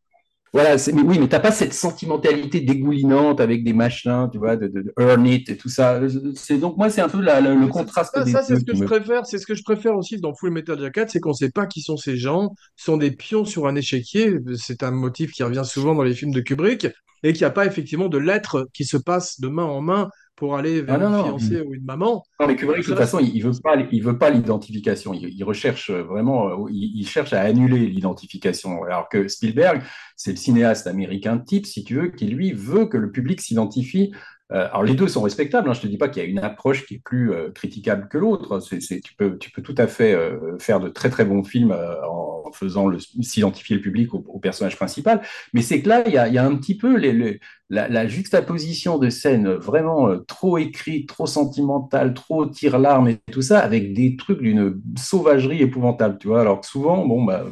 Voilà, 0.54 0.78
c'est- 0.78 0.92
mais 0.92 1.02
oui, 1.02 1.18
mais 1.18 1.28
t'as 1.28 1.40
pas 1.40 1.52
cette 1.52 1.74
sentimentalité 1.74 2.60
dégoulinante 2.60 3.38
avec 3.38 3.64
des 3.64 3.74
machins, 3.74 4.30
tu 4.32 4.38
vois, 4.38 4.56
de, 4.56 4.66
de, 4.66 4.80
de 4.80 4.94
Earn 4.98 5.26
It 5.26 5.50
et 5.50 5.58
tout 5.58 5.68
ça. 5.68 6.00
C'est 6.36 6.56
donc 6.56 6.78
moi, 6.78 6.88
c'est 6.88 7.02
un 7.02 7.08
peu 7.10 7.20
la- 7.20 7.42
la- 7.42 7.52
le 7.54 7.66
Mais 7.66 7.68
contraste 7.68 8.14
Ça, 8.14 8.24
des 8.24 8.32
ça, 8.32 8.42
c'est 8.42 8.56
ce 8.56 8.64
que 8.64 8.74
je 8.74 8.80
me. 8.80 8.86
préfère. 8.86 9.26
C'est 9.26 9.36
ce 9.36 9.46
que 9.46 9.54
je 9.54 9.62
préfère 9.62 9.94
aussi 9.94 10.18
dans 10.18 10.34
Full 10.34 10.50
Metal 10.50 10.80
Jacket, 10.80 11.10
c'est 11.10 11.20
qu'on 11.20 11.30
ne 11.30 11.34
sait 11.34 11.50
pas 11.50 11.66
qui 11.66 11.82
sont 11.82 11.98
ces 11.98 12.16
gens. 12.16 12.54
Ce 12.76 12.86
sont 12.86 12.96
des 12.96 13.10
pions 13.10 13.44
sur 13.44 13.66
un 13.66 13.74
échiquier. 13.76 14.38
C'est 14.56 14.82
un 14.82 14.90
motif 14.90 15.32
qui 15.32 15.42
revient 15.42 15.64
souvent 15.66 15.94
dans 15.94 16.02
les 16.02 16.14
films 16.14 16.32
de 16.32 16.40
Kubrick 16.40 16.86
et 17.22 17.32
qu'il 17.34 17.42
n'y 17.42 17.46
a 17.46 17.50
pas 17.50 17.66
effectivement 17.66 18.08
de 18.08 18.16
lettres 18.16 18.68
qui 18.72 18.86
se 18.86 18.96
passent 18.96 19.40
de 19.40 19.48
main 19.48 19.64
en 19.64 19.82
main 19.82 20.08
pour 20.38 20.56
aller 20.56 20.82
vers 20.82 20.94
Ah 20.94 20.98
non, 20.98 21.06
une 21.08 21.12
non. 21.16 21.24
fiancée 21.24 21.60
ou 21.60 21.74
une 21.74 21.84
maman. 21.84 22.22
Non, 22.40 22.46
mais 22.46 22.54
Kubrick, 22.54 22.82
de 22.82 22.84
toute 22.84 22.96
façon, 22.96 23.18
il, 23.18 23.34
il 23.34 23.42
veut 23.42 23.52
pas, 23.62 23.74
il 23.90 24.02
veut 24.02 24.18
pas 24.18 24.30
l'identification. 24.30 25.12
Il, 25.12 25.28
il 25.28 25.42
recherche 25.44 25.90
vraiment, 25.90 26.68
il, 26.68 26.92
il 27.00 27.06
cherche 27.08 27.32
à 27.32 27.40
annuler 27.40 27.86
l'identification. 27.88 28.84
Alors 28.84 29.08
que 29.08 29.26
Spielberg, 29.26 29.82
c'est 30.16 30.30
le 30.30 30.36
cinéaste 30.36 30.86
américain 30.86 31.38
type, 31.38 31.66
si 31.66 31.82
tu 31.82 31.96
veux, 31.96 32.08
qui 32.08 32.26
lui 32.26 32.52
veut 32.52 32.86
que 32.86 32.96
le 32.96 33.10
public 33.10 33.40
s'identifie. 33.40 34.12
Euh, 34.50 34.66
alors 34.68 34.82
les 34.84 34.94
deux 34.94 35.08
sont 35.08 35.20
respectables. 35.22 35.68
Hein, 35.68 35.74
je 35.74 35.80
te 35.82 35.86
dis 35.86 35.98
pas 35.98 36.08
qu'il 36.08 36.22
y 36.22 36.26
a 36.26 36.28
une 36.28 36.38
approche 36.38 36.86
qui 36.86 36.94
est 36.94 37.02
plus 37.04 37.32
euh, 37.32 37.50
critiquable 37.50 38.08
que 38.08 38.16
l'autre. 38.16 38.60
Tu 38.60 39.14
peux, 39.18 39.36
tu 39.38 39.50
peux 39.50 39.60
tout 39.62 39.74
à 39.76 39.86
fait 39.86 40.14
euh, 40.14 40.56
faire 40.58 40.80
de 40.80 40.88
très 40.88 41.10
très 41.10 41.24
bons 41.26 41.44
films 41.44 41.72
euh, 41.72 42.00
en 42.08 42.37
faisant 42.52 42.86
le, 42.88 42.98
s'identifier 42.98 43.76
le 43.76 43.82
public 43.82 44.14
au, 44.14 44.24
au 44.28 44.38
personnage 44.38 44.76
principal. 44.76 45.22
Mais 45.52 45.62
c'est 45.62 45.80
que 45.82 45.88
là, 45.88 46.02
il 46.06 46.12
y 46.12 46.18
a, 46.18 46.28
il 46.28 46.34
y 46.34 46.38
a 46.38 46.44
un 46.46 46.54
petit 46.56 46.76
peu 46.76 46.96
les, 46.96 47.12
les- 47.12 47.40
la, 47.70 47.86
la 47.88 48.08
juxtaposition 48.08 48.96
de 48.98 49.10
scènes 49.10 49.48
vraiment 49.52 50.08
euh, 50.08 50.18
trop 50.26 50.56
écrites, 50.56 51.06
trop 51.08 51.26
sentimentales, 51.26 52.14
trop 52.14 52.46
tire-larmes 52.46 53.08
et 53.08 53.18
tout 53.30 53.42
ça, 53.42 53.58
avec 53.60 53.92
des 53.92 54.16
trucs 54.16 54.40
d'une 54.40 54.80
sauvagerie 54.96 55.60
épouvantable, 55.60 56.16
tu 56.18 56.28
vois. 56.28 56.40
Alors 56.40 56.60
que 56.62 56.66
souvent, 56.66 57.06
bon, 57.06 57.24
bah, 57.24 57.44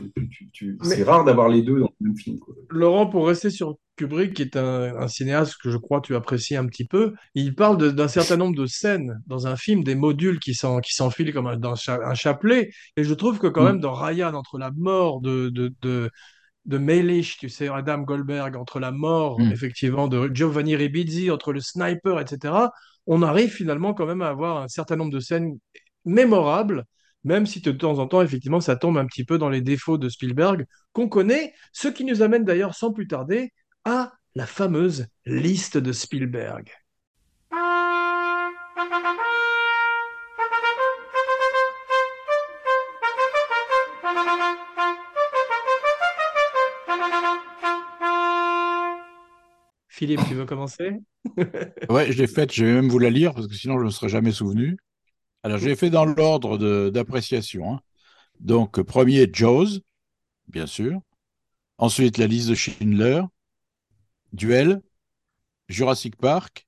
c'est 0.83 1.03
rare 1.03 1.25
d'avoir 1.25 1.49
les 1.49 1.63
deux 1.63 1.81
dans 1.81 1.91
le 2.01 2.09
même 2.09 2.17
film. 2.17 2.39
quoi. 2.39 2.55
Laurent, 2.71 3.07
pour 3.07 3.27
rester 3.27 3.51
sur 3.51 3.77
Kubrick, 3.97 4.35
qui 4.35 4.43
est 4.43 4.57
un, 4.57 4.97
un 4.99 5.09
cinéaste 5.09 5.57
que 5.63 5.71
je 5.71 5.79
crois 5.79 6.01
tu 6.03 6.15
apprécies 6.15 6.57
un 6.57 6.67
petit 6.67 6.85
peu, 6.87 7.15
il 7.35 7.55
parle 7.55 7.95
d'un 7.95 8.09
certain 8.09 8.37
nombre 8.37 8.55
de 8.57 8.67
scènes 8.67 9.23
dans 9.27 9.47
un 9.47 9.57
film, 9.57 9.85
des 9.85 9.95
modules 9.95 10.39
qui 10.39 10.55
s'en- 10.55 10.81
qui 10.81 10.95
s'enfilent 10.95 11.33
comme 11.33 11.47
un, 11.47 11.57
dans 11.57 11.75
un 11.89 12.15
chapelet. 12.15 12.71
Et 12.97 13.05
je 13.05 13.15
trouve 13.15 13.39
que 13.39 13.47
quand 13.47 13.63
Mm. 13.63 13.67
même 13.67 13.81
dans 13.81 13.95
Ryan, 13.95 14.35
entre 14.35 14.59
la 14.59 14.71
mort 14.87 15.21
de, 15.21 15.49
de, 15.49 15.73
de, 15.83 16.11
tu 17.39 17.49
sais, 17.49 17.69
Adam 17.69 17.99
Goldberg, 18.03 18.57
entre 18.57 18.81
la 18.81 18.93
mort, 18.93 19.41
Mm. 19.41 19.53
effectivement, 19.53 20.09
de 20.09 20.31
Giovanni 20.35 20.77
Ribisi, 20.77 21.31
entre 21.31 21.53
le 21.53 21.61
sniper, 21.61 22.21
etc., 22.21 22.71
on 23.07 23.23
arrive 23.23 23.51
finalement 23.51 23.95
quand 23.95 24.07
même 24.07 24.23
à 24.23 24.29
avoir 24.29 24.63
un 24.63 24.69
certain 24.69 24.97
nombre 24.97 25.13
de 25.13 25.21
scènes 25.21 25.59
mémorables, 26.05 26.85
même 27.25 27.47
si 27.47 27.61
de 27.61 27.73
temps 27.73 27.99
en 27.99 28.07
temps, 28.07 28.23
effectivement, 28.23 28.61
ça 28.61 28.77
tombe 28.77 28.99
un 28.99 29.07
petit 29.07 29.25
peu 29.25 29.39
dans 29.39 29.51
les 29.51 29.61
défauts 29.61 29.99
de 29.99 30.09
Spielberg 30.09 30.67
qu'on 30.93 31.09
connaît, 31.09 31.53
ce 31.73 31.89
qui 31.89 32.05
nous 32.05 32.23
amène 32.23 32.45
d'ailleurs 32.45 32.75
sans 32.75 32.93
plus 32.93 33.07
tarder 33.09 33.53
à 33.85 34.13
la 34.35 34.47
fameuse 34.47 35.07
liste 35.25 35.79
de 35.79 35.93
Spielberg. 35.93 36.71
Philippe, 49.97 50.25
tu 50.25 50.35
veux 50.35 50.47
commencer? 50.47 51.01
Ouais, 51.89 52.11
je 52.13 52.19
l'ai 52.19 52.27
faite, 52.27 52.53
je 52.53 52.65
vais 52.65 52.73
même 52.75 52.89
vous 52.89 52.99
la 52.99 53.11
lire 53.11 53.33
parce 53.35 53.47
que 53.47 53.55
sinon 53.55 53.75
je 53.77 53.81
ne 53.81 53.85
me 53.87 53.91
serais 53.91 54.09
jamais 54.09 54.33
souvenu. 54.33 54.77
Alors, 55.45 55.59
je 55.59 55.67
l'ai 55.69 55.77
fait 55.77 55.91
dans 55.91 56.05
l'ordre 56.07 56.59
d'appréciation. 56.91 57.75
hein. 57.77 57.81
Donc, 58.41 58.81
premier, 58.83 59.29
Jaws, 59.33 59.81
bien 60.49 60.67
sûr. 60.67 61.01
Ensuite, 61.79 62.19
la 62.19 62.27
liste 62.29 62.51
de 62.51 62.55
Schindler, 62.57 63.23
Duel, 64.33 64.83
Jurassic 65.69 66.17
Park, 66.17 66.67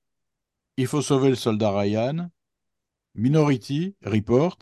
Il 0.78 0.86
faut 0.88 1.02
sauver 1.02 1.30
le 1.30 1.36
soldat 1.36 1.72
Ryan, 1.78 2.30
Minority 3.14 3.96
Report 4.04 4.58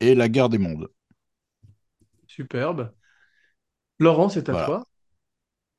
et 0.00 0.14
La 0.14 0.28
guerre 0.28 0.48
des 0.50 0.58
mondes. 0.58 0.88
Superbe. 2.26 2.92
Laurent, 3.98 4.28
c'est 4.28 4.48
à 4.50 4.54
Voilà. 4.54 4.54
toi. 4.54 4.86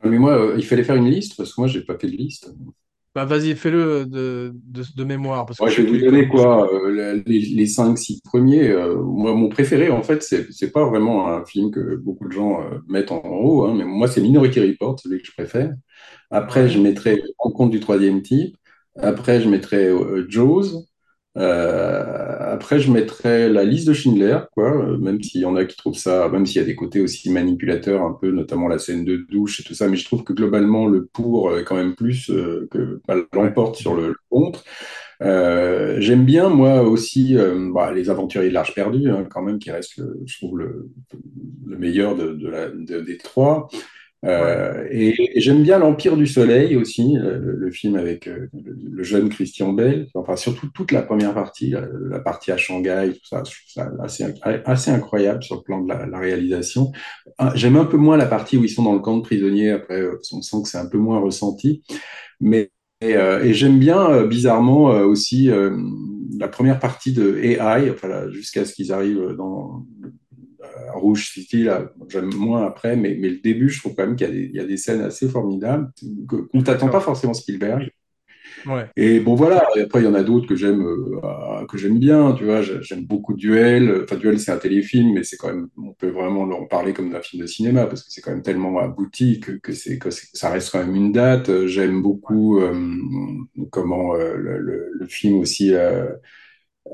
Mais 0.06 0.18
moi, 0.20 0.34
euh, 0.38 0.56
il 0.58 0.66
fallait 0.66 0.84
faire 0.84 0.96
une 0.96 1.10
liste 1.10 1.36
parce 1.38 1.54
que 1.54 1.62
moi, 1.62 1.68
j'ai 1.68 1.82
pas 1.82 1.98
fait 1.98 2.08
de 2.08 2.16
liste. 2.18 2.54
Bah, 3.14 3.26
vas-y, 3.26 3.56
fais-le 3.56 4.06
de, 4.06 4.52
de, 4.54 4.84
de 4.96 5.04
mémoire. 5.04 5.46
Parce 5.46 5.62
que 5.62 5.64
Moi, 5.64 5.72
je 5.72 5.82
vais 5.82 5.88
vous 5.90 5.98
donner 5.98 6.28
quoi, 6.28 6.70
euh, 6.74 7.24
les, 7.26 7.40
les 7.40 7.66
cinq, 7.68 7.98
six 7.98 8.22
premiers. 8.22 8.70
euh, 8.70 8.96
moi, 9.02 9.34
mon 9.34 9.48
préféré, 9.48 9.90
en 9.90 10.04
fait, 10.04 10.22
c'est 10.22 10.72
pas 10.72 10.86
vraiment 10.86 11.30
un 11.30 11.46
film 11.46 11.72
que 11.72 11.96
beaucoup 11.96 12.28
de 12.28 12.34
gens 12.34 12.62
mettent 12.90 13.12
en 13.14 13.22
haut, 13.24 13.64
hein, 13.66 13.74
mais 13.78 13.86
moi, 13.86 14.08
c'est 14.10 14.20
Minority 14.22 14.60
Report, 14.60 15.00
celui 15.00 15.20
que 15.22 15.28
je 15.28 15.32
préfère. 15.32 15.74
Après, 16.32 16.70
je 16.70 16.80
mettrais 16.80 17.22
Rencontre 17.40 17.72
du 17.72 17.80
troisième 17.82 18.22
type. 18.22 18.58
Après, 18.98 19.42
je 19.42 19.50
mettrais 19.50 19.88
euh, 19.90 20.26
Jaws. 20.30 20.86
Euh, 21.38 22.54
après, 22.54 22.80
je 22.80 22.90
mettrais 22.92 23.50
la 23.50 23.66
liste 23.66 23.88
de 23.88 23.94
Schindler, 23.94 24.40
quoi, 24.54 24.72
euh, 24.74 24.98
même 24.98 25.22
s'il 25.22 25.42
y 25.42 25.46
en 25.46 25.56
a 25.58 25.66
qui 25.66 25.76
trouvent 25.76 25.98
ça, 25.98 26.30
même 26.30 26.46
s'il 26.46 26.62
y 26.62 26.64
a 26.64 26.68
des 26.68 26.76
côtés 26.76 27.02
aussi 27.02 27.30
manipulateurs, 27.30 28.04
un 28.04 28.14
peu, 28.14 28.32
notamment 28.32 28.70
la 28.70 28.80
scène 28.80 29.04
de 29.04 29.18
douche 29.18 29.60
et 29.60 29.64
tout 29.64 29.74
ça, 29.74 29.90
mais 29.90 29.98
je 29.98 30.06
trouve 30.06 30.24
que 30.24 30.32
globalement, 30.34 30.88
le 30.88 31.06
pour 31.08 31.58
est 31.58 31.66
quand 31.66 31.76
même 31.76 31.96
plus 31.96 32.30
euh, 32.30 32.68
que 32.72 33.02
bah, 33.08 33.16
l'emporte 33.34 33.76
sur 33.76 33.96
le, 33.96 34.16
contre. 34.30 34.64
Euh, 35.22 35.98
j'aime 36.00 36.26
bien, 36.26 36.50
moi 36.50 36.82
aussi, 36.84 37.38
euh, 37.38 37.72
bah, 37.74 37.94
Les 37.94 38.10
Aventuriers 38.10 38.50
de 38.50 38.54
l'Arche 38.54 38.76
perdue, 38.76 39.10
hein, 39.10 39.26
quand 39.30 39.42
même, 39.42 39.60
qui 39.60 39.72
reste, 39.72 39.98
le, 39.98 40.22
je 40.26 40.38
trouve, 40.38 40.60
le, 40.60 40.90
le 41.66 41.78
meilleur 41.78 42.16
de 42.16 42.48
la, 42.48 42.70
de- 42.70 43.02
des 43.02 43.18
trois. 43.18 43.68
Euh, 44.26 44.88
et, 44.92 45.40
j'aime 45.40 45.62
bien 45.62 45.78
l'Empire 45.78 46.18
du 46.18 46.26
Soleil 46.26 46.76
aussi, 46.76 47.14
le, 47.14 47.56
le- 47.56 47.72
film 47.72 47.96
avec 47.96 48.28
euh, 48.28 48.48
le, 48.54 49.04
jeune 49.04 49.30
Christian 49.30 49.74
Bale, 49.74 50.08
enfin 50.16 50.36
surtout 50.36 50.68
toute 50.74 50.92
la 50.92 51.02
première 51.02 51.34
partie, 51.34 51.76
la, 52.10 52.20
partie 52.20 52.52
à 52.52 52.58
Shanghai, 52.58 53.12
tout 53.14 53.28
ça, 53.28 53.44
ça 53.68 53.92
assez, 54.66 54.92
incroyable 54.92 55.44
sur 55.44 55.58
le 55.58 55.62
plan 55.62 55.82
de 55.82 55.90
la, 55.90 56.18
réalisation. 56.18 56.92
J'aime 57.54 57.76
un 57.76 57.86
peu 57.86 57.98
moins 57.98 58.18
la 58.18 58.26
partie 58.26 58.58
où 58.58 58.64
ils 58.64 58.70
sont 58.70 58.84
dans 58.84 58.94
le 58.94 59.00
camp 59.00 59.18
de 59.18 59.22
prisonniers, 59.22 59.72
après 59.72 60.02
euh, 60.02 60.20
on 60.32 60.42
sent 60.42 60.58
que 60.64 60.70
c'est 60.70 60.78
un 60.78 60.88
peu 60.88 60.98
moins 60.98 61.20
ressenti, 61.20 61.84
mais 62.40 62.72
et, 63.02 63.16
euh, 63.18 63.44
et 63.44 63.54
j'aime 63.54 63.78
bien 63.78 64.10
euh, 64.10 64.28
bizarrement 64.28 64.92
euh, 64.92 65.06
aussi 65.06 65.50
euh, 65.52 65.78
la 66.40 66.48
première 66.48 66.80
partie 66.80 67.14
de 67.14 67.38
AI, 67.44 67.92
enfin 67.92 68.30
jusqu'à 68.32 68.66
ce 68.66 68.74
qu'ils 68.74 68.94
arrivent 68.94 69.36
dans 69.38 69.86
Rouge 70.94 71.30
City, 71.32 71.64
là, 71.64 71.92
j'aime 72.10 72.34
moins 72.36 72.66
après, 72.66 72.96
mais, 72.96 73.18
mais 73.20 73.30
le 73.30 73.40
début, 73.40 73.70
je 73.70 73.80
trouve 73.80 73.96
quand 73.96 74.06
même 74.06 74.16
qu'il 74.16 74.28
y 74.28 74.30
a 74.30 74.34
des, 74.34 74.46
il 74.46 74.56
y 74.56 74.60
a 74.60 74.66
des 74.66 74.78
scènes 74.78 75.02
assez 75.02 75.28
formidables, 75.30 75.90
qu'on 76.28 76.48
ne 76.54 76.62
t'attend 76.64 76.90
pas 76.90 77.00
forcément 77.02 77.34
Spielberg. 77.34 77.90
Ouais. 78.66 78.88
Et 78.96 79.20
bon, 79.20 79.36
voilà, 79.36 79.64
et 79.76 79.82
après, 79.82 80.02
il 80.02 80.06
y 80.06 80.08
en 80.08 80.14
a 80.16 80.24
d'autres 80.24 80.48
que 80.48 80.56
j'aime 80.56 80.82
euh, 80.82 81.20
euh, 81.24 81.66
que 81.68 81.78
j'aime 81.78 82.00
bien, 82.00 82.34
tu 82.34 82.46
vois, 82.46 82.62
j'ai- 82.62 82.82
j'aime 82.82 83.06
beaucoup 83.06 83.34
Duel. 83.36 84.04
Enfin, 84.04 84.16
Duel, 84.16 84.40
c'est 84.40 84.52
un 84.52 84.58
téléfilm, 84.58 85.14
mais 85.14 85.24
c'est 85.24 85.38
quand 85.38 85.50
même, 85.50 85.68
on 85.78 85.94
peut 85.94 86.10
vraiment 86.10 86.42
en 86.44 86.66
parler 86.66 86.94
comme 86.94 87.12
d'un 87.12 87.22
film 87.22 87.44
de 87.44 87.48
cinéma, 87.48 87.86
parce 87.86 88.04
que 88.04 88.12
c'est 88.12 88.22
quand 88.22 88.32
même 88.32 88.42
tellement 88.42 88.80
abouti 88.80 89.40
que, 89.40 89.52
que, 89.54 89.74
c'est, 89.74 90.00
que 90.00 90.10
ça 90.12 90.50
reste 90.50 90.72
quand 90.72 90.80
même 90.80 90.96
une 90.96 91.12
date. 91.12 91.50
Euh, 91.50 91.68
J'aime 91.68 92.02
beaucoup 92.02 92.60
euh, 92.60 92.74
comment 93.72 94.16
euh, 94.16 94.36
le, 94.36 94.58
le, 94.60 94.90
le 94.94 95.08
film 95.08 95.40
aussi, 95.40 95.74
euh, 95.74 96.06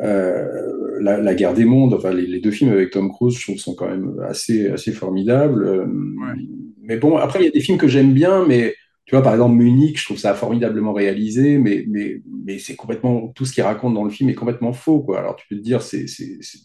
euh, 0.01 0.80
la, 1.01 1.17
la 1.17 1.33
guerre 1.35 1.53
des 1.53 1.65
mondes, 1.65 1.93
enfin, 1.93 2.13
les, 2.13 2.27
les 2.27 2.39
deux 2.39 2.51
films 2.51 2.71
avec 2.71 2.91
Tom 2.91 3.11
Cruise, 3.11 3.35
je 3.37 3.43
trouve, 3.43 3.57
sont 3.57 3.75
quand 3.75 3.89
même 3.89 4.15
assez, 4.27 4.69
assez 4.69 4.91
formidables. 4.91 5.63
Euh, 5.63 5.85
Ouais. 5.85 6.35
Mais 6.83 6.97
bon, 6.97 7.17
après, 7.17 7.39
il 7.39 7.45
y 7.45 7.47
a 7.47 7.51
des 7.51 7.61
films 7.61 7.77
que 7.77 7.87
j'aime 7.87 8.13
bien, 8.13 8.45
mais 8.45 8.75
tu 9.05 9.15
vois, 9.15 9.23
par 9.23 9.33
exemple, 9.33 9.55
Munich, 9.55 9.99
je 9.99 10.05
trouve 10.05 10.17
ça 10.17 10.33
formidablement 10.33 10.93
réalisé, 10.93 11.57
mais, 11.57 11.85
mais, 11.87 12.21
mais 12.45 12.59
c'est 12.59 12.75
complètement, 12.75 13.31
tout 13.35 13.45
ce 13.45 13.53
qu'il 13.53 13.63
raconte 13.63 13.93
dans 13.93 14.03
le 14.03 14.09
film 14.09 14.29
est 14.29 14.35
complètement 14.35 14.73
faux, 14.73 14.99
quoi. 14.99 15.19
Alors, 15.19 15.35
tu 15.35 15.45
peux 15.49 15.55
te 15.55 15.61
dire, 15.61 15.81
c'est, 15.81 16.05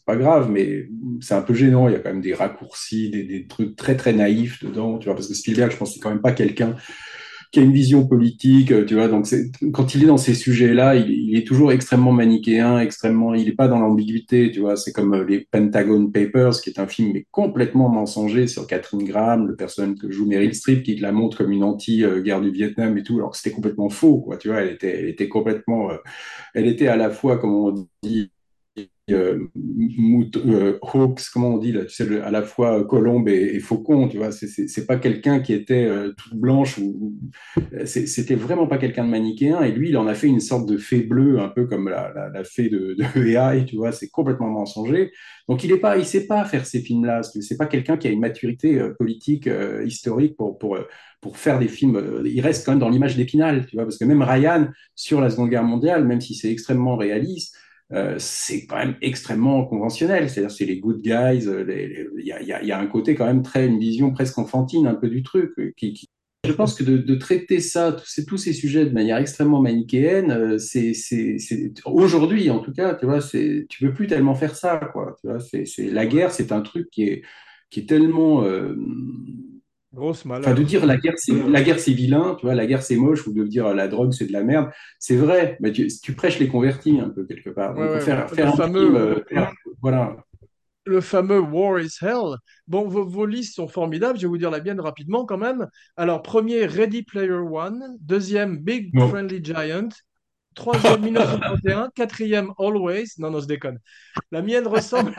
pas 0.04 0.16
grave, 0.16 0.50
mais 0.50 0.88
c'est 1.20 1.34
un 1.34 1.42
peu 1.42 1.54
gênant. 1.54 1.88
Il 1.88 1.92
y 1.92 1.96
a 1.96 1.98
quand 1.98 2.10
même 2.10 2.20
des 2.20 2.34
raccourcis, 2.34 3.10
des, 3.10 3.24
des 3.24 3.46
trucs 3.46 3.76
très, 3.76 3.96
très 3.96 4.12
naïfs 4.12 4.62
dedans, 4.62 4.98
tu 4.98 5.06
vois, 5.06 5.14
parce 5.14 5.28
que 5.28 5.34
Spielberg, 5.34 5.70
je 5.70 5.76
pense 5.76 5.94
c'est 5.94 6.00
quand 6.00 6.10
même 6.10 6.22
pas 6.22 6.32
quelqu'un 6.32 6.76
qui 7.52 7.60
a 7.60 7.62
une 7.62 7.72
vision 7.72 8.06
politique, 8.06 8.72
euh, 8.72 8.84
tu 8.84 8.94
vois. 8.94 9.08
Donc, 9.08 9.26
quand 9.72 9.94
il 9.94 10.02
est 10.02 10.06
dans 10.06 10.16
ces 10.16 10.34
sujets-là, 10.34 10.96
il, 10.96 11.36
est 11.36 11.46
toujours 11.46 11.72
extrêmement 11.72 12.12
manichéen, 12.12 12.78
extrêmement, 12.78 13.34
il 13.34 13.46
n'est 13.46 13.52
pas 13.52 13.68
dans 13.68 13.78
l'ambiguïté, 13.78 14.50
tu 14.50 14.60
vois. 14.60 14.76
C'est 14.76 14.92
comme 14.92 15.14
euh, 15.14 15.24
les 15.24 15.46
Pentagon 15.50 16.10
Papers, 16.10 16.60
qui 16.60 16.70
est 16.70 16.80
un 16.80 16.86
film 16.86 17.12
mais 17.12 17.26
complètement 17.30 17.88
mensonger 17.88 18.46
sur 18.46 18.66
Catherine 18.66 19.04
Graham, 19.04 19.46
le 19.46 19.56
personnage 19.56 19.96
que 20.00 20.10
joue 20.10 20.26
Meryl 20.26 20.54
Streep, 20.54 20.82
qui 20.82 20.96
te 20.96 21.02
la 21.02 21.12
montre 21.12 21.38
comme 21.38 21.52
une 21.52 21.64
anti-guerre 21.64 22.40
du 22.40 22.50
Vietnam 22.50 22.96
et 22.98 23.02
tout, 23.02 23.16
alors 23.16 23.30
que 23.30 23.36
c'était 23.36 23.54
complètement 23.54 23.88
faux, 23.88 24.18
quoi. 24.18 24.36
Tu 24.36 24.48
vois, 24.48 24.58
elle 24.62 24.74
était, 24.74 24.98
elle 24.98 25.08
était 25.08 25.28
complètement, 25.28 25.90
euh, 25.90 25.96
elle 26.54 26.66
était 26.66 26.88
à 26.88 26.96
la 26.96 27.10
fois, 27.10 27.38
comme 27.38 27.54
on 27.54 27.86
dit, 28.02 28.30
hawks, 30.82 31.22
comment 31.32 31.54
on 31.54 31.58
dit 31.58 31.72
là, 31.72 31.84
tu 31.84 32.20
à 32.20 32.30
la 32.30 32.42
fois 32.42 32.84
colombe 32.84 33.28
et, 33.28 33.54
et 33.54 33.60
faucon, 33.60 34.08
tu 34.08 34.16
vois, 34.18 34.32
c'est- 34.32 34.86
pas 34.86 34.96
quelqu'un 34.96 35.40
qui 35.40 35.52
était 35.52 35.84
euh, 35.84 36.12
toute 36.16 36.34
blanche 36.34 36.78
c'était 37.84 38.34
vraiment 38.34 38.66
pas 38.66 38.78
quelqu'un 38.78 39.04
de 39.04 39.10
manichéen 39.10 39.62
et 39.62 39.72
lui 39.72 39.90
il 39.90 39.96
en 39.96 40.06
a 40.06 40.14
fait 40.14 40.26
une 40.28 40.40
sorte 40.40 40.68
de 40.68 40.76
fée 40.76 41.00
bleue, 41.02 41.40
un 41.40 41.48
peu 41.48 41.66
comme 41.66 41.88
la, 41.88 42.12
fée 42.44 42.68
de, 42.68 42.94
de 42.98 43.64
tu 43.66 43.76
vois, 43.76 43.92
c'est 43.92 44.08
complètement 44.08 44.48
mensonger. 44.48 45.12
Donc 45.48 45.64
il 45.64 45.72
est 45.72 45.78
pas, 45.78 45.96
il 45.98 46.04
sait 46.06 46.26
pas 46.26 46.44
faire 46.44 46.66
ces 46.66 46.80
films-là, 46.80 47.22
c'est 47.22 47.56
pas 47.56 47.66
quelqu'un 47.66 47.96
qui 47.96 48.08
a 48.08 48.10
une 48.10 48.20
maturité 48.20 48.78
euh, 48.78 48.94
politique, 48.94 49.46
euh, 49.46 49.84
historique 49.86 50.36
pour, 50.36 50.58
pour, 50.58 50.76
euh, 50.76 50.84
faire 51.34 51.58
des 51.58 51.68
films. 51.68 51.96
euh, 51.96 52.22
il 52.24 52.40
reste 52.40 52.64
quand 52.64 52.72
même 52.72 52.78
dans 52.78 52.88
l'image 52.88 53.16
d'Épinal, 53.16 53.66
tu 53.66 53.76
vois, 53.76 53.84
parce 53.84 53.98
que 53.98 54.04
même 54.04 54.22
Ryan 54.22 54.68
sur 54.94 55.20
la 55.20 55.28
Seconde 55.30 55.50
Guerre 55.50 55.64
mondiale, 55.64 56.04
même 56.04 56.20
si 56.20 56.34
c'est 56.34 56.50
extrêmement 56.52 56.96
réaliste 56.96 57.55
euh, 57.92 58.16
c'est 58.18 58.66
quand 58.66 58.76
même 58.76 58.96
extrêmement 59.00 59.64
conventionnel. 59.64 60.28
C'est-à-dire, 60.28 60.50
c'est 60.50 60.64
les 60.64 60.78
good 60.80 61.00
guys. 61.02 61.46
euh, 61.46 61.64
Il 62.18 62.24
y, 62.24 62.72
a, 62.72 62.78
un 62.78 62.86
côté 62.86 63.14
quand 63.14 63.26
même 63.26 63.42
très, 63.42 63.66
une 63.66 63.78
vision 63.78 64.12
presque 64.12 64.38
enfantine 64.38 64.86
un 64.86 64.94
peu 64.94 65.08
du 65.08 65.22
truc. 65.22 65.52
euh, 65.58 65.72
Je 66.44 66.52
pense 66.52 66.74
que 66.74 66.82
de, 66.84 67.14
traiter 67.14 67.60
ça, 67.60 67.92
tous 67.92 68.06
ces, 68.06 68.24
tous 68.24 68.36
ces 68.38 68.52
sujets 68.52 68.86
de 68.86 68.90
manière 68.90 69.18
extrêmement 69.18 69.62
manichéenne, 69.62 70.58
c'est, 70.58 70.92
aujourd'hui 71.84 72.50
en 72.50 72.58
tout 72.60 72.72
cas, 72.72 72.94
tu 72.94 73.06
vois, 73.06 73.20
tu 73.20 73.66
peux 73.80 73.92
plus 73.92 74.06
tellement 74.06 74.34
faire 74.34 74.56
ça, 74.56 74.78
quoi. 74.92 75.16
Tu 75.22 75.90
la 75.90 76.06
guerre, 76.06 76.32
c'est 76.32 76.52
un 76.52 76.62
truc 76.62 76.88
qui 76.90 77.04
est, 77.04 77.22
qui 77.70 77.80
est 77.80 77.88
tellement 77.88 78.44
Grosse 79.96 80.24
Enfin, 80.26 80.52
de 80.54 80.62
dire 80.62 80.84
la 80.84 80.98
guerre, 80.98 81.14
c'est 81.16 81.32
la 81.32 81.62
guerre, 81.62 81.80
c'est 81.80 81.92
vilain, 81.92 82.36
tu 82.38 82.44
vois, 82.46 82.54
la 82.54 82.66
guerre, 82.66 82.82
c'est 82.82 82.96
moche, 82.96 83.26
ou 83.26 83.32
de 83.32 83.44
dire 83.44 83.72
la 83.74 83.88
drogue, 83.88 84.12
c'est 84.12 84.26
de 84.26 84.32
la 84.32 84.42
merde, 84.42 84.70
c'est 84.98 85.16
vrai, 85.16 85.56
mais 85.60 85.72
tu, 85.72 85.88
tu 85.88 86.12
prêches 86.12 86.38
les 86.38 86.48
convertis 86.48 87.00
un 87.00 87.08
peu 87.08 87.24
quelque 87.24 87.48
part. 87.50 87.74
Donc, 87.74 87.82
Ouais, 87.84 87.90
ouais, 87.94 88.00
faire, 88.02 88.26
le 88.28 88.34
faire 88.36 88.48
un 88.52 88.56
fameux- 88.56 88.80
film, 88.84 88.96
euh, 88.96 89.24
faire- 89.28 89.52
voilà. 89.80 90.16
le 90.84 91.00
fameux 91.00 91.40
War 91.40 91.80
is 91.80 91.96
Hell. 92.02 92.36
Bon, 92.68 92.86
vos, 92.86 93.06
vos 93.06 93.24
listes 93.26 93.54
sont 93.54 93.68
formidables. 93.68 94.18
Je 94.18 94.22
vais 94.22 94.28
vous 94.28 94.38
dire 94.38 94.50
la 94.50 94.60
mienne 94.60 94.80
rapidement 94.80 95.24
quand 95.24 95.38
même. 95.38 95.66
Alors, 95.96 96.20
premier, 96.22 96.66
Ready 96.66 97.02
Player 97.02 97.30
One. 97.32 97.96
Deuxième, 98.00 98.58
Big. 98.58 98.90
Friendly 99.08 99.42
Giant. 99.42 99.88
Troisième, 100.54 101.00
1931. 101.02 101.90
Quatrième, 101.94 102.50
Always. 102.58 103.06
Non, 103.18 103.30
non, 103.30 103.40
je 103.40 103.46
déconne. 103.46 103.78
La 104.30 104.42
mienne 104.42 104.66
ressemble. 104.66 105.14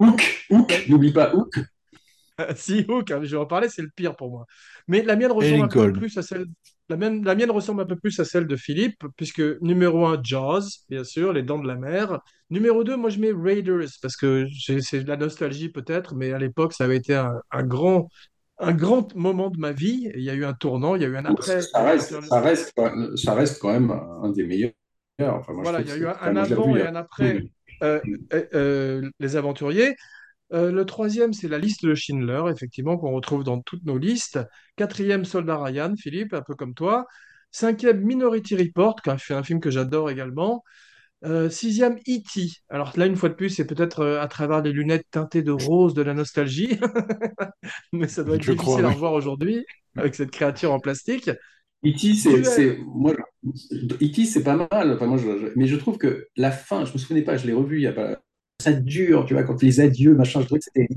Hook, 0.00 0.44
Hook, 0.50 0.84
n'oublie 0.88 1.12
pas 1.12 1.34
Hook. 1.34 1.58
si, 2.56 2.84
Hook, 2.88 3.10
hein, 3.10 3.20
je 3.22 3.30
vais 3.36 3.36
en 3.42 3.46
parler, 3.46 3.68
c'est 3.68 3.82
le 3.82 3.90
pire 3.94 4.16
pour 4.16 4.30
moi. 4.30 4.46
Mais 4.88 5.02
la 5.02 5.16
mienne 5.16 5.32
ressemble 5.32 5.64
un 5.64 5.68
peu 5.68 5.90
plus 5.92 6.16
à 6.18 6.22
celle. 6.22 6.46
La 6.88 6.96
mienne, 6.96 7.24
la 7.24 7.34
mienne 7.34 7.50
ressemble 7.50 7.82
un 7.82 7.86
peu 7.86 7.96
plus 7.96 8.18
à 8.20 8.24
celle 8.24 8.46
de 8.46 8.56
Philippe, 8.56 9.02
puisque 9.16 9.42
numéro 9.60 10.06
1, 10.06 10.20
Jaws, 10.22 10.62
bien 10.88 11.04
sûr, 11.04 11.32
Les 11.32 11.42
Dents 11.42 11.58
de 11.58 11.66
la 11.68 11.76
Mer. 11.76 12.20
Numéro 12.50 12.82
2, 12.84 12.96
moi 12.96 13.10
je 13.10 13.18
mets 13.18 13.32
Raiders, 13.32 13.88
parce 14.00 14.16
que 14.16 14.46
c'est 14.80 15.02
de 15.02 15.08
la 15.08 15.16
nostalgie 15.18 15.68
peut-être, 15.68 16.14
mais 16.14 16.32
à 16.32 16.38
l'époque, 16.38 16.72
ça 16.72 16.84
avait 16.84 16.96
été 16.96 17.14
un, 17.14 17.34
un 17.50 17.62
grand, 17.62 18.08
un 18.58 18.72
grand 18.72 19.14
moment 19.14 19.50
de 19.50 19.58
ma 19.58 19.72
vie. 19.72 20.10
Il 20.14 20.22
y 20.22 20.30
a 20.30 20.34
eu 20.34 20.44
un 20.44 20.54
tournant, 20.54 20.94
il 20.96 21.02
y 21.02 21.04
a 21.04 21.08
eu 21.08 21.16
un 21.16 21.24
après. 21.26 21.60
Ça 21.62 21.82
reste, 21.84 22.20
ça, 22.22 22.40
reste, 22.40 22.72
ça 23.16 23.34
reste 23.34 23.58
quand 23.60 23.72
même 23.72 23.90
un 23.90 24.30
des 24.30 24.44
meilleurs. 24.46 24.72
Enfin, 25.20 25.52
moi, 25.52 25.64
je 25.64 25.70
Voilà, 25.70 25.82
il 25.82 25.88
y 25.88 25.90
a 25.90 25.96
eu 25.96 26.06
un, 26.06 26.36
avant 26.36 26.76
et 26.76 26.82
a- 26.82 26.86
un 26.86 26.94
après 26.94 27.42
euh, 27.82 28.00
euh, 28.32 28.46
euh, 28.54 29.10
Les 29.18 29.36
Aventuriers. 29.36 29.96
Euh, 30.52 30.72
le 30.72 30.86
troisième, 30.86 31.32
c'est 31.32 31.48
la 31.48 31.58
liste 31.58 31.84
de 31.84 31.94
Schindler, 31.94 32.42
effectivement, 32.50 32.96
qu'on 32.98 33.12
retrouve 33.12 33.44
dans 33.44 33.60
toutes 33.60 33.84
nos 33.84 33.98
listes. 33.98 34.38
Quatrième, 34.76 35.24
Soldat 35.24 35.62
Ryan, 35.62 35.94
Philippe, 35.96 36.32
un 36.34 36.42
peu 36.42 36.54
comme 36.54 36.74
toi. 36.74 37.06
Cinquième, 37.50 38.00
Minority 38.02 38.56
Report, 38.56 38.96
qui 39.02 39.10
est 39.10 39.32
un 39.34 39.42
film 39.42 39.60
que 39.60 39.70
j'adore 39.70 40.10
également. 40.10 40.62
Euh, 41.24 41.50
sixième, 41.50 41.96
E.T. 42.08 42.48
Alors 42.70 42.92
là, 42.98 43.06
une 43.06 43.16
fois 43.16 43.28
de 43.30 43.34
plus, 43.34 43.50
c'est 43.50 43.66
peut-être 43.66 44.00
euh, 44.00 44.20
à 44.22 44.28
travers 44.28 44.62
les 44.62 44.72
lunettes 44.72 45.06
teintées 45.10 45.42
de 45.42 45.52
rose 45.52 45.94
de 45.94 46.02
la 46.02 46.14
nostalgie, 46.14 46.78
mais 47.92 48.08
ça 48.08 48.24
doit 48.24 48.36
être 48.36 48.42
Je 48.42 48.52
difficile 48.52 48.84
crois, 48.84 48.84
à 48.84 48.90
oui. 48.90 48.94
revoir 48.94 49.12
aujourd'hui 49.12 49.64
avec 49.96 50.14
cette 50.14 50.30
créature 50.30 50.72
en 50.72 50.80
plastique. 50.80 51.30
E.T., 51.84 52.14
c'est, 52.14 52.42
Duel. 52.42 52.44
c'est, 52.44 52.78
moi, 52.86 53.14
E.T., 54.02 54.24
c'est 54.26 54.42
pas 54.44 54.56
mal. 54.56 54.92
Enfin, 54.92 55.06
moi, 55.06 55.18
je, 55.18 55.38
je- 55.38 55.52
mais 55.56 55.66
je 55.66 55.76
trouve 55.76 55.98
que 55.98 56.26
la 56.36 56.50
fin, 56.50 56.84
je 56.84 56.92
me 56.92 56.98
souvenais 56.98 57.22
pas, 57.22 57.36
je 57.36 57.46
l'ai 57.46 57.52
revu 57.52 57.76
il 57.78 57.82
y 57.82 57.86
a 57.86 57.92
pas. 57.92 58.18
Ça 58.60 58.72
dure, 58.72 59.24
tu 59.26 59.34
vois, 59.34 59.42
quand 59.42 59.60
les 59.62 59.80
adieux, 59.80 60.14
machin, 60.14 60.40
je 60.40 60.46
trouvais 60.46 60.60
que 60.60 60.64
c'était. 60.64 60.88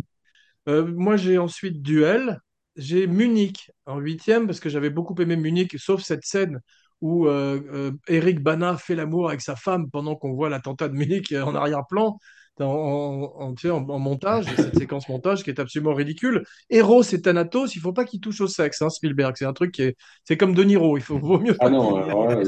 Euh, 0.68 0.86
moi, 0.96 1.18
j'ai 1.18 1.38
ensuite 1.38 1.82
Duel. 1.82 2.40
J'ai 2.78 3.06
Munich 3.08 3.72
en 3.86 4.00
huitième 4.00 4.46
parce 4.48 4.60
que 4.60 4.70
j'avais 4.70 4.90
beaucoup 4.90 5.16
aimé 5.22 5.36
Munich, 5.36 5.76
sauf 5.78 6.02
cette 6.04 6.24
scène 6.24 6.60
où 7.02 7.28
euh, 7.28 7.60
euh, 7.74 7.92
Eric 8.08 8.40
Bana 8.42 8.78
fait 8.78 8.96
l'amour 8.96 9.28
avec 9.30 9.42
sa 9.42 9.56
femme 9.56 9.90
pendant 9.92 10.16
qu'on 10.16 10.34
voit 10.34 10.50
l'attentat 10.50 10.88
de 10.88 10.94
Munich 10.94 11.34
en 11.34 11.54
arrière-plan, 11.56 12.18
en, 12.60 12.66
en- 12.66 13.54
en- 13.90 14.00
montage, 14.00 14.56
cette 14.56 14.76
séquence 14.78 15.10
montage 15.10 15.44
qui 15.44 15.50
est 15.50 15.60
absolument 15.60 15.94
ridicule. 15.96 16.44
Eros 16.70 17.02
et 17.04 17.22
Thanatos, 17.22 17.76
il 17.76 17.82
faut 17.82 17.92
pas 17.94 18.06
qu'ils 18.06 18.22
touchent 18.22 18.42
au 18.42 18.48
sexe, 18.48 18.82
hein, 18.82 18.90
Spielberg. 18.90 19.36
C'est 19.38 19.46
un 19.46 19.54
truc 19.54 19.72
qui 19.74 19.82
est, 19.84 19.98
c'est 20.24 20.38
comme 20.38 20.54
De 20.54 20.64
Niro, 20.64 20.96
il 20.98 21.04
faut 21.04 21.20
vaut 21.20 21.40
mieux 21.40 21.56
pas 21.56 21.60
Ah 21.60 21.70
non, 21.70 21.96
qu'il 21.96 21.96
alors 21.96 22.26
là, 22.28 22.42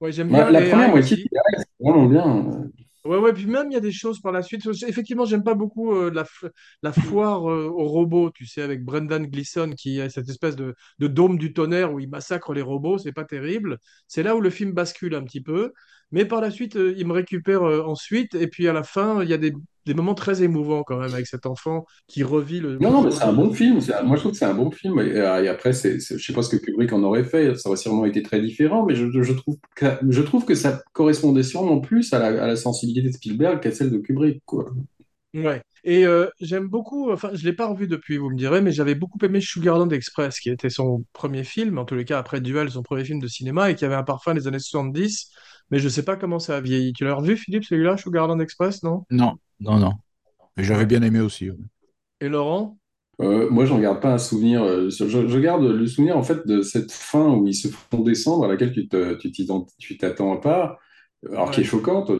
Ouais, 0.00 0.12
j'aime 0.12 0.30
bien 0.30 0.50
la 0.50 0.62
première 0.62 0.88
moitié, 0.88 1.16
aussi. 1.16 1.28
c'est 1.58 1.66
vraiment 1.80 2.06
bien. 2.06 2.70
Ouais, 3.06 3.18
ouais, 3.18 3.32
puis 3.32 3.46
même 3.46 3.70
il 3.70 3.74
y 3.74 3.76
a 3.76 3.80
des 3.80 3.92
choses 3.92 4.20
par 4.20 4.32
la 4.32 4.42
suite. 4.42 4.66
Effectivement, 4.86 5.24
j'aime 5.26 5.44
pas 5.44 5.54
beaucoup 5.54 5.92
euh, 5.94 6.10
la, 6.10 6.24
la 6.82 6.92
foire 6.92 7.48
euh, 7.50 7.66
aux 7.68 7.86
robots, 7.86 8.30
tu 8.30 8.46
sais, 8.46 8.62
avec 8.62 8.84
Brendan 8.84 9.26
Gleeson 9.26 9.72
qui 9.76 10.00
a 10.00 10.08
cette 10.10 10.28
espèce 10.28 10.56
de, 10.56 10.74
de 10.98 11.06
dôme 11.06 11.38
du 11.38 11.52
tonnerre 11.52 11.92
où 11.92 12.00
il 12.00 12.08
massacre 12.08 12.52
les 12.52 12.62
robots, 12.62 12.98
c'est 12.98 13.12
pas 13.12 13.24
terrible. 13.24 13.78
C'est 14.08 14.22
là 14.22 14.34
où 14.36 14.40
le 14.40 14.50
film 14.50 14.72
bascule 14.72 15.14
un 15.14 15.22
petit 15.24 15.40
peu. 15.42 15.72
Mais 16.12 16.24
par 16.24 16.40
la 16.40 16.50
suite, 16.50 16.76
euh, 16.76 16.94
il 16.96 17.06
me 17.06 17.12
récupère 17.12 17.62
euh, 17.62 17.82
ensuite. 17.84 18.34
Et 18.34 18.46
puis 18.46 18.68
à 18.68 18.72
la 18.72 18.82
fin, 18.84 19.22
il 19.22 19.28
y 19.28 19.34
a 19.34 19.38
des, 19.38 19.52
des 19.86 19.94
moments 19.94 20.14
très 20.14 20.42
émouvants 20.42 20.82
quand 20.82 20.98
même 20.98 21.12
avec 21.12 21.26
cet 21.26 21.46
enfant 21.46 21.84
qui 22.06 22.22
revit 22.22 22.60
le. 22.60 22.78
Non, 22.78 22.90
non, 22.90 23.02
mais 23.02 23.10
c'est 23.10 23.24
un 23.24 23.32
bon 23.32 23.52
film. 23.52 23.78
un- 23.92 24.02
Moi, 24.02 24.16
je 24.16 24.20
trouve 24.20 24.32
que 24.32 24.38
c'est 24.38 24.44
un 24.44 24.54
bon 24.54 24.70
film. 24.70 24.98
Et, 25.00 25.16
euh, 25.16 25.42
et 25.44 25.48
après, 25.48 25.72
je 25.72 25.98
sais 25.98 26.32
pas 26.32 26.42
ce 26.42 26.48
que 26.48 26.56
Kubrick 26.56 26.92
en 26.92 27.02
aurait 27.02 27.24
fait. 27.24 27.54
Ça 27.56 27.68
aurait 27.68 27.78
sûrement 27.78 28.04
été 28.04 28.22
très 28.22 28.40
différent. 28.40 28.84
Mais 28.86 28.94
je, 28.94 29.10
je 29.22 29.32
trouve 29.32 29.56
que, 29.74 29.86
je 30.08 30.22
trouve 30.22 30.44
que 30.44 30.54
ça 30.54 30.82
correspondait 30.92 31.42
sûrement 31.42 31.80
plus 31.80 32.12
à 32.12 32.18
la, 32.18 32.44
à 32.44 32.46
la 32.46 32.56
sensibilité 32.56 33.08
de 33.08 33.12
Spielberg 33.12 33.60
qu'à 33.60 33.72
celle 33.72 33.90
de 33.90 33.98
Kubrick, 33.98 34.42
quoi. 34.44 34.70
Ouais. 35.34 35.60
Et 35.84 36.06
euh, 36.06 36.28
j'aime 36.40 36.66
beaucoup, 36.68 37.10
enfin, 37.12 37.30
je 37.34 37.44
l'ai 37.44 37.52
pas 37.52 37.66
revu 37.66 37.86
depuis, 37.86 38.16
vous 38.16 38.30
me 38.30 38.36
direz, 38.36 38.60
mais 38.62 38.72
j'avais 38.72 38.94
beaucoup 38.94 39.18
aimé 39.22 39.40
Sugarland 39.40 39.90
Express, 39.92 40.40
qui 40.40 40.48
était 40.50 40.70
son 40.70 41.04
premier 41.12 41.44
film, 41.44 41.78
en 41.78 41.84
tous 41.84 41.94
les 41.94 42.04
cas 42.06 42.18
après 42.18 42.40
Duel, 42.40 42.70
son 42.70 42.82
premier 42.82 43.04
film 43.04 43.20
de 43.20 43.26
cinéma, 43.28 43.70
et 43.70 43.74
qui 43.74 43.84
avait 43.84 43.94
un 43.94 44.02
parfum 44.02 44.34
des 44.34 44.46
années 44.48 44.58
70, 44.58 45.30
mais 45.70 45.78
je 45.78 45.88
sais 45.88 46.04
pas 46.04 46.16
comment 46.16 46.38
ça 46.38 46.56
a 46.56 46.60
vieilli. 46.60 46.92
Tu 46.92 47.04
l'as 47.04 47.14
revu, 47.14 47.36
Philippe, 47.36 47.64
celui-là, 47.64 47.96
Sugarland 47.96 48.40
Express, 48.40 48.82
non? 48.82 49.04
Non, 49.10 49.38
non, 49.60 49.78
non. 49.80 49.92
Mais 50.56 50.64
j'avais 50.64 50.84
Ouais. 50.84 50.86
bien 50.86 51.02
aimé 51.02 51.20
aussi. 51.20 51.50
ouais. 51.50 51.58
Et 52.20 52.28
Laurent? 52.28 52.78
Euh, 53.20 53.48
moi, 53.50 53.64
j'en 53.64 53.80
garde 53.80 54.00
pas 54.00 54.12
un 54.12 54.18
souvenir. 54.18 54.62
euh, 54.62 54.90
Je, 54.90 55.08
je 55.08 55.38
garde 55.38 55.62
le 55.64 55.86
souvenir 55.86 56.16
en 56.18 56.22
fait 56.22 56.46
de 56.46 56.60
cette 56.62 56.92
fin 56.92 57.32
où 57.34 57.46
ils 57.48 57.54
se 57.54 57.68
font 57.68 58.00
descendre, 58.02 58.44
à 58.44 58.48
laquelle 58.48 58.72
tu 58.72 59.96
t'attends 59.98 60.36
pas, 60.36 60.78
alors 61.30 61.50
qui 61.50 61.62
est 61.62 61.64
Ouais. 61.64 61.64
choquante. 61.64 62.12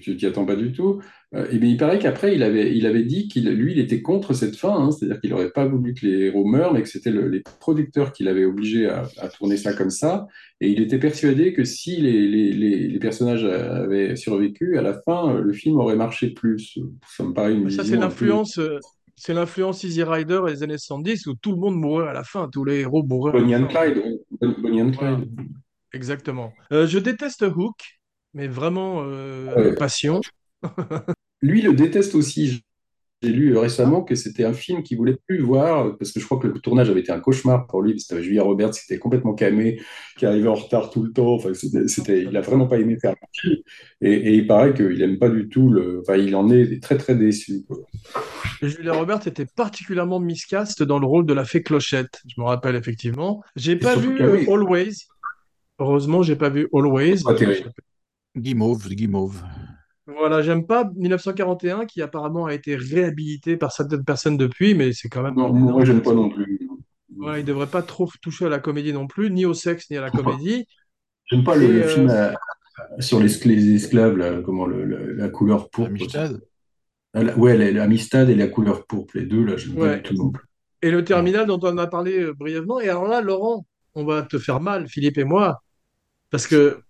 Tu 0.00 0.16
t'y 0.16 0.26
attends 0.26 0.44
pas 0.44 0.56
du 0.56 0.72
tout. 0.72 1.00
Euh, 1.34 1.46
et 1.50 1.58
bien, 1.58 1.70
il 1.70 1.76
paraît 1.76 1.98
qu'après, 1.98 2.34
il 2.34 2.42
avait, 2.42 2.76
il 2.76 2.86
avait 2.86 3.02
dit 3.02 3.28
qu'il, 3.28 3.48
lui, 3.50 3.72
il 3.72 3.78
était 3.80 4.02
contre 4.02 4.32
cette 4.34 4.56
fin, 4.56 4.74
hein, 4.74 4.90
c'est-à-dire 4.90 5.20
qu'il 5.20 5.30
n'aurait 5.30 5.50
pas 5.50 5.64
voulu 5.66 5.94
que 5.94 6.06
les 6.06 6.26
héros 6.26 6.44
meurent, 6.44 6.72
mais 6.72 6.82
que 6.82 6.88
c'était 6.88 7.10
le- 7.10 7.28
les 7.28 7.42
producteurs 7.60 8.12
qui 8.12 8.22
l'avaient 8.24 8.44
obligé 8.44 8.88
à, 8.88 9.08
à 9.18 9.28
tourner 9.28 9.56
ça 9.56 9.72
comme 9.72 9.90
ça. 9.90 10.26
Et 10.60 10.68
il 10.70 10.80
était 10.80 10.98
persuadé 10.98 11.52
que 11.52 11.64
si 11.64 11.96
les, 12.00 12.28
les, 12.28 12.52
les, 12.52 12.88
les 12.88 12.98
personnages 12.98 13.44
avaient 13.44 14.16
survécu, 14.16 14.76
à 14.78 14.82
la 14.82 14.94
fin, 15.02 15.40
le 15.40 15.52
film 15.52 15.78
aurait 15.78 15.96
marché 15.96 16.30
plus. 16.30 16.78
Ça 17.16 17.24
me 17.24 17.32
paraît 17.32 17.54
une 17.54 17.70
ça, 17.70 17.84
c'est 17.84 17.96
l'influence, 17.96 18.58
euh, 18.58 18.78
c'est 19.16 19.34
l'influence 19.34 19.82
Easy 19.84 20.02
Rider 20.02 20.40
et 20.46 20.50
les 20.50 20.62
années 20.62 20.78
70 20.78 21.26
où 21.26 21.34
tout 21.34 21.52
le 21.52 21.58
monde 21.58 21.76
mourait 21.76 22.08
à 22.08 22.12
la 22.12 22.24
fin, 22.24 22.48
tous 22.52 22.64
les 22.64 22.80
héros 22.80 23.02
mouraient 23.02 23.30
à 23.36 23.40
Bonnie 23.40 23.54
and. 23.56 23.66
Clyde. 23.66 24.02
Bonnie 24.58 24.82
and 24.82 24.90
Clyde. 24.92 25.28
exactement. 25.92 26.52
Euh, 26.72 26.86
je 26.86 26.98
déteste 26.98 27.42
Hook, 27.42 27.76
mais 28.34 28.48
vraiment 28.48 29.02
euh, 29.04 29.74
passion. 29.76 30.20
Lui 31.42 31.62
le 31.62 31.72
déteste 31.72 32.14
aussi. 32.14 32.62
J'ai 33.22 33.30
lu 33.30 33.56
Ah, 33.56 33.60
récemment 33.62 34.02
que 34.02 34.14
c'était 34.16 34.44
un 34.44 34.52
film 34.52 34.82
qu'il 34.82 34.98
voulait 34.98 35.16
plus 35.26 35.40
voir 35.40 35.96
parce 35.96 36.12
que 36.12 36.20
je 36.20 36.26
crois 36.26 36.38
que 36.38 36.46
le 36.46 36.58
tournage 36.58 36.90
avait 36.90 37.00
été 37.00 37.10
un 37.10 37.20
cauchemar 37.20 37.66
pour 37.66 37.80
lui. 37.80 37.98
C'était 37.98 38.22
Julia 38.22 38.42
Roberts 38.42 38.72
qui 38.72 38.80
était 38.86 38.98
complètement 38.98 39.32
camé, 39.32 39.80
qui 40.18 40.26
arrivait 40.26 40.48
en 40.48 40.54
retard 40.54 40.90
tout 40.90 41.02
le 41.02 41.10
temps. 41.10 41.32
Enfin, 41.34 41.52
c'était, 41.54 42.22
il 42.22 42.36
a 42.36 42.42
vraiment 42.42 42.66
pas 42.66 42.78
aimé 42.78 42.98
faire 43.00 43.12
le 43.12 43.26
film. 43.32 43.62
Et, 44.02 44.12
et 44.12 44.34
il 44.34 44.46
paraît 44.46 44.74
qu'il 44.74 45.00
aime 45.00 45.18
pas 45.18 45.30
du 45.30 45.48
tout 45.48 45.70
le. 45.70 46.00
Enfin, 46.02 46.16
il 46.16 46.36
en 46.36 46.50
est 46.50 46.82
très 46.82 46.98
très 46.98 47.14
déçu. 47.14 47.64
quoi. 47.66 47.78
Julia 48.60 48.92
Roberts 48.92 49.26
était 49.26 49.46
particulièrement 49.46 50.20
miscast 50.20 50.82
dans 50.82 50.98
le 50.98 51.06
rôle 51.06 51.24
de 51.24 51.32
la 51.32 51.46
fée 51.46 51.62
Clochette, 51.62 52.20
je 52.28 52.38
me 52.38 52.46
rappelle 52.46 52.76
effectivement. 52.76 53.42
J'ai 53.56 53.76
pas 53.76 53.96
vu 53.96 54.16
que, 54.16 54.50
Always. 54.52 55.06
Heureusement, 55.78 56.22
j'ai 56.22 56.36
pas 56.36 56.50
vu 56.50 56.68
Always. 56.74 57.22
pas. 57.22 57.34
Guimauve, 58.36 58.88
Guimauve. 58.88 59.42
Voilà, 60.06 60.42
j'aime 60.42 60.66
pas 60.66 60.90
1941 60.94 61.86
qui 61.86 62.02
apparemment 62.02 62.44
a 62.46 62.54
été 62.54 62.76
réhabilité 62.76 63.56
par 63.56 63.72
certaines 63.72 64.04
personnes 64.04 64.36
depuis, 64.36 64.74
mais 64.74 64.92
c'est 64.92 65.08
quand 65.08 65.22
même 65.22 65.34
Non, 65.34 65.52
moi 65.52 65.84
j'aime 65.84 66.02
pas 66.02 66.12
non 66.12 66.28
plus. 66.28 66.68
Voilà, 67.16 67.38
il 67.38 67.44
devrait 67.44 67.68
pas 67.68 67.82
trop 67.82 68.08
toucher 68.20 68.46
à 68.46 68.48
la 68.48 68.58
comédie 68.58 68.92
non 68.92 69.06
plus, 69.06 69.30
ni 69.30 69.46
au 69.46 69.54
sexe 69.54 69.88
ni 69.90 69.96
à 69.96 70.02
la 70.02 70.10
comédie. 70.10 70.66
J'aime 71.26 71.44
pas 71.44 71.54
le, 71.56 71.64
Et 71.64 71.68
le 71.68 71.82
euh, 71.82 71.88
film 71.88 72.08
à- 72.10 72.34
sur 73.00 73.20
les, 73.20 73.28
les 73.46 73.74
esclaves, 73.76 74.16
là, 74.16 74.42
comment 74.42 74.66
le, 74.66 74.84
le- 74.84 75.12
la 75.14 75.28
couleur 75.28 75.70
pourpre. 75.70 75.90
Amistad. 75.90 76.40
Ah, 77.14 77.22
Ouais, 77.38 77.56
la- 77.56 77.70
l'Amistad 77.70 78.28
et 78.28 78.34
la 78.34 78.48
couleur 78.48 78.86
pourpre, 78.86 79.16
les 79.16 79.24
deux, 79.24 79.44
là, 79.44 79.56
j'aime 79.56 79.74
pas 79.74 79.80
ouais. 79.82 79.96
du 79.96 80.02
tout 80.02 80.14
non 80.14 80.30
plus. 80.30 80.44
Et 80.82 80.90
le 80.90 81.02
terminal 81.04 81.46
dont 81.46 81.60
on 81.62 81.78
a 81.78 81.86
parlé 81.86 82.20
euh, 82.20 82.34
brièvement. 82.34 82.80
Et 82.80 82.88
alors 82.90 83.06
là, 83.06 83.20
Laurent, 83.22 83.64
on 83.94 84.04
va 84.04 84.22
te 84.22 84.38
faire 84.38 84.60
mal, 84.60 84.88
Philippe 84.88 85.16
et 85.16 85.24
moi, 85.24 85.62
parce 86.30 86.46
que 86.46 86.80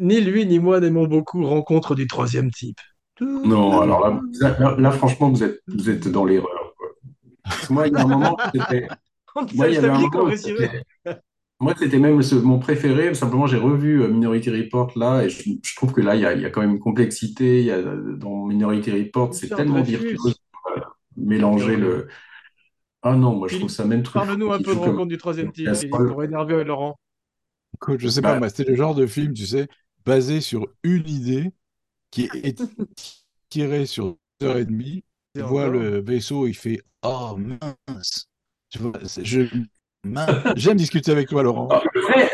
ni 0.00 0.20
lui 0.20 0.46
ni 0.46 0.58
moi 0.58 0.80
n'aimons 0.80 1.06
beaucoup 1.06 1.44
Rencontre 1.46 1.94
du 1.94 2.06
troisième 2.06 2.50
type. 2.50 2.78
Non, 3.20 3.80
alors 3.80 4.00
là, 4.40 4.56
là, 4.58 4.76
là, 4.78 4.90
franchement, 4.90 5.30
vous 5.30 5.42
êtes, 5.44 5.60
vous 5.68 5.90
êtes 5.90 6.08
dans 6.08 6.24
l'erreur. 6.24 6.74
moi, 7.70 7.86
il 7.88 7.94
y 7.94 7.96
a 7.96 8.02
un 8.02 8.08
moment, 8.08 8.36
c'était. 8.54 8.88
Moi, 9.54 9.66
il 9.68 9.74
y 9.74 9.76
avait 9.78 9.88
un 9.88 9.98
moment, 9.98 10.30
moi, 11.60 11.74
c'était 11.78 11.98
même 11.98 12.22
ce- 12.22 12.34
mon 12.36 12.58
préféré. 12.58 13.14
Simplement, 13.14 13.46
j'ai 13.46 13.56
revu 13.56 14.02
euh, 14.02 14.08
Minority 14.08 14.50
Report 14.50 14.92
là, 14.96 15.22
et 15.24 15.28
je, 15.28 15.42
je 15.62 15.76
trouve 15.76 15.92
que 15.92 16.00
là, 16.00 16.14
il 16.14 16.20
y 16.20 16.26
a, 16.26 16.34
il 16.34 16.42
y 16.42 16.44
a 16.44 16.50
quand 16.50 16.60
même 16.60 16.72
une 16.72 16.78
complexité. 16.78 17.60
Il 17.60 17.66
y 17.66 17.70
a, 17.72 17.80
dans 17.82 18.46
Minority 18.46 18.90
Report, 18.92 19.34
c'est 19.34 19.48
tellement 19.48 19.82
virtuose. 19.82 20.36
voilà, 20.64 20.92
Mélanger 21.16 21.76
le. 21.76 22.08
Ah 23.02 23.16
non, 23.16 23.34
moi, 23.34 23.48
je 23.48 23.56
trouve 23.58 23.70
ça 23.70 23.84
même 23.84 24.02
Truffaut 24.02 24.24
Parle-nous 24.26 24.52
un 24.52 24.58
peu 24.58 24.74
de 24.74 24.78
Rencontre 24.78 25.06
du 25.06 25.18
troisième 25.18 25.52
type, 25.52 25.68
pour 25.90 26.22
énerver 26.24 26.64
Laurent. 26.64 26.96
Écoute, 27.74 28.00
je 28.00 28.08
sais 28.08 28.22
pas, 28.22 28.38
Bah, 28.38 28.48
c'était 28.48 28.64
le 28.64 28.76
genre 28.76 28.94
de 28.94 29.06
film, 29.06 29.34
tu 29.34 29.46
sais, 29.46 29.68
basé 30.04 30.40
sur 30.40 30.68
une 30.82 31.08
idée 31.08 31.52
qui 32.10 32.28
est 32.32 32.62
tirée 33.48 33.86
sur 33.86 34.16
deux 34.40 34.46
heures 34.46 34.58
et 34.58 34.64
demie. 34.64 35.04
Tu 35.34 35.42
vois 35.42 35.68
le 35.68 36.00
vaisseau, 36.00 36.46
il 36.46 36.54
fait 36.54 36.80
Oh 37.02 37.36
mince. 37.36 38.28
Je. 39.22 39.48
J'aime 40.56 40.76
discuter 40.76 41.10
avec 41.10 41.28
toi, 41.28 41.42
Laurent. 41.42 41.68
Alors, 41.68 41.84
le, 41.94 42.00
vrai, 42.02 42.30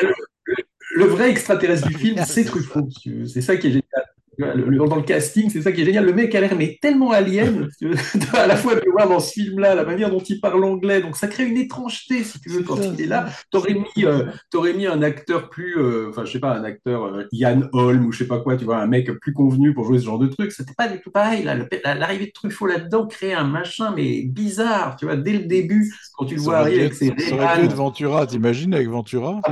le- 0.96 1.04
vrai 1.04 1.30
extraterrestre 1.30 1.88
du 1.88 1.94
film, 1.98 2.22
c'est 2.26 2.44
Truffaut. 2.44 2.88
C'est 3.26 3.40
ça 3.40 3.56
qui 3.56 3.68
est 3.68 3.70
génial. 3.70 4.06
Le- 4.40 4.64
le- 4.70 4.78
dans 4.88 4.96
le 4.96 5.02
casting, 5.02 5.50
c'est 5.50 5.62
ça 5.62 5.72
qui 5.72 5.82
est 5.82 5.84
génial. 5.84 6.04
Le 6.04 6.12
mec 6.12 6.34
a 6.34 6.40
l'air 6.40 6.54
mais 6.56 6.78
tellement 6.80 7.10
alien, 7.12 7.68
à 8.34 8.46
la 8.46 8.56
fois 8.56 8.74
de 8.74 8.80
le 8.84 8.90
voir 8.92 9.08
dans 9.08 9.20
ce 9.20 9.32
film-là, 9.32 9.74
la 9.74 9.84
manière 9.84 10.10
dont 10.10 10.20
il 10.20 10.40
parle 10.40 10.64
anglais, 10.64 11.00
donc 11.00 11.16
ça 11.16 11.28
crée 11.28 11.44
une 11.46 11.56
étrangeté, 11.56 12.24
si 12.24 12.40
tu 12.40 12.48
veux, 12.48 12.62
quand 12.62 12.76
ça, 12.76 12.84
il 12.98 13.02
est 13.02 13.06
là. 13.06 13.28
T'aurais 13.50 13.74
mis, 13.74 14.04
euh, 14.04 14.24
t'aurais 14.50 14.72
mis 14.72 14.86
un 14.86 15.02
acteur 15.02 15.50
plus, 15.50 15.76
euh, 15.78 16.08
enfin, 16.10 16.24
je 16.24 16.32
sais 16.32 16.40
pas, 16.40 16.54
un 16.56 16.64
acteur 16.64 17.04
euh, 17.04 17.24
Ian 17.32 17.62
Holm 17.72 18.06
ou 18.06 18.12
je 18.12 18.18
sais 18.18 18.26
pas 18.26 18.38
quoi, 18.40 18.56
tu 18.56 18.64
vois, 18.64 18.78
un 18.78 18.86
mec 18.86 19.10
plus 19.20 19.32
convenu 19.32 19.74
pour 19.74 19.84
jouer 19.84 19.98
ce 19.98 20.04
genre 20.04 20.18
de 20.18 20.26
truc. 20.28 20.52
C'était 20.52 20.74
pas 20.76 20.88
du 20.88 21.00
tout 21.00 21.10
pareil. 21.10 21.44
L'arrivée 21.84 22.26
de 22.26 22.32
Truffaut 22.32 22.66
là-dedans 22.66 23.06
crée 23.06 23.32
un 23.34 23.44
machin 23.44 23.92
mais 23.94 24.22
bizarre, 24.22 24.96
tu 24.96 25.04
vois, 25.06 25.16
dès 25.16 25.32
le 25.32 25.40
début, 25.46 25.92
quand 26.16 26.24
tu 26.24 26.36
le 26.36 26.40
vois 26.40 26.58
arriver 26.58 26.80
avec 26.82 26.94
ses 26.94 27.06
ça 27.06 27.12
aurait 27.14 27.26
dû 27.26 27.32
être 27.34 27.58
Ray-Ban. 27.60 27.74
Ventura, 27.74 28.26
t'imagines, 28.26 28.74
avec 28.74 28.88
Ventura? 28.88 29.40
Ah, 29.44 29.50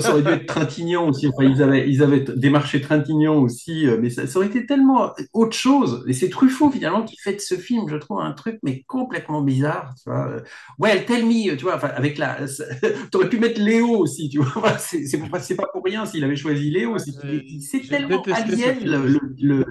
Ça 0.00 0.12
aurait 0.12 0.22
dû 0.22 0.32
être 0.32 0.46
Trintignant 0.46 1.08
aussi. 1.08 1.28
Enfin, 1.28 1.44
ils 1.44 1.62
avaient, 1.62 1.88
ils 1.88 2.02
avaient 2.02 2.20
démarché 2.36 2.80
Trintignant 2.80 3.36
aussi, 3.36 3.86
euh, 3.86 3.98
mais 4.00 4.10
ça, 4.10 4.26
ça 4.26 4.38
aurait 4.38 4.48
été 4.48 4.66
tellement 4.66 5.12
autre 5.32 5.56
chose. 5.56 6.04
Et 6.08 6.12
c'est 6.12 6.30
Truffaut 6.30 6.70
finalement 6.70 7.02
qui 7.04 7.16
fait 7.16 7.34
de 7.34 7.40
ce 7.40 7.54
film, 7.56 7.88
je 7.88 7.96
trouve, 7.96 8.20
un 8.20 8.32
truc 8.32 8.58
mais 8.62 8.82
complètement 8.88 9.42
bizarre. 9.42 9.94
Tu 10.02 10.10
vois. 10.10 10.42
Well, 10.78 11.04
tell 11.06 11.24
me, 11.26 11.56
tu 11.56 11.64
vois, 11.64 11.76
enfin, 11.76 11.88
avec 11.94 12.18
la, 12.18 12.38
t'aurais 13.10 13.28
pu 13.28 13.38
mettre 13.38 13.60
Léo 13.60 13.96
aussi, 13.98 14.28
tu 14.28 14.38
vois. 14.40 14.78
C'est 14.78 15.18
pas, 15.30 15.38
pas 15.38 15.66
pour 15.72 15.84
rien 15.84 16.06
s'il 16.06 16.24
avait 16.24 16.36
choisi 16.36 16.70
Léo. 16.70 16.96
C'est 16.98 17.86
tellement 17.88 18.26
alien. 18.30 18.78
Le, 18.84 19.06
le- 19.08 19.20
le- 19.38 19.66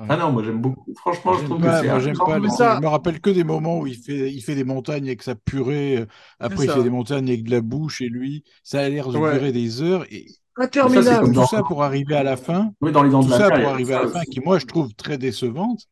Ah 0.00 0.16
non, 0.16 0.30
moi 0.30 0.44
j'aime 0.44 0.60
beaucoup. 0.60 0.94
Franchement, 0.96 1.34
je 1.38 1.44
trouve 1.44 1.58
que 1.58 1.62
pas, 1.64 1.80
c'est 1.82 2.00
j'aime 2.00 2.14
genre 2.14 2.26
pas. 2.26 2.48
ça- 2.50 2.76
Je 2.76 2.82
me 2.82 2.86
rappelle 2.88 3.20
que 3.20 3.30
des 3.30 3.42
moments 3.42 3.80
où 3.80 3.86
il 3.86 3.96
fait, 3.96 4.32
il 4.32 4.40
fait 4.42 4.54
des 4.54 4.62
montagnes 4.64 5.06
avec 5.08 5.22
sa 5.22 5.34
purée. 5.34 5.98
euh, 5.98 6.06
Après, 6.38 6.64
il 6.64 6.68
ça. 6.68 6.76
fait 6.76 6.82
des 6.84 6.90
montagnes 6.90 7.28
avec 7.28 7.42
de 7.44 7.50
la 7.50 7.60
bouche 7.60 8.00
et 8.00 8.08
lui, 8.08 8.44
ça 8.62 8.80
a 8.80 8.88
l'air 8.88 9.08
de 9.08 9.18
Ouais. 9.18 9.32
durer 9.32 9.50
des 9.52 9.82
heures. 9.82 10.04
Et 10.12 10.26
Ça, 10.28 10.34
c'est 10.58 10.64
Interminable. 10.64 11.20
comme 11.24 11.34
tout 11.34 11.40
dans, 11.40 11.46
ça 11.46 11.62
pour 11.62 11.82
arriver 11.82 12.14
à 12.14 12.22
la 12.22 12.36
fin. 12.36 12.72
oui, 12.80 12.92
dans 12.92 13.02
les 13.02 13.10
dents 13.10 13.22
Tout 13.22 13.28
de 13.28 13.32
ça 13.32 13.50
pour 13.50 13.68
a 13.68 13.70
arriver 13.72 13.94
à 13.94 13.98
ça 13.98 14.04
la 14.04 14.10
fin, 14.10 14.22
qui 14.24 14.40
moi 14.40 14.58
je 14.60 14.66
trouve 14.66 14.94
très 14.94 15.18
décevante. 15.18 15.86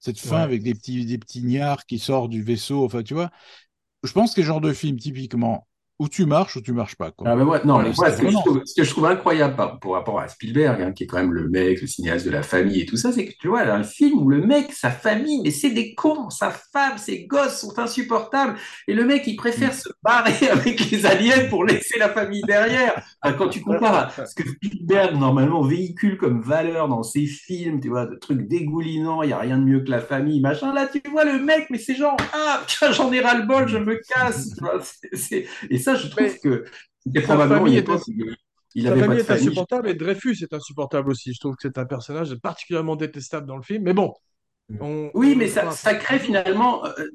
Cette 0.00 0.18
fin 0.18 0.38
Ouais. 0.38 0.42
avec 0.42 0.62
des 0.62 0.74
petits, 0.74 1.06
des 1.06 1.18
petits 1.18 1.42
gnards 1.42 1.86
qui 1.86 1.98
sortent 1.98 2.30
du 2.30 2.42
vaisseau. 2.42 2.84
Enfin, 2.84 3.02
tu 3.02 3.14
vois, 3.14 3.30
je 4.04 4.12
pense 4.12 4.30
que 4.30 4.36
c'est 4.36 4.40
le 4.42 4.46
genre 4.48 4.60
de 4.60 4.72
film 4.72 4.98
typiquement 4.98 5.66
où 6.00 6.08
tu 6.08 6.26
marches 6.26 6.56
ou 6.56 6.60
tu 6.60 6.72
marches 6.72 6.96
pas. 6.96 7.12
Quoi. 7.12 7.28
Ah 7.30 7.36
ben 7.36 7.44
moi, 7.44 7.60
non, 7.64 7.80
moi, 7.80 8.10
ce, 8.10 8.20
que 8.20 8.28
je 8.28 8.34
trouve, 8.34 8.62
ce 8.64 8.74
que 8.74 8.82
je 8.82 8.90
trouve 8.90 9.06
incroyable 9.06 9.54
par, 9.54 9.78
pour 9.78 9.92
rapport 9.94 10.18
à 10.18 10.26
Spielberg, 10.26 10.82
hein, 10.82 10.92
qui 10.92 11.04
est 11.04 11.06
quand 11.06 11.18
même 11.18 11.32
le 11.32 11.48
mec, 11.48 11.80
le 11.80 11.86
cinéaste 11.86 12.26
de 12.26 12.32
la 12.32 12.42
famille 12.42 12.80
et 12.80 12.86
tout 12.86 12.96
ça, 12.96 13.12
c'est 13.12 13.26
que 13.26 13.32
tu 13.40 13.46
vois, 13.46 13.62
un 13.62 13.84
film 13.84 14.18
où 14.18 14.28
le 14.28 14.44
mec, 14.44 14.72
sa 14.72 14.90
famille, 14.90 15.40
mais 15.44 15.52
c'est 15.52 15.70
des 15.70 15.94
cons, 15.94 16.30
sa 16.30 16.50
femme, 16.50 16.98
ses 16.98 17.26
gosses 17.26 17.60
sont 17.60 17.78
insupportables, 17.78 18.56
et 18.88 18.94
le 18.94 19.04
mec, 19.04 19.22
il 19.26 19.36
préfère 19.36 19.72
se 19.72 19.88
barrer 20.02 20.48
avec 20.50 20.90
les 20.90 21.06
aliens 21.06 21.48
pour 21.48 21.64
laisser 21.64 21.98
la 21.98 22.08
famille 22.08 22.42
derrière. 22.42 23.00
Enfin, 23.22 23.36
quand 23.36 23.48
tu 23.48 23.60
compares 23.60 24.12
à 24.18 24.26
ce 24.26 24.34
que 24.34 24.48
Spielberg, 24.48 25.16
normalement, 25.16 25.62
véhicule 25.62 26.18
comme 26.18 26.42
valeur 26.42 26.88
dans 26.88 27.04
ses 27.04 27.26
films, 27.26 27.80
tu 27.80 27.88
vois, 27.88 28.06
de 28.06 28.16
trucs 28.16 28.48
dégoulinants, 28.48 29.22
il 29.22 29.28
n'y 29.28 29.32
a 29.32 29.38
rien 29.38 29.58
de 29.58 29.64
mieux 29.64 29.80
que 29.80 29.90
la 29.90 30.00
famille, 30.00 30.40
machin, 30.40 30.74
là, 30.74 30.88
tu 30.88 31.00
vois 31.08 31.24
le 31.24 31.38
mec, 31.38 31.68
mais 31.70 31.78
c'est 31.78 31.94
genre, 31.94 32.16
ah, 32.32 32.62
tiens, 32.66 32.90
j'en 32.90 33.12
ai 33.12 33.20
ras 33.20 33.36
le 33.36 33.46
bol, 33.46 33.68
je 33.68 33.78
me 33.78 33.94
casse, 33.94 34.54
tu 34.56 34.60
vois, 34.60 34.80
et 35.70 35.83
ça, 35.84 35.94
je 35.94 36.08
trouve 36.08 36.22
Mais 36.22 36.38
que 36.38 36.64
c'était 37.04 37.20
probablement 37.22 37.66
une 37.66 37.74
époque 37.74 38.02
il 38.74 38.84
Sa 38.84 38.90
n'avait 38.90 39.00
pas 39.02 39.06
famille 39.06 39.20
est 39.20 39.30
insupportable 39.30 39.88
et 39.88 39.94
Dreyfus 39.94 40.36
est 40.42 40.52
insupportable 40.52 41.10
aussi. 41.10 41.32
Je 41.32 41.38
trouve 41.38 41.54
que 41.54 41.62
c'est 41.62 41.78
un 41.78 41.84
personnage 41.84 42.34
particulièrement 42.36 42.96
détestable 42.96 43.46
dans 43.46 43.56
le 43.56 43.62
film. 43.62 43.84
Mais 43.84 43.94
bon, 43.94 44.12
on, 44.80 45.10
Oui, 45.14 45.36
mais 45.36 45.46
ça, 45.46 45.94
crée 45.94 46.18
finalement. 46.18 46.84
euh, 46.84 46.90
euh, 46.98 47.10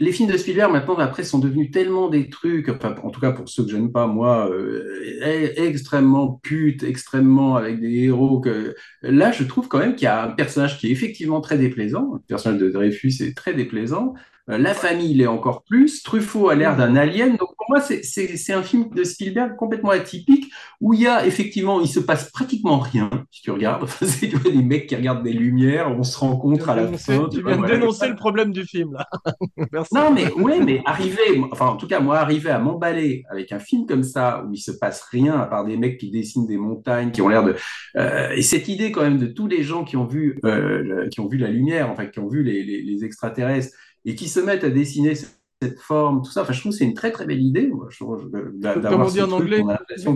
les 0.00 0.12
films 0.12 0.30
de 0.30 0.36
Spielberg 0.38 0.72
maintenant 0.72 0.96
après 0.96 1.24
sont 1.24 1.38
devenus 1.38 1.70
tellement 1.70 2.08
des 2.08 2.30
trucs, 2.30 2.70
enfin, 2.70 2.94
en 3.02 3.10
tout 3.10 3.20
cas 3.20 3.32
pour 3.32 3.50
ceux 3.50 3.64
que 3.64 3.70
j'aime 3.70 3.92
pas 3.92 4.06
moi, 4.06 4.50
euh, 4.50 5.20
extrêmement 5.56 6.40
putes, 6.42 6.82
extrêmement 6.82 7.56
avec 7.56 7.78
des 7.78 8.04
héros 8.04 8.40
que 8.40 8.74
là 9.02 9.30
je 9.30 9.44
trouve 9.44 9.68
quand 9.68 9.78
même 9.78 9.94
qu'il 9.94 10.06
y 10.06 10.08
a 10.08 10.24
un 10.24 10.30
personnage 10.30 10.78
qui 10.78 10.86
est 10.86 10.90
effectivement 10.90 11.42
très 11.42 11.58
déplaisant. 11.58 12.14
Le 12.14 12.20
personnage 12.20 12.60
de 12.60 12.70
Dreyfus 12.70 13.12
est 13.20 13.36
très 13.36 13.52
déplaisant. 13.52 14.14
Euh, 14.50 14.58
La 14.58 14.74
famille 14.74 15.14
l'est 15.14 15.26
encore 15.26 15.62
plus. 15.64 16.02
Truffaut 16.02 16.48
a 16.48 16.54
l'air 16.54 16.76
d'un 16.76 16.96
alien. 16.96 17.36
Donc 17.36 17.50
pour 17.56 17.66
moi 17.68 17.80
c'est 17.80 18.52
un 18.52 18.62
film 18.62 18.90
de 18.90 19.04
Spielberg 19.04 19.56
complètement 19.56 19.90
atypique 19.90 20.52
où 20.80 20.94
il 20.94 21.00
y 21.00 21.06
a 21.06 21.24
effectivement 21.26 21.80
il 21.80 21.86
se 21.86 22.00
passe 22.00 22.30
pratiquement 22.30 22.78
rien 22.78 23.08
si 23.30 23.42
tu 23.42 23.50
regardes. 23.50 23.88
C'est 24.02 24.28
tu 24.28 24.36
vois, 24.36 24.50
des 24.50 24.62
mecs 24.62 24.88
qui 24.88 24.96
regardent 24.96 25.22
des 25.22 25.32
lumières, 25.32 25.90
on 25.90 26.02
se 26.02 26.18
rencontre 26.18 26.68
à 26.68 26.76
la 26.76 26.92
fin. 26.98 27.28
tu 27.28 27.42
viens 27.44 27.58
de 27.58 27.66
dénoncer 27.66 28.08
le 28.08 28.16
problème 28.16 28.52
du 28.52 28.64
film, 28.64 28.94
là. 28.94 29.06
Merci. 29.72 29.94
Non, 29.94 30.12
mais 30.12 30.32
ouais, 30.32 30.60
mais 30.60 30.82
arriver, 30.84 31.40
enfin 31.52 31.66
en 31.66 31.76
tout 31.76 31.86
cas 31.86 32.00
moi 32.00 32.18
arriver 32.18 32.50
à 32.50 32.58
m'emballer 32.58 33.24
avec 33.30 33.52
un 33.52 33.58
film 33.60 33.86
comme 33.86 34.02
ça 34.02 34.44
où 34.44 34.52
il 34.52 34.58
se 34.58 34.72
passe 34.72 35.02
rien 35.02 35.34
à 35.40 35.46
part 35.46 35.64
des 35.64 35.76
mecs 35.76 35.98
qui 35.98 36.10
dessinent 36.10 36.46
des 36.46 36.56
montagnes, 36.58 37.12
qui 37.12 37.22
ont 37.22 37.28
l'air 37.28 37.44
de 37.44 37.54
euh, 37.96 38.30
et 38.30 38.42
cette 38.42 38.68
idée 38.68 38.90
quand 38.90 39.02
même 39.02 39.18
de 39.18 39.26
tous 39.26 39.46
les 39.46 39.62
gens 39.62 39.84
qui 39.84 39.96
ont 39.96 40.06
vu 40.06 40.40
euh, 40.44 41.08
qui 41.10 41.20
ont 41.20 41.28
vu 41.28 41.38
la 41.38 41.48
lumière, 41.48 41.90
enfin 41.90 42.06
qui 42.06 42.18
ont 42.18 42.28
vu 42.28 42.42
les, 42.42 42.64
les, 42.64 42.82
les 42.82 43.04
extraterrestres 43.04 43.72
et 44.04 44.14
qui 44.14 44.28
se 44.28 44.40
mettent 44.40 44.64
à 44.64 44.70
dessiner 44.70 45.14
ce 45.14 45.26
cette 45.60 45.78
forme, 45.78 46.22
tout 46.22 46.30
ça. 46.32 46.42
Enfin, 46.42 46.52
je 46.52 46.58
trouve 46.58 46.72
que 46.72 46.78
c'est 46.78 46.84
une 46.84 46.92
très 46.94 47.12
très 47.12 47.24
belle 47.24 47.40
idée. 47.40 47.68
Moi, 47.68 47.86
je 47.88 47.98
trouve, 48.02 48.28
d'a- 48.32 48.72
Comme 48.72 48.82
d'avoir 48.82 49.06
on 49.06 49.10
dit 49.10 49.18
ce 49.18 49.22
en 49.22 49.30
anglais, 49.30 49.62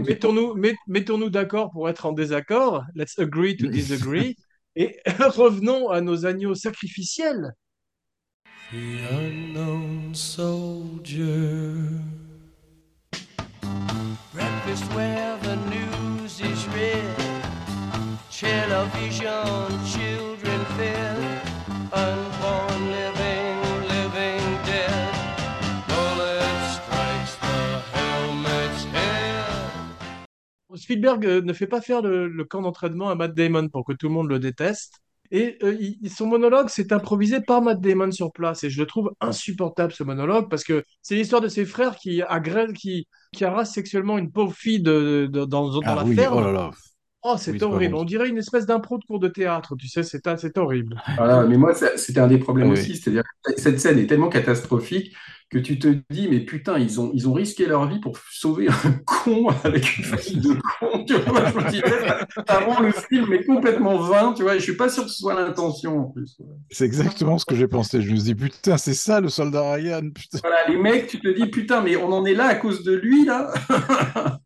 mettons-nous 0.08 0.54
met- 0.56 0.74
mettons-nous 0.88 1.30
d'accord 1.30 1.70
pour 1.70 1.88
être 1.88 2.04
en 2.04 2.10
désaccord. 2.10 2.82
Let's 2.96 3.16
agree 3.20 3.56
to 3.56 3.66
disagree. 3.68 4.34
Et 4.74 4.96
revenons 5.20 5.88
à 5.88 6.00
nos 6.00 6.26
agneaux 6.26 6.56
sacrificiels. 6.56 7.52
The 8.72 8.74
unknown 9.12 10.12
soldier. 10.14 11.74
Breakfast 14.34 14.92
where 14.96 15.38
the 15.44 15.56
news 15.70 16.40
is 16.40 16.66
read. 16.74 17.04
Television, 18.32 19.68
children 19.86 20.60
fed. 20.76 22.25
Spielberg 30.86 31.26
euh, 31.26 31.42
ne 31.42 31.52
fait 31.52 31.66
pas 31.66 31.80
faire 31.80 32.02
le, 32.02 32.28
le 32.28 32.44
camp 32.44 32.62
d'entraînement 32.62 33.08
à 33.10 33.14
Matt 33.14 33.34
Damon 33.34 33.68
pour 33.68 33.84
que 33.84 33.92
tout 33.92 34.08
le 34.08 34.14
monde 34.14 34.28
le 34.28 34.38
déteste. 34.38 34.94
Et 35.32 35.58
euh, 35.64 35.76
il- 35.80 36.10
son 36.10 36.26
monologue, 36.26 36.68
c'est 36.68 36.92
improvisé 36.92 37.40
par 37.40 37.60
Matt 37.62 37.80
Damon 37.80 38.12
sur 38.12 38.32
place. 38.32 38.62
Et 38.64 38.70
je 38.70 38.80
le 38.80 38.86
trouve 38.86 39.10
insupportable, 39.20 39.92
ce 39.92 40.04
monologue, 40.04 40.48
parce 40.48 40.64
que 40.64 40.84
c'est 41.02 41.16
l'histoire 41.16 41.42
de 41.42 41.48
ses 41.48 41.64
frères 41.64 41.96
qui 41.96 42.22
agressent, 42.22 42.72
qui, 42.72 43.08
qui 43.32 43.44
harassent 43.44 43.74
sexuellement 43.74 44.18
une 44.18 44.30
pauvre 44.30 44.54
fille 44.54 44.80
de, 44.80 45.28
de- 45.30 45.44
dans, 45.44 45.80
dans 45.82 45.94
Ah 45.94 45.96
la 45.96 46.04
oui, 46.04 46.14
ferme. 46.14 46.38
oh 46.38 46.40
là 46.40 46.52
là. 46.52 46.70
Oh, 47.22 47.36
c'est 47.38 47.50
Oui, 47.52 47.62
horrible. 47.62 47.96
On 47.96 48.04
dirait 48.04 48.28
une 48.28 48.38
espèce 48.38 48.66
d'impro 48.66 48.98
de 48.98 49.04
cours 49.04 49.20
de 49.20 49.28
théâtre, 49.28 49.74
tu 49.76 49.88
sais, 49.88 50.02
c'est 50.04 50.20
c'est 50.38 50.58
horrible. 50.58 51.02
Voilà, 51.16 51.46
mais 51.46 51.56
moi, 51.56 51.74
c'était 51.74 52.20
un 52.20 52.26
des 52.26 52.38
problèmes 52.38 52.70
Oui, 52.70 52.72
aussi. 52.72 52.96
C'est-à-dire 52.96 53.22
cette 53.56 53.80
scène 53.80 53.98
est 53.98 54.06
tellement 54.06 54.28
catastrophique 54.28 55.16
que 55.48 55.58
tu 55.58 55.78
te 55.78 55.88
dis, 56.10 56.28
mais 56.28 56.40
putain, 56.40 56.78
ils 56.78 57.00
ont, 57.00 57.12
ils 57.14 57.28
ont 57.28 57.32
risqué 57.32 57.66
leur 57.66 57.86
vie 57.88 58.00
pour 58.00 58.18
sauver 58.32 58.68
un 58.68 58.92
con 59.06 59.48
avec 59.62 59.98
une 59.98 60.04
famille 60.04 60.40
de 60.40 60.54
cons. 60.54 61.04
Tu 61.04 61.14
vois, 61.14 61.50
je 61.50 61.56
me 61.56 61.70
disais, 61.70 62.44
ça 62.48 62.60
rend 62.60 62.80
le 62.80 62.90
film 62.90 63.32
est 63.32 63.44
complètement 63.44 63.96
vain, 63.98 64.32
tu 64.32 64.42
vois, 64.42 64.56
et 64.56 64.58
je 64.58 64.64
suis 64.64 64.76
pas 64.76 64.88
sûr 64.88 65.04
que 65.04 65.10
ce 65.10 65.18
soit 65.18 65.34
l'intention 65.34 66.00
en 66.00 66.04
plus. 66.04 66.36
C'est 66.70 66.84
exactement 66.84 67.38
ce 67.38 67.44
que 67.44 67.54
j'ai 67.54 67.68
pensé. 67.68 68.02
Je 68.02 68.10
me 68.10 68.16
suis 68.16 68.24
dit, 68.24 68.34
putain, 68.34 68.76
c'est 68.76 68.94
ça 68.94 69.20
le 69.20 69.28
soldat 69.28 69.74
Ryan. 69.74 70.10
Putain. 70.12 70.38
Voilà, 70.42 70.68
les 70.68 70.76
mecs, 70.76 71.06
tu 71.06 71.20
te 71.20 71.28
dis, 71.28 71.46
putain, 71.46 71.80
mais 71.80 71.96
on 71.96 72.10
en 72.12 72.24
est 72.24 72.34
là 72.34 72.46
à 72.46 72.54
cause 72.56 72.82
de 72.82 72.92
lui, 72.92 73.24
là. 73.24 73.52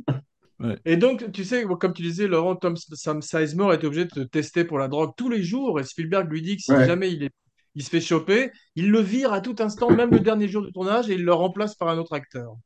Et 0.85 0.97
donc, 0.99 1.33
tu 1.33 1.45
sais, 1.45 1.65
comme 1.81 1.95
tu 1.95 2.03
disais, 2.03 2.27
Laurent, 2.27 2.55
Tom, 2.55 2.77
Sam 2.77 3.23
Sizemore 3.23 3.73
est 3.73 3.85
obligé 3.85 4.05
de 4.05 4.11
te 4.11 4.21
tester 4.21 4.65
pour 4.65 4.79
la 4.79 4.89
drogue 4.89 5.13
tous 5.17 5.31
les 5.31 5.43
jours. 5.43 5.81
Et 5.81 5.85
Spielberg 5.85 6.31
lui 6.31 6.43
dit 6.43 6.57
que 6.57 6.63
si 6.63 6.73
Ouais. 6.73 6.87
jamais 6.87 7.11
il, 7.11 7.23
est, 7.23 7.31
il 7.75 7.83
se 7.83 7.91
fait 7.91 8.01
choper, 8.01 8.51
il 8.77 8.91
le 8.91 9.01
vire 9.01 9.33
à 9.33 9.41
tout 9.41 9.57
instant, 9.61 9.91
même 9.91 10.11
le 10.11 10.21
dernier 10.21 10.49
jour 10.49 10.63
de 10.63 10.71
tournage, 10.71 11.11
et 11.11 11.15
il 11.15 11.25
le 11.25 11.33
remplace 11.33 11.75
par 11.75 11.89
un 11.89 11.99
autre 11.99 12.13
acteur. 12.13 12.57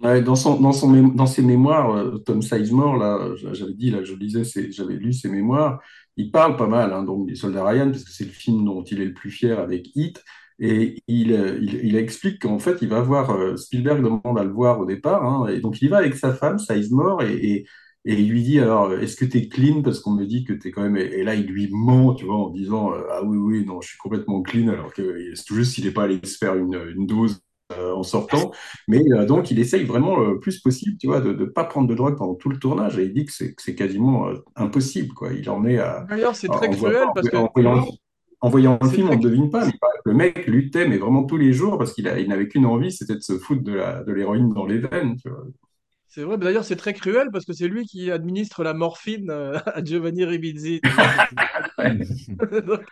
Dans 0.00 0.34
son, 0.34 0.60
dans 0.60 0.72
son 0.72 0.92
dans 1.08 1.26
ses 1.26 1.42
mémoires, 1.42 1.94
euh, 1.96 2.18
Tom 2.18 2.42
Sizemore, 2.42 2.96
là, 2.96 3.30
j'avais 3.52 3.74
dit, 3.74 3.90
là, 3.90 4.02
je 4.02 4.14
lisais, 4.14 4.42
j'avais 4.70 4.94
lu 4.94 5.12
ses 5.12 5.28
mémoires, 5.28 5.80
il 6.16 6.30
parle 6.30 6.56
pas 6.56 6.66
mal, 6.66 6.92
hein, 6.92 7.04
donc 7.04 7.28
des 7.28 7.36
Soldats 7.36 7.64
Ryan, 7.64 7.90
parce 7.90 8.04
que 8.04 8.10
c'est 8.10 8.24
le 8.24 8.30
film 8.30 8.64
dont 8.64 8.82
il 8.82 9.00
est 9.00 9.06
le 9.06 9.14
plus 9.14 9.30
fier 9.30 9.58
avec 9.58 9.88
Hit, 9.94 10.22
et 10.58 11.02
il, 11.08 11.30
il, 11.62 11.96
explique 11.96 12.42
qu'en 12.42 12.58
fait, 12.58 12.78
il 12.82 12.88
va 12.88 13.00
voir, 13.00 13.30
euh, 13.30 13.56
Spielberg 13.56 14.02
demande 14.02 14.38
à 14.38 14.44
le 14.44 14.52
voir 14.52 14.78
au 14.80 14.84
départ, 14.84 15.24
hein, 15.24 15.46
et 15.48 15.60
donc 15.60 15.80
il 15.80 15.88
va 15.88 15.98
avec 15.98 16.14
sa 16.16 16.32
femme, 16.34 16.58
Sizemore, 16.58 17.22
et, 17.22 17.64
et 18.04 18.14
il 18.14 18.28
lui 18.28 18.42
dit, 18.42 18.60
alors, 18.60 18.92
est-ce 18.92 19.16
que 19.16 19.24
t'es 19.24 19.48
clean, 19.48 19.82
parce 19.82 20.00
qu'on 20.00 20.12
me 20.12 20.26
dit 20.26 20.44
que 20.44 20.52
t'es 20.52 20.70
quand 20.70 20.82
même, 20.82 20.96
et, 20.96 21.22
là, 21.22 21.34
il 21.34 21.46
lui 21.46 21.68
ment, 21.70 22.14
tu 22.14 22.26
vois, 22.26 22.36
en 22.36 22.50
disant, 22.50 22.92
euh, 22.92 23.02
ah 23.10 23.22
oui, 23.24 23.38
oui, 23.38 23.64
non, 23.64 23.80
je 23.80 23.88
suis 23.88 23.98
complètement 23.98 24.42
clean, 24.42 24.68
alors 24.68 24.92
que 24.92 25.34
c'est 25.34 25.44
tout 25.44 25.54
juste 25.54 25.72
s'il 25.72 25.86
n'est 25.86 25.90
pas 25.90 26.04
allé 26.04 26.20
se 26.24 26.36
faire 26.36 26.54
une, 26.54 26.78
une 26.94 27.06
dose 27.06 27.40
euh, 27.72 27.94
en 27.94 28.02
sortant. 28.02 28.52
Mais 28.88 29.02
euh, 29.12 29.24
donc, 29.24 29.50
il 29.50 29.58
essaye 29.58 29.84
vraiment 29.84 30.18
le 30.18 30.38
plus 30.38 30.60
possible, 30.60 30.98
tu 30.98 31.06
vois, 31.06 31.22
de 31.22 31.32
ne 31.32 31.44
pas 31.46 31.64
prendre 31.64 31.88
de 31.88 31.94
drogue 31.94 32.16
pendant 32.18 32.34
tout 32.34 32.50
le 32.50 32.58
tournage. 32.58 32.98
Et 32.98 33.04
il 33.04 33.14
dit 33.14 33.24
que 33.24 33.32
c'est 33.32 33.74
quasiment 33.74 34.28
euh, 34.28 34.34
impossible, 34.54 35.14
quoi. 35.14 35.32
Il 35.32 35.48
en 35.48 35.64
est 35.64 35.78
à. 35.78 36.04
D'ailleurs, 36.08 36.36
c'est 36.36 36.48
très 36.48 36.68
cruel 36.68 37.06
parce 37.14 37.28
que. 37.28 37.36
en 37.36 37.50
voyant, 37.54 37.86
en 38.42 38.48
voyant 38.50 38.78
le 38.82 38.88
film, 38.90 39.08
on 39.08 39.16
ne 39.16 39.22
devine 39.22 39.50
pas, 39.50 39.64
mais 39.64 39.72
le 40.04 40.12
mec 40.12 40.46
luttait, 40.46 40.86
mais 40.86 40.98
vraiment 40.98 41.24
tous 41.24 41.38
les 41.38 41.54
jours, 41.54 41.78
parce 41.78 41.94
qu'il 41.94 42.12
il 42.18 42.28
n'avait 42.28 42.48
qu'une 42.48 42.66
envie, 42.66 42.92
c'était 42.92 43.14
de 43.14 43.22
se 43.22 43.38
foutre 43.38 43.62
de 43.62 44.12
l'héroïne 44.12 44.52
dans 44.52 44.66
les 44.66 44.78
veines, 44.78 45.16
tu 45.16 45.30
vois. 45.30 45.46
C'est 46.14 46.22
vrai, 46.22 46.38
d'ailleurs, 46.38 46.64
c'est 46.64 46.76
très 46.76 46.94
cruel 46.94 47.28
parce 47.32 47.44
que 47.44 47.52
c'est 47.52 47.66
lui 47.66 47.86
qui 47.86 48.12
administre 48.12 48.62
la 48.62 48.72
morphine 48.72 49.30
euh, 49.30 49.58
à 49.66 49.82
Giovanni 49.84 50.24
Ribisi. 50.24 50.80
Donc, 52.66 52.82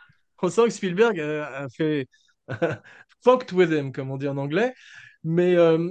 on 0.43 0.49
sent 0.51 0.65
que 0.65 0.71
Spielberg 0.71 1.21
a 1.21 1.69
fait 1.77 2.09
fucked 3.25 3.53
with 3.53 3.71
him, 3.71 3.93
comme 3.93 4.11
on 4.11 4.17
dit 4.17 4.27
en 4.27 4.37
anglais. 4.39 4.75
Mais 5.23 5.55
euh, 5.55 5.89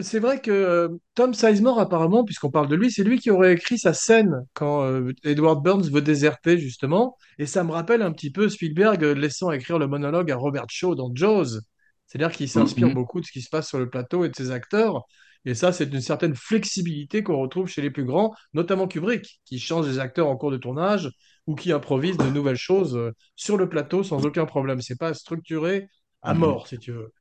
c'est 0.00 0.18
vrai 0.18 0.40
que 0.40 0.50
euh, 0.50 0.88
Tom 1.14 1.34
Sizemore, 1.34 1.78
apparemment, 1.78 2.24
puisqu'on 2.24 2.50
parle 2.50 2.66
de 2.66 2.74
lui, 2.74 2.90
c'est 2.90 3.04
lui 3.04 3.20
qui 3.20 3.30
aurait 3.30 3.52
écrit 3.52 3.78
sa 3.78 3.92
scène 3.94 4.44
quand 4.52 4.82
euh, 4.82 5.12
Edward 5.22 5.62
Burns 5.62 5.88
veut 5.88 6.02
déserter, 6.02 6.58
justement. 6.58 7.16
Et 7.38 7.46
ça 7.46 7.62
me 7.62 7.70
rappelle 7.70 8.02
un 8.02 8.10
petit 8.10 8.32
peu 8.32 8.48
Spielberg 8.48 9.04
laissant 9.04 9.52
écrire 9.52 9.78
le 9.78 9.86
monologue 9.86 10.32
à 10.32 10.36
Robert 10.36 10.66
Shaw 10.68 10.96
dans 10.96 11.14
Jaws. 11.14 11.60
C'est-à-dire 12.08 12.32
qu'il 12.32 12.48
s'inspire 12.48 12.88
Mhm. 12.88 12.94
beaucoup 12.94 13.20
de 13.20 13.26
ce 13.26 13.30
qui 13.30 13.40
se 13.40 13.48
passe 13.48 13.68
sur 13.68 13.78
le 13.78 13.88
plateau 13.88 14.24
et 14.24 14.28
de 14.28 14.34
ses 14.34 14.50
acteurs. 14.50 15.04
Et 15.44 15.54
ça, 15.54 15.72
c'est 15.72 15.84
une 15.92 16.00
certaine 16.00 16.34
flexibilité 16.36 17.22
qu'on 17.22 17.38
retrouve 17.38 17.68
chez 17.68 17.82
les 17.82 17.90
plus 17.90 18.04
grands, 18.04 18.34
notamment 18.54 18.86
Kubrick, 18.88 19.40
qui 19.44 19.58
change 19.58 19.88
les 19.88 19.98
acteurs 19.98 20.28
en 20.28 20.36
cours 20.36 20.50
de 20.52 20.56
tournage 20.56 21.10
ou 21.46 21.54
qui 21.56 21.72
improvise 21.72 22.16
de 22.16 22.30
nouvelles 22.30 22.56
choses 22.56 22.96
euh, 22.96 23.12
sur 23.36 23.56
le 23.56 23.68
plateau 23.68 24.02
sans 24.04 24.24
aucun 24.26 24.46
problème. 24.46 24.80
C'est 24.80 24.98
pas 24.98 25.14
structuré 25.14 25.88
à 26.22 26.34
Mhm. 26.34 26.34
mort, 26.34 26.68
si 26.68 26.78
tu 26.78 26.92
veux. 26.92 27.12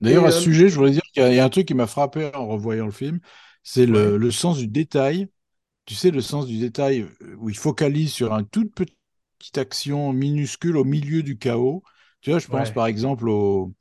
D'ailleurs, 0.00 0.24
Et, 0.24 0.26
à 0.26 0.30
ce 0.30 0.40
euh, 0.40 0.42
sujet, 0.42 0.68
je 0.68 0.76
voudrais 0.76 0.92
dire 0.92 1.02
qu'il 1.12 1.22
y 1.22 1.26
a- 1.26 1.30
il 1.32 1.36
y 1.36 1.38
a 1.40 1.44
un 1.44 1.48
truc 1.50 1.66
qui 1.68 1.74
m'a 1.74 1.86
frappé 1.86 2.30
en 2.34 2.46
revoyant 2.48 2.86
le 2.86 2.92
film, 2.92 3.20
c'est 3.62 3.86
le, 3.86 4.30
sens 4.30 4.58
du 4.58 4.66
détail. 4.66 5.28
Tu 5.86 5.94
sais, 5.94 6.10
le 6.12 6.20
sens 6.22 6.46
du 6.46 6.58
détail 6.58 7.02
euh, 7.22 7.36
où 7.38 7.50
il 7.50 7.56
focalise 7.58 8.12
sur 8.12 8.32
une 8.34 8.48
toute 8.48 8.74
petite 8.74 9.58
action 9.58 10.12
minuscule 10.14 10.76
au 10.78 10.84
milieu 10.84 11.22
du 11.24 11.38
chaos. 11.38 11.82
Tu 12.22 12.30
vois, 12.30 12.38
je 12.40 12.48
pense 12.48 12.70
Ouais. 12.70 12.72
par 12.72 12.86
exemple 12.86 13.28
au... 13.28 13.74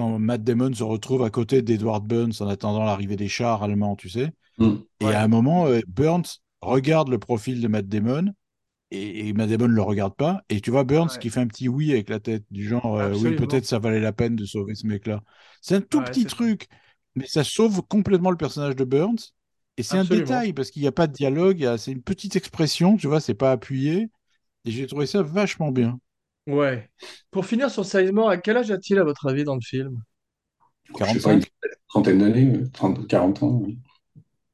quand 0.00 0.18
Matt 0.18 0.42
Damon 0.44 0.72
se 0.74 0.82
retrouve 0.84 1.22
à 1.24 1.30
côté 1.30 1.62
d'Edward 1.62 2.04
Burns 2.06 2.32
en 2.40 2.48
attendant 2.48 2.84
l'arrivée 2.84 3.16
des 3.16 3.28
chars 3.28 3.62
allemands, 3.62 3.96
tu 3.96 4.08
sais. 4.08 4.32
Mm. 4.58 4.76
Et 5.00 5.06
Ouais. 5.06 5.14
à 5.14 5.22
un 5.22 5.28
moment, 5.28 5.66
euh, 5.66 5.80
Burns 5.88 6.24
regarde 6.60 7.08
le 7.08 7.18
profil 7.18 7.60
de 7.60 7.68
Matt 7.68 7.88
Damon 7.88 8.26
et, 8.90 9.28
et 9.28 9.32
Matt 9.32 9.50
Damon 9.50 9.68
ne 9.68 9.74
le 9.74 9.82
regarde 9.82 10.14
pas. 10.16 10.42
Et 10.48 10.60
tu 10.60 10.70
vois 10.70 10.84
Burns 10.84 11.10
Ouais. 11.10 11.18
qui 11.20 11.30
fait 11.30 11.40
un 11.40 11.46
petit 11.46 11.68
oui 11.68 11.92
avec 11.92 12.08
la 12.08 12.20
tête, 12.20 12.44
du 12.50 12.66
genre 12.68 12.96
euh, 12.96 13.14
oui, 13.14 13.34
peut-être 13.34 13.66
ça 13.66 13.78
valait 13.78 14.00
la 14.00 14.12
peine 14.12 14.36
de 14.36 14.44
sauver 14.44 14.74
ce 14.74 14.86
mec-là. 14.86 15.22
C'est 15.60 15.76
un 15.76 15.80
tout 15.80 15.98
Ouais, 16.00 16.04
petit 16.04 16.26
truc, 16.26 16.68
mais 17.14 17.26
ça 17.26 17.44
sauve 17.44 17.82
complètement 17.88 18.30
le 18.30 18.36
personnage 18.36 18.76
de 18.76 18.84
Burns. 18.84 19.18
Et 19.76 19.82
c'est 19.82 19.98
un 19.98 20.04
détail 20.04 20.52
parce 20.52 20.70
qu'il 20.70 20.82
n'y 20.82 20.88
a 20.88 20.92
pas 20.92 21.06
de 21.06 21.12
dialogue, 21.12 21.76
c'est 21.78 21.92
une 21.92 22.02
petite 22.02 22.36
expression, 22.36 22.96
tu 22.96 23.06
vois, 23.06 23.20
c'est 23.20 23.34
pas 23.34 23.52
appuyé. 23.52 24.10
Et 24.64 24.70
j'ai 24.72 24.86
trouvé 24.86 25.06
ça 25.06 25.22
vachement 25.22 25.72
bien. 25.72 26.00
Ouais. 26.46 26.90
Pour 27.30 27.46
finir 27.46 27.70
sur 27.70 27.84
Sizemore, 27.84 28.30
à 28.30 28.36
quel 28.38 28.56
âge 28.56 28.70
a-t-il 28.70 28.98
à 28.98 29.04
votre 29.04 29.26
avis 29.28 29.44
dans 29.44 29.54
le 29.54 29.60
film? 29.60 30.02
Je 30.86 30.92
sais 30.92 31.20
pas, 31.20 31.30
45. 31.30 31.32
une 31.34 31.70
trentaine 31.88 32.18
d'années, 32.18 32.56
euh, 32.56 32.68
30, 32.72 33.06
40 33.06 33.42
ans. 33.42 33.60
oui. 33.64 33.78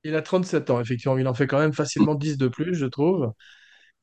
Il 0.05 0.15
a 0.15 0.23
37 0.23 0.71
ans, 0.71 0.81
effectivement. 0.81 1.19
Il 1.19 1.27
en 1.27 1.35
fait 1.35 1.47
quand 1.47 1.59
même 1.59 1.73
facilement 1.73 2.15
10 2.15 2.37
de 2.39 2.49
plus, 2.49 2.75
je 2.75 2.87
trouve. 2.87 3.33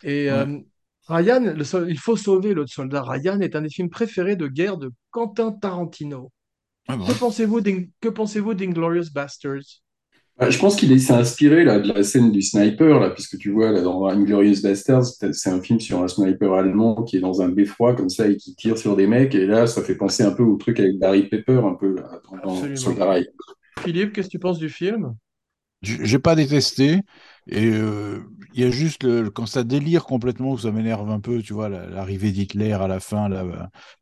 Et 0.03 0.25
Ouais. 0.25 0.31
euh, 0.31 0.59
Ryan, 1.07 1.53
le 1.55 1.63
sol- 1.63 1.89
Il 1.89 1.99
faut 1.99 2.17
sauver 2.17 2.53
le 2.53 2.67
soldat 2.67 3.03
Ryan 3.03 3.39
est 3.41 3.55
un 3.55 3.61
des 3.61 3.69
films 3.69 3.89
préférés 3.89 4.35
de 4.35 4.47
guerre 4.47 4.77
de 4.77 4.91
Quentin 5.11 5.51
Tarantino. 5.51 6.31
Ah 6.87 6.97
bon 6.97 7.05
Que 7.05 7.13
pensez-vous 7.13 7.61
d'Ing- 7.61 7.91
que 8.01 8.09
pensez-vous 8.09 8.53
d'Inglorious 8.53 9.11
Bastards? 9.13 9.81
Bah, 10.37 10.49
je 10.49 10.57
pense 10.57 10.75
qu'il 10.75 10.91
est- 10.91 10.97
s'est 10.97 11.13
inspiré 11.13 11.63
là, 11.63 11.79
de 11.79 11.93
la 11.93 12.03
scène 12.03 12.31
du 12.31 12.41
sniper, 12.41 12.99
là, 12.99 13.11
puisque 13.11 13.37
tu 13.37 13.51
vois, 13.51 13.71
là, 13.71 13.81
dans 13.81 14.07
Inglourious 14.07 14.61
Basterds, 14.63 15.05
c'est 15.31 15.49
un 15.49 15.61
film 15.61 15.79
sur 15.79 16.01
un 16.01 16.07
sniper 16.07 16.53
allemand 16.53 17.03
qui 17.03 17.17
est 17.17 17.19
dans 17.19 17.41
un 17.41 17.49
beffroi 17.49 17.95
comme 17.95 18.09
ça 18.09 18.27
et 18.27 18.37
qui 18.37 18.55
tire 18.55 18.77
sur 18.77 18.95
des 18.95 19.05
mecs. 19.05 19.35
Et 19.35 19.45
là, 19.45 19.67
ça 19.67 19.83
fait 19.83 19.95
penser 19.95 20.23
un 20.23 20.31
peu 20.31 20.41
au 20.43 20.55
truc 20.57 20.79
avec 20.79 20.97
Barry 20.97 21.29
Pepper, 21.29 21.61
un 21.63 21.75
peu 21.75 21.95
là, 21.95 22.19
dans. 22.43 22.55
Soldat 22.75 23.11
Ryan. 23.11 23.25
Philippe, 23.81 24.13
qu'est-ce 24.13 24.27
que 24.27 24.31
tu 24.31 24.39
penses 24.39 24.57
du 24.59 24.69
film? 24.69 25.15
J'ai 25.81 26.19
pas 26.19 26.35
détesté. 26.35 27.01
Et 27.47 27.71
euh, 27.73 28.19
il 28.53 28.61
y 28.63 28.65
a 28.65 28.69
juste 28.69 29.03
le, 29.03 29.29
quand 29.29 29.45
ça 29.45 29.63
délire 29.63 30.05
complètement, 30.05 30.51
où 30.51 30.57
ça 30.57 30.71
m'énerve 30.71 31.09
un 31.09 31.19
peu, 31.19 31.41
tu 31.41 31.53
vois, 31.53 31.67
la- 31.69 31.87
l'arrivée 31.87 32.31
d'Hitler 32.31 32.71
à 32.71 32.87
la 32.87 32.99
fin, 32.99 33.27
là, 33.27 33.43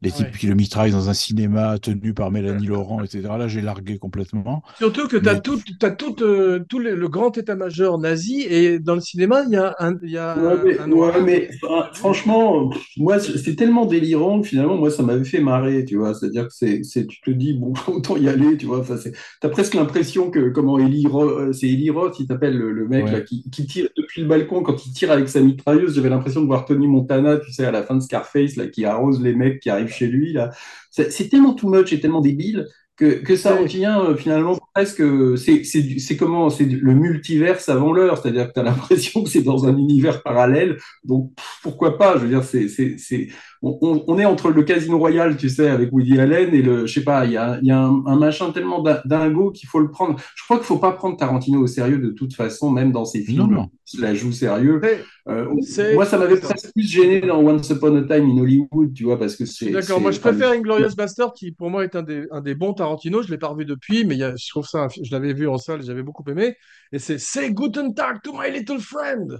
les 0.01 0.11
types 0.11 0.27
Ouais. 0.27 0.31
qui 0.39 0.47
le 0.47 0.55
mitraillent 0.55 0.91
dans 0.91 1.09
un 1.09 1.13
cinéma 1.13 1.79
tenu 1.79 2.13
par 2.13 2.29
Mélanie 2.31 2.67
Laurent, 2.67 3.01
etc. 3.03 3.21
Là, 3.39 3.47
j'ai 3.47 3.61
largué 3.61 3.97
complètement. 3.97 4.61
Surtout 4.77 5.07
que 5.07 5.17
tu 5.17 5.27
as 5.29 5.33
Mais- 5.35 5.41
tout, 5.41 5.59
t'as 5.79 5.91
tout, 5.91 6.15
euh, 6.21 6.59
tout 6.69 6.79
le, 6.79 6.95
le 6.95 7.07
grand 7.07 7.35
état-major 7.37 7.97
nazi 7.99 8.41
et 8.41 8.77
dans 8.79 8.95
le 8.95 9.01
cinéma, 9.01 9.43
il 9.47 9.53
y 9.53 9.55
a 9.55 9.73
un, 9.79 9.95
il 10.03 10.11
y 10.11 10.17
a 10.17 10.37
Ouais, 10.37 10.53
un- 10.53 10.63
mais, 10.63 10.79
un 10.79 10.87
noir. 10.87 11.15
ouais, 11.15 11.21
mais, 11.23 11.49
enfin, 11.63 11.89
franchement, 11.93 12.69
pff, 12.69 12.83
moi, 12.97 13.19
c'est 13.19 13.55
tellement 13.55 13.85
délirant 13.85 14.41
que 14.41 14.47
finalement, 14.47 14.77
moi, 14.77 14.91
ça 14.91 15.01
m'avait 15.03 15.23
fait 15.23 15.39
marrer, 15.41 15.85
tu 15.85 15.95
vois. 15.97 16.13
C'est-à-dire 16.13 16.47
que 16.47 16.53
c'est, 16.53 17.07
tu 17.07 17.21
te 17.21 17.31
dis, 17.31 17.53
bon, 17.53 17.73
autant 17.87 18.17
y 18.17 18.27
aller, 18.27 18.57
tu 18.57 18.65
vois. 18.65 18.79
Enfin, 18.81 18.97
c'est, 18.97 19.13
t'as 19.39 19.49
presque 19.49 19.73
l'impression 19.75 20.29
que, 20.29 20.49
comment 20.49 20.77
Eli 20.77 21.07
Roth, 21.07 21.31
euh, 21.31 21.53
c'est 21.53 21.67
Eli 21.69 21.89
Roth, 21.89 22.19
il 22.19 22.27
t'appelle 22.27 22.57
le, 22.57 22.71
le 22.71 22.87
mec, 22.87 23.05
Ouais. 23.05 23.11
là, 23.11 23.21
qui, 23.21 23.30
qui 23.51 23.65
tire 23.65 23.87
depuis 23.97 24.21
le 24.21 24.27
balcon. 24.27 24.61
Quand 24.61 24.85
il 24.85 24.93
tire 24.93 25.11
avec 25.11 25.29
sa 25.29 25.39
mitrailleuse, 25.39 25.95
j'avais 25.95 26.09
l'impression 26.09 26.41
de 26.41 26.47
voir 26.47 26.65
Tony 26.65 26.87
Montana, 26.87 27.37
tu 27.37 27.51
sais, 27.51 27.65
à 27.65 27.71
la 27.71 27.83
fin 27.83 27.95
de 27.95 28.01
Scarface, 28.01 28.55
là, 28.57 28.67
qui 28.67 28.85
arrose 28.85 29.21
les 29.21 29.33
mecs 29.33 29.61
qui 29.61 29.69
arrivent 29.69 29.93
chez 29.93 30.07
lui, 30.07 30.33
là. 30.33 30.51
C'est, 30.89 31.29
tellement 31.29 31.53
too 31.53 31.69
much 31.69 31.93
et 31.93 32.01
tellement 32.01 32.19
débile 32.19 32.67
que, 32.97 33.21
que 33.23 33.35
ça 33.37 33.55
revient 33.55 33.97
euh, 34.05 34.15
finalement 34.17 34.59
presque, 34.73 35.03
c'est 35.37 36.17
comment, 36.17 36.49
c'est 36.49 36.65
le 36.65 36.93
multiverse 36.93 37.69
avant 37.69 37.91
l'heure, 37.93 38.17
c'est-à-dire 38.17 38.47
que 38.47 38.53
tu 38.53 38.59
as 38.59 38.63
l'impression 38.63 39.23
que 39.23 39.29
c'est 39.29 39.41
dans 39.43 39.65
un 39.67 39.75
univers 39.77 40.23
parallèle, 40.23 40.77
donc 41.03 41.33
pff, 41.35 41.45
pourquoi 41.63 41.97
pas, 41.97 42.15
je 42.17 42.23
veux 42.23 42.29
dire, 42.29 42.43
c'est, 42.43 42.67
c'est, 42.67 43.27
on, 43.61 43.77
on- 43.81 44.03
on 44.07 44.17
est 44.19 44.25
entre 44.25 44.49
le 44.49 44.63
Casino 44.63 44.97
Royal, 44.97 45.37
tu 45.37 45.49
sais, 45.49 45.67
avec 45.69 45.91
Woody 45.91 46.19
Allen 46.19 46.53
et 46.53 46.61
le, 46.61 46.85
je 46.87 46.93
sais 46.93 47.03
pas, 47.03 47.25
il 47.25 47.33
y 47.33 47.37
a, 47.37 47.59
il 47.61 47.67
y 47.67 47.71
a 47.71 47.79
un, 47.79 48.03
un 48.05 48.17
machin 48.17 48.51
tellement 48.51 48.81
din- 48.81 49.01
dingo 49.05 49.51
qu'il 49.51 49.69
faut 49.69 49.79
le 49.79 49.89
prendre. 49.91 50.15
Je 50.35 50.43
crois 50.43 50.57
qu'il 50.57 50.65
faut 50.65 50.79
pas 50.79 50.91
prendre 50.93 51.17
Tarantino 51.17 51.59
au 51.61 51.67
sérieux 51.67 51.99
de 51.99 52.09
toute 52.11 52.33
façon, 52.33 52.71
même 52.71 52.91
dans 52.91 53.05
ses 53.05 53.21
films, 53.21 53.41
Non, 53.41 53.47
non. 53.47 53.69
il 53.93 54.01
la 54.01 54.13
joue 54.15 54.31
sérieux. 54.31 54.81
Euh, 55.29 55.45
moi, 55.93 56.05
ça 56.05 56.17
m'avait 56.17 56.39
presque 56.39 56.71
plus 56.73 56.87
gêné 56.89 57.21
dans 57.21 57.39
Once 57.43 57.69
Upon 57.69 57.95
a 57.97 58.01
Time 58.01 58.27
in 58.31 58.41
Hollywood, 58.41 58.91
tu 58.95 59.03
vois, 59.03 59.19
parce 59.19 59.35
que 59.35 59.45
c'est. 59.45 59.69
d'accord. 59.69 60.01
Moi, 60.01 60.09
je 60.11 60.19
préfère 60.19 60.49
Inglorious 60.49 60.95
Bastard, 60.97 61.33
qui 61.33 61.51
pour 61.51 61.69
moi 61.69 61.83
est 61.83 61.95
un 61.95 62.01
des, 62.01 62.25
un 62.31 62.41
des 62.41 62.55
bons 62.55 62.73
Tarantino. 62.73 63.21
Je 63.21 63.29
l'ai 63.29 63.37
pas 63.37 63.49
revu 63.49 63.65
depuis, 63.65 64.03
mais 64.05 64.15
il 64.15 64.19
y 64.19 64.23
a- 64.23 64.35
je 64.35 64.49
trouve 64.49 64.60
ça, 64.63 64.87
je 64.89 65.11
l'avais 65.11 65.33
vu 65.33 65.47
en 65.47 65.57
salle, 65.57 65.83
j'avais 65.83 66.03
beaucoup 66.03 66.23
aimé. 66.29 66.55
Et 66.91 66.99
c'est 66.99 67.17
Say 67.17 67.51
Guten 67.53 67.93
Tag 67.93 68.21
to 68.23 68.33
my 68.33 68.51
little 68.51 68.79
friend. 68.79 69.39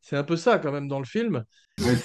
C'est 0.00 0.16
un 0.16 0.24
peu 0.24 0.36
ça 0.36 0.58
quand 0.58 0.70
même 0.70 0.86
dans 0.88 1.00
le 1.00 1.04
film. 1.04 1.44
Ouais, 1.80 1.96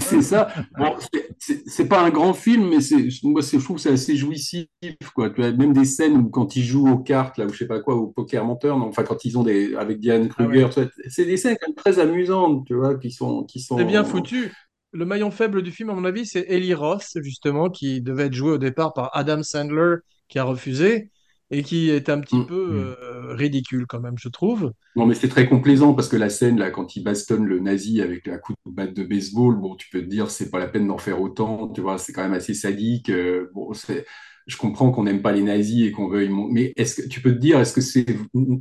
c'est 0.00 0.22
ça. 0.22 0.48
Bon, 0.78 0.94
c'est- 1.38 1.84
pas 1.88 2.02
un 2.02 2.10
grand 2.10 2.32
film, 2.32 2.68
mais 2.68 2.80
c'est 2.80 3.08
moi 3.24 3.42
c'est- 3.42 3.58
je 3.58 3.64
trouve 3.64 3.78
c'est 3.78 3.90
assez 3.90 4.16
jouissif 4.16 4.66
quoi. 5.14 5.30
Tu 5.30 5.42
as 5.42 5.52
même 5.52 5.72
des 5.72 5.84
scènes 5.84 6.16
où 6.16 6.28
quand 6.30 6.56
ils 6.56 6.62
jouent 6.64 6.88
aux 6.88 6.98
cartes 6.98 7.36
là 7.38 7.46
ou 7.46 7.48
je 7.50 7.58
sais 7.58 7.66
pas 7.66 7.80
quoi 7.80 7.94
au 7.96 8.06
poker 8.08 8.44
menteur, 8.44 8.78
non, 8.78 8.86
enfin 8.86 9.02
quand 9.02 9.24
ils 9.24 9.36
ont 9.36 9.42
des 9.42 9.74
avec 9.74 9.98
Diane 10.00 10.28
Ah 10.30 10.44
Kruger, 10.44 10.68
c'est 11.08 11.24
des 11.24 11.36
scènes 11.36 11.56
quand 11.60 11.68
même 11.68 11.74
très 11.74 11.98
amusantes, 11.98 12.66
tu 12.66 12.74
vois, 12.74 12.96
qui 12.98 13.10
sont 13.10 13.44
qui 13.44 13.60
sont 13.60 13.76
C'est 13.76 13.84
bien 13.84 14.04
foutu. 14.04 14.52
Le 14.92 15.04
maillon 15.04 15.30
faible 15.30 15.62
du 15.62 15.70
film, 15.70 15.90
à 15.90 15.94
mon 15.94 16.04
avis, 16.04 16.24
c'est 16.24 16.46
Ellie 16.48 16.72
Roth, 16.74 17.08
justement, 17.16 17.68
qui 17.68 18.00
devait 18.00 18.26
être 18.26 18.32
joué 18.32 18.52
au 18.52 18.58
départ 18.58 18.94
par 18.94 19.10
Adam 19.14 19.42
Sandler, 19.42 19.96
qui 20.28 20.38
a 20.38 20.44
refusé, 20.44 21.10
et 21.50 21.62
qui 21.62 21.90
est 21.90 22.08
un 22.08 22.20
petit 22.20 22.40
Mm. 22.40 22.42
peu 22.42 22.96
euh, 23.00 23.34
ridicule 23.34 23.86
quand 23.86 24.00
même, 24.00 24.18
je 24.18 24.28
trouve. 24.28 24.72
Non, 24.96 25.06
mais 25.06 25.14
c'est 25.14 25.28
très 25.28 25.48
complaisant 25.48 25.94
parce 25.94 26.08
que 26.08 26.16
la 26.16 26.28
scène, 26.28 26.58
là, 26.58 26.70
quand 26.70 26.96
il 26.96 27.04
bastonne 27.04 27.44
le 27.44 27.60
nazi 27.60 28.00
avec 28.02 28.26
la 28.26 28.38
coup 28.38 28.54
de 28.66 28.72
batte 28.72 28.94
de 28.94 29.04
baseball, 29.04 29.54
bon, 29.56 29.76
tu 29.76 29.88
peux 29.90 30.00
te 30.00 30.06
dire, 30.06 30.30
c'est 30.30 30.50
pas 30.50 30.58
la 30.58 30.66
peine 30.66 30.88
d'en 30.88 30.98
faire 30.98 31.20
autant, 31.20 31.68
tu 31.68 31.80
vois, 31.80 31.98
c'est 31.98 32.12
quand 32.12 32.22
même 32.22 32.32
assez 32.34 32.52
sadique. 32.54 33.08
euh, 33.10 33.48
bon, 33.54 33.72
c'est, 33.74 34.04
je 34.48 34.56
comprends 34.56 34.90
qu'on 34.90 35.04
n'aime 35.04 35.22
pas 35.22 35.30
les 35.32 35.42
nazis 35.42 35.86
et 35.86 35.92
qu'on 35.92 36.08
veuille, 36.08 36.30
mais 36.50 36.72
est-ce 36.76 36.96
que 37.02 37.08
tu 37.08 37.20
peux 37.20 37.32
te 37.32 37.38
dire, 37.38 37.60
est-ce 37.60 37.74
que 37.74 37.80
c'est, 37.80 38.06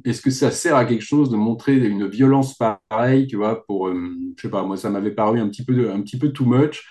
est-ce 0.05 0.21
que 0.21 0.29
ça 0.29 0.51
sert 0.51 0.75
à 0.75 0.85
quelque 0.85 1.01
chose 1.03 1.31
de 1.31 1.37
montrer 1.37 1.75
une 1.77 2.07
violence 2.07 2.55
pareille, 2.89 3.25
tu 3.27 3.37
vois, 3.37 3.65
pour, 3.65 3.87
euh, 3.87 4.11
je 4.37 4.41
sais 4.43 4.49
pas, 4.51 4.63
moi, 4.63 4.77
ça 4.77 4.89
m'avait 4.91 5.15
paru 5.15 5.39
un 5.39 5.49
petit 5.49 5.65
peu, 5.65 5.91
un 5.91 6.01
petit 6.01 6.19
peu 6.19 6.31
too 6.31 6.45
much. 6.45 6.85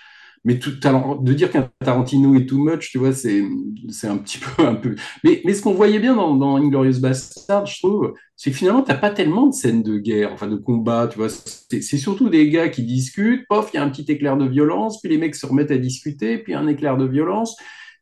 Mais 0.47 0.59
tout, 0.59 0.71
de 0.71 1.33
dire 1.33 1.51
qu'un 1.51 1.69
Tarantino 1.83 2.33
est 2.35 2.45
too 2.45 2.57
much, 2.57 2.89
tu 2.89 2.99
vois, 2.99 3.11
c'est, 3.11 3.43
c'est 3.89 4.07
un 4.07 4.17
petit 4.17 4.39
peu, 4.57 4.65
un 4.65 4.75
peu. 4.75 4.95
Mais, 5.25 5.41
mais 5.43 5.53
ce 5.53 5.61
qu'on 5.61 5.73
voyait 5.73 5.99
bien 5.99 6.15
dans, 6.15 6.35
dans 6.35 6.55
Inglourious 6.55 7.01
Bastard, 7.01 7.65
je 7.65 7.79
trouve, 7.79 8.13
c'est 8.37 8.51
que 8.51 8.55
finalement, 8.55 8.81
t'as 8.81 8.95
pas 8.95 9.09
tellement 9.09 9.47
de 9.47 9.53
scènes 9.53 9.83
de 9.83 9.97
guerre, 9.97 10.31
enfin 10.31 10.47
de 10.47 10.55
combat, 10.55 11.09
tu 11.11 11.17
vois. 11.17 11.27
C'est 11.27 11.81
surtout 11.81 12.29
des 12.29 12.49
gars 12.49 12.69
qui 12.69 12.83
discutent, 12.83 13.45
pof, 13.49 13.71
il 13.73 13.75
y 13.75 13.79
a 13.79 13.83
un 13.83 13.89
petit 13.89 14.09
éclair 14.09 14.37
de 14.37 14.47
violence, 14.47 15.01
puis 15.01 15.11
les 15.11 15.17
mecs 15.17 15.35
se 15.35 15.45
remettent 15.45 15.71
à 15.71 15.77
discuter, 15.77 16.37
puis 16.37 16.53
un 16.53 16.67
éclair 16.67 16.95
de 16.95 17.05
violence. 17.05 17.57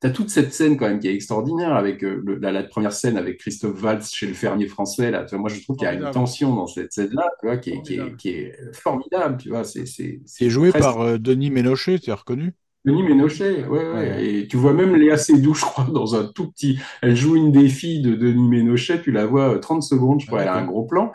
T'as 0.06 0.12
toute 0.12 0.30
cette 0.30 0.54
scène 0.54 0.78
quand 0.78 0.88
même 0.88 1.00
qui 1.00 1.08
est 1.08 1.16
extraordinaire 1.16 1.74
avec 1.74 2.04
euh, 2.04 2.22
le- 2.24 2.36
la, 2.38 2.52
la 2.52 2.64
première 2.64 2.94
scène 2.94 3.18
avec 3.18 3.40
Christophe 3.40 3.82
Waltz 3.82 4.14
chez 4.14 4.28
le 4.28 4.34
fermier 4.36 4.68
français. 4.68 5.10
Là, 5.10 5.24
Tu 5.24 5.32
vois, 5.32 5.40
moi, 5.40 5.50
je 5.50 5.60
trouve 5.64 5.78
qu'il 5.78 5.86
y 5.86 5.90
a 5.90 5.94
une 5.94 6.12
tension 6.12 6.54
dans 6.56 6.68
cette 6.68 6.94
scène-là, 6.94 7.28
tu 7.40 7.48
vois, 7.48 7.58
qui 7.58 7.72
est, 7.72 7.82
qui 7.82 7.96
est, 7.96 8.16
qui 8.18 8.30
est 8.30 8.56
formidable, 8.74 9.38
tu 9.42 9.50
vois. 9.50 9.64
C'est 9.64 9.86
c'est- 9.88 10.22
C'est 10.26 10.50
joué 10.52 10.70
presque- 10.70 10.84
par 10.84 11.02
euh, 11.02 11.18
Denis 11.18 11.50
Ménochet, 11.50 11.98
tu 12.00 12.12
as 12.12 12.16
reconnu? 12.16 12.54
Denis 12.86 13.02
Ménochet, 13.02 13.66
ouais, 13.66 13.80
ouais, 13.80 13.94
Ouais. 13.94 14.26
Et 14.42 14.48
tu 14.48 14.58
vois 14.58 14.74
même 14.74 14.96
Léa 14.96 15.18
Seydoux, 15.18 15.56
je 15.56 15.62
crois, 15.66 15.86
dans 15.86 16.14
un 16.16 16.26
tout 16.26 16.52
petit. 16.52 16.78
Elle 17.02 17.16
joue 17.16 17.36
une 17.36 17.52
des 17.52 17.68
filles 17.68 18.02
de 18.04 18.14
Denis 18.16 18.48
Ménochet, 18.48 19.02
tu 19.02 19.12
la 19.12 19.26
vois 19.26 19.56
euh, 19.56 19.60
30 19.60 19.82
secondes, 19.82 20.22
je 20.22 20.28
crois, 20.28 20.42
Ah, 20.42 20.44
elle 20.44 20.50
a 20.50 20.56
un 20.58 20.66
gros 20.66 20.84
plan. 20.86 21.12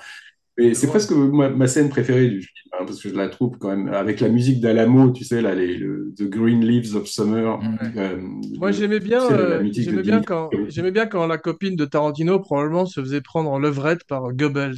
Et 0.61 0.75
c'est 0.75 0.87
presque 0.89 1.13
ma, 1.13 1.49
ma 1.49 1.67
scène 1.69 1.89
préférée 1.89 2.29
du 2.29 2.43
film, 2.43 2.71
hein, 2.75 2.85
parce 2.87 3.01
que 3.03 3.09
je 3.09 3.15
la 3.15 3.29
trouve 3.29 3.57
quand 3.59 3.69
même 3.71 3.89
avec 3.93 4.21
la 4.21 4.29
musique 4.29 4.61
d'Alamo, 4.61 5.11
tu 5.13 5.25
sais, 5.25 5.41
là, 5.41 5.55
les, 5.55 5.77
le, 5.77 6.13
The 6.17 6.25
Green 6.25 6.65
Leaves 6.67 6.95
of 6.97 7.09
Summer. 7.09 7.63
Euh, 7.97 8.21
Moi, 8.59 8.73
j'aimais 8.73 9.01
bien, 9.01 9.25
euh, 9.25 9.65
j'aimais 9.77 10.03
bien 10.05 10.23
quand, 10.23 10.55
bien 10.93 11.07
quand 11.07 11.27
la 11.27 11.39
copine 11.39 11.77
de 11.77 11.85
Tarantino 11.87 12.39
probablement 12.41 12.87
se 12.87 13.01
faisait 13.01 13.21
prendre 13.23 13.51
en 13.51 13.59
levrette 13.59 14.05
par 14.05 14.33
Goebbels. 14.33 14.75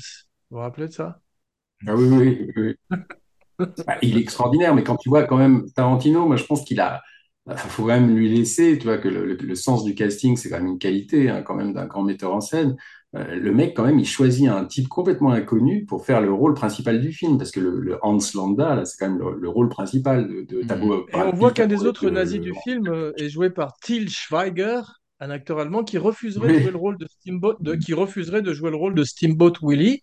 Vous 0.50 0.56
vous 0.56 0.58
rappelez 0.58 0.88
de 0.88 0.92
ça? 0.92 1.20
Ah 1.86 1.94
oui, 1.96 2.04
oui, 2.08 2.52
oui. 2.56 2.62
oui. 2.90 2.96
Bah, 3.86 3.98
il 4.02 4.16
est 4.16 4.20
extraordinaire, 4.20 4.74
mais 4.74 4.84
quand 4.84 4.96
tu 4.96 5.08
vois 5.08 5.24
quand 5.24 5.36
même 5.36 5.70
Tarantino, 5.72 6.26
moi 6.26 6.36
je 6.36 6.44
pense 6.44 6.64
qu'il 6.64 6.80
a. 6.80 7.02
Il 7.50 7.56
faut 7.58 7.82
quand 7.82 7.88
même 7.88 8.14
lui 8.14 8.28
laisser, 8.28 8.78
tu 8.78 8.84
vois, 8.84 8.98
que 8.98 9.08
le, 9.08 9.24
le- 9.26 9.34
le 9.34 9.54
sens 9.56 9.82
du 9.84 9.94
casting, 9.96 10.36
c'est 10.36 10.48
quand 10.48 10.58
même 10.58 10.68
une 10.68 10.78
qualité, 10.78 11.28
hein, 11.28 11.42
quand 11.42 11.54
même, 11.56 11.72
d'un 11.74 11.86
grand 11.86 12.02
metteur 12.04 12.32
en 12.34 12.40
scène. 12.40 12.76
Euh, 13.14 13.34
le 13.36 13.52
mec, 13.52 13.74
quand 13.76 13.84
même, 13.84 13.98
il 13.98 14.06
choisit 14.06 14.48
un 14.48 14.64
type 14.64 14.88
complètement 14.88 15.32
inconnu 15.32 15.84
pour 15.84 16.06
faire 16.06 16.22
le 16.22 16.32
rôle 16.32 16.54
principal 16.54 17.00
du 17.00 17.12
film, 17.12 17.36
parce 17.36 17.50
que 17.50 17.60
le, 17.60 17.78
le 17.78 17.98
Hans 18.02 18.18
Landa, 18.34 18.74
là, 18.74 18.84
c'est 18.86 18.96
quand 18.98 19.10
même 19.10 19.18
le, 19.18 19.38
le 19.38 19.48
rôle 19.50 19.68
principal 19.68 20.26
de, 20.28 20.42
de 20.42 20.62
Mhm. 20.62 20.66
Tabou. 20.66 20.94
Et 20.94 21.16
on 21.16 21.32
voit 21.32 21.52
qu'un 21.52 21.66
des 21.66 21.84
autres 21.84 22.08
nazis 22.08 22.40
du 22.40 22.54
film 22.64 22.88
euh, 22.88 23.12
est 23.18 23.28
joué 23.28 23.50
par 23.50 23.76
Til 23.82 24.08
Schweiger, 24.08 24.80
un 25.20 25.30
acteur 25.30 25.58
allemand 25.58 25.84
qui 25.84 25.98
refuserait 25.98 26.54
de 26.54 26.60
jouer 26.60 26.70
le 26.70 26.78
rôle 26.78 26.96
de 26.98 27.06
Steamboat, 27.06 27.56
de- 27.60 27.74
qui 27.74 27.92
refuserait 27.94 28.42
de 28.42 28.52
jouer 28.54 28.70
le 28.70 28.76
rôle 28.76 28.94
de 28.94 29.04
Steamboat 29.04 29.52
Willie, 29.60 30.02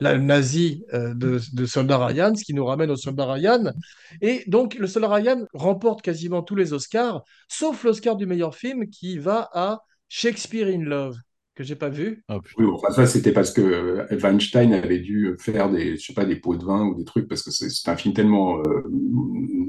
la- 0.00 0.18
nazi 0.18 0.84
euh, 0.92 1.14
de, 1.14 1.40
de 1.54 1.64
Soldat 1.66 2.06
Ryan, 2.06 2.34
ce 2.34 2.44
qui 2.44 2.52
nous 2.54 2.64
ramène 2.66 2.90
au 2.90 2.96
Soldat 2.96 3.32
Ryan. 3.32 3.72
Et 4.20 4.44
donc 4.48 4.74
le 4.74 4.86
Soldat 4.86 5.08
Ryan 5.08 5.46
remporte 5.54 6.02
quasiment 6.02 6.42
tous 6.42 6.56
les 6.56 6.72
Oscars, 6.74 7.22
sauf 7.48 7.84
l'Oscar 7.84 8.16
du 8.16 8.26
meilleur 8.26 8.54
film 8.54 8.86
qui 8.88 9.18
va 9.18 9.48
à 9.54 9.80
Shakespeare 10.08 10.68
in 10.68 10.84
Love, 10.84 11.16
que 11.60 11.66
j'ai 11.66 11.76
pas 11.76 11.90
vu. 11.90 12.24
Ah. 12.28 12.38
Oui, 12.56 12.64
enfin, 12.72 12.90
ça, 12.90 13.06
c'était 13.06 13.32
parce 13.32 13.50
que 13.52 13.60
euh, 13.60 14.06
Weinstein 14.22 14.72
avait 14.72 14.98
dû 15.00 15.34
faire 15.38 15.70
des, 15.70 15.96
je 15.98 16.06
sais 16.06 16.14
pas, 16.14 16.24
des 16.24 16.36
pots 16.36 16.56
de 16.56 16.64
vin 16.64 16.86
ou 16.86 16.94
des 16.94 17.04
trucs, 17.04 17.28
parce 17.28 17.42
que 17.42 17.50
c'est 17.50 17.90
un 17.90 17.96
film 17.96 18.14
tellement 18.14 18.58
euh, 18.60 18.82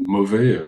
mauvais, 0.07 0.55
euh, 0.57 0.67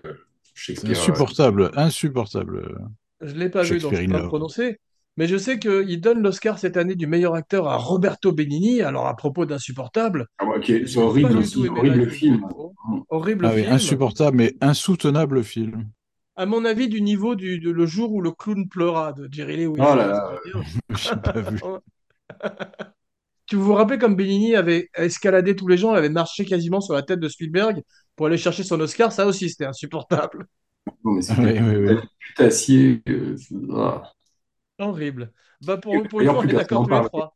C'est 0.53 0.75
Shakespeare. 0.75 0.91
insupportable, 0.91 1.71
insupportable. 1.75 2.77
Je 3.21 3.33
l'ai 3.35 3.49
pas 3.49 3.63
vu, 3.63 3.79
donc 3.79 3.93
je 3.95 4.05
peux 4.05 4.11
pas 4.11 4.27
prononcer. 4.27 4.79
Mais 5.15 5.27
je 5.27 5.37
sais 5.37 5.59
qu'il 5.59 6.01
donne 6.01 6.21
l'Oscar 6.23 6.57
cette 6.57 6.75
année 6.75 6.95
du 6.95 7.05
meilleur 7.07 7.35
acteur 7.35 7.67
à 7.67 7.77
Roberto 7.77 8.31
Benigni. 8.31 8.81
Alors, 8.81 9.05
à 9.07 9.15
propos 9.15 9.45
d'insupportable, 9.45 10.27
Ah, 10.39 10.45
c'est 10.65 10.97
horrible 10.97 11.37
horrible 11.69 12.09
film. 12.09 12.45
Horrible 13.09 13.45
Ah 13.45 13.51
oui, 13.53 13.61
film. 13.61 13.73
insupportable, 13.73 14.37
mais 14.37 14.55
insoutenable 14.59 15.43
film. 15.43 15.87
À 16.35 16.45
mon 16.45 16.64
avis, 16.64 16.89
du 16.89 17.01
niveau 17.01 17.34
du 17.34 17.60
de 17.60 17.72
le 17.72 17.85
jour 17.88 18.11
où 18.14 18.22
le 18.22 18.31
clown 18.31 18.69
pleura 18.69 19.14
de 19.14 19.27
Jerry 19.31 19.57
Lee 19.57 19.65
Williams. 19.65 19.91
Oh 19.91 19.95
là 19.95 20.07
là. 20.07 20.39
Je 20.89 21.15
pas 21.15 21.39
vu. 21.41 21.60
Tu 23.45 23.55
vous 23.57 23.64
vous 23.65 23.73
rappelez 23.73 23.97
comme 23.99 24.15
Benigni 24.15 24.55
avait 24.55 24.89
escaladé 24.95 25.55
tous 25.55 25.68
les 25.68 25.77
gens, 25.77 25.91
avait 25.91 26.10
marché 26.10 26.45
quasiment 26.45 26.80
sur 26.81 26.93
la 26.93 27.03
tête 27.03 27.19
de 27.19 27.27
Spielberg 27.27 27.81
pour 28.15 28.27
aller 28.27 28.38
chercher 28.38 28.64
son 28.64 28.80
Oscar, 28.80 29.11
ça 29.11 29.26
aussi 29.26 29.49
c'était 29.49 29.65
insupportable. 29.65 30.47
Non, 31.05 31.14
mais 31.14 31.22
Oui, 31.38 31.60
oui, 31.61 31.76
oui. 31.93 31.95
putassier. 32.19 33.01
euh, 33.10 33.35
ah. 33.73 34.14
Horrible. 34.80 35.31
Bah 35.61 35.77
pour, 35.77 36.07
pour 36.07 36.22
fois, 36.27 36.41
on 36.41 36.47
est 36.47 36.53
d'accord 36.53 36.81
tous 36.84 36.91
les 36.91 37.01
trois. 37.01 37.35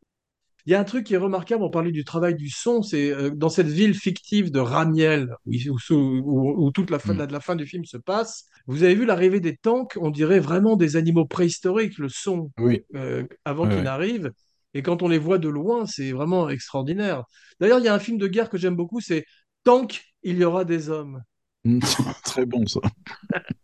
Il 0.68 0.72
y 0.72 0.76
a 0.76 0.80
un 0.80 0.84
truc 0.84 1.06
qui 1.06 1.14
est 1.14 1.18
remarquable, 1.18 1.64
on 1.64 1.70
parlait 1.70 1.94
du 1.94 2.04
travail 2.04 2.36
du 2.36 2.50
son, 2.50 2.82
c'est 2.84 3.10
euh, 3.12 3.30
dans 3.32 3.50
cette 3.50 3.68
ville 3.70 3.94
fictive 3.96 4.52
de 4.52 4.60
Ramiel, 4.60 5.34
où, 5.46 5.54
où- 5.92 5.96
où- 5.96 6.66
où 6.68 6.72
toute 6.72 6.92
la 6.92 7.00
fin, 7.00 7.14
Mm. 7.14 7.18
la, 7.20 7.26
la 7.28 7.40
fin 7.40 7.56
du 7.56 7.66
film 7.66 7.86
se 7.86 7.98
passe. 7.98 8.46
Vous 8.68 8.84
avez 8.84 8.94
vu 8.94 9.06
l'arrivée 9.06 9.40
des 9.40 9.56
tanks, 9.56 9.98
on 10.00 10.10
dirait 10.12 10.40
vraiment 10.42 10.76
des 10.76 10.98
animaux 10.98 11.26
préhistoriques, 11.26 11.98
le 11.98 12.10
son 12.10 12.52
Oui, 12.60 12.84
euh, 12.96 13.24
avant 13.46 13.64
Ouais, 13.64 13.70
qu'ils 13.70 13.78
ouais. 13.80 13.84
n'arrivent. 13.86 14.32
Et 14.74 14.82
quand 14.84 15.02
on 15.02 15.08
les 15.08 15.18
voit 15.18 15.38
de 15.40 15.48
loin, 15.48 15.86
c'est 15.86 16.12
vraiment 16.12 16.50
extraordinaire. 16.50 17.24
D'ailleurs, 17.62 17.80
il 17.80 17.86
y 17.86 17.88
a 17.88 17.94
un 17.96 18.00
film 18.00 18.18
de 18.18 18.28
guerre 18.28 18.50
que 18.50 18.58
j'aime 18.58 18.76
beaucoup, 18.76 19.00
c'est 19.00 19.24
Tank, 19.64 20.04
il 20.24 20.38
y 20.38 20.44
aura 20.44 20.66
des 20.66 20.90
hommes. 20.90 21.22
très 22.26 22.46
bon 22.46 22.66
ça. 22.68 22.82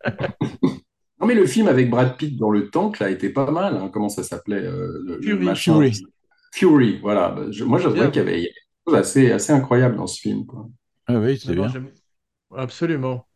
Non, 1.20 1.28
mais 1.28 1.36
le 1.36 1.46
film 1.46 1.68
avec 1.70 1.90
Brad 1.90 2.18
Pitt 2.18 2.38
dans 2.38 2.50
le 2.50 2.70
tank, 2.70 3.00
là, 3.00 3.10
était 3.10 3.30
pas 3.30 3.50
mal. 3.50 3.78
hein. 3.78 3.90
Comment 3.94 4.10
ça 4.10 4.24
s'appelait 4.24 4.58
euh, 4.66 5.00
le, 5.06 5.16
le 5.18 5.22
Fury. 5.22 5.46
machin 5.46 5.74
Fury. 5.76 6.04
Fury, 6.54 7.00
voilà. 7.00 7.32
Bah, 7.32 7.46
je- 7.50 7.64
moi, 7.64 7.80
qu'il 7.80 7.90
y 7.98 8.02
avait 8.20 8.42
des 8.42 8.52
choses 8.88 8.96
assez, 8.96 9.32
assez 9.32 9.52
incroyables 9.54 9.96
dans 9.96 10.08
ce 10.08 10.22
film. 10.22 10.46
quoi. 10.46 10.70
Ah 11.08 11.20
oui, 11.20 11.40
c'est 11.40 11.56
bien. 11.56 11.74
Absolument. 12.56 13.28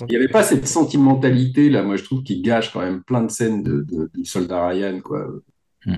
Il 0.00 0.06
n'y 0.10 0.16
avait 0.16 0.28
pas 0.28 0.42
cette 0.42 0.66
sentimentalité, 0.66 1.70
là, 1.70 1.82
moi, 1.82 1.96
je 1.96 2.04
trouve, 2.04 2.22
qui 2.22 2.42
gâche 2.42 2.70
quand 2.72 2.80
même 2.80 3.02
plein 3.02 3.22
de 3.22 3.30
scènes 3.30 3.62
de, 3.62 3.82
de- 3.82 4.10
du 4.14 4.24
soldat 4.26 4.68
Ryan, 4.68 5.00
quoi. 5.00 5.26
Mm, 5.86 5.94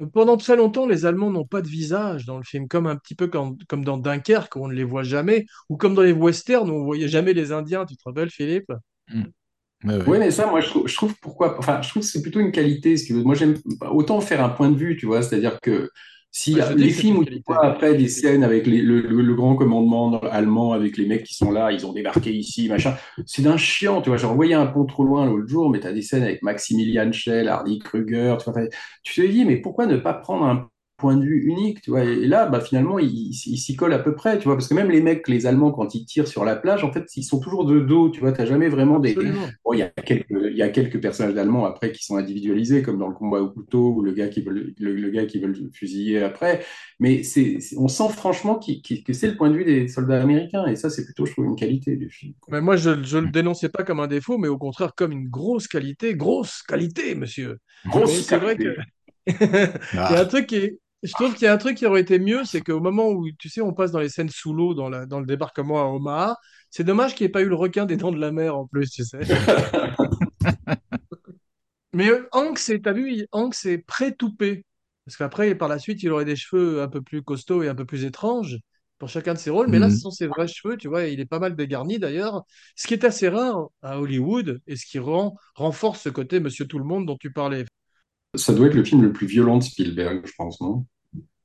mm. 0.00 0.06
Pendant 0.12 0.36
très 0.36 0.56
longtemps, 0.56 0.86
les 0.86 1.06
Allemands 1.06 1.30
n'ont 1.30 1.44
pas 1.46 1.62
de 1.62 1.68
visage 1.68 2.24
dans 2.24 2.38
le 2.38 2.42
film, 2.42 2.66
comme 2.68 2.86
un 2.86 2.96
petit 2.96 3.14
peu 3.14 3.28
comme, 3.28 3.58
comme 3.68 3.84
dans 3.84 3.98
Dunkerque, 3.98 4.56
où 4.56 4.64
on 4.64 4.68
ne 4.68 4.74
les 4.74 4.82
voit 4.84 5.02
jamais, 5.04 5.46
ou 5.68 5.76
comme 5.76 5.94
dans 5.94 6.02
les 6.02 6.12
westerns, 6.12 6.70
où 6.70 6.74
on 6.74 6.84
voyait 6.84 7.06
jamais 7.08 7.32
les 7.34 7.52
Indiens. 7.52 7.84
Tu 7.86 7.96
te 7.96 8.02
rappelles, 8.06 8.30
Philippe? 8.30 8.72
Ouais, 9.84 9.96
ouais. 9.96 10.06
Oui, 10.06 10.18
mais 10.18 10.30
ça, 10.30 10.46
moi, 10.46 10.60
je 10.60 10.68
trouve, 10.68 10.88
je 10.88 10.94
trouve 10.96 11.14
pourquoi, 11.20 11.58
enfin, 11.58 11.82
je 11.82 11.90
trouve 11.90 12.02
que 12.02 12.08
c'est 12.08 12.22
plutôt 12.22 12.40
une 12.40 12.52
qualité, 12.52 12.94
tu 12.96 13.12
veux. 13.14 13.22
Moi, 13.22 13.34
j'aime 13.34 13.56
autant 13.90 14.20
faire 14.20 14.42
un 14.42 14.48
point 14.48 14.70
de 14.70 14.76
vue, 14.76 14.96
tu 14.96 15.06
vois, 15.06 15.22
c'est-à-dire 15.22 15.60
que 15.60 15.90
Si 16.32 16.54
Ouais, 16.54 16.76
les 16.76 16.90
que 16.92 16.92
films 16.92 17.18
où 17.18 17.24
tu 17.24 17.32
vois 17.46 17.64
après 17.66 17.96
des 17.96 18.08
scènes 18.08 18.44
avec 18.44 18.64
les- 18.68 18.82
le, 18.82 19.00
le- 19.00 19.20
le 19.22 19.34
grand 19.34 19.56
commandement 19.56 20.20
allemand, 20.20 20.72
avec 20.72 20.96
les 20.96 21.06
mecs 21.06 21.24
qui 21.24 21.34
sont 21.34 21.50
là, 21.50 21.72
ils 21.72 21.84
ont 21.86 21.92
débarqué 21.92 22.32
ici, 22.32 22.68
machin, 22.68 22.96
c'est 23.26 23.42
d'un 23.42 23.56
chiant, 23.56 24.00
tu 24.00 24.10
vois. 24.10 24.16
Genre, 24.16 24.34
voyais 24.36 24.54
un 24.54 24.66
pont 24.66 24.84
trop 24.86 25.02
loin 25.04 25.26
l'autre 25.26 25.48
jour, 25.48 25.68
mais 25.70 25.80
tu 25.80 25.88
as 25.88 25.92
des 25.92 26.02
scènes 26.02 26.22
avec 26.22 26.42
Maximilian 26.42 27.10
Schell, 27.12 27.48
Hardy 27.48 27.80
Kruger, 27.80 28.36
tu 28.44 28.48
vois. 28.50 28.62
Tu 29.02 29.14
te 29.22 29.26
dis, 29.26 29.44
mais 29.44 29.56
pourquoi 29.56 29.86
ne 29.86 29.96
pas 29.96 30.14
prendre 30.14 30.44
un 30.46 30.69
point 31.00 31.16
de 31.16 31.24
vue 31.24 31.42
unique, 31.44 31.80
tu 31.82 31.90
vois. 31.90 32.04
Et 32.04 32.26
là, 32.26 32.46
bah, 32.46 32.60
finalement, 32.60 32.98
il, 32.98 33.08
il 33.30 33.56
s'y 33.58 33.76
colle 33.76 33.92
à 33.92 33.98
peu 33.98 34.14
près, 34.14 34.38
tu 34.38 34.44
vois. 34.44 34.54
Parce 34.56 34.68
que 34.68 34.74
même 34.74 34.90
les 34.90 35.00
mecs, 35.00 35.26
les 35.28 35.46
Allemands, 35.46 35.72
quand 35.72 35.94
ils 35.94 36.04
tirent 36.04 36.28
sur 36.28 36.44
la 36.44 36.56
plage, 36.56 36.84
en 36.84 36.92
fait, 36.92 37.04
ils 37.16 37.24
sont 37.24 37.40
toujours 37.40 37.64
de 37.64 37.80
dos, 37.80 38.10
tu 38.10 38.20
vois. 38.20 38.32
Tu 38.32 38.46
jamais 38.46 38.68
vraiment 38.68 38.98
des. 39.00 39.10
Absolument. 39.10 39.48
Bon, 39.64 39.72
il 39.72 39.78
y 39.78 39.82
a 39.82 39.88
quelques, 39.88 40.26
il 40.30 40.56
y 40.56 40.62
a 40.62 40.68
quelques 40.68 41.00
personnages 41.00 41.34
d'Allemands 41.34 41.64
après 41.64 41.92
qui 41.92 42.04
sont 42.04 42.16
individualisés, 42.16 42.82
comme 42.82 42.98
dans 42.98 43.08
le 43.08 43.14
combat 43.14 43.40
au 43.40 43.48
couteau 43.50 43.94
ou 43.96 44.02
le 44.02 44.12
gars 44.12 44.28
qui 44.28 44.42
veut, 44.42 44.52
le, 44.78 44.94
le 44.94 45.10
gars 45.10 45.26
qui 45.26 45.40
veut 45.40 45.48
le 45.48 45.70
fusiller 45.72 46.22
après. 46.22 46.60
Mais 46.98 47.22
c'est, 47.22 47.58
on 47.76 47.88
sent 47.88 48.08
franchement 48.10 48.56
qu'il- 48.58 48.82
que 48.82 49.12
c'est 49.12 49.28
le 49.28 49.36
point 49.36 49.50
de 49.50 49.56
vue 49.56 49.64
des 49.64 49.88
soldats 49.88 50.20
américains. 50.20 50.66
Et 50.66 50.76
ça, 50.76 50.90
c'est 50.90 51.04
plutôt, 51.04 51.26
je 51.26 51.32
trouve, 51.32 51.46
une 51.46 51.56
qualité 51.56 51.96
du 51.96 52.10
film. 52.10 52.34
Mais 52.48 52.60
moi, 52.60 52.76
je 52.76 52.90
ne 52.90 53.20
le 53.20 53.30
dénonçais 53.30 53.68
pas 53.68 53.84
comme 53.84 54.00
un 54.00 54.06
défaut, 54.06 54.38
mais 54.38 54.48
au 54.48 54.58
contraire 54.58 54.94
comme 54.94 55.12
une 55.12 55.28
grosse 55.28 55.68
qualité. 55.68 56.14
Grosse 56.14 56.62
qualité, 56.62 57.14
monsieur. 57.14 57.58
Grosse 57.86 58.22
c'est 58.22 58.38
vrai 58.38 58.56
que 58.56 58.62
qualité. 58.68 58.82
il 59.26 59.96
y 59.96 59.98
a 59.98 60.20
un 60.20 60.24
truc 60.24 60.46
qui 60.46 60.56
est- 60.56 60.78
Je 61.02 61.14
trouve 61.14 61.32
qu'il 61.34 61.44
y 61.44 61.46
a 61.46 61.52
un 61.54 61.58
truc 61.58 61.78
qui 61.78 61.86
aurait 61.86 62.02
été 62.02 62.18
mieux, 62.18 62.44
c'est 62.44 62.60
qu'au 62.62 62.80
moment 62.80 63.08
où, 63.08 63.26
tu 63.38 63.48
sais, 63.48 63.62
on 63.62 63.72
passe 63.72 63.90
dans 63.90 64.00
les 64.00 64.10
scènes 64.10 64.28
sous 64.28 64.52
l'eau, 64.52 64.74
dans, 64.74 64.90
la, 64.90 65.06
dans 65.06 65.18
le 65.20 65.26
débarquement 65.26 65.80
à 65.80 65.84
Omaha, 65.86 66.36
c'est 66.70 66.84
dommage 66.84 67.14
qu'il 67.14 67.24
n'y 67.24 67.28
ait 67.30 67.32
pas 67.32 67.40
eu 67.42 67.48
le 67.48 67.54
requin 67.54 67.86
des 67.86 67.96
dents 67.96 68.12
de 68.12 68.20
la 68.20 68.32
mer 68.32 68.54
en 68.56 68.66
plus, 68.66 68.90
tu 68.90 69.04
sais. 69.04 69.20
Mais 71.92 72.08
euh, 72.10 72.28
Hank, 72.32 72.58
c'est, 72.58 72.80
t'as 72.82 72.92
vu, 72.92 73.12
il- 73.12 73.26
Hank, 73.32 73.54
c'est 73.54 73.78
pré-toupé. 73.78 74.64
Parce 75.04 75.16
qu'après, 75.16 75.54
par 75.54 75.68
la 75.68 75.78
suite, 75.78 76.02
il 76.02 76.10
aurait 76.12 76.24
des 76.24 76.36
cheveux 76.36 76.82
un 76.82 76.88
peu 76.88 77.02
plus 77.02 77.22
costauds 77.22 77.62
et 77.62 77.68
un 77.68 77.74
peu 77.74 77.84
plus 77.84 78.04
étranges 78.04 78.58
pour 78.98 79.08
chacun 79.08 79.34
de 79.34 79.38
ses 79.38 79.50
rôles. 79.50 79.68
Mais 79.68 79.78
là, 79.78 79.90
ce 79.90 79.96
Mhm. 79.96 80.00
sont 80.00 80.10
ses 80.10 80.26
vrais 80.26 80.46
cheveux, 80.46 80.76
tu 80.76 80.88
vois, 80.88 81.06
et 81.06 81.12
il 81.12 81.20
est 81.20 81.26
pas 81.26 81.38
mal 81.40 81.56
dégarni 81.56 81.98
d'ailleurs. 81.98 82.44
Ce 82.76 82.86
qui 82.86 82.94
est 82.94 83.04
assez 83.04 83.28
rare 83.28 83.68
à 83.82 83.98
Hollywood 84.00 84.60
et 84.66 84.76
ce 84.76 84.86
qui 84.86 84.98
rend, 84.98 85.36
renforce 85.54 86.02
ce 86.02 86.08
côté 86.10 86.38
Monsieur 86.40 86.66
Tout-le-Monde 86.66 87.06
dont 87.06 87.16
tu 87.16 87.32
parlais. 87.32 87.64
Ça 88.34 88.52
doit 88.54 88.68
être 88.68 88.74
le 88.74 88.84
film 88.84 89.02
le 89.02 89.12
plus 89.12 89.26
violent 89.26 89.58
de 89.58 89.62
Spielberg, 89.64 90.24
je 90.24 90.32
pense, 90.36 90.60
non? 90.60 90.86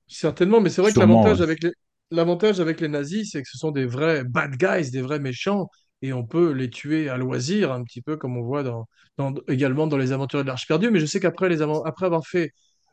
Certainement, 0.07 0.62
mais 0.62 0.70
c'est 0.70 0.82
vrai 0.82 0.94
que 0.94 0.99
l'avantage 0.99 1.38
ouais. 1.40 1.44
avec 1.44 1.64
les, 1.64 1.72
l'avantage 2.12 2.60
avec 2.60 2.80
les 2.80 2.88
nazis, 2.88 3.32
c'est 3.32 3.41
que 3.41 3.49
ce 3.49 3.57
sont 3.57 3.72
des 3.72 3.86
vrais 3.86 4.24
bad 4.24 4.56
guys, 4.56 4.91
des 4.91 5.02
vrais 5.02 5.20
méchants, 5.20 5.68
et 6.02 6.14
on 6.14 6.26
peut 6.26 6.52
les 6.52 6.70
tuer 6.70 7.10
à 7.10 7.18
loisir, 7.18 7.72
un 7.72 7.84
petit 7.84 8.02
peu 8.02 8.18
comme 8.18 8.38
on 8.38 8.44
voit 8.44 8.62
dans, 8.62 8.86
dans- 9.18 9.34
également 9.48 9.88
dans 9.88 9.98
Les 9.98 10.12
Aventuriers 10.12 10.44
de 10.44 10.48
l'Arche 10.49 10.68
perdue. 10.68 10.91
Mais 10.91 10.99
je 10.99 11.07
sais 11.07 11.20
qu'après 11.20 11.49
les 11.49 11.62
avant- 11.64 11.82
après 11.84 12.06
avoir 12.06 12.26
fait 12.28 12.52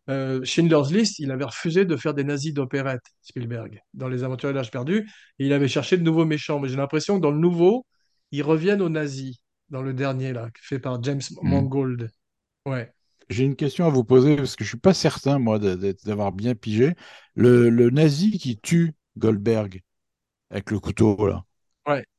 euh, 0.09 0.43
Schindler's 0.43 0.91
List, 0.91 1.19
il 1.19 1.31
avait 1.31 1.45
refusé 1.45 1.85
de 1.85 1.97
faire 1.97 2.15
des 2.15 2.25
nazis 2.25 2.55
d'opérette, 2.55 3.03
Spielberg, 3.21 3.79
dans 3.93 4.09
Les 4.09 4.25
Aventuriers 4.25 4.53
de 4.55 4.57
l'Arche 4.57 4.71
perdue, 4.71 5.07
et 5.39 5.47
il 5.47 5.53
avait 5.53 5.69
cherché 5.69 5.99
de 5.99 6.03
nouveaux 6.03 6.25
méchants. 6.25 6.59
Mais 6.61 6.69
j'ai 6.69 6.77
l'impression 6.77 7.17
que 7.19 7.23
dans 7.23 7.31
le 7.31 7.39
nouveau, 7.39 7.85
ils 8.31 8.43
reviennent 8.43 8.81
aux 8.81 8.89
nazis, 8.89 9.37
dans 9.69 9.83
le 9.83 9.93
dernier, 9.93 10.33
là, 10.33 10.49
fait 10.61 10.79
par 10.79 11.03
James 11.03 11.21
Mhm. 11.43 11.51
Mangold. 11.51 12.11
Ouais. 12.67 12.91
J'ai 13.33 13.45
une 13.45 13.57
question 13.57 13.87
à 13.87 13.91
vous 13.91 14.05
poser 14.05 14.37
parce 14.37 14.57
que 14.57 14.65
je 14.65 14.69
suis 14.71 14.79
pas 14.79 14.95
certain, 14.95 15.39
moi, 15.39 15.59
d'avoir 15.59 16.33
bien 16.33 16.55
pigé. 16.55 16.95
Le, 17.35 17.71
le 17.71 17.91
nazi 17.91 18.39
qui 18.39 18.59
tue 18.59 18.95
Goldberg 19.19 19.83
avec 20.51 20.71
le 20.71 20.81
couteau, 20.81 21.27
là, 21.27 21.45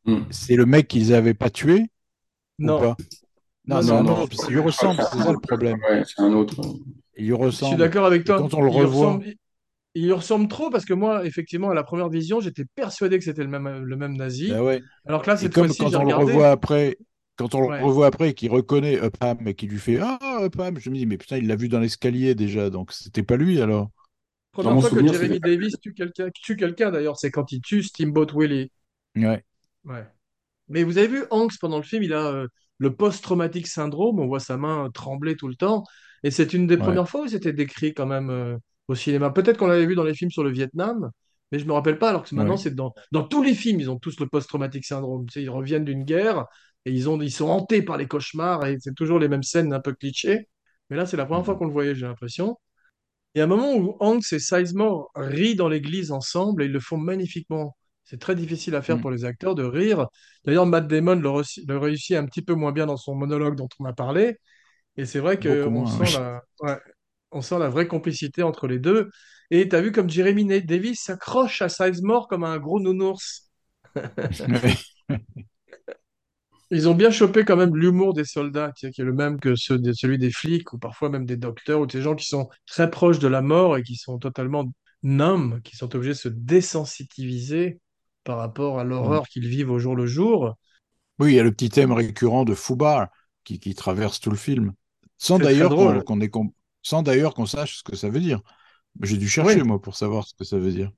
Hmm. 0.06 0.24
c'est 0.30 0.56
le 0.56 0.66
mec 0.66 0.88
qu'ils 0.88 1.14
avaient 1.14 1.34
pas 1.34 1.50
tué 1.50 1.90
ou 2.64 2.68
Non. 2.68 2.80
pas? 2.80 2.98
Non, 3.66 3.84
Non, 3.84 4.04
non, 4.04 4.28
lui 4.50 4.60
ressemble, 4.60 5.02
c'est 5.02 5.20
ça 5.20 5.32
le 5.32 5.40
problème. 5.40 5.80
Ouais, 5.90 6.04
c'est 6.06 6.22
un 6.22 6.34
autre. 6.34 6.62
Il 7.18 7.26
lui 7.26 7.34
Je 7.60 7.66
suis 7.66 7.76
ressemble. 7.76 7.78
d'accord 7.78 8.06
avec 8.06 8.24
Et 8.26 8.26
toi. 8.26 8.38
quand 8.38 8.54
on 8.54 8.62
le 8.62 8.70
Il 8.70 8.78
revoit, 8.82 8.86
ressemble, 8.86 9.26
il 9.96 10.06
lui 10.06 10.14
ressemble 10.14 10.48
trop 10.50 10.70
parce 10.70 10.86
que 10.86 10.94
moi, 10.94 11.26
effectivement, 11.26 11.72
à 11.72 11.76
la 11.76 11.84
première 11.84 12.10
vision, 12.10 12.42
j'étais 12.42 12.66
persuadé 12.76 13.20
que 13.20 13.26
c'était 13.26 13.44
le 13.44 13.50
même, 13.50 13.84
le 13.84 13.98
même 13.98 14.16
nazi. 14.18 14.48
bah 14.48 14.64
ouais. 14.64 14.82
Alors 15.06 15.22
que 15.24 15.30
là, 15.32 15.38
Et 15.40 15.50
cette 15.50 15.54
comme 15.54 15.68
fois-ci, 15.68 15.78
quand 15.78 15.90
j'ai 15.90 15.98
on 15.98 16.04
le 16.06 16.12
regardé. 16.12 16.12
revoit 16.12 16.52
après, 16.52 16.98
quand 17.36 17.56
on 17.56 17.68
Ouais. 17.68 17.80
le 17.80 17.86
revoit 17.86 18.08
après 18.08 18.30
et 18.30 18.34
qu'il 18.34 18.52
reconnaît 18.52 18.96
Upham 19.06 19.48
et 19.48 19.56
qu'il 19.56 19.70
lui 19.70 19.80
fait 19.80 20.00
Ah, 20.02 20.40
Upham, 20.46 20.80
je 20.80 20.90
me 20.90 20.96
dis, 20.96 21.06
mais 21.06 21.18
putain, 21.18 21.38
il 21.38 21.48
l'a 21.48 21.56
vu 21.56 21.70
dans 21.70 21.80
l'escalier 21.80 22.36
déjà, 22.36 22.70
donc 22.70 22.92
c'était 22.92 23.24
pas 23.24 23.38
lui 23.38 23.62
alors. 23.62 23.90
Première 24.52 24.80
fois 24.80 24.90
que 24.90 25.08
Jeremy 25.08 25.40
Davis 25.40 25.76
tue 25.82 25.94
quelqu'un, 25.94 26.30
tue 26.34 26.56
quelqu'un 26.56 26.92
d'ailleurs, 26.92 27.18
c'est 27.18 27.32
quand 27.32 27.52
il 27.52 27.62
tue 27.62 27.84
Steamboat 27.84 28.28
Willie. 28.36 28.72
Ouais. 29.16 29.44
Ouais. 29.86 30.06
Mais 30.70 30.84
vous 30.84 30.98
avez 30.98 31.08
vu, 31.08 31.24
Hanks, 31.32 31.54
pendant 31.60 31.78
le 31.78 31.84
film, 31.84 32.04
il 32.04 32.14
a 32.14 32.28
euh, 32.28 32.48
le 32.80 32.96
post-traumatique 32.96 33.68
syndrome, 33.68 34.20
on 34.20 34.28
voit 34.28 34.40
sa 34.40 34.58
main 34.58 34.86
euh, 34.88 34.90
trembler 34.90 35.36
tout 35.36 35.48
le 35.48 35.56
temps. 35.56 35.84
Et 36.24 36.32
c'est 36.32 36.54
une 36.54 36.68
des 36.68 36.78
Ouais. 36.78 36.82
premières 36.84 37.10
fois 37.10 37.22
où 37.24 37.28
c'était 37.28 37.54
décrit 37.54 37.94
quand 37.94 38.06
même 38.08 38.30
euh, 38.30 38.58
au 38.88 38.96
cinéma. 38.96 39.32
Peut-être 39.32 39.58
qu'on 39.58 39.68
l'avait 39.68 39.86
vu 39.86 39.96
dans 39.96 40.04
les 40.04 40.16
films 40.16 40.32
sur 40.32 40.44
le 40.44 40.52
Vietnam, 40.52 41.12
mais 41.52 41.60
je 41.60 41.66
me 41.66 41.74
rappelle 41.74 42.00
pas, 42.00 42.10
alors 42.10 42.24
que 42.24 42.36
maintenant, 42.36 42.56
Ouais. 42.56 42.58
c'est 42.58 42.76
dans, 42.76 42.94
dans 43.12 43.24
tous 43.24 43.44
les 43.44 43.56
films, 43.56 43.80
ils 43.82 43.92
ont 43.92 44.00
tous 44.00 44.20
le 44.20 44.28
post-traumatique 44.28 44.86
syndrome. 44.86 45.26
Tu 45.28 45.34
sais, 45.34 45.44
ils 45.44 45.50
reviennent 45.50 45.86
d'une 45.86 46.04
guerre 46.06 46.48
et 46.86 46.92
ils, 46.92 47.10
ont, 47.10 47.20
ils 47.22 47.32
sont 47.32 47.48
hantés 47.48 47.82
par 47.82 47.98
les 47.98 48.08
cauchemars 48.08 48.66
et 48.66 48.78
c'est 48.80 48.94
toujours 48.94 49.20
les 49.20 49.28
mêmes 49.28 49.44
scènes 49.44 49.74
un 49.74 49.80
peu 49.80 49.94
clichés. 49.94 50.50
Mais 50.90 50.98
là, 50.98 51.06
c'est 51.06 51.18
la 51.18 51.26
première 51.26 51.46
fois 51.46 51.56
qu'on 51.56 51.66
le 51.66 51.72
voyait, 51.72 51.96
j'ai 51.96 52.06
l'impression. 52.06 52.58
Il 53.36 53.40
y 53.40 53.42
a 53.42 53.46
un 53.46 53.48
moment 53.48 53.74
où 53.76 53.96
Hanks 54.00 54.32
et 54.34 54.40
Sizemore 54.40 55.12
rient 55.16 55.56
dans 55.56 55.70
l'église 55.70 56.12
ensemble 56.12 56.64
et 56.64 56.66
ils 56.68 56.72
le 56.72 56.80
font 56.80 56.98
magnifiquement. 56.98 57.76
C'est 58.04 58.20
très 58.20 58.36
difficile 58.36 58.76
à 58.76 58.82
faire 58.82 58.98
Mm. 58.98 59.02
pour 59.02 59.12
les 59.12 59.26
acteurs 59.26 59.56
de 59.56 59.64
rire. 59.64 60.08
D'ailleurs, 60.46 60.66
Matt 60.66 60.88
Damon 60.88 61.16
le, 61.16 61.78
réussit 61.78 62.16
un 62.18 62.26
petit 62.26 62.42
peu 62.42 62.54
moins 62.54 62.72
bien 62.72 62.86
dans 62.86 62.98
son 62.98 63.16
monologue 63.16 63.56
dont 63.56 63.70
on 63.80 63.86
a 63.86 63.94
parlé. 63.94 64.38
Et 64.98 65.06
c'est 65.06 65.20
vrai 65.20 65.40
qu'on 65.40 65.86
sent 65.88 66.20
la, 66.20 66.42
ouais, 66.62 66.78
on 67.32 67.42
sent 67.42 67.60
la 67.60 67.70
vraie 67.70 67.88
complicité 67.88 68.44
entre 68.44 68.68
les 68.68 68.80
deux. 68.80 69.10
Et 69.50 69.68
tu 69.70 69.76
as 69.76 69.82
vu 69.82 69.92
comme 69.92 70.10
Jeremy 70.10 70.46
Davis 70.64 71.02
s'accroche 71.02 71.62
à 71.62 71.70
Sizemore 71.70 72.28
comme 72.28 72.44
un 72.44 72.58
gros 72.60 72.80
nounours. 72.80 73.50
Ils 76.74 76.90
ont 76.90 76.96
bien 76.96 77.12
chopé 77.12 77.46
quand 77.46 77.56
même 77.56 77.76
l'humour 77.76 78.14
des 78.14 78.26
soldats, 78.26 78.72
qui 78.74 78.88
est 78.88 78.98
le 79.00 79.14
même 79.14 79.40
que 79.40 79.56
ceux 79.56 79.78
de- 79.80 79.94
celui 79.94 80.18
des 80.18 80.32
flics 80.32 80.74
ou 80.74 80.78
parfois 80.80 81.10
même 81.10 81.26
des 81.26 81.38
docteurs 81.38 81.80
ou 81.82 81.86
des 81.86 82.02
gens 82.02 82.16
qui 82.16 82.26
sont 82.26 82.50
très 82.66 82.90
proches 82.90 83.20
de 83.20 83.28
la 83.28 83.42
mort 83.42 83.78
et 83.78 83.84
qui 83.84 83.96
sont 83.96 84.18
totalement 84.20 84.66
numbs, 85.04 85.62
qui 85.64 85.76
sont 85.76 85.94
obligés 85.96 86.14
de 86.14 86.18
se 86.18 86.30
désensitiviser 86.30 87.80
par 88.24 88.38
rapport 88.38 88.80
à 88.80 88.84
l'horreur 88.84 89.28
qu'ils 89.28 89.48
vivent 89.48 89.72
au 89.72 89.80
jour 89.80 89.96
le 89.96 90.06
jour. 90.08 90.56
Oui, 91.20 91.34
il 91.34 91.36
y 91.36 91.40
a 91.40 91.44
le 91.44 91.52
petit 91.52 91.70
thème 91.70 91.92
récurrent 91.92 92.44
de 92.46 92.56
Fubar 92.56 93.08
qui, 93.44 93.60
qui 93.60 93.76
traverse 93.76 94.20
tout 94.20 94.30
le 94.32 94.36
film, 94.38 94.74
sans 95.18 95.40
d'ailleurs 95.40 95.70
qu'on 97.34 97.46
sache 97.46 97.78
ce 97.78 97.84
que 97.84 97.96
ça 97.96 98.10
veut 98.10 98.20
dire. 98.20 98.42
J'ai 99.02 99.18
dû 99.18 99.28
chercher, 99.30 99.60
Oui. 99.60 99.64
moi, 99.64 99.82
pour 99.82 99.96
savoir 99.96 100.28
ce 100.28 100.34
que 100.36 100.44
ça 100.44 100.58
veut 100.60 100.72
dire. 100.72 100.92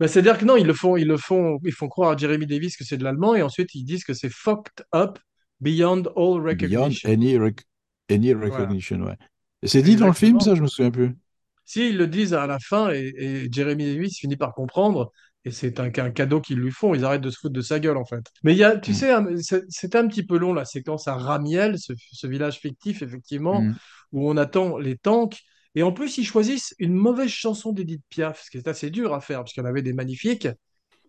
Ben, 0.00 0.06
c'est-à-dire 0.06 0.38
que 0.38 0.44
non, 0.44 0.56
ils 0.56 0.66
le 0.66 0.74
font, 0.74 0.96
ils 0.96 1.06
le 1.08 1.16
font, 1.16 1.58
ils 1.64 1.72
font 1.72 1.88
croire 1.88 2.10
à 2.12 2.16
Jeremy 2.16 2.46
Davis 2.46 2.76
que 2.76 2.84
c'est 2.84 2.96
de 2.98 3.04
l'allemand 3.04 3.34
et 3.34 3.42
ensuite 3.42 3.74
ils 3.74 3.84
disent 3.84 4.04
que 4.04 4.14
c'est 4.14 4.30
fucked 4.32 4.84
up 4.94 5.18
beyond 5.60 6.04
all 6.16 6.40
Beyond 6.56 6.84
recognition. 6.84 7.10
any, 7.10 7.36
rec- 7.36 7.64
any 8.10 8.32
Voilà, 8.32 8.54
recognition, 8.54 9.00
ouais. 9.02 9.16
Et 9.62 9.66
c'est 9.68 9.82
dit 9.82 9.96
dans 9.96 10.06
le 10.06 10.12
film, 10.12 10.38
ça, 10.40 10.54
je 10.54 10.62
me 10.62 10.68
souviens 10.68 10.92
plus. 10.92 11.16
Si, 11.64 11.88
ils 11.90 11.96
le 11.96 12.06
disent 12.06 12.32
à 12.32 12.46
la 12.46 12.58
fin 12.60 12.90
et, 12.92 13.12
et 13.16 13.48
Jeremy 13.52 13.84
Davis 13.94 14.18
finit 14.18 14.36
par 14.36 14.54
comprendre 14.54 15.10
et 15.44 15.50
c'est 15.50 15.80
un, 15.80 15.86
un 15.86 16.10
cadeau 16.10 16.40
qu'ils 16.40 16.58
lui 16.58 16.70
font, 16.70 16.94
ils 16.94 17.04
arrêtent 17.04 17.20
de 17.22 17.30
se 17.30 17.38
foutre 17.38 17.54
de 17.54 17.60
sa 17.60 17.78
gueule 17.80 17.96
en 17.96 18.04
fait. 18.04 18.24
Mais 18.44 18.52
il 18.52 18.58
y 18.58 18.64
a, 18.64 18.76
tu 18.76 18.92
Mm. 18.92 18.94
sais, 18.94 19.62
c'est- 19.68 19.94
un 19.96 20.06
petit 20.08 20.24
peu 20.24 20.38
long 20.38 20.52
la 20.54 20.64
séquence 20.64 21.08
à 21.08 21.14
Ramiel, 21.16 21.78
ce, 21.78 21.92
ce 22.12 22.26
village 22.26 22.58
fictif 22.58 23.02
effectivement, 23.02 23.62
Mm. 23.62 23.74
où 24.12 24.30
on 24.30 24.36
attend 24.36 24.78
les 24.78 24.96
tanks. 24.96 25.40
Et 25.74 25.82
en 25.82 25.92
plus, 25.92 26.18
ils 26.18 26.24
choisissent 26.24 26.74
une 26.78 26.94
mauvaise 26.94 27.30
chanson 27.30 27.72
d'Edith 27.72 28.02
Piaf, 28.08 28.44
ce 28.44 28.50
qui 28.50 28.58
est 28.58 28.68
assez 28.68 28.90
dur 28.90 29.14
à 29.14 29.20
faire, 29.20 29.40
parce 29.40 29.52
qu'il 29.52 29.62
y 29.62 29.66
en 29.66 29.68
avait 29.68 29.82
des 29.82 29.92
magnifiques, 29.92 30.48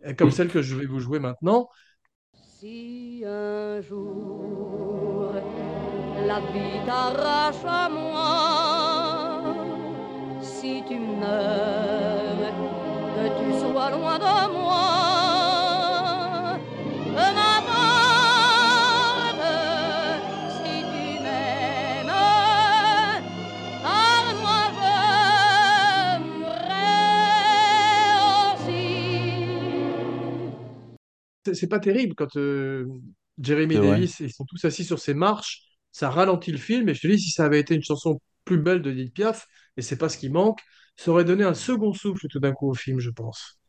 euh, 0.06 0.14
comme 0.14 0.32
celle 0.32 0.50
que 0.50 0.62
je 0.62 0.76
vais 0.76 0.86
vous 0.86 1.00
jouer 1.00 1.20
maintenant. 1.20 1.70
Si 2.60 3.24
un 3.26 3.82
jour 3.82 5.34
la 6.28 6.40
vie 6.52 6.86
t'arrache 6.86 7.64
à 7.66 7.90
moi, 7.90 9.42
si 10.42 10.84
tu 10.88 11.00
meurs, 11.00 12.54
que 13.16 13.26
tu 13.40 13.60
sois 13.60 13.92
loin 13.92 14.20
de 14.20 14.52
moi, 14.52 14.99
C'est 31.54 31.68
pas 31.68 31.80
terrible 31.80 32.16
quand 32.16 32.36
euh, 32.38 32.86
Jeremy. 33.40 33.76
Davis, 33.76 34.20
ils 34.20 34.32
sont 34.32 34.46
tous 34.46 34.64
assis 34.66 34.84
sur 34.84 35.00
ces 35.00 35.14
marches, 35.14 35.64
ça 35.92 36.10
ralentit 36.10 36.52
le 36.52 36.58
film, 36.58 36.90
et 36.90 36.94
je 36.94 37.02
te 37.02 37.08
dis, 37.08 37.20
si 37.20 37.32
ça 37.32 37.46
avait 37.46 37.60
été 37.60 37.76
une 37.76 37.84
chanson 37.84 38.20
plus 38.46 38.58
belle 38.58 38.82
de 38.82 38.92
Edith 38.92 39.14
Piaf, 39.14 39.48
et 39.78 39.82
c'est 39.82 39.98
pas 39.98 40.10
ce 40.10 40.18
qui 40.18 40.30
manque, 40.30 40.60
ça 40.96 41.12
aurait 41.12 41.26
donné 41.26 41.44
un 41.44 41.54
second 41.54 41.94
souffle 41.94 42.28
tout 42.28 42.40
d'un 42.40 42.52
coup 42.52 42.70
au 42.70 42.74
film, 42.74 43.00
je 43.00 43.10
pense. 43.10 43.60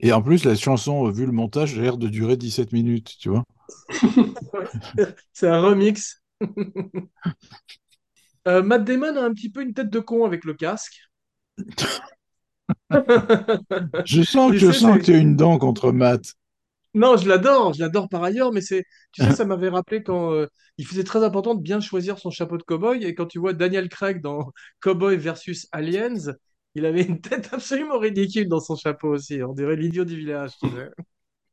Et 0.00 0.12
en 0.12 0.22
plus, 0.22 0.44
la 0.44 0.54
chanson, 0.54 1.10
vu 1.10 1.24
le 1.24 1.32
montage, 1.32 1.78
a 1.78 1.82
l'air 1.82 1.96
de 1.96 2.08
durer 2.08 2.36
17 2.36 2.72
minutes, 2.72 3.14
tu 3.18 3.30
vois. 3.30 3.44
C'est 5.32 5.48
un 5.48 5.60
remix. 5.60 6.22
Euh, 8.48 8.62
Matt 8.62 8.84
Damon 8.84 9.16
a 9.16 9.24
un 9.24 9.34
petit 9.34 9.50
peu 9.50 9.60
une 9.60 9.74
tête 9.74 9.90
de 9.90 9.98
con 9.98 10.24
avec 10.24 10.44
le 10.44 10.54
casque. 10.54 11.00
Je 14.04 14.22
sens 14.22 14.52
que, 14.52 14.58
je 14.58 14.70
sens 14.70 14.98
que 14.98 15.02
tu 15.02 15.14
as 15.14 15.18
une 15.18 15.34
dent 15.34 15.58
contre 15.58 15.90
Matt. 15.90 16.34
Non, 16.96 17.16
je 17.18 17.28
l'adore, 17.28 17.74
je 17.74 17.80
l'adore 17.80 18.08
par 18.08 18.22
ailleurs, 18.24 18.52
mais 18.52 18.62
c'est, 18.62 18.84
tu 19.12 19.22
sais, 19.22 19.30
ça 19.32 19.44
m'avait 19.44 19.68
rappelé 19.68 20.02
quand 20.02 20.32
euh, 20.32 20.46
il 20.78 20.86
faisait 20.86 21.04
très 21.04 21.22
important 21.24 21.54
de 21.54 21.60
bien 21.62 21.80
choisir 21.80 22.18
son 22.18 22.30
chapeau 22.30 22.56
de 22.56 22.62
cow-boy, 22.62 23.04
et 23.04 23.14
quand 23.14 23.26
tu 23.26 23.38
vois 23.38 23.52
Daniel 23.52 23.88
Craig 23.90 24.22
dans 24.22 24.50
Cowboy 24.80 25.16
versus 25.18 25.68
Aliens, 25.72 26.32
il 26.74 26.86
avait 26.86 27.02
une 27.04 27.20
tête 27.20 27.50
absolument 27.52 27.98
ridicule 27.98 28.48
dans 28.48 28.60
son 28.60 28.76
chapeau 28.76 29.08
aussi, 29.14 29.42
on 29.42 29.52
dirait 29.52 29.76
l'idiot 29.76 30.04
du 30.06 30.16
village, 30.16 30.52
tu 30.58 30.70
sais. 30.70 30.90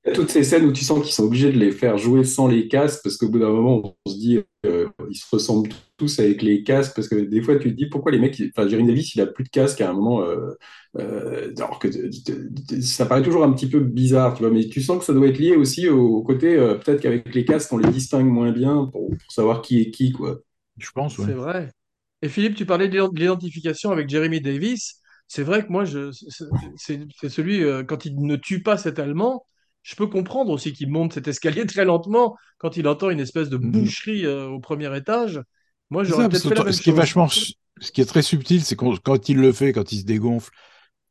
Il 0.06 0.10
y 0.10 0.12
a 0.12 0.16
toutes 0.16 0.32
ces 0.32 0.44
scènes 0.44 0.66
où 0.66 0.74
tu 0.74 0.84
sens 0.84 1.02
qu'ils 1.02 1.14
sont 1.14 1.24
obligés 1.24 1.52
de 1.52 1.58
les 1.58 1.72
faire 1.72 1.98
jouer 1.98 2.26
sans 2.26 2.48
les 2.48 2.68
casques 2.68 3.00
parce 3.04 3.16
qu'au 3.16 3.30
bout 3.30 3.40
d'un 3.40 3.50
moment, 3.52 3.96
on 4.06 4.10
se 4.12 4.18
dit, 4.18 4.40
euh, 4.66 4.90
ils 5.10 5.16
se 5.16 5.26
ressemblent 5.32 5.70
tous 5.96 6.20
avec 6.20 6.42
les 6.42 6.64
casques 6.64 6.94
parce 6.94 7.08
que 7.08 7.16
des 7.16 7.42
fois, 7.42 7.56
tu 7.58 7.70
te 7.72 7.76
dis 7.78 7.86
pourquoi 7.88 8.12
les 8.12 8.20
mecs, 8.20 8.38
ils- 8.38 8.52
enfin, 8.56 8.68
Jerry 8.68 8.86
Davis, 8.86 9.16
il 9.16 9.22
a 9.22 9.28
plus 9.28 9.46
de 9.46 9.50
casque 9.50 9.80
à 9.80 9.90
un 9.90 9.94
moment, 9.94 10.22
euh, 10.24 10.52
euh, 11.00 11.54
alors 11.58 11.80
que 11.80 11.88
t- 11.88 12.10
t- 12.68 12.82
ça 12.82 13.06
paraît 13.06 13.24
toujours 13.24 13.46
un 13.46 13.54
petit 13.54 13.68
peu 13.70 13.80
bizarre, 13.80 14.34
tu 14.36 14.44
vois, 14.44 14.52
mais 14.52 14.68
tu 14.68 14.82
sens 14.82 15.00
que 15.00 15.06
ça 15.06 15.14
doit 15.14 15.28
être 15.28 15.38
lié 15.38 15.56
aussi 15.56 15.88
au, 15.88 16.22
côté, 16.22 16.56
euh, 16.58 16.76
peut-être 16.76 17.02
qu'avec 17.02 17.34
les 17.34 17.46
casques, 17.46 17.72
on 17.72 17.78
les 17.78 17.90
distingue 17.90 18.28
moins 18.28 18.52
bien 18.52 18.90
pour, 18.92 19.08
pour 19.10 19.32
savoir 19.32 19.62
qui 19.62 19.80
est 19.82 19.92
qui, 19.92 20.12
quoi. 20.12 20.42
Je 20.78 20.92
pense, 20.92 21.18
ouais. 21.18 21.28
C'est 21.28 21.34
vrai. 21.34 21.72
Et 22.22 22.30
Philippe, 22.30 22.56
tu 22.56 22.66
parlais 22.66 22.88
de 22.88 22.94
l'ident- 22.94 23.10
de 23.10 23.20
l'identification 23.20 23.92
avec 23.92 24.10
Jeremy 24.10 24.42
Davis. 24.42 25.02
C'est 25.28 25.44
vrai 25.44 25.66
que 25.66 25.72
moi, 25.72 25.86
je, 25.86 26.12
c'est 26.78 27.30
celui, 27.30 27.64
euh, 27.64 27.84
quand 27.84 28.06
il 28.06 28.16
ne 28.26 28.36
tue 28.36 28.62
pas 28.64 28.78
cet 28.78 29.00
Allemand, 29.00 29.46
je 29.84 29.96
peux 29.96 30.08
comprendre 30.08 30.52
aussi 30.52 30.74
qu'il 30.74 30.90
monte 30.92 31.14
cet 31.14 31.28
escalier 31.28 31.66
très 31.68 31.86
lentement 31.86 32.38
quand 32.58 32.78
il 32.78 32.88
entend 32.88 33.10
une 33.12 33.20
espèce 33.20 33.50
de 33.50 33.58
Mhm. 33.62 33.94
boucherie 33.98 34.26
euh, 34.26 34.48
au 34.50 34.60
premier 34.60 34.96
étage. 34.98 35.42
Moi, 35.90 36.04
j'aurais 36.04 36.30
peut-être 36.30 36.48
fait 36.48 36.56
la 36.56 36.64
que 36.64 36.72
même 36.72 36.72
ce 36.72 36.82
qui 36.82 36.90
est 36.90 36.94
chose. 36.94 36.94
vachement, 36.94 37.28
su- 37.30 37.54
ce 37.80 37.92
qui 37.92 38.02
est 38.02 38.06
très 38.06 38.22
subtil, 38.22 38.64
c'est 38.64 38.76
quand 38.76 39.30
il 39.30 39.38
le 39.38 39.52
fait, 39.52 39.74
quand 39.74 39.92
il 39.92 40.00
se 40.02 40.06
dégonfle, 40.06 40.52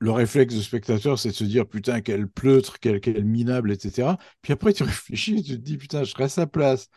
le 0.01 0.13
réflexe 0.13 0.55
du 0.55 0.63
spectateur, 0.63 1.19
c'est 1.19 1.31
de 1.31 1.35
se 1.35 1.45
dire 1.45 1.67
putain, 1.69 2.01
quel 2.03 2.29
pleutre, 2.29 2.79
quel, 2.81 3.01
quel 3.01 3.25
minable, 3.25 3.73
etc. 3.73 4.19
Puis 4.43 4.53
après, 4.55 4.73
tu 4.75 4.83
réfléchis, 4.85 5.43
tu 5.45 5.53
te 5.57 5.63
dis 5.63 5.79
putain, 5.79 6.05
je 6.05 6.13
serais 6.13 6.25
à 6.25 6.29
sa 6.31 6.47
place, 6.49 6.89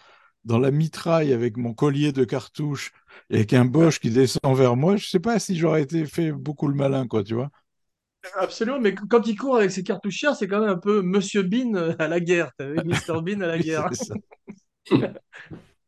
dans 0.46 0.60
la 0.60 0.72
mitraille 0.72 1.34
avec 1.34 1.58
mon 1.58 1.74
collier 1.74 2.12
de 2.14 2.26
cartouches 2.26 2.94
et 3.32 3.38
avec 3.38 3.54
un 3.54 3.66
Bosch 3.66 4.00
qui 4.00 4.12
descend 4.12 4.58
vers 4.58 4.76
moi, 4.78 4.98
je 4.98 5.08
sais 5.08 5.20
pas 5.22 5.40
si 5.40 5.58
j'aurais 5.58 5.84
été 5.84 6.06
fait 6.06 6.32
beaucoup 6.34 6.68
le 6.70 6.76
malin, 6.76 7.08
quoi, 7.08 7.24
tu 7.24 7.36
vois. 7.36 7.52
Absolument, 8.38 8.80
mais 8.80 8.94
quand 8.96 9.28
il 9.28 9.36
court 9.38 9.58
avec 9.58 9.72
ses 9.72 9.84
cartouchières, 9.84 10.36
c'est 10.36 10.48
quand 10.48 10.60
même 10.60 10.70
un 10.70 10.78
peu 10.78 11.02
Monsieur 11.02 11.44
Bean 11.44 11.74
à 12.00 12.08
la 12.08 12.20
guerre. 12.20 12.52
T'as 12.58 12.68
vu 12.68 12.76
Mr. 12.86 13.22
Bean 13.24 13.42
à 13.42 13.48
la 13.48 13.60
guerre. 13.60 13.90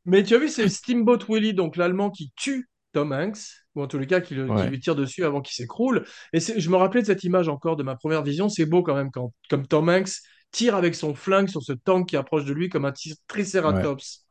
Mais 0.05 0.23
tu 0.23 0.35
as 0.35 0.37
vu, 0.37 0.47
c'est 0.47 0.69
Steamboat 0.69 1.19
Willie, 1.27 1.53
donc 1.53 1.75
l'Allemand 1.75 2.09
qui 2.09 2.31
tue 2.35 2.69
Tom 2.93 3.11
Hanks, 3.11 3.39
ou 3.75 3.81
en 3.81 3.87
tous 3.87 3.99
les 3.99 4.07
cas 4.07 4.21
qui, 4.21 4.35
le- 4.35 4.45
qui 4.45 4.51
Ouais. 4.51 4.69
lui 4.69 4.79
tire 4.79 4.95
dessus 4.95 5.25
avant 5.25 5.41
qu'il 5.41 5.53
s'écroule. 5.53 6.05
Et 6.33 6.39
c'est- 6.39 6.59
je 6.59 6.69
me 6.69 6.77
rappelais 6.77 7.01
de 7.01 7.07
cette 7.07 7.23
image 7.25 7.49
encore 7.49 7.75
de 7.75 7.83
ma 7.83 7.95
première 7.95 8.23
vision. 8.23 8.47
C'est 8.47 8.65
beau 8.65 8.83
quand 8.83 8.95
même 8.95 9.11
quand 9.11 9.33
comme 9.49 9.67
Tom 9.67 9.89
Hanks 9.89 10.09
tire 10.51 10.75
avec 10.75 10.95
son 10.95 11.13
flingue 11.13 11.49
sur 11.49 11.61
ce 11.61 11.73
tank 11.73 12.07
qui 12.07 12.15
approche 12.15 12.45
de 12.45 12.53
lui 12.53 12.69
comme 12.69 12.85
un 12.85 12.93
ti- 12.93 13.15
triceratops. 13.27 14.25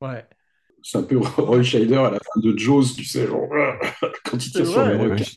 Ouais. 0.00 0.26
C'est 0.82 0.96
un 0.98 1.02
peu 1.02 1.18
Roy 1.18 1.62
Scheider 1.62 1.96
à 1.96 2.10
la 2.10 2.18
fin 2.18 2.40
de 2.40 2.56
Jaws, 2.56 2.94
tu 2.96 3.04
sais, 3.04 3.26
genre, 3.26 3.48
quand 4.24 4.46
il 4.46 4.50
tire 4.52 4.64
C'est 4.64 4.72
sur 4.72 4.80
vrai, 4.80 4.92
le 4.94 4.98
Ouais, 4.98 5.04
requin. 5.10 5.24
ouais. 5.24 5.30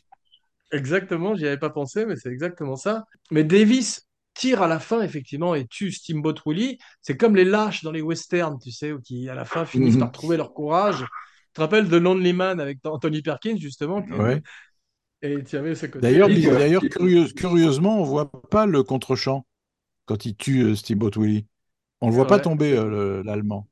Exactement, 0.72 1.34
j'y 1.34 1.46
avais 1.46 1.58
pas 1.58 1.70
pensé, 1.70 2.06
mais 2.06 2.16
c'est 2.16 2.30
exactement 2.30 2.76
ça. 2.76 3.04
Mais 3.30 3.44
Davis 3.44 4.08
tire 4.34 4.62
à 4.62 4.68
la 4.68 4.78
fin, 4.80 5.02
effectivement, 5.02 5.54
et 5.54 5.66
tue 5.66 5.92
Steamboat 5.92 6.36
Willie. 6.46 6.78
C'est 7.02 7.16
comme 7.18 7.36
les 7.36 7.44
lâches 7.44 7.84
dans 7.84 7.92
les 7.92 8.00
westerns, 8.00 8.58
tu 8.58 8.70
sais, 8.70 8.90
ou 8.92 9.00
qui, 9.00 9.28
à 9.28 9.34
la 9.34 9.44
fin, 9.44 9.66
finissent 9.66 9.94
Mhm. 9.94 10.00
par 10.00 10.12
trouver 10.12 10.38
leur 10.38 10.54
courage. 10.54 11.00
Tu 11.00 11.52
te 11.54 11.60
rappelles 11.60 11.88
The 11.88 11.92
Lonely 11.94 12.32
Man 12.32 12.58
avec 12.58 12.78
Anthony 12.84 13.20
Perkins, 13.20 13.56
justement, 13.58 14.00
qui- 14.02 14.12
Ouais. 14.12 14.40
et 15.20 15.44
tu 15.44 15.56
avais 15.56 15.74
ce 15.74 15.84
côté. 15.84 16.00
D'ailleurs, 16.00 16.28
d'ailleurs, 16.28 16.82
curieuse- 16.90 17.34
curieusement, 17.34 18.00
on 18.00 18.04
voit 18.04 18.30
pas 18.50 18.64
le 18.64 18.82
contre-champ 18.82 19.46
quand 20.06 20.24
il 20.24 20.34
tue 20.34 20.62
euh, 20.62 20.74
Steamboat 20.74 21.10
Willie. 21.16 21.46
On 22.00 22.08
le 22.08 22.14
voit 22.14 22.26
pas 22.26 22.40
tomber, 22.40 22.72
euh, 22.74 22.88
le- 22.88 23.22
l'Allemand. 23.22 23.68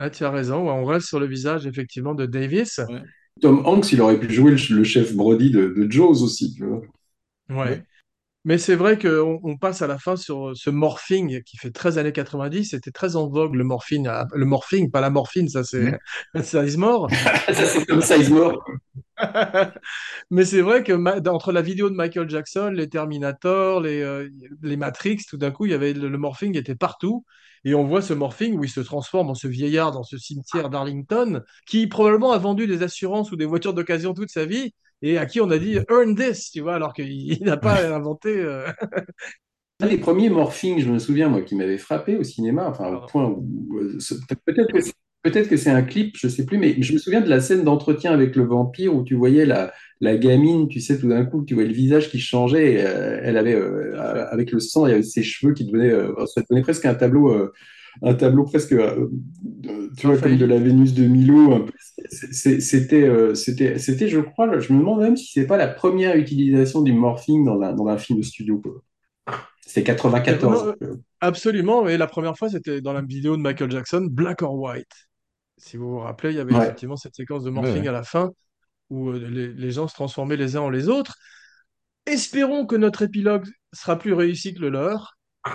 Ah, 0.00 0.10
tu 0.10 0.24
as 0.24 0.30
raison, 0.30 0.64
ouais, 0.64 0.72
on 0.72 0.84
reste 0.84 1.06
sur 1.06 1.20
le 1.20 1.26
visage, 1.26 1.64
effectivement, 1.64 2.14
de 2.14 2.26
Davis. 2.26 2.80
Ouais. 2.88 3.02
Tom 3.40 3.62
Hanks, 3.66 3.92
il 3.92 4.00
aurait 4.00 4.20
pu 4.20 4.32
jouer 4.32 4.52
le, 4.52 4.84
chef 4.84 5.14
Brody 5.14 5.50
de, 5.50 5.74
de 5.76 5.90
Jaws 5.90 6.22
aussi, 6.22 6.54
tu 6.54 6.64
vois. 6.64 6.82
Ouais. 7.48 7.56
Ouais. 7.56 7.84
Mais 8.44 8.58
c'est 8.58 8.74
vrai 8.74 8.98
qu'on 8.98 9.38
on 9.44 9.56
passe 9.56 9.82
à 9.82 9.86
la 9.86 9.98
fin 9.98 10.16
sur 10.16 10.50
ce 10.56 10.68
morphing 10.68 11.42
qui 11.44 11.56
fait 11.56 11.70
13 11.70 11.98
années 11.98 12.12
90. 12.12 12.70
C'était 12.70 12.90
très 12.90 13.14
en 13.14 13.28
vogue, 13.28 13.54
le 13.54 13.62
morphine. 13.62 14.08
Ah, 14.08 14.26
Le 14.34 14.44
morphing, 14.44 14.90
pas 14.90 15.00
la 15.00 15.10
morphine, 15.10 15.48
ça 15.48 15.62
c'est 15.62 15.96
ça 16.42 16.64
mort. 16.76 17.08
Ça, 17.46 17.66
c'est 17.66 17.86
comme 17.86 18.02
Sizemore. 18.02 18.64
Mais 20.30 20.44
c'est 20.44 20.60
vrai 20.62 20.82
que 20.82 20.92
ma- 20.92 21.18
entre 21.28 21.52
la 21.52 21.62
vidéo 21.62 21.90
de 21.90 21.94
Michael 21.94 22.28
Jackson, 22.28 22.70
les 22.74 22.88
Terminator, 22.88 23.80
les, 23.80 24.00
euh, 24.02 24.28
les 24.62 24.76
Matrix, 24.76 25.18
tout 25.28 25.36
d'un 25.36 25.50
coup, 25.50 25.66
il 25.66 25.72
y 25.72 25.74
avait 25.74 25.92
le, 25.94 26.08
le 26.08 26.18
morphing 26.18 26.56
était 26.56 26.74
partout. 26.74 27.24
Et 27.64 27.74
on 27.74 27.84
voit 27.84 28.02
ce 28.02 28.12
morphing 28.14 28.56
où 28.58 28.64
il 28.64 28.70
se 28.70 28.80
transforme 28.80 29.30
en 29.30 29.34
ce 29.34 29.46
vieillard 29.48 29.92
dans 29.92 30.02
ce 30.02 30.18
cimetière 30.18 30.68
d'Arlington, 30.70 31.42
qui 31.66 31.86
probablement 31.86 32.32
a 32.32 32.38
vendu 32.38 32.66
des 32.66 32.82
assurances 32.82 33.30
ou 33.32 33.36
des 33.36 33.46
voitures 33.46 33.74
d'occasion 33.74 34.14
toute 34.14 34.30
sa 34.30 34.44
vie, 34.46 34.72
et 35.02 35.18
à 35.18 35.26
qui 35.26 35.40
on 35.40 35.50
a 35.50 35.58
dit 35.58 35.78
earn 35.90 36.14
this, 36.16 36.50
tu 36.50 36.60
vois, 36.60 36.74
alors 36.74 36.92
qu'il 36.92 37.10
il 37.40 37.44
n'a 37.44 37.56
pas 37.56 37.94
inventé. 37.94 38.30
euh, 38.36 38.66
des 39.80 39.98
premiers 39.98 40.30
morphings, 40.30 40.78
je 40.80 40.90
me 40.90 40.98
souviens, 40.98 41.28
moi, 41.28 41.42
qui 41.42 41.56
m'avait 41.56 41.78
frappé 41.78 42.16
au 42.16 42.22
cinéma, 42.24 42.68
enfin, 42.68 42.88
au 42.88 42.98
Pardon. 42.98 43.08
point 43.08 43.26
où. 43.28 43.78
euh, 43.78 43.98
Peut-être 44.44 44.72
que 44.72 44.78
peut-être 45.22 45.48
que 45.48 45.56
c'est 45.56 45.70
un 45.70 45.82
clip, 45.82 46.16
je 46.18 46.28
sais 46.28 46.44
plus, 46.44 46.58
mais 46.58 46.76
je 46.80 46.92
me 46.92 46.98
souviens 46.98 47.20
de 47.20 47.28
la 47.28 47.40
scène 47.40 47.64
d'entretien 47.64 48.12
avec 48.12 48.36
le 48.36 48.44
vampire 48.44 48.94
où 48.94 49.02
tu 49.04 49.14
voyais 49.14 49.46
la, 49.46 49.72
la 50.00 50.16
gamine, 50.16 50.68
tu 50.68 50.80
sais, 50.80 50.98
tout 50.98 51.08
d'un 51.08 51.24
coup, 51.24 51.44
tu 51.44 51.54
voyais 51.54 51.68
le 51.68 51.74
visage 51.74 52.10
qui 52.10 52.18
changeait, 52.18 52.74
et, 52.74 52.82
euh, 52.84 53.20
elle 53.22 53.36
avait, 53.36 53.54
euh, 53.54 53.96
avec 54.30 54.50
le 54.52 54.60
sang, 54.60 54.86
il 54.86 54.90
y 54.90 54.92
avait 54.94 55.02
ses 55.02 55.22
cheveux 55.22 55.54
qui 55.54 55.64
devenaient. 55.64 55.92
euh, 55.92 56.26
ça 56.26 56.40
devenait 56.42 56.62
presque 56.62 56.84
un 56.86 56.94
tableau. 56.94 57.32
un 58.02 58.14
tableau 58.14 58.44
presque, 58.44 58.74
tu 59.98 60.06
vois, 60.06 60.16
comme 60.18 60.36
de 60.38 60.46
la 60.46 60.58
Vénus 60.58 60.94
de 60.94 61.06
Milo. 61.06 61.66
C'était, 62.10 63.34
c'était, 63.34 63.76
c'était, 63.76 64.08
je 64.08 64.20
crois, 64.20 64.58
je 64.58 64.72
me 64.72 64.78
demande 64.78 65.00
même 65.02 65.16
si 65.16 65.30
c'est 65.32 65.46
pas 65.46 65.56
la 65.58 65.68
première 65.68 66.16
utilisation 66.16 66.82
du 66.82 66.92
morphing 66.92 67.44
dans 67.44 67.60
un, 67.60 67.72
dans 67.74 67.86
un 67.86 67.98
film 67.98 68.22
studio. 68.22 68.58
quoi. 68.60 68.82
C'était 69.66 69.84
94. 69.84 70.74
Non, 70.80 70.88
Absolument, 71.20 71.88
et 71.88 71.96
la 71.96 72.06
première 72.06 72.36
fois, 72.36 72.48
c'était 72.50 72.80
dans 72.80 72.92
la 72.92 73.02
vidéo 73.02 73.36
de 73.36 73.42
Michael 73.42 73.70
Jackson, 73.70 74.06
Black 74.10 74.42
or 74.42 74.54
White. 74.54 75.08
Si 75.64 75.76
vous 75.76 75.90
vous 75.90 75.98
rappelez, 76.00 76.32
il 76.32 76.36
y 76.36 76.40
avait 76.40 76.52
Ouais. 76.54 76.64
effectivement 76.64 76.96
cette 76.96 77.14
séquence 77.14 77.44
de 77.44 77.50
morphing 77.50 77.82
Ouais, 77.82 77.88
à 77.88 77.92
la 77.92 78.02
fin 78.02 78.30
où 78.90 79.10
euh, 79.10 79.18
les, 79.28 79.48
les 79.52 79.70
gens 79.70 79.86
se 79.86 79.94
transformaient 79.94 80.36
les 80.36 80.56
uns 80.56 80.60
en 80.62 80.70
les 80.70 80.88
autres. 80.88 81.16
Espérons 82.04 82.66
que 82.66 82.74
notre 82.76 83.02
épilogue 83.02 83.48
sera 83.72 83.96
plus 83.98 84.12
réussi 84.12 84.54
que 84.54 84.60
le 84.60 84.70
leur. 84.70 85.16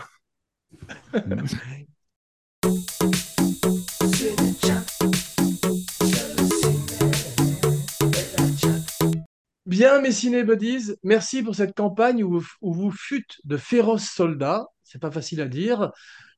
Bien, 9.65 9.99
mes 10.01 10.11
ciné-buddies, 10.11 10.93
merci 11.03 11.43
pour 11.43 11.55
cette 11.55 11.75
campagne 11.75 12.23
où, 12.23 12.39
vous- 12.39 12.47
où 12.61 12.73
vous 12.73 12.91
fûtes 12.91 13.37
de 13.43 13.57
féroces 13.57 14.09
soldats. 14.09 14.65
C'est 14.83 15.01
pas 15.01 15.11
facile 15.11 15.41
à 15.41 15.47
dire. 15.47 15.91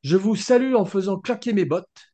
Je 0.03 0.17
vous 0.17 0.35
salue 0.35 0.73
en 0.75 0.85
faisant 0.85 1.19
claquer 1.19 1.53
mes 1.53 1.65
bottes. 1.65 2.08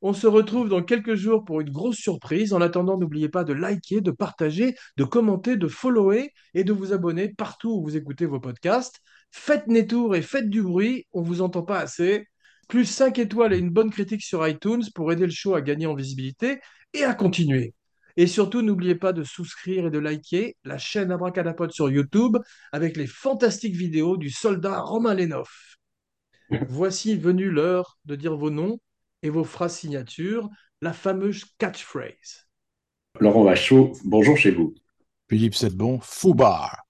On 0.00 0.12
se 0.12 0.28
retrouve 0.28 0.68
dans 0.68 0.82
quelques 0.82 1.16
jours 1.16 1.44
pour 1.44 1.60
une 1.60 1.70
grosse 1.70 1.96
surprise. 1.96 2.52
En 2.52 2.60
attendant, 2.60 2.98
n'oubliez 2.98 3.28
pas 3.28 3.42
de 3.42 3.52
liker, 3.52 4.00
de 4.00 4.12
partager, 4.12 4.76
de 4.96 5.04
commenter, 5.04 5.56
de 5.56 5.66
follower 5.66 6.32
et 6.54 6.62
de 6.62 6.72
vous 6.72 6.92
abonner 6.92 7.28
partout 7.30 7.70
où 7.70 7.82
vous 7.82 7.96
écoutez 7.96 8.24
vos 8.24 8.38
podcasts. 8.38 9.00
Faites 9.32 9.68
des 9.68 9.86
tours 9.86 10.14
et 10.14 10.22
faites 10.22 10.48
du 10.48 10.62
bruit, 10.62 11.06
on 11.12 11.22
vous 11.22 11.42
entend 11.42 11.62
pas 11.62 11.80
assez. 11.80 12.26
Plus 12.68 12.84
5 12.84 13.18
étoiles 13.18 13.52
et 13.54 13.58
une 13.58 13.70
bonne 13.70 13.90
critique 13.90 14.22
sur 14.22 14.46
iTunes 14.46 14.84
pour 14.94 15.10
aider 15.10 15.24
le 15.26 15.32
show 15.32 15.54
à 15.54 15.62
gagner 15.62 15.86
en 15.86 15.94
visibilité 15.94 16.60
et 16.94 17.02
à 17.02 17.14
continuer. 17.14 17.74
Et 18.16 18.26
surtout, 18.26 18.62
n'oubliez 18.62 18.94
pas 18.94 19.12
de 19.12 19.24
souscrire 19.24 19.86
et 19.86 19.90
de 19.90 19.98
liker 19.98 20.56
la 20.64 20.78
chaîne 20.78 21.10
Abracadapod 21.10 21.72
sur 21.72 21.90
YouTube 21.90 22.36
avec 22.72 22.96
les 22.96 23.06
fantastiques 23.06 23.76
vidéos 23.76 24.16
du 24.16 24.30
soldat 24.30 24.80
Romain 24.80 25.14
Lenoff. 25.14 25.76
Voici 26.68 27.16
venue 27.16 27.50
l'heure 27.50 27.98
de 28.04 28.16
dire 28.16 28.36
vos 28.36 28.50
noms 28.50 28.78
et 29.22 29.30
vos 29.30 29.44
phrases 29.44 29.76
signatures, 29.76 30.48
la 30.80 30.92
fameuse 30.92 31.44
catchphrase. 31.58 32.48
Laurent 33.20 33.44
Vachaud, 33.44 33.92
bonjour 34.04 34.36
chez 34.36 34.50
vous. 34.50 34.74
Philippe 35.28 35.54
Sedbon, 35.54 35.98
Foubar. 36.00 36.84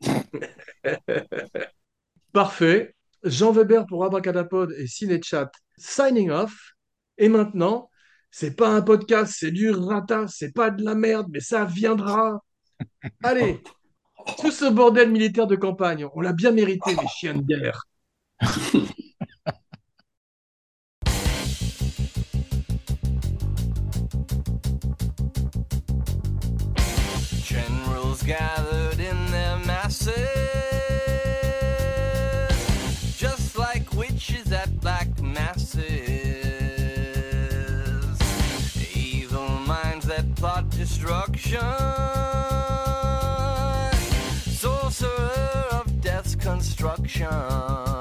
Parfait. 2.32 2.94
Jean 3.24 3.50
Weber 3.50 3.86
pour 3.86 4.04
Abracadapod 4.04 4.72
et 4.78 4.86
Cinechat 4.86 5.50
signing 5.76 6.30
off. 6.30 6.74
Et 7.16 7.28
maintenant, 7.28 7.90
c'est 8.30 8.54
pas 8.54 8.68
un 8.68 8.82
podcast, 8.82 9.34
c'est 9.36 9.50
du 9.50 9.70
rata, 9.70 10.26
c'est 10.28 10.52
pas 10.52 10.70
de 10.70 10.84
la 10.84 10.94
merde, 10.94 11.26
mais 11.30 11.40
ça 11.40 11.64
viendra. 11.64 12.42
Allez, 13.24 13.60
tout 14.40 14.52
ce 14.52 14.70
bordel 14.70 15.10
militaire 15.10 15.46
de 15.46 15.56
campagne, 15.56 16.06
on 16.14 16.20
l'a 16.20 16.32
bien 16.32 16.52
mérité, 16.52 16.90
les 16.90 17.08
chiens 17.08 17.34
de 17.34 17.42
guerre. 17.42 17.82
gathered 28.28 29.00
in 29.00 29.30
their 29.30 29.56
masses, 29.60 30.12
just 33.16 33.56
like 33.56 33.90
witches 33.94 34.52
at 34.52 34.68
black 34.82 35.08
masses, 35.22 35.86
evil 38.94 39.48
minds 39.48 40.04
that 40.04 40.26
plot 40.36 40.68
destruction, 40.68 41.58
sorcerer 44.52 45.64
of 45.72 45.98
death's 46.02 46.34
construction. 46.34 47.97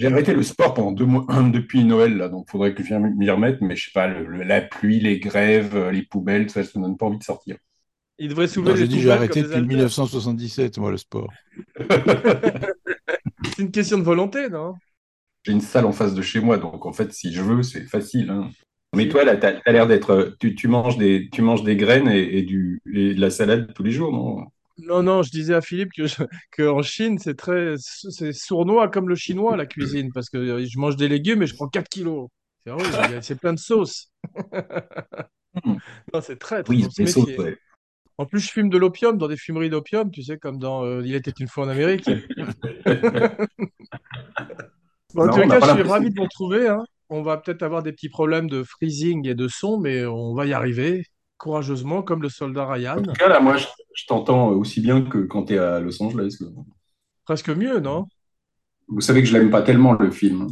J'ai 0.00 0.08
arrêté 0.08 0.34
le 0.34 0.42
sport 0.42 0.74
pendant 0.74 0.90
deux 0.92 1.04
mois 1.06 1.26
depuis 1.52 1.84
Noël, 1.84 2.16
là, 2.16 2.28
donc 2.28 2.50
faudrait 2.50 2.74
que 2.74 2.82
je 2.82 2.88
vienne 2.88 3.14
m'y 3.16 3.30
remettre, 3.30 3.62
mais 3.62 3.76
je 3.76 3.84
sais 3.86 3.92
pas, 3.92 4.08
le- 4.08 4.26
le- 4.26 4.42
la 4.42 4.60
pluie, 4.62 4.98
les 5.00 5.20
grèves, 5.20 5.76
euh, 5.76 5.92
les 5.92 6.02
poubelles, 6.02 6.46
tout 6.46 6.54
ça, 6.54 6.64
ça 6.64 6.78
me 6.80 6.84
donne 6.86 6.96
pas 6.96 7.06
envie 7.06 7.18
de 7.18 7.22
sortir. 7.24 7.56
Il 8.18 8.28
devrait 8.28 8.46
soulever 8.46 8.72
Non, 8.72 8.76
J'ai 8.76 8.86
les 8.86 8.88
dit 8.88 9.00
j'ai 9.00 9.10
arrêté 9.10 9.42
depuis 9.42 9.60
haltères. 9.60 9.62
1977, 9.62 10.78
moi, 10.78 10.90
le 10.92 10.96
sport. 10.98 11.36
C'est 13.56 13.62
une 13.62 13.70
question 13.70 13.98
de 13.98 14.02
volonté, 14.04 14.48
non? 14.48 14.80
J'ai 15.44 15.52
une 15.52 15.60
salle 15.60 15.86
en 15.86 15.92
face 15.92 16.14
de 16.14 16.22
chez 16.22 16.40
moi, 16.40 16.58
donc 16.58 16.84
en 16.86 16.92
fait, 16.92 17.12
si 17.12 17.32
je 17.32 17.40
veux, 17.42 17.62
c'est 17.62 17.84
facile. 17.86 18.30
hein. 18.30 18.50
Mais 18.94 19.08
toi, 19.08 19.24
là, 19.24 19.36
t'as 19.36 19.60
as, 19.64 19.72
l'air 19.72 19.86
d'être. 19.86 20.36
Tu, 20.40 20.54
tu 20.54 20.68
manges 20.68 20.98
des, 20.98 21.28
tu 21.32 21.42
manges 21.42 21.62
des 21.62 21.76
graines 21.76 22.08
et, 22.08 22.38
et 22.38 22.42
du, 22.42 22.82
et 22.92 23.14
de 23.14 23.20
la 23.20 23.30
salade 23.30 23.72
tous 23.74 23.82
les 23.84 23.92
jours, 23.92 24.12
non? 24.12 24.46
Non, 24.86 25.02
non, 25.02 25.22
je 25.22 25.30
disais 25.30 25.54
à 25.54 25.60
Philippe 25.60 25.90
que, 25.96 26.06
je- 26.06 26.16
que 26.52 26.68
en 26.68 26.82
Chine, 26.82 27.18
c'est 27.18 27.36
très, 27.36 27.74
c'est 27.78 28.32
sournois 28.32 28.88
comme 28.88 29.08
le 29.08 29.14
chinois, 29.14 29.56
la 29.56 29.66
cuisine, 29.66 30.10
parce 30.12 30.30
que 30.30 30.38
euh, 30.38 30.64
je 30.64 30.78
mange 30.78 30.96
des 30.96 31.08
légumes 31.08 31.42
et 31.42 31.46
je 31.46 31.54
prends 31.54 31.68
4 31.68 31.88
kilos. 31.88 32.28
C'est 32.64 32.70
a- 32.72 33.22
c'est 33.22 33.36
plein 33.38 33.52
de 33.52 33.58
sauces. 33.58 34.10
Non, 36.14 36.20
c'est 36.20 36.38
très, 36.38 36.62
très 36.62 36.74
Oui, 36.74 36.82
bon, 36.82 36.90
ce 36.90 37.02
des 37.02 37.10
sauces, 37.10 37.24
métier. 37.26 37.38
ouais. 37.38 37.56
En 38.18 38.26
plus, 38.26 38.40
je 38.40 38.50
fume 38.50 38.68
de 38.70 38.78
l'opium 38.78 39.18
dans 39.18 39.28
des 39.28 39.36
fumeries 39.36 39.70
d'opium, 39.70 40.10
tu 40.10 40.22
sais, 40.22 40.38
comme 40.38 40.58
dans 40.58 40.84
euh, 40.84 41.02
Il 41.04 41.14
était 41.14 41.32
une 41.40 41.48
fois 41.48 41.64
en 41.64 41.68
Amérique. 41.68 42.08
Bon, 45.14 45.22
en 45.22 45.26
Non, 45.26 45.38
n'a 45.46 45.60
cas, 45.60 45.66
je 45.66 45.72
suis 45.80 45.82
ravi 45.82 46.10
de 46.10 46.14
vous 46.16 46.22
retrouver. 46.24 46.68
hein. 46.68 46.84
On 47.08 47.22
va 47.22 47.36
peut-être 47.38 47.62
avoir 47.62 47.82
des 47.82 47.92
petits 47.92 48.08
problèmes 48.08 48.48
de 48.48 48.62
freezing 48.62 49.26
et 49.26 49.34
de 49.34 49.48
son, 49.48 49.80
mais 49.80 50.06
on 50.06 50.34
va 50.34 50.46
y 50.46 50.52
arriver 50.52 51.04
courageusement, 51.38 52.02
comme 52.02 52.22
le 52.22 52.28
soldat 52.28 52.66
Ryan. 52.70 52.98
En 52.98 53.02
tout 53.02 53.12
cas, 53.12 53.28
là, 53.28 53.40
moi, 53.40 53.56
je, 53.56 53.66
je 53.94 54.06
t'entends 54.06 54.50
aussi 54.50 54.80
bien 54.80 55.02
que 55.02 55.18
quand 55.18 55.44
tu 55.44 55.54
es 55.54 55.58
à 55.58 55.80
Los 55.80 56.02
Angeles. 56.02 56.36
là. 56.40 56.48
Presque 57.24 57.50
mieux, 57.50 57.80
non? 57.80 58.06
Vous 58.88 59.00
savez 59.00 59.22
que 59.22 59.28
je 59.28 59.32
l'aime 59.36 59.50
pas 59.50 59.62
tellement, 59.62 59.92
le 59.94 60.10
film. 60.10 60.46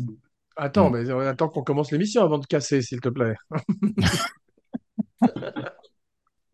Attends, 0.57 0.91
mais 0.91 1.09
attends 1.11 1.49
qu'on 1.49 1.63
commence 1.63 1.93
l'émission 1.93 2.23
avant 2.23 2.39
de 2.39 2.47
casser, 2.47 2.83
s'il 2.83 3.01
te 3.01 3.09
plaît. 3.09 3.35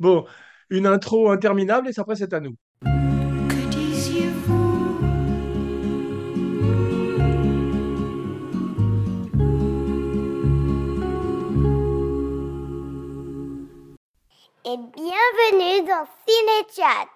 Bon, 0.01 0.27
une 0.71 0.87
intro 0.87 1.31
interminable 1.31 1.89
et 1.89 1.99
après 1.99 2.17
c'est 2.17 2.33
à 2.33 2.41
nous. 2.41 2.57
Et 14.67 14.79
bienvenue 14.97 15.87
dans 15.87 16.07
Cinéchat. 16.27 17.09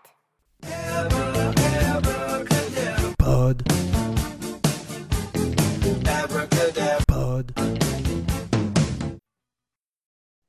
Pod 3.19 3.63